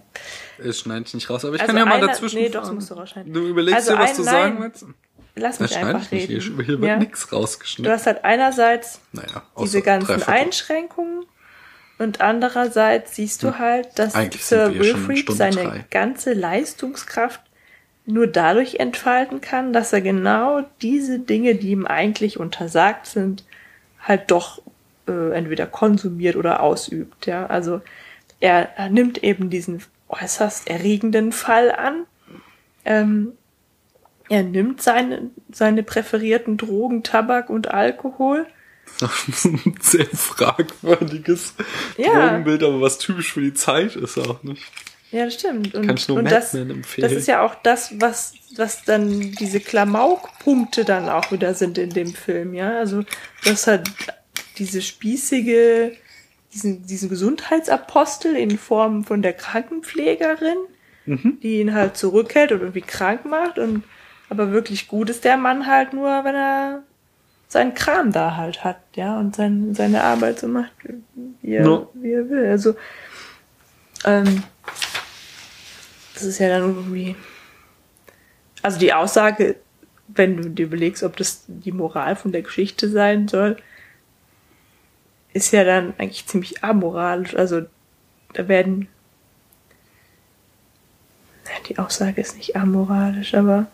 Es 0.58 0.80
schneidet 0.80 1.14
nicht 1.14 1.30
raus, 1.30 1.44
aber 1.44 1.54
ich 1.54 1.60
Also 1.60 1.72
kann 1.72 1.78
ja 1.78 1.84
mal 1.86 2.00
dazwischen. 2.00 2.36
nee, 2.40 2.48
doch, 2.48 2.62
das 2.62 2.72
musst 2.72 2.90
du 2.90 2.94
rausschneiden. 2.94 3.32
Du 3.32 3.46
überlegst 3.46 3.76
Also 3.76 3.92
dir, 3.92 3.98
was 4.00 4.16
du 4.16 4.22
sagen 4.24 4.54
nein. 4.58 4.62
willst? 4.62 4.84
Lass 5.36 5.60
mich 5.60 5.70
schneide 5.70 5.86
einfach 5.86 6.02
ich 6.06 6.10
nicht. 6.10 6.28
reden. 6.30 6.56
Hier, 6.56 6.64
hier 6.66 6.80
wird 6.80 6.88
ja? 6.88 6.96
nichts 6.98 7.28
Du 7.28 7.36
rausgeschnitten. 7.36 7.92
hast 7.92 8.06
halt 8.06 8.24
einerseits 8.24 9.00
Naja, 9.12 9.42
diese 9.60 9.80
ganzen. 9.82 10.22
Einschränkungen 10.24 11.24
und 11.98 12.20
andererseits 12.20 13.14
siehst 13.14 13.42
du 13.44 13.56
halt, 13.58 13.96
dass 13.98 14.14
Hm. 14.14 14.20
Eigentlich 14.22 14.44
Sir 14.44 14.72
Stunde 14.84 15.32
seine 15.32 15.62
drei. 15.62 15.84
ganze 15.90 16.32
Leistungskraft 16.32 17.40
nur 18.06 18.26
dadurch 18.26 18.76
entfalten 18.76 19.40
kann, 19.40 19.72
dass 19.72 19.92
er 19.92 20.00
genau 20.00 20.62
diese 20.82 21.18
Dinge, 21.18 21.54
die 21.54 21.70
ihm 21.70 21.86
eigentlich 21.86 22.38
untersagt 22.40 23.06
sind, 23.06 23.44
halt 24.00 24.30
doch 24.30 24.62
äh, 25.06 25.32
entweder 25.32 25.66
konsumiert 25.66 26.36
oder 26.36 26.62
ausübt. 26.62 27.26
Ja, 27.26 27.46
also 27.46 27.80
er, 28.40 28.76
er 28.76 28.88
nimmt 28.88 29.22
eben 29.22 29.50
diesen 29.50 29.82
äußerst 30.08 30.68
erregenden 30.68 31.32
Fall 31.32 31.70
an. 31.70 32.06
Ähm, 32.84 33.32
er 34.28 34.42
nimmt 34.42 34.80
seine, 34.82 35.30
seine 35.52 35.82
präferierten 35.82 36.56
Drogen, 36.56 37.02
Tabak 37.02 37.50
und 37.50 37.68
Alkohol. 37.68 38.46
Das 38.98 39.28
ist 39.28 39.44
ein 39.44 39.74
sehr 39.80 40.06
fragwürdiges 40.06 41.54
Ja. 41.96 42.28
Drogenbild, 42.28 42.62
aber 42.62 42.80
was 42.80 42.98
typisch 42.98 43.32
für 43.32 43.40
die 43.40 43.54
Zeit 43.54 43.96
ist 43.96 44.18
auch 44.18 44.42
nicht. 44.42 44.62
Ja, 45.12 45.24
das 45.24 45.34
stimmt. 45.34 45.74
Und, 45.74 45.86
Kann 45.86 45.96
ich 45.96 46.08
nur 46.08 46.18
und 46.18 46.30
das, 46.30 46.54
empfehlen. 46.54 47.08
das 47.08 47.12
ist 47.18 47.26
ja 47.26 47.42
auch 47.44 47.56
das, 47.56 48.00
was, 48.00 48.34
was 48.56 48.84
dann 48.84 49.32
diese 49.32 49.58
Klamauk-Punkte 49.60 50.84
dann 50.84 51.08
auch 51.08 51.32
wieder 51.32 51.54
sind 51.54 51.78
in 51.78 51.90
dem 51.90 52.14
Film, 52.14 52.54
ja. 52.54 52.78
Also 52.78 53.02
das 53.44 53.66
hat 53.66 53.88
diese 54.58 54.82
spießige, 54.82 55.92
diesen, 56.52 56.86
diesen 56.86 57.08
Gesundheitsapostel 57.08 58.36
in 58.36 58.56
Form 58.58 59.04
von 59.04 59.22
der 59.22 59.32
Krankenpflegerin, 59.32 60.58
Mhm. 61.06 61.38
die 61.42 61.60
ihn 61.60 61.74
halt 61.74 61.96
zurückhält 61.96 62.52
und 62.52 62.60
irgendwie 62.60 62.82
krank 62.82 63.24
macht 63.24 63.58
und 63.58 63.82
aber 64.28 64.52
wirklich 64.52 64.86
gut 64.86 65.08
ist 65.10 65.24
der 65.24 65.38
Mann 65.38 65.66
halt 65.66 65.92
nur, 65.94 66.08
wenn 66.24 66.34
er 66.36 66.82
seinen 67.48 67.74
Kram 67.74 68.12
da 68.12 68.36
halt 68.36 68.62
hat, 68.62 68.76
ja, 68.94 69.18
und 69.18 69.34
sein, 69.34 69.74
seine 69.74 70.04
Arbeit 70.04 70.38
so 70.38 70.46
macht, 70.46 70.70
wie 71.42 71.54
er, 71.54 71.64
Ja. 71.64 71.86
wie 71.94 72.12
er 72.12 72.28
will. 72.28 72.46
Also, 72.46 72.74
ähm, 74.04 74.42
das 76.20 76.28
ist 76.28 76.38
ja 76.38 76.48
dann 76.48 76.74
irgendwie. 76.74 77.16
Also 78.62 78.78
die 78.78 78.92
Aussage, 78.92 79.56
wenn 80.08 80.36
du 80.36 80.50
dir 80.50 80.66
überlegst, 80.66 81.02
ob 81.02 81.16
das 81.16 81.44
die 81.48 81.72
Moral 81.72 82.14
von 82.16 82.32
der 82.32 82.42
Geschichte 82.42 82.88
sein 82.90 83.26
soll, 83.28 83.56
ist 85.32 85.52
ja 85.52 85.64
dann 85.64 85.94
eigentlich 85.98 86.26
ziemlich 86.26 86.62
amoralisch. 86.64 87.34
Also 87.36 87.62
da 88.34 88.48
werden. 88.48 88.88
Die 91.68 91.78
Aussage 91.78 92.20
ist 92.20 92.36
nicht 92.36 92.56
amoralisch, 92.56 93.34
aber 93.34 93.66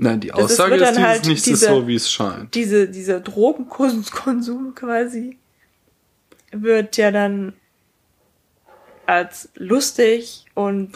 Nein, 0.00 0.20
die 0.20 0.28
Das 0.28 0.38
ist- 0.52 0.60
Aussage 0.60 0.76
ist, 0.76 0.88
dieses 0.90 1.02
halt 1.02 1.24
nichts 1.26 1.40
ist 1.40 1.46
diese- 1.46 1.66
so, 1.66 1.86
wie 1.88 1.94
es 1.96 2.10
scheint. 2.10 2.54
diese, 2.54 2.88
dieser 2.88 3.18
Drogenkonsum 3.20 4.74
quasi 4.76 5.38
wird 6.52 6.96
ja 6.96 7.10
dann 7.10 7.52
als 9.06 9.48
lustig 9.56 10.46
und 10.54 10.92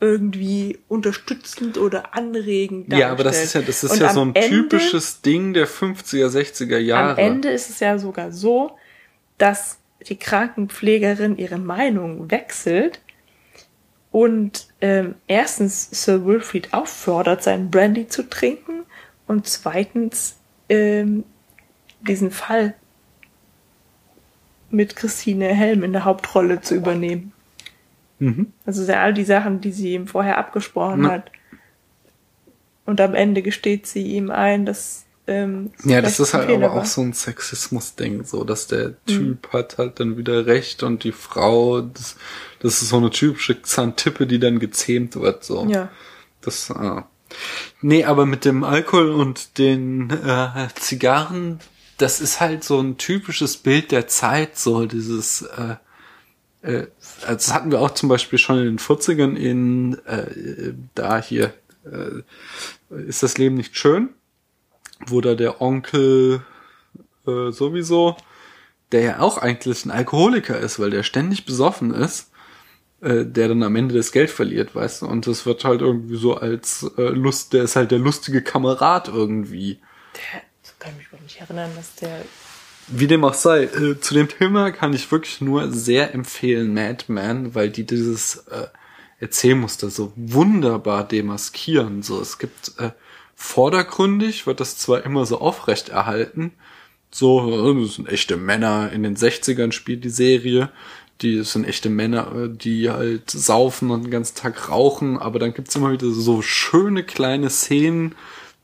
irgendwie 0.00 0.78
unterstützend 0.88 1.76
oder 1.76 2.14
anregend 2.14 2.90
Ja, 2.92 3.10
aber 3.10 3.22
das 3.22 3.42
ist 3.42 3.52
ja, 3.54 3.60
das 3.60 3.84
ist 3.84 3.92
Und 3.92 4.00
ja 4.00 4.12
so 4.12 4.22
ein 4.22 4.34
Ende- 4.34 4.48
typisches 4.48 5.20
Ding 5.20 5.52
der 5.52 5.68
50er, 5.68 6.28
60er 6.28 6.78
Jahre. 6.78 7.12
Am 7.12 7.18
Ende 7.18 7.50
ist 7.50 7.68
es 7.68 7.80
ja 7.80 7.98
sogar 7.98 8.32
so, 8.32 8.72
dass 9.38 9.78
die 10.08 10.16
Krankenpflegerin 10.16 11.36
ihre 11.36 11.58
Meinung 11.58 12.30
wechselt 12.30 13.00
und 14.10 14.68
ähm, 14.80 15.14
erstens 15.28 15.88
Sir 15.90 16.24
Wilfrid 16.24 16.72
auffordert, 16.72 17.42
seinen 17.42 17.70
Brandy 17.70 18.08
zu 18.08 18.28
trinken 18.28 18.84
und 19.26 19.46
zweitens 19.46 20.36
ähm, 20.70 21.24
diesen 22.00 22.30
Fall 22.30 22.74
mit 24.70 24.96
Christine 24.96 25.48
Helm 25.48 25.82
in 25.84 25.92
der 25.92 26.04
Hauptrolle 26.04 26.60
zu 26.62 26.74
übernehmen. 26.74 27.32
Mhm. 28.20 28.52
Also 28.64 28.84
sind 28.84 28.94
all 28.94 29.12
die 29.12 29.24
Sachen, 29.24 29.60
die 29.60 29.72
sie 29.72 29.94
ihm 29.94 30.06
vorher 30.06 30.38
abgesprochen 30.38 31.00
Na. 31.02 31.10
hat. 31.10 31.32
Und 32.86 33.00
am 33.00 33.14
Ende 33.14 33.42
gesteht 33.42 33.86
sie 33.86 34.02
ihm 34.06 34.30
ein, 34.30 34.64
dass 34.66 35.04
ähm, 35.26 35.70
Ja, 35.84 36.00
das 36.00 36.18
ist 36.20 36.34
halt 36.34 36.46
Fehler 36.46 36.66
aber 36.66 36.76
war. 36.76 36.82
auch 36.82 36.86
so 36.86 37.00
ein 37.02 37.12
Sexismus-Ding, 37.12 38.24
so, 38.24 38.44
dass 38.44 38.66
der 38.66 38.88
Mhm. 38.90 38.94
Typ 39.06 39.52
hat 39.52 39.78
halt 39.78 40.00
dann 40.00 40.16
wieder 40.16 40.46
recht 40.46 40.82
und 40.82 41.04
die 41.04 41.12
Frau, 41.12 41.82
das, 41.82 42.16
das 42.60 42.82
ist 42.82 42.88
so 42.88 42.96
eine 42.96 43.10
typische 43.10 43.54
Xantippe, 43.54 44.26
die 44.26 44.38
dann 44.38 44.58
gezähmt 44.58 45.14
wird, 45.16 45.44
so. 45.44 45.66
Ja. 45.68 45.88
Das, 46.40 46.70
ah. 46.70 47.06
Nee, 47.80 48.04
aber 48.04 48.26
mit 48.26 48.44
dem 48.44 48.64
Alkohol 48.64 49.10
und 49.12 49.56
den 49.58 50.10
äh, 50.10 50.66
Zigarren, 50.74 51.60
das 51.96 52.20
ist 52.20 52.40
halt 52.40 52.64
so 52.64 52.80
ein 52.80 52.96
typisches 52.96 53.56
Bild 53.58 53.92
der 53.92 54.08
Zeit, 54.08 54.56
so 54.58 54.86
dieses, 54.86 55.42
äh, 55.42 55.76
äh, 56.62 56.86
das 57.26 57.52
hatten 57.52 57.70
wir 57.70 57.80
auch 57.80 57.92
zum 57.92 58.08
Beispiel 58.08 58.38
schon 58.38 58.58
in 58.58 58.64
den 58.64 58.78
40ern 58.78 59.36
in, 59.36 59.98
äh, 60.06 60.74
da 60.94 61.20
hier, 61.20 61.54
äh, 61.84 62.22
ist 62.94 63.22
das 63.22 63.38
Leben 63.38 63.56
nicht 63.56 63.76
schön? 63.76 64.10
Wo 65.06 65.20
da 65.20 65.34
der 65.34 65.62
Onkel 65.62 66.42
äh, 67.26 67.50
sowieso, 67.50 68.16
der 68.92 69.00
ja 69.00 69.18
auch 69.20 69.38
eigentlich 69.38 69.84
ein 69.84 69.90
Alkoholiker 69.90 70.58
ist, 70.58 70.78
weil 70.78 70.90
der 70.90 71.02
ständig 71.02 71.46
besoffen 71.46 71.94
ist, 71.94 72.30
äh, 73.00 73.24
der 73.24 73.48
dann 73.48 73.62
am 73.62 73.76
Ende 73.76 73.94
das 73.94 74.12
Geld 74.12 74.30
verliert, 74.30 74.74
weißt 74.74 75.02
du? 75.02 75.06
Und 75.06 75.26
das 75.26 75.46
wird 75.46 75.64
halt 75.64 75.80
irgendwie 75.80 76.16
so 76.16 76.36
als 76.36 76.90
äh, 76.98 77.02
Lust, 77.02 77.54
der 77.54 77.64
ist 77.64 77.76
halt 77.76 77.92
der 77.92 77.98
lustige 77.98 78.42
Kamerad 78.42 79.08
irgendwie. 79.08 79.80
Der, 80.16 80.42
so 80.62 80.72
kann 80.78 80.92
ich 80.92 80.98
mich 80.98 81.06
überhaupt 81.08 81.24
nicht 81.24 81.40
erinnern, 81.40 81.70
dass 81.76 81.94
der. 81.96 82.22
Wie 82.92 83.06
dem 83.06 83.24
auch 83.24 83.34
sei, 83.34 83.64
äh, 83.64 84.00
zu 84.00 84.14
dem 84.14 84.28
Thema 84.28 84.70
kann 84.72 84.92
ich 84.92 85.10
wirklich 85.12 85.40
nur 85.40 85.70
sehr 85.72 86.14
empfehlen 86.14 86.74
Mad 86.74 87.04
Men, 87.08 87.54
weil 87.54 87.70
die 87.70 87.84
dieses 87.84 88.44
äh, 88.48 88.66
Erzählmuster 89.20 89.90
so 89.90 90.12
wunderbar 90.16 91.06
demaskieren. 91.06 92.02
So, 92.02 92.20
es 92.20 92.38
gibt 92.38 92.72
äh, 92.78 92.90
vordergründig 93.36 94.46
wird 94.46 94.60
das 94.60 94.76
zwar 94.76 95.04
immer 95.04 95.24
so 95.24 95.40
aufrecht 95.40 95.88
erhalten, 95.88 96.52
so, 97.10 97.50
äh, 97.50 97.82
das 97.82 97.94
sind 97.94 98.08
echte 98.08 98.36
Männer, 98.36 98.92
in 98.92 99.02
den 99.02 99.16
60ern 99.16 99.72
spielt 99.72 100.04
die 100.04 100.10
Serie, 100.10 100.70
die 101.22 101.42
sind 101.42 101.66
echte 101.66 101.90
Männer, 101.90 102.32
äh, 102.34 102.48
die 102.48 102.90
halt 102.90 103.30
saufen 103.30 103.90
und 103.90 104.04
den 104.04 104.10
ganzen 104.10 104.36
Tag 104.36 104.70
rauchen, 104.70 105.18
aber 105.18 105.38
dann 105.38 105.54
gibt's 105.54 105.74
immer 105.74 105.92
wieder 105.92 106.10
so 106.10 106.42
schöne 106.42 107.02
kleine 107.02 107.50
Szenen, 107.50 108.14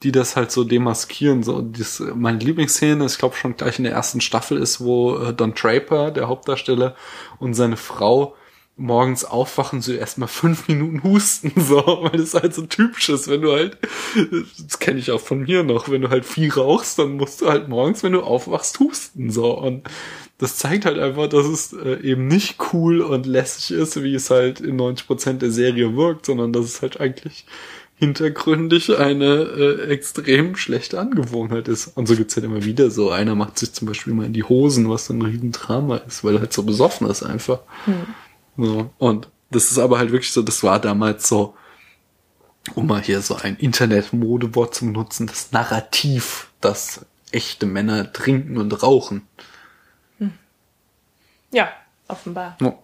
die 0.02 0.12
das 0.12 0.36
halt 0.36 0.50
so 0.50 0.64
demaskieren. 0.64 1.42
So, 1.42 1.62
dies, 1.62 2.02
meine 2.14 2.38
Lieblingsszene, 2.38 3.04
ich 3.06 3.18
glaube 3.18 3.36
schon 3.36 3.56
gleich 3.56 3.78
in 3.78 3.84
der 3.84 3.94
ersten 3.94 4.20
Staffel 4.20 4.58
ist, 4.58 4.80
wo 4.80 5.16
äh, 5.16 5.32
Don 5.32 5.54
Draper, 5.54 6.10
der 6.10 6.28
Hauptdarsteller, 6.28 6.94
und 7.38 7.54
seine 7.54 7.76
Frau 7.76 8.34
morgens 8.78 9.24
aufwachen, 9.24 9.80
so 9.80 9.92
erstmal 9.92 10.28
fünf 10.28 10.68
Minuten 10.68 11.02
husten, 11.02 11.52
so, 11.56 11.78
weil 12.02 12.18
das 12.18 12.34
halt 12.34 12.54
so 12.54 12.62
typisch 12.66 13.08
ist, 13.08 13.28
wenn 13.28 13.40
du 13.40 13.52
halt, 13.52 13.78
das 14.62 14.78
kenne 14.78 14.98
ich 14.98 15.10
auch 15.10 15.20
von 15.20 15.40
mir 15.40 15.62
noch, 15.62 15.88
wenn 15.88 16.02
du 16.02 16.10
halt 16.10 16.26
viel 16.26 16.52
rauchst, 16.52 16.98
dann 16.98 17.16
musst 17.16 17.40
du 17.40 17.48
halt 17.48 17.68
morgens, 17.68 18.02
wenn 18.02 18.12
du 18.12 18.20
aufwachst, 18.20 18.78
husten, 18.78 19.30
so, 19.30 19.58
und 19.58 19.88
das 20.38 20.58
zeigt 20.58 20.84
halt 20.84 20.98
einfach, 20.98 21.28
dass 21.28 21.46
es 21.46 21.72
äh, 21.72 21.98
eben 22.02 22.26
nicht 22.26 22.56
cool 22.72 23.00
und 23.00 23.24
lässig 23.24 23.74
ist, 23.74 24.02
wie 24.02 24.14
es 24.14 24.28
halt 24.28 24.60
in 24.60 24.78
90% 24.78 25.38
der 25.38 25.50
Serie 25.50 25.96
wirkt, 25.96 26.26
sondern 26.26 26.52
dass 26.52 26.66
es 26.66 26.82
halt 26.82 27.00
eigentlich 27.00 27.46
hintergründig 27.98 28.96
eine 28.98 29.24
äh, 29.24 29.88
extrem 29.88 30.56
schlechte 30.56 31.00
Angewohnheit 31.00 31.66
ist. 31.68 31.96
Und 31.96 32.06
so 32.06 32.14
gibt's 32.14 32.36
halt 32.36 32.44
immer 32.44 32.64
wieder 32.64 32.90
so. 32.90 33.10
Einer 33.10 33.34
macht 33.34 33.58
sich 33.58 33.72
zum 33.72 33.88
Beispiel 33.88 34.12
mal 34.12 34.26
in 34.26 34.34
die 34.34 34.44
Hosen, 34.44 34.88
was 34.90 35.06
dann 35.06 35.18
ein 35.18 35.22
Riesendrama 35.22 35.96
ist, 35.98 36.22
weil 36.22 36.34
er 36.34 36.40
halt 36.40 36.52
so 36.52 36.62
besoffen 36.62 37.08
ist 37.08 37.22
einfach. 37.22 37.60
So. 38.56 38.90
Und 38.98 39.28
das 39.50 39.70
ist 39.70 39.78
aber 39.78 39.98
halt 39.98 40.12
wirklich 40.12 40.32
so, 40.32 40.42
das 40.42 40.62
war 40.62 40.78
damals 40.78 41.28
so, 41.28 41.54
um 42.74 42.86
mal 42.86 43.00
hier 43.00 43.22
so 43.22 43.36
ein 43.36 43.56
Internet-Modewort 43.56 44.74
zu 44.74 44.86
nutzen, 44.86 45.26
das 45.26 45.52
Narrativ, 45.52 46.50
dass 46.60 47.06
echte 47.32 47.64
Männer 47.64 48.12
trinken 48.12 48.58
und 48.58 48.82
rauchen. 48.82 49.26
Ja, 51.50 51.70
offenbar. 52.08 52.56
Ja. 52.60 52.78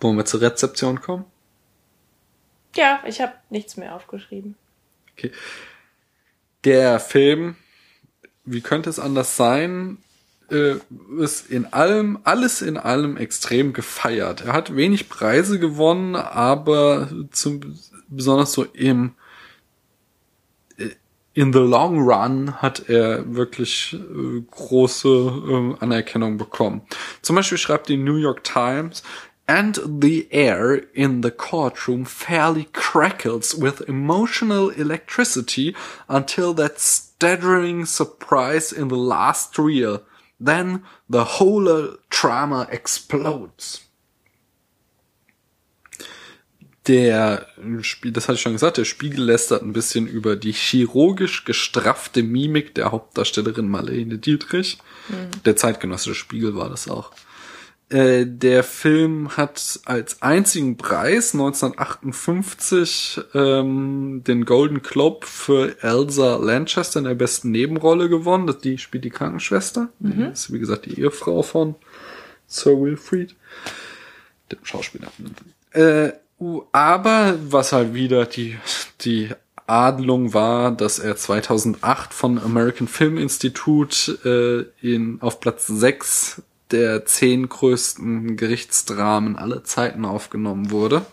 Wollen 0.00 0.16
wir 0.16 0.24
zur 0.24 0.40
Rezeption 0.40 1.00
kommen? 1.00 1.24
Ja, 2.76 3.00
ich 3.06 3.20
habe 3.20 3.32
nichts 3.50 3.76
mehr 3.76 3.94
aufgeschrieben. 3.94 4.56
Okay. 5.12 5.32
Der 6.64 7.00
Film, 7.00 7.56
wie 8.44 8.60
könnte 8.60 8.90
es 8.90 8.98
anders 8.98 9.36
sein, 9.36 9.98
äh, 10.50 10.76
ist 11.18 11.50
in 11.50 11.72
allem, 11.72 12.18
alles 12.24 12.60
in 12.62 12.76
allem 12.76 13.16
extrem 13.16 13.72
gefeiert. 13.72 14.42
Er 14.42 14.52
hat 14.52 14.74
wenig 14.74 15.08
Preise 15.08 15.58
gewonnen, 15.58 16.16
aber 16.16 17.08
zum, 17.30 17.78
besonders 18.08 18.52
so 18.52 18.64
im, 18.64 19.14
äh, 20.76 20.90
in 21.34 21.52
the 21.52 21.60
long 21.60 22.00
run 22.00 22.60
hat 22.60 22.88
er 22.88 23.34
wirklich 23.34 23.94
äh, 23.94 24.40
große 24.50 25.08
äh, 25.08 25.82
Anerkennung 25.82 26.36
bekommen. 26.36 26.82
Zum 27.22 27.36
Beispiel 27.36 27.58
schreibt 27.58 27.88
die 27.88 27.96
New 27.96 28.16
York 28.16 28.42
Times, 28.42 29.02
and 29.50 29.80
the 30.00 30.28
air 30.30 30.84
in 30.94 31.22
the 31.22 31.30
courtroom 31.32 32.04
fairly 32.04 32.68
crackles 32.72 33.52
with 33.52 33.88
emotional 33.88 34.70
electricity 34.70 35.74
until 36.08 36.54
that 36.54 36.78
staggering 36.78 37.84
surprise 37.84 38.70
in 38.70 38.86
the 38.86 38.96
last 38.96 39.58
reel. 39.58 40.04
Then 40.38 40.84
the 41.08 41.24
whole 41.24 41.96
drama 42.10 42.68
explodes. 42.70 43.80
Der 46.86 47.46
Spiel, 47.82 48.12
das 48.12 48.28
hatte 48.28 48.36
ich 48.36 48.42
schon 48.42 48.52
gesagt, 48.52 48.76
der 48.76 48.84
Spiegel 48.84 49.24
lästert 49.24 49.62
ein 49.62 49.72
bisschen 49.72 50.06
über 50.06 50.36
die 50.36 50.52
chirurgisch 50.52 51.44
gestraffte 51.44 52.22
Mimik 52.22 52.76
der 52.76 52.92
Hauptdarstellerin 52.92 53.68
Marlene 53.68 54.18
Dietrich. 54.18 54.78
Mhm. 55.08 55.42
Der 55.44 55.56
zeitgenössische 55.56 56.14
Spiegel 56.14 56.54
war 56.54 56.70
das 56.70 56.88
auch. 56.88 57.10
Äh, 57.90 58.24
der 58.24 58.62
Film 58.62 59.36
hat 59.36 59.80
als 59.84 60.22
einzigen 60.22 60.76
Preis 60.76 61.34
1958 61.34 63.20
ähm, 63.34 64.22
den 64.24 64.44
Golden 64.44 64.80
Globe 64.80 65.26
für 65.26 65.76
Elsa 65.82 66.36
Lanchester 66.36 67.00
in 67.00 67.06
der 67.06 67.16
besten 67.16 67.50
Nebenrolle 67.50 68.08
gewonnen. 68.08 68.46
Das, 68.46 68.58
die 68.58 68.78
spielt 68.78 69.04
die 69.04 69.10
Krankenschwester. 69.10 69.88
Mhm. 69.98 70.12
Die 70.12 70.22
ist, 70.22 70.52
wie 70.52 70.60
gesagt, 70.60 70.86
die 70.86 71.00
Ehefrau 71.00 71.42
von 71.42 71.74
Sir 72.46 72.80
Wilfried, 72.80 73.34
dem 74.52 74.60
Schauspieler. 74.62 75.08
Äh, 75.72 76.12
aber 76.70 77.38
was 77.48 77.72
halt 77.72 77.92
wieder 77.92 78.24
die, 78.24 78.56
die 79.00 79.30
Adelung 79.66 80.32
war, 80.32 80.70
dass 80.70 81.00
er 81.00 81.16
2008 81.16 82.14
von 82.14 82.38
American 82.38 82.86
Film 82.86 83.18
Institute 83.18 84.64
äh, 84.82 84.86
in, 84.86 85.20
auf 85.20 85.40
Platz 85.40 85.66
6 85.66 86.42
der 86.72 87.04
zehn 87.06 87.48
größten 87.48 88.36
Gerichtsdramen 88.36 89.36
aller 89.36 89.64
Zeiten 89.64 90.04
aufgenommen 90.04 90.70
wurde. 90.70 91.04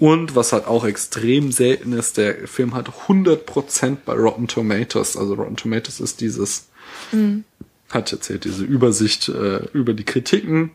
Und 0.00 0.34
was 0.34 0.54
halt 0.54 0.66
auch 0.66 0.86
extrem 0.86 1.52
selten 1.52 1.92
ist, 1.92 2.16
der 2.16 2.48
Film 2.48 2.74
hat 2.74 2.88
100% 3.06 3.98
bei 4.06 4.14
Rotten 4.14 4.48
Tomatoes. 4.48 5.16
Also 5.16 5.34
Rotten 5.34 5.56
Tomatoes 5.56 6.00
ist 6.00 6.22
dieses, 6.22 6.68
mhm. 7.12 7.44
hat 7.90 8.10
erzählt, 8.10 8.44
diese 8.44 8.64
Übersicht 8.64 9.28
äh, 9.28 9.66
über 9.74 9.92
die 9.92 10.04
Kritiken. 10.04 10.70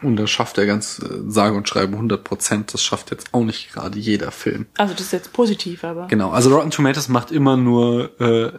Und 0.00 0.16
das 0.16 0.30
schafft 0.30 0.56
er 0.56 0.64
ganz 0.64 0.98
äh, 0.98 1.30
sage 1.30 1.56
und 1.56 1.68
schreibe 1.68 1.98
100%. 1.98 2.72
Das 2.72 2.82
schafft 2.82 3.10
jetzt 3.10 3.28
auch 3.32 3.44
nicht 3.44 3.70
gerade 3.70 3.98
jeder 3.98 4.30
Film. 4.30 4.64
Also 4.78 4.94
das 4.94 5.02
ist 5.02 5.12
jetzt 5.12 5.34
positiv, 5.34 5.84
aber. 5.84 6.06
Genau, 6.08 6.30
also 6.30 6.56
Rotten 6.56 6.70
Tomatoes 6.70 7.08
macht 7.08 7.32
immer 7.32 7.58
nur 7.58 8.18
äh, 8.18 8.52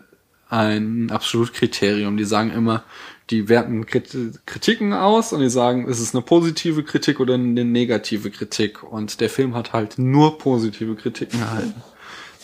ein 0.50 1.10
Absolutkriterium. 1.10 2.16
Die 2.16 2.26
sagen 2.26 2.52
immer, 2.52 2.84
die 3.30 3.48
werten 3.50 3.86
Kritiken 3.86 4.94
aus 4.94 5.34
und 5.34 5.40
die 5.40 5.50
sagen, 5.50 5.88
ist 5.88 6.00
es 6.00 6.14
eine 6.14 6.22
positive 6.22 6.84
Kritik 6.84 7.20
oder 7.20 7.36
eine 7.36 7.64
negative 7.64 8.30
Kritik. 8.32 8.84
Und 8.84 9.22
der 9.22 9.30
Film 9.30 9.56
hat 9.56 9.74
halt 9.74 9.98
nur 9.98 10.38
positive 10.38 10.95
Kritiken 10.95 11.40
erhalten. 11.40 11.82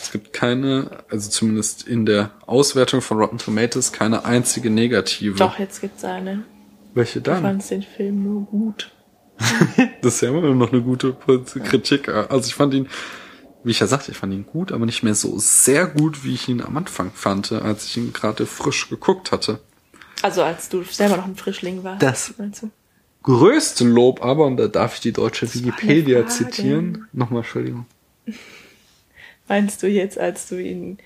Es 0.01 0.11
gibt 0.11 0.31
keine, 0.31 1.03
also 1.09 1.29
zumindest 1.29 1.85
in 1.85 2.05
der 2.05 2.31
Auswertung 2.45 3.01
von 3.01 3.17
Rotten 3.17 3.37
Tomatoes, 3.37 3.91
keine 3.91 4.23
einzige 4.23 4.69
negative. 4.69 5.35
Doch, 5.35 5.59
jetzt 5.59 5.81
gibt's 5.81 6.05
eine. 6.05 6.45
Welche 6.93 7.21
dann? 7.21 7.43
Du 7.43 7.49
fandst 7.49 7.71
den 7.71 7.83
Film 7.83 8.23
nur 8.23 8.45
gut. 8.45 8.91
das 10.01 10.15
ist 10.15 10.21
ja 10.21 10.29
immer 10.29 10.41
noch 10.53 10.71
eine 10.71 10.81
gute 10.81 11.13
Kritik. 11.13 12.09
Also 12.09 12.47
ich 12.47 12.55
fand 12.55 12.73
ihn, 12.73 12.87
wie 13.63 13.71
ich 13.71 13.79
ja 13.79 13.87
sagte, 13.87 14.11
ich 14.11 14.17
fand 14.17 14.33
ihn 14.33 14.45
gut, 14.45 14.71
aber 14.71 14.85
nicht 14.85 15.03
mehr 15.03 15.15
so 15.15 15.37
sehr 15.37 15.85
gut, 15.85 16.23
wie 16.23 16.33
ich 16.33 16.47
ihn 16.47 16.61
am 16.61 16.77
Anfang 16.77 17.11
fand, 17.13 17.51
als 17.51 17.85
ich 17.85 17.97
ihn 17.97 18.13
gerade 18.13 18.45
frisch 18.45 18.89
geguckt 18.89 19.31
hatte. 19.31 19.59
Also 20.21 20.43
als 20.43 20.69
du 20.69 20.83
selber 20.83 21.17
noch 21.17 21.25
ein 21.25 21.35
Frischling 21.35 21.83
warst. 21.83 22.03
Das 22.03 22.33
größte 23.23 23.85
Lob 23.85 24.23
aber, 24.23 24.45
und 24.45 24.57
da 24.57 24.67
darf 24.67 24.95
ich 24.95 25.01
die 25.01 25.13
deutsche 25.13 25.53
Wikipedia 25.53 26.27
zitieren. 26.27 27.07
Nochmal, 27.13 27.41
Entschuldigung. 27.41 27.85
Meinst 29.47 29.81
du 29.83 29.87
jetzt, 29.87 30.17
als 30.17 30.47
du 30.47 30.61
ihn 30.61 30.99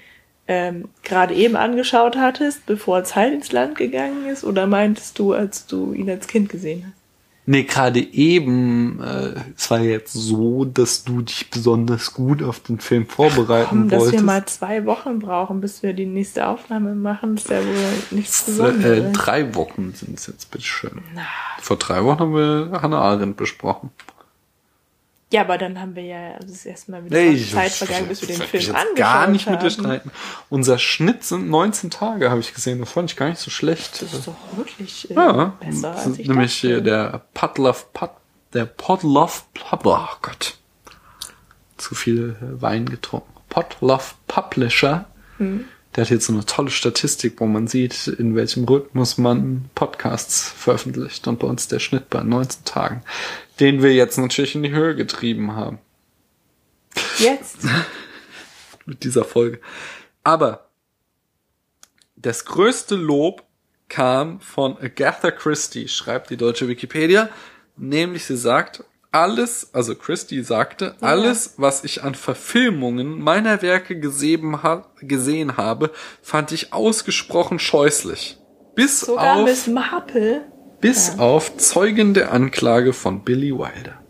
ähm, 0.48 0.90
gerade 1.03 1.34
eben 1.34 1.56
angeschaut 1.56 2.18
hattest, 2.18 2.65
bevor 2.65 3.03
Zeit 3.03 3.34
ins 3.34 3.52
Land 3.52 3.77
gegangen 3.77 4.27
ist, 4.27 4.44
oder 4.44 4.68
meintest 4.68 5.18
du, 5.19 5.34
als 5.34 5.65
du 5.65 5.94
ihn 5.94 6.10
als 6.10 6.27
Kind 6.27 6.49
gesehen 6.49 6.85
hast? 6.88 7.03
Nee, 7.45 7.64
gerade 7.64 7.99
eben, 7.99 9.02
äh, 9.02 9.34
es 9.57 9.70
war 9.70 9.80
jetzt 9.80 10.14
so, 10.14 10.64
dass 10.64 11.03
du 11.03 11.22
dich 11.22 11.49
besonders 11.49 12.14
gut 12.14 12.41
auf 12.41 12.61
den 12.61 12.80
Film 12.80 13.06
vorbereiten 13.06 13.68
Komm, 13.70 13.91
wolltest. 13.91 14.14
Dass 14.14 14.22
wir 14.22 14.26
mal 14.26 14.45
zwei 14.45 14.86
Wochen 14.86 15.20
brauchen, 15.20 15.60
bis 15.60 15.84
wir 15.84 15.94
die 15.94 16.06
nächste 16.06 16.48
Aufnahme 16.48 16.95
machen, 16.95 17.36
ist 17.36 17.49
ja 17.49 17.60
wohl 17.60 17.94
nichts 18.11 18.44
Besonderes. 18.44 19.10
Äh, 19.10 19.11
drei 19.11 19.56
Wochen 19.56 19.94
sind 19.94 20.18
es 20.18 20.28
jetzt, 20.28 20.52
bitteschön. 20.52 21.02
Na. 21.14 21.24
Vor 21.60 21.78
drei 21.78 22.03
Wochen 22.06 22.20
haben 22.20 22.34
wir 22.34 22.80
Hannah 22.82 23.02
Arendt 23.02 23.36
besprochen. 23.36 23.90
Ja, 25.34 25.42
aber 25.42 25.58
dann 25.58 25.82
haben 25.82 25.96
wir 25.96 26.04
ja 26.04 26.38
das 26.40 26.64
erste 26.64 26.92
Mal 26.92 27.06
wieder 27.06 27.18
nee, 27.18 27.44
Zeit 27.44 27.72
vergangen, 27.72 28.08
bis 28.08 28.22
wir 28.22 28.28
den 28.28 28.38
Film 28.38 28.76
angeschaut 28.76 28.86
haben. 28.86 28.96
gar 28.96 29.28
nicht 29.28 29.50
mit 29.50 29.64
dir 29.64 29.72
streiten. 29.72 30.12
Unser 30.52 30.78
Schnitt 30.78 31.24
sind 31.24 31.50
19 31.50 31.90
Tage, 31.90 32.30
habe 32.30 32.40
ich 32.40 32.54
gesehen. 32.54 32.80
Das 32.80 32.92
fand 32.92 33.10
ich 33.10 33.18
gar 33.18 33.30
nicht 33.30 33.40
so 33.40 33.50
schlecht. 33.50 34.00
Das 34.04 34.14
ist 34.14 34.28
doch 34.28 34.36
wirklich 34.56 35.10
äh, 35.10 35.16
ja, 35.16 35.58
besser 35.60 35.96
als 35.96 36.20
ich 36.20 36.28
Nämlich 36.28 36.62
dachte. 36.62 36.84
der 36.84 37.22
Podlove, 37.34 37.84
Pod, 37.94 38.12
der 38.54 38.66
Podlove, 38.66 39.42
oh 39.74 40.08
Gott. 40.22 40.60
Zu 41.78 41.96
viel 41.96 42.36
Wein 42.40 42.86
getrunken. 42.88 43.34
Podlove 43.50 44.14
Publisher. 44.28 45.06
Hm. 45.40 45.66
Der 45.95 46.06
hat 46.06 46.11
jetzt 46.11 46.26
so 46.26 46.34
eine 46.34 46.45
tolle 46.45 46.72
Statistik, 46.72 47.40
wo 47.40 47.45
man 47.45 47.68
sieht, 47.68 48.07
in 48.07 48.36
welchem 48.36 48.65
Rhythmus 48.65 49.18
man 49.18 49.70
Podcasts 49.76 50.49
veröffentlicht. 50.49 51.28
Und 51.28 51.40
bei 51.40 51.48
uns 51.48 51.68
der 51.68 51.80
Schnitt 51.80 52.10
bei 52.10 52.24
19 52.24 52.65
Tagen 52.65 53.03
den 53.60 53.82
wir 53.82 53.94
jetzt 53.94 54.18
natürlich 54.18 54.56
in 54.56 54.64
die 54.64 54.72
Höhe 54.72 54.95
getrieben 54.95 55.56
haben. 55.56 55.80
Jetzt? 57.20 57.60
Mit 58.86 59.03
dieser 59.03 59.24
Folge. 59.24 59.60
Aber 60.24 60.70
das 62.15 62.45
größte 62.45 62.95
Lob 62.95 63.44
kam 63.90 64.40
von 64.40 64.78
Agatha 64.78 65.32
Christie, 65.32 65.88
schreibt 65.88 66.30
die 66.30 66.38
deutsche 66.38 66.68
Wikipedia, 66.68 67.30
nämlich 67.78 68.26
sie 68.26 68.38
sagt, 68.38 68.84
alles, 69.14 69.73
also 69.73 69.95
Christie 69.95 70.44
sagte, 70.44 70.95
ja. 70.99 71.07
alles, 71.07 71.53
was 71.57 71.84
ich 71.84 72.03
an 72.03 72.15
Verfilmungen 72.15 73.22
meiner 73.22 73.61
Werke 73.61 73.99
gesehen, 73.99 74.64
ha 74.64 74.85
gesehen 75.02 75.57
habe, 75.57 75.91
fand 76.22 76.52
ich 76.52 76.73
ausgesprochen 76.73 77.60
scheußlich. 77.60 78.38
Bis 78.76 79.02
Sogar 79.02 79.38
auf 79.38 79.45
Miss 79.45 79.68
Marple 79.68 80.41
bis 80.84 81.15
ja. 81.15 81.19
auf 81.19 81.56
Zeugen 81.56 82.14
der 82.14 82.34
Anklage 82.34 82.91
von 82.91 83.23
Billy 83.23 83.53
Wilder. 83.53 84.02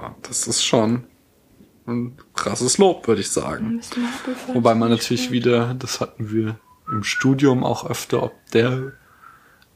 Ja, 0.00 0.14
das 0.22 0.46
ist 0.46 0.64
schon 0.64 1.02
ein 1.88 2.16
krasses 2.34 2.78
Lob, 2.78 3.08
würde 3.08 3.20
ich 3.20 3.30
sagen. 3.32 3.80
Wobei 4.52 4.76
man 4.76 4.90
natürlich 4.90 5.32
wieder, 5.32 5.74
das 5.76 6.00
hatten 6.00 6.30
wir 6.30 6.60
im 6.92 7.02
Studium 7.02 7.64
auch 7.64 7.84
öfter, 7.90 8.22
ob 8.22 8.32
der 8.52 8.92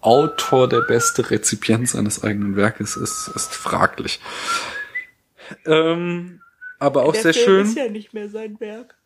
Autor 0.02 0.68
der 0.68 0.82
beste 0.82 1.30
Rezipient 1.30 1.88
seines 1.88 2.22
eigenen 2.22 2.56
Werkes 2.56 2.96
ist, 2.96 3.30
ist 3.34 3.54
fraglich. 3.54 4.20
Ähm, 5.64 6.40
aber 6.78 7.04
auch 7.04 7.12
der 7.12 7.22
sehr 7.22 7.34
Film 7.34 7.46
schön. 7.46 7.66
Ist 7.66 7.76
ja 7.76 7.88
nicht 7.88 8.12
mehr 8.12 8.28
sein 8.28 8.58
Werk. 8.60 8.96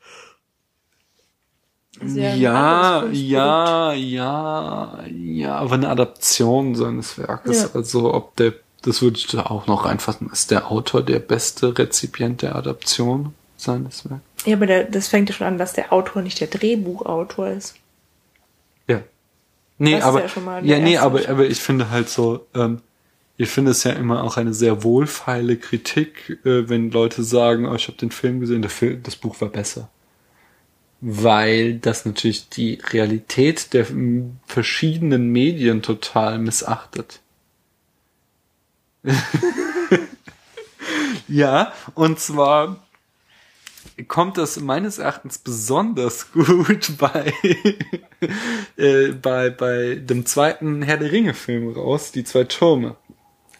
Ja, 2.03 2.35
ja, 2.35 3.05
ja, 3.07 3.93
ja, 3.93 5.05
ja, 5.07 5.57
aber 5.57 5.75
eine 5.75 5.89
Adaption 5.89 6.75
seines 6.75 7.17
Werkes. 7.19 7.63
Ja. 7.63 7.69
Also 7.73 8.13
ob 8.13 8.37
der, 8.37 8.53
das 8.83 9.01
würde 9.01 9.17
ich 9.17 9.27
da 9.29 9.47
auch 9.47 9.67
noch 9.67 9.87
reinfassen, 9.87 10.29
ist 10.31 10.51
der 10.51 10.71
Autor 10.71 11.03
der 11.03 11.21
beste 11.21 11.79
Rezipient 11.79 12.43
der 12.43 12.55
Adaption 12.55 13.35
seines 13.57 14.05
Werkes. 14.05 14.27
Ja, 14.45 14.57
aber 14.57 14.67
der, 14.67 14.85
das 14.85 15.09
fängt 15.09 15.31
ja 15.31 15.35
schon 15.35 15.47
an, 15.47 15.59
dass 15.59 15.73
der 15.73 15.93
Autor 15.93 16.23
nicht 16.23 16.41
der 16.41 16.49
Drehbuchautor 16.49 17.49
ist. 17.49 17.77
Nee, 19.79 19.93
das 19.97 20.05
aber, 20.05 20.25
ja, 20.25 20.61
ja 20.63 20.79
nee, 20.79 20.97
aber, 20.97 21.29
aber 21.29 21.47
ich 21.47 21.61
finde 21.61 21.91
halt 21.91 22.09
so, 22.09 22.47
ähm, 22.55 22.81
ich 23.37 23.51
finde 23.51 23.73
es 23.73 23.85
ja 23.85 23.93
immer 23.93 24.25
auch 24.25 24.39
eine 24.39 24.55
sehr 24.55 24.83
wohlfeile 24.83 25.57
Kritik, 25.57 26.41
äh, 26.45 26.69
wenn 26.69 26.91
Leute 26.91 27.23
sagen, 27.23 27.67
oh, 27.67 27.75
ich 27.75 27.89
habe 27.89 27.99
den 27.99 28.11
Film 28.11 28.41
gesehen, 28.41 28.63
der 28.63 28.71
Film, 28.71 29.03
das 29.03 29.17
Buch 29.17 29.41
war 29.41 29.49
besser 29.49 29.91
weil 31.01 31.79
das 31.79 32.05
natürlich 32.07 32.49
die 32.49 32.81
Realität 32.91 33.73
der 33.75 33.87
verschiedenen 34.47 35.29
Medien 35.31 35.83
total 35.83 36.39
missachtet. 36.39 37.21
ja, 41.29 41.73
und 41.95 42.19
zwar 42.19 42.86
kommt 44.09 44.39
das 44.39 44.61
meines 44.61 44.99
Erachtens 44.99 45.39
besonders 45.39 46.33
gut 46.33 46.99
bei, 46.99 47.33
äh, 48.77 49.09
bei, 49.13 49.51
bei 49.51 49.97
dem 49.97 50.27
zweiten 50.27 50.83
Herr 50.83 50.97
der 50.97 51.13
Ringe 51.13 51.35
Film 51.35 51.73
raus, 51.73 52.13
die 52.13 52.25
zwei 52.25 52.45
Türme. 52.45 52.97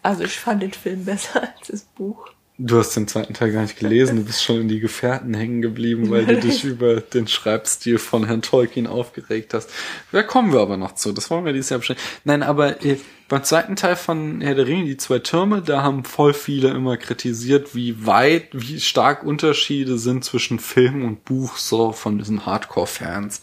Also 0.03 0.23
ich 0.23 0.37
fand 0.37 0.61
den 0.61 0.73
Film 0.73 1.05
besser 1.05 1.41
als 1.41 1.67
das 1.67 1.81
Buch. 1.83 2.29
Du 2.59 2.79
hast 2.79 2.95
den 2.95 3.07
zweiten 3.07 3.35
Teil 3.35 3.51
gar 3.51 3.61
nicht 3.61 3.77
gelesen, 3.77 4.17
du 4.17 4.23
bist 4.23 4.43
schon 4.43 4.61
in 4.61 4.67
die 4.67 4.79
Gefährten 4.79 5.35
hängen 5.35 5.61
geblieben, 5.61 6.09
weil 6.09 6.25
du 6.25 6.39
dich 6.39 6.63
über 6.63 7.01
den 7.01 7.27
Schreibstil 7.27 7.99
von 7.99 8.25
Herrn 8.25 8.41
Tolkien 8.41 8.87
aufgeregt 8.87 9.53
hast. 9.53 9.69
Da 10.11 10.23
kommen 10.23 10.51
wir 10.51 10.61
aber 10.61 10.75
noch 10.75 10.95
zu, 10.95 11.11
das 11.11 11.29
wollen 11.29 11.45
wir 11.45 11.53
dieses 11.53 11.69
Jahr 11.69 11.77
bestimmt. 11.77 11.99
Nein, 12.23 12.41
aber 12.41 12.83
äh, 12.83 12.97
beim 13.27 13.43
zweiten 13.43 13.75
Teil 13.75 13.95
von 13.95 14.41
Herr 14.41 14.55
der 14.55 14.65
Ringe, 14.65 14.85
die 14.85 14.97
zwei 14.97 15.19
Türme, 15.19 15.61
da 15.61 15.83
haben 15.83 16.03
voll 16.03 16.33
viele 16.33 16.69
immer 16.69 16.97
kritisiert, 16.97 17.75
wie 17.75 18.07
weit, 18.07 18.47
wie 18.53 18.79
stark 18.79 19.23
Unterschiede 19.23 19.99
sind 19.99 20.25
zwischen 20.25 20.57
Film 20.57 21.05
und 21.05 21.25
Buch, 21.25 21.57
so 21.57 21.91
von 21.91 22.17
diesen 22.17 22.47
Hardcore-Fans. 22.47 23.41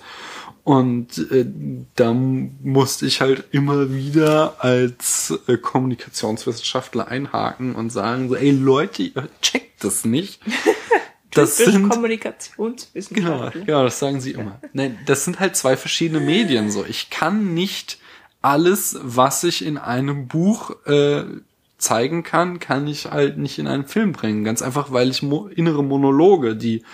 Und 0.65 1.19
äh, 1.31 1.45
da 1.95 2.15
musste 2.15 3.05
ich 3.07 3.21
halt 3.21 3.45
immer 3.51 3.93
wieder 3.93 4.65
als 4.65 5.39
äh, 5.47 5.59
Kommunikationswissenschaftler 5.59 7.07
einhaken 7.09 7.75
und 7.75 7.91
sagen 7.91 8.31
so, 8.31 8.35
ey 8.35 8.51
Leute, 8.51 9.03
ihr 9.03 9.29
checkt 9.41 9.85
das 9.85 10.05
nicht. 10.05 10.41
Das 11.31 11.57
sind 11.57 11.73
Genau, 11.75 11.89
Kommunikationswissenschaftler. 11.89 13.65
genau, 13.65 13.83
das 13.83 13.99
sagen 13.99 14.21
sie 14.21 14.31
immer. 14.31 14.61
Nein, 14.73 14.97
das 15.05 15.25
sind 15.25 15.41
halt 15.41 15.57
zwei 15.57 15.77
verschiedene 15.77 16.21
Medien 16.21 16.71
so. 16.71 16.85
Ich 16.85 17.11
kann 17.11 17.55
nicht 17.55 17.99
alles, 18.41 18.97
was 19.03 19.43
ich 19.43 19.65
in 19.65 19.77
einem 19.77 20.29
Buch 20.29 20.77
äh, 20.87 21.25
zeigen 21.77 22.23
kann, 22.23 22.61
kann 22.61 22.87
ich 22.87 23.07
halt 23.07 23.37
nicht 23.39 23.59
in 23.59 23.67
einen 23.67 23.85
Film 23.87 24.13
bringen. 24.13 24.45
Ganz 24.45 24.63
einfach, 24.63 24.93
weil 24.93 25.11
ich 25.11 25.23
mo 25.25 25.49
innere 25.49 25.83
Monologe, 25.83 26.55
die 26.55 26.85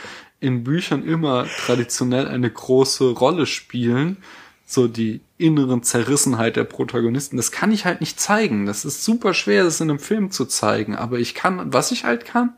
in 0.41 0.65
Büchern 0.65 1.05
immer 1.05 1.47
traditionell 1.65 2.27
eine 2.27 2.51
große 2.51 3.11
Rolle 3.11 3.47
spielen, 3.47 4.17
so 4.67 4.89
die 4.89 5.21
inneren 5.37 5.83
Zerrissenheit 5.83 6.57
der 6.57 6.65
Protagonisten, 6.65 7.37
das 7.37 7.51
kann 7.51 7.73
ich 7.73 7.85
halt 7.85 8.01
nicht 8.01 8.21
zeigen. 8.21 8.67
Das 8.67 8.85
ist 8.85 9.05
super 9.05 9.35
schwer, 9.35 9.65
das 9.65 9.81
in 9.81 9.91
einem 9.91 9.99
Film 9.99 10.31
zu 10.31 10.47
zeigen. 10.47 10.95
Aber 10.95 11.19
ich 11.19 11.35
kann, 11.35 11.73
was 11.73 11.93
ich 11.93 12.05
halt 12.05 12.25
kann, 12.25 12.55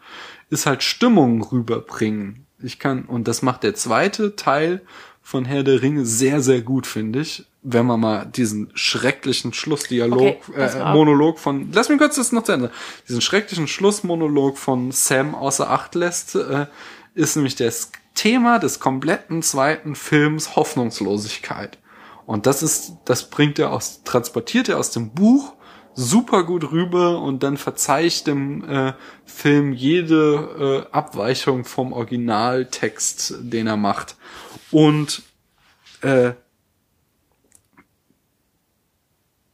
ist 0.51 0.67
halt 0.67 0.83
Stimmung 0.83 1.43
rüberbringen. 1.43 2.47
Ich 2.63 2.79
kann, 2.79 3.05
und 3.05 3.29
das 3.29 3.43
macht 3.43 3.63
der 3.63 3.75
zweite 3.75 4.37
Teil 4.37 4.83
von 5.23 5.45
Herr 5.45 5.63
der 5.63 5.81
Ringe 5.81 6.05
sehr, 6.05 6.41
sehr 6.41 6.61
gut, 6.61 6.87
finde 6.87 7.21
ich. 7.21 7.47
Wenn 7.63 7.87
man 7.87 8.01
mal 8.01 8.27
diesen 8.27 8.71
schrecklichen 8.75 9.53
Schlussdialog, 9.53 10.21
Okay, 10.21 10.39
äh. 10.57 10.93
Monolog 10.93 11.39
von, 11.39 11.71
lass 11.73 11.89
mich 11.89 11.99
kurz 11.99 12.17
das 12.17 12.33
noch 12.33 12.43
zu 12.43 12.53
Ende, 12.53 12.73
diesen 13.09 13.21
schrecklichen 13.21 13.69
Schlussmonolog 13.69 14.59
von 14.59 14.91
Sam 14.91 15.37
außer 15.37 15.71
Acht 15.71 15.95
lässt, 15.95 16.35
äh, 16.35 16.67
ist 17.15 17.37
nämlich 17.37 17.57
das 17.57 17.93
Thema 18.15 18.59
des 18.59 18.81
kompletten 18.81 19.43
zweiten 19.43 19.95
Films 19.95 20.57
Hoffnungslosigkeit. 20.57 21.79
Und 22.27 22.47
das 22.47 22.63
ist, 22.63 22.97
das 23.05 23.31
bringt 23.31 23.59
er 23.59 23.73
aus, 23.73 24.03
transportiert 24.05 24.69
er 24.69 24.79
aus 24.79 24.91
dem 24.91 25.11
Buch 25.11 25.55
super 25.95 26.45
gut 26.45 26.71
rüber 26.73 27.21
und 27.21 27.43
dann 27.43 27.57
verzeiht 27.57 28.27
dem 28.27 28.65
äh, 28.69 28.95
Film 29.27 29.73
jede 29.73 30.87
äh, 30.91 30.95
Abweichung 30.95 31.65
vom 31.65 31.93
Originaltext, 31.93 33.35
den 33.41 33.67
er 33.67 33.77
macht. 33.77 34.17
Und 34.71 35.23
äh, 36.01 36.33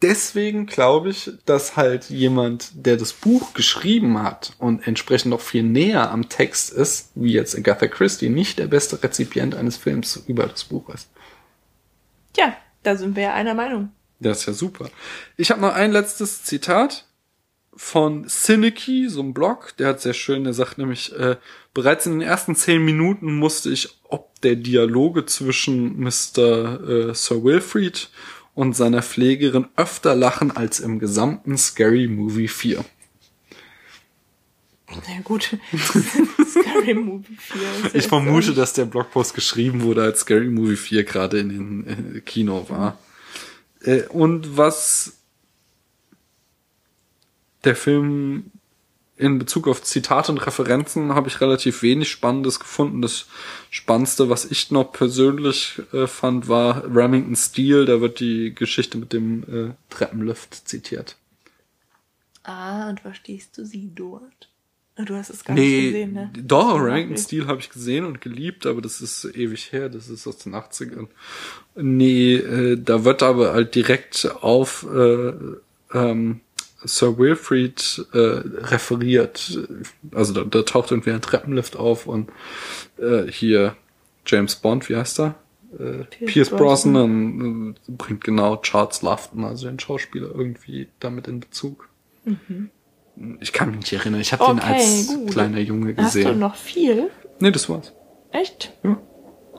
deswegen 0.03 0.67
glaube 0.67 1.11
ich, 1.11 1.31
dass 1.45 1.77
halt 1.77 2.11
jemand, 2.11 2.71
der 2.75 2.97
das 2.97 3.13
Buch 3.13 3.55
geschrieben 3.55 4.23
hat 4.23 4.53
und 4.59 4.87
entsprechend 4.87 5.31
noch 5.31 5.41
viel 5.41 5.63
näher 5.63 6.11
am 6.11 6.29
Text 6.29 6.73
ist, 6.73 7.11
wie 7.15 7.33
jetzt 7.33 7.57
Agatha 7.57 7.87
Christie, 7.87 8.29
nicht 8.29 8.59
der 8.59 8.67
beste 8.67 9.03
Rezipient 9.03 9.55
eines 9.55 9.77
Films 9.77 10.23
über 10.27 10.47
das 10.47 10.65
Buch 10.65 10.89
ist. 10.91 11.09
Tja, 12.33 12.57
da 12.83 12.97
sind 12.97 13.17
wir 13.17 13.25
ja 13.25 13.35
einer 13.35 13.55
Meinung. 13.55 13.91
Das 14.21 14.41
ist 14.41 14.47
ja 14.47 14.53
super. 14.53 14.91
Ich 15.37 15.51
habe 15.51 15.61
noch 15.61 15.75
ein 15.75 15.93
letztes 15.93 16.45
Zitat 16.45 17.05
von 17.75 18.29
Cynicky, 18.29 19.09
so 19.09 19.23
ein 19.23 19.33
Blog, 19.33 19.77
der 19.79 19.89
hat 19.89 20.01
sehr 20.01 20.15
schön, 20.15 20.43
der 20.43 20.53
sagt 20.53 20.79
nämlich, 20.79 21.15
äh, 21.17 21.37
bereits 21.75 22.07
in 22.07 22.19
den 22.19 22.29
ersten 22.29 22.57
zehn 22.57 22.85
Minuten 22.85 23.37
musste 23.37 23.71
ich 23.71 23.89
ob 24.03 24.41
der 24.41 24.57
Dialoge 24.57 25.27
zwischen 25.27 26.01
Mr. 26.01 27.11
Äh, 27.11 27.15
Sir 27.15 27.45
Wilfrid 27.45 28.11
und 28.59 28.75
seiner 28.75 29.03
Pflegerin 29.03 29.69
öfter 29.77 30.17
lachen 30.17 30.51
als 30.51 30.81
im 30.81 30.99
gesamten 30.99 31.57
Scary 31.57 32.09
Movie 32.09 32.49
4. 32.49 32.85
Na 34.89 35.21
gut. 35.23 35.57
Scary 35.77 36.95
Movie 36.95 37.37
4. 37.39 37.61
ist 37.85 37.95
Ich 37.95 38.09
vermute, 38.09 38.55
dass 38.55 38.73
der 38.73 38.87
Blogpost 38.87 39.35
geschrieben 39.35 39.83
wurde, 39.83 40.03
als 40.03 40.21
Scary 40.21 40.49
Movie 40.49 40.75
4 40.75 41.05
gerade 41.05 41.39
in 41.39 41.49
den 41.51 42.17
äh, 42.17 42.21
Kino 42.21 42.69
war. 42.69 42.99
Äh, 43.83 44.03
und 44.09 44.57
was 44.57 45.19
der 47.63 47.77
Film 47.77 48.51
in 49.19 49.39
Bezug 49.39 49.67
auf 49.69 49.83
Zitate 49.83 50.33
und 50.33 50.39
Referenzen 50.39 51.15
habe 51.15 51.29
ich 51.29 51.41
relativ 51.41 51.83
wenig 51.83 52.09
Spannendes 52.11 52.61
gefunden. 52.61 53.03
Das 53.03 53.27
Spannendste, 53.71 54.31
was 54.31 54.45
ich 54.45 54.71
noch 54.71 54.93
persönlich 54.93 55.83
äh, 55.93 56.07
fand, 56.07 56.49
war 56.49 56.85
Remington 56.85 57.37
Steel. 57.37 57.85
Da 57.85 58.01
wird 58.01 58.21
die 58.21 58.55
Geschichte 58.55 58.97
mit 58.97 59.13
dem 59.13 59.43
äh, 59.43 59.75
Treppenlift 59.93 60.55
zitiert. 60.69 61.17
Ah, 62.45 62.89
und 62.89 63.01
verstehst 63.01 63.59
du 63.59 63.65
sie 63.65 63.91
dort? 63.95 64.49
Ah, 64.97 65.05
Du 65.05 65.15
hast 65.15 65.31
es 65.31 65.45
gar 65.45 65.55
Nee, 65.55 65.77
nicht 65.77 65.85
gesehen, 65.93 66.13
ne? 66.13 66.31
doch, 66.37 66.81
Remington. 66.81 67.17
Steel 67.19 67.47
habe 67.47 67.61
ich 67.61 67.71
gesehen 67.71 68.05
und 68.05 68.21
geliebt, 68.21 68.67
aber 68.67 68.81
das 68.81 69.01
ist 69.01 69.25
ewig 69.37 69.73
her, 69.73 69.89
das 69.89 70.09
ist 70.09 70.27
aus 70.27 70.39
den 70.39 70.55
80ern. 70.55 71.09
Nee, 71.77 72.35
äh, 72.37 72.77
da 72.83 73.05
wird 73.05 73.23
aber 73.23 73.53
halt 73.53 73.75
direkt 73.75 74.29
auf 74.41 74.87
äh, 74.93 75.33
ähm, 75.93 76.41
Sir 76.85 77.19
Wilfrid 77.19 78.07
äh, 78.13 78.19
referiert. 78.19 79.59
Also 80.13 80.33
da, 80.33 80.45
da 80.45 80.63
taucht 80.63 80.91
irgendwie 80.91 81.11
ein 81.11 81.21
Treppenlift 81.23 81.77
auf 81.77 82.07
und 82.07 82.31
äh, 82.99 83.25
hier 83.31 83.75
James 84.27 84.57
Bond, 84.57 84.89
wie 84.89 84.97
heißt 84.97 85.21
er? 85.21 85.35
Äh, 85.79 86.05
Pierce 86.05 86.33
Pierce 86.33 86.51
Brosnan. 86.51 86.95
Brosnan 86.95 87.77
äh, 87.89 87.93
bringt 87.93 88.25
genau 88.25 88.57
Charles 88.57 89.03
Lufton, 89.03 89.45
also 89.45 89.67
den 89.67 89.79
Schauspieler, 89.81 90.29
irgendwie 90.35 90.89
damit 91.01 91.27
in 91.29 91.41
Bezug. 91.41 91.89
Ich 93.41 93.53
kann 93.53 93.71
mich 93.71 93.79
nicht 93.81 93.93
erinnern. 93.93 94.21
Ich 94.21 94.33
habe 94.33 94.45
den 94.47 94.57
Mhm. 94.57 94.61
Okay, 94.63 94.73
als 94.75 95.09
gut. 95.09 95.31
kleiner 95.31 95.59
Junge 95.59 95.95
Hast 95.97 96.15
du 96.15 96.19
gesehen. 96.21 96.39
noch 96.39 96.55
viel? 96.55 97.11
Nee, 97.41 97.51
das 97.51 97.69
war's. 97.69 97.93
Echt? 98.31 98.73
Ja. 98.85 98.99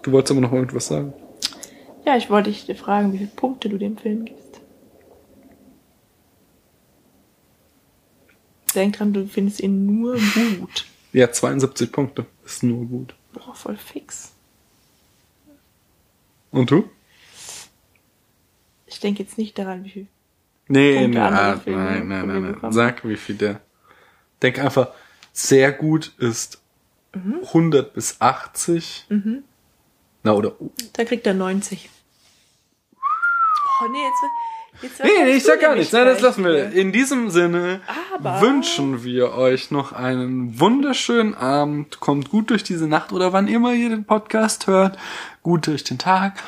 Du 0.03 0.11
wolltest 0.11 0.31
aber 0.31 0.41
noch 0.41 0.53
irgendwas 0.53 0.87
sagen. 0.87 1.13
Ja, 2.05 2.15
ich 2.15 2.29
wollte 2.29 2.49
dich 2.51 2.65
fragen, 2.79 3.11
wie 3.13 3.17
viele 3.17 3.29
Punkte 3.35 3.67
du 3.69 3.77
dem 3.77 3.97
Film 3.97 4.25
gibst. 4.25 4.48
Denk 8.75 8.97
dran, 8.97 9.13
du 9.13 9.27
findest 9.27 9.59
ihn 9.59 9.85
nur 9.85 10.15
gut. 10.59 10.85
Ja, 11.11 11.31
72 11.31 11.91
Punkte. 11.91 12.27
Ist 12.45 12.61
nur 12.61 12.85
gut. 12.85 13.15
Boah, 13.33 13.55
voll 13.55 13.77
fix. 13.77 14.31
Und 16.51 16.69
du? 16.69 16.87
Ich 18.85 18.99
denke 18.99 19.23
jetzt 19.23 19.39
nicht 19.39 19.57
daran, 19.57 19.83
wie 19.85 19.89
viel. 19.89 20.07
Nee, 20.67 21.05
andere 21.05 21.23
ah, 21.23 21.61
nein, 21.65 22.07
nein, 22.07 22.07
nein, 22.07 22.27
nein. 22.27 22.53
bekommen. 22.53 22.73
Sag, 22.73 23.07
wie 23.07 23.15
viel 23.17 23.37
der. 23.37 23.59
Denk 24.43 24.59
einfach, 24.59 24.89
sehr 25.33 25.71
gut 25.71 26.13
ist 26.19 26.59
Mhm. 27.13 27.39
100 27.53 27.93
bis 27.93 28.21
80. 28.21 29.07
Na, 30.23 30.33
oder, 30.33 30.53
Da 30.93 31.05
kriegt 31.05 31.25
er 31.25 31.33
90. 31.33 31.89
Oh, 33.81 33.87
nee, 33.91 34.03
jetzt 34.03 34.23
Nee, 35.03 35.31
ich 35.35 35.43
sag 35.43 35.59
gar 35.59 35.75
nichts. 35.75 35.91
Nein, 35.91 36.05
das 36.05 36.21
lassen 36.21 36.43
wir. 36.45 36.71
In 36.71 36.91
diesem 36.91 37.29
Sinne 37.29 37.81
Aber- 38.13 38.39
wünschen 38.41 39.03
wir 39.03 39.33
euch 39.33 39.71
noch 39.71 39.91
einen 39.91 40.59
wunderschönen 40.59 41.33
Abend. 41.35 41.99
Kommt 41.99 42.29
gut 42.29 42.49
durch 42.49 42.63
diese 42.63 42.87
Nacht 42.87 43.11
oder 43.11 43.33
wann 43.33 43.47
immer 43.47 43.73
ihr 43.73 43.89
den 43.89 44.05
Podcast 44.05 44.67
hört. 44.67 44.97
Gut 45.43 45.67
durch 45.67 45.83
den 45.83 45.97
Tag. 45.97 46.41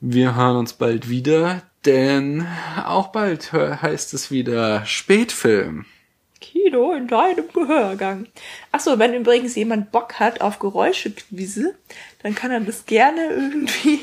Wir 0.00 0.34
hören 0.36 0.56
uns 0.56 0.72
bald 0.74 1.08
wieder, 1.08 1.62
denn 1.84 2.46
auch 2.84 3.08
bald 3.08 3.52
heißt 3.52 4.14
es 4.14 4.30
wieder 4.30 4.84
Spätfilm. 4.86 5.84
Kino 6.40 6.92
in 6.92 7.08
deinem 7.08 7.48
Gehörgang. 7.52 8.26
Achso, 8.70 8.98
wenn 8.98 9.14
übrigens 9.14 9.54
jemand 9.54 9.92
Bock 9.92 10.14
hat 10.20 10.40
auf 10.42 10.58
Geräuschequizze, 10.58 11.74
dann 12.22 12.34
kann 12.34 12.50
er 12.50 12.60
das 12.60 12.84
gerne 12.86 13.28
irgendwie 13.30 14.00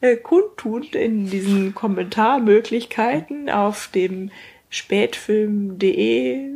äh, 0.00 0.16
kundtun 0.16 0.84
in 0.84 1.28
diesen 1.28 1.74
Kommentarmöglichkeiten 1.74 3.50
auf 3.50 3.88
dem 3.88 4.30
spätfilm.de 4.70 6.48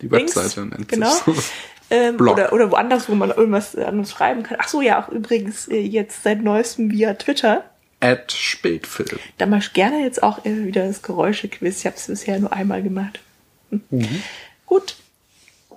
Die 0.00 0.08
Links, 0.08 0.36
Webseite 0.36 0.66
nennt 0.66 0.88
genau. 0.88 1.10
sich 1.10 1.24
so. 1.24 1.34
ähm, 1.90 2.20
oder, 2.20 2.52
oder 2.52 2.70
woanders, 2.70 3.08
wo 3.08 3.14
man 3.14 3.30
irgendwas 3.30 3.76
an 3.76 3.98
uns 3.98 4.10
schreiben 4.12 4.42
kann. 4.42 4.58
Ach 4.60 4.68
so, 4.68 4.80
ja, 4.80 5.02
auch 5.02 5.08
übrigens 5.08 5.68
äh, 5.68 5.80
jetzt 5.80 6.22
seit 6.22 6.42
neuestem 6.42 6.90
via 6.90 7.14
Twitter. 7.14 7.64
At 8.00 8.32
Spätfilm. 8.32 9.20
Da 9.38 9.46
mach 9.46 9.58
ich 9.58 9.72
gerne 9.74 10.02
jetzt 10.02 10.22
auch 10.22 10.44
äh, 10.44 10.64
wieder 10.66 10.86
das 10.86 11.02
Geräuschequiz. 11.02 11.80
Ich 11.80 11.86
habe 11.86 11.96
es 11.96 12.06
bisher 12.06 12.38
nur 12.38 12.52
einmal 12.52 12.82
gemacht. 12.82 13.20
Hm. 13.70 14.22
Gut, 14.66 14.96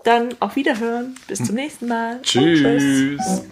dann 0.03 0.29
auf 0.39 0.55
Wiederhören. 0.55 1.15
Bis 1.27 1.43
zum 1.43 1.55
nächsten 1.55 1.87
Mal. 1.87 2.17
Und 2.17 2.23
Tschüss. 2.23 3.43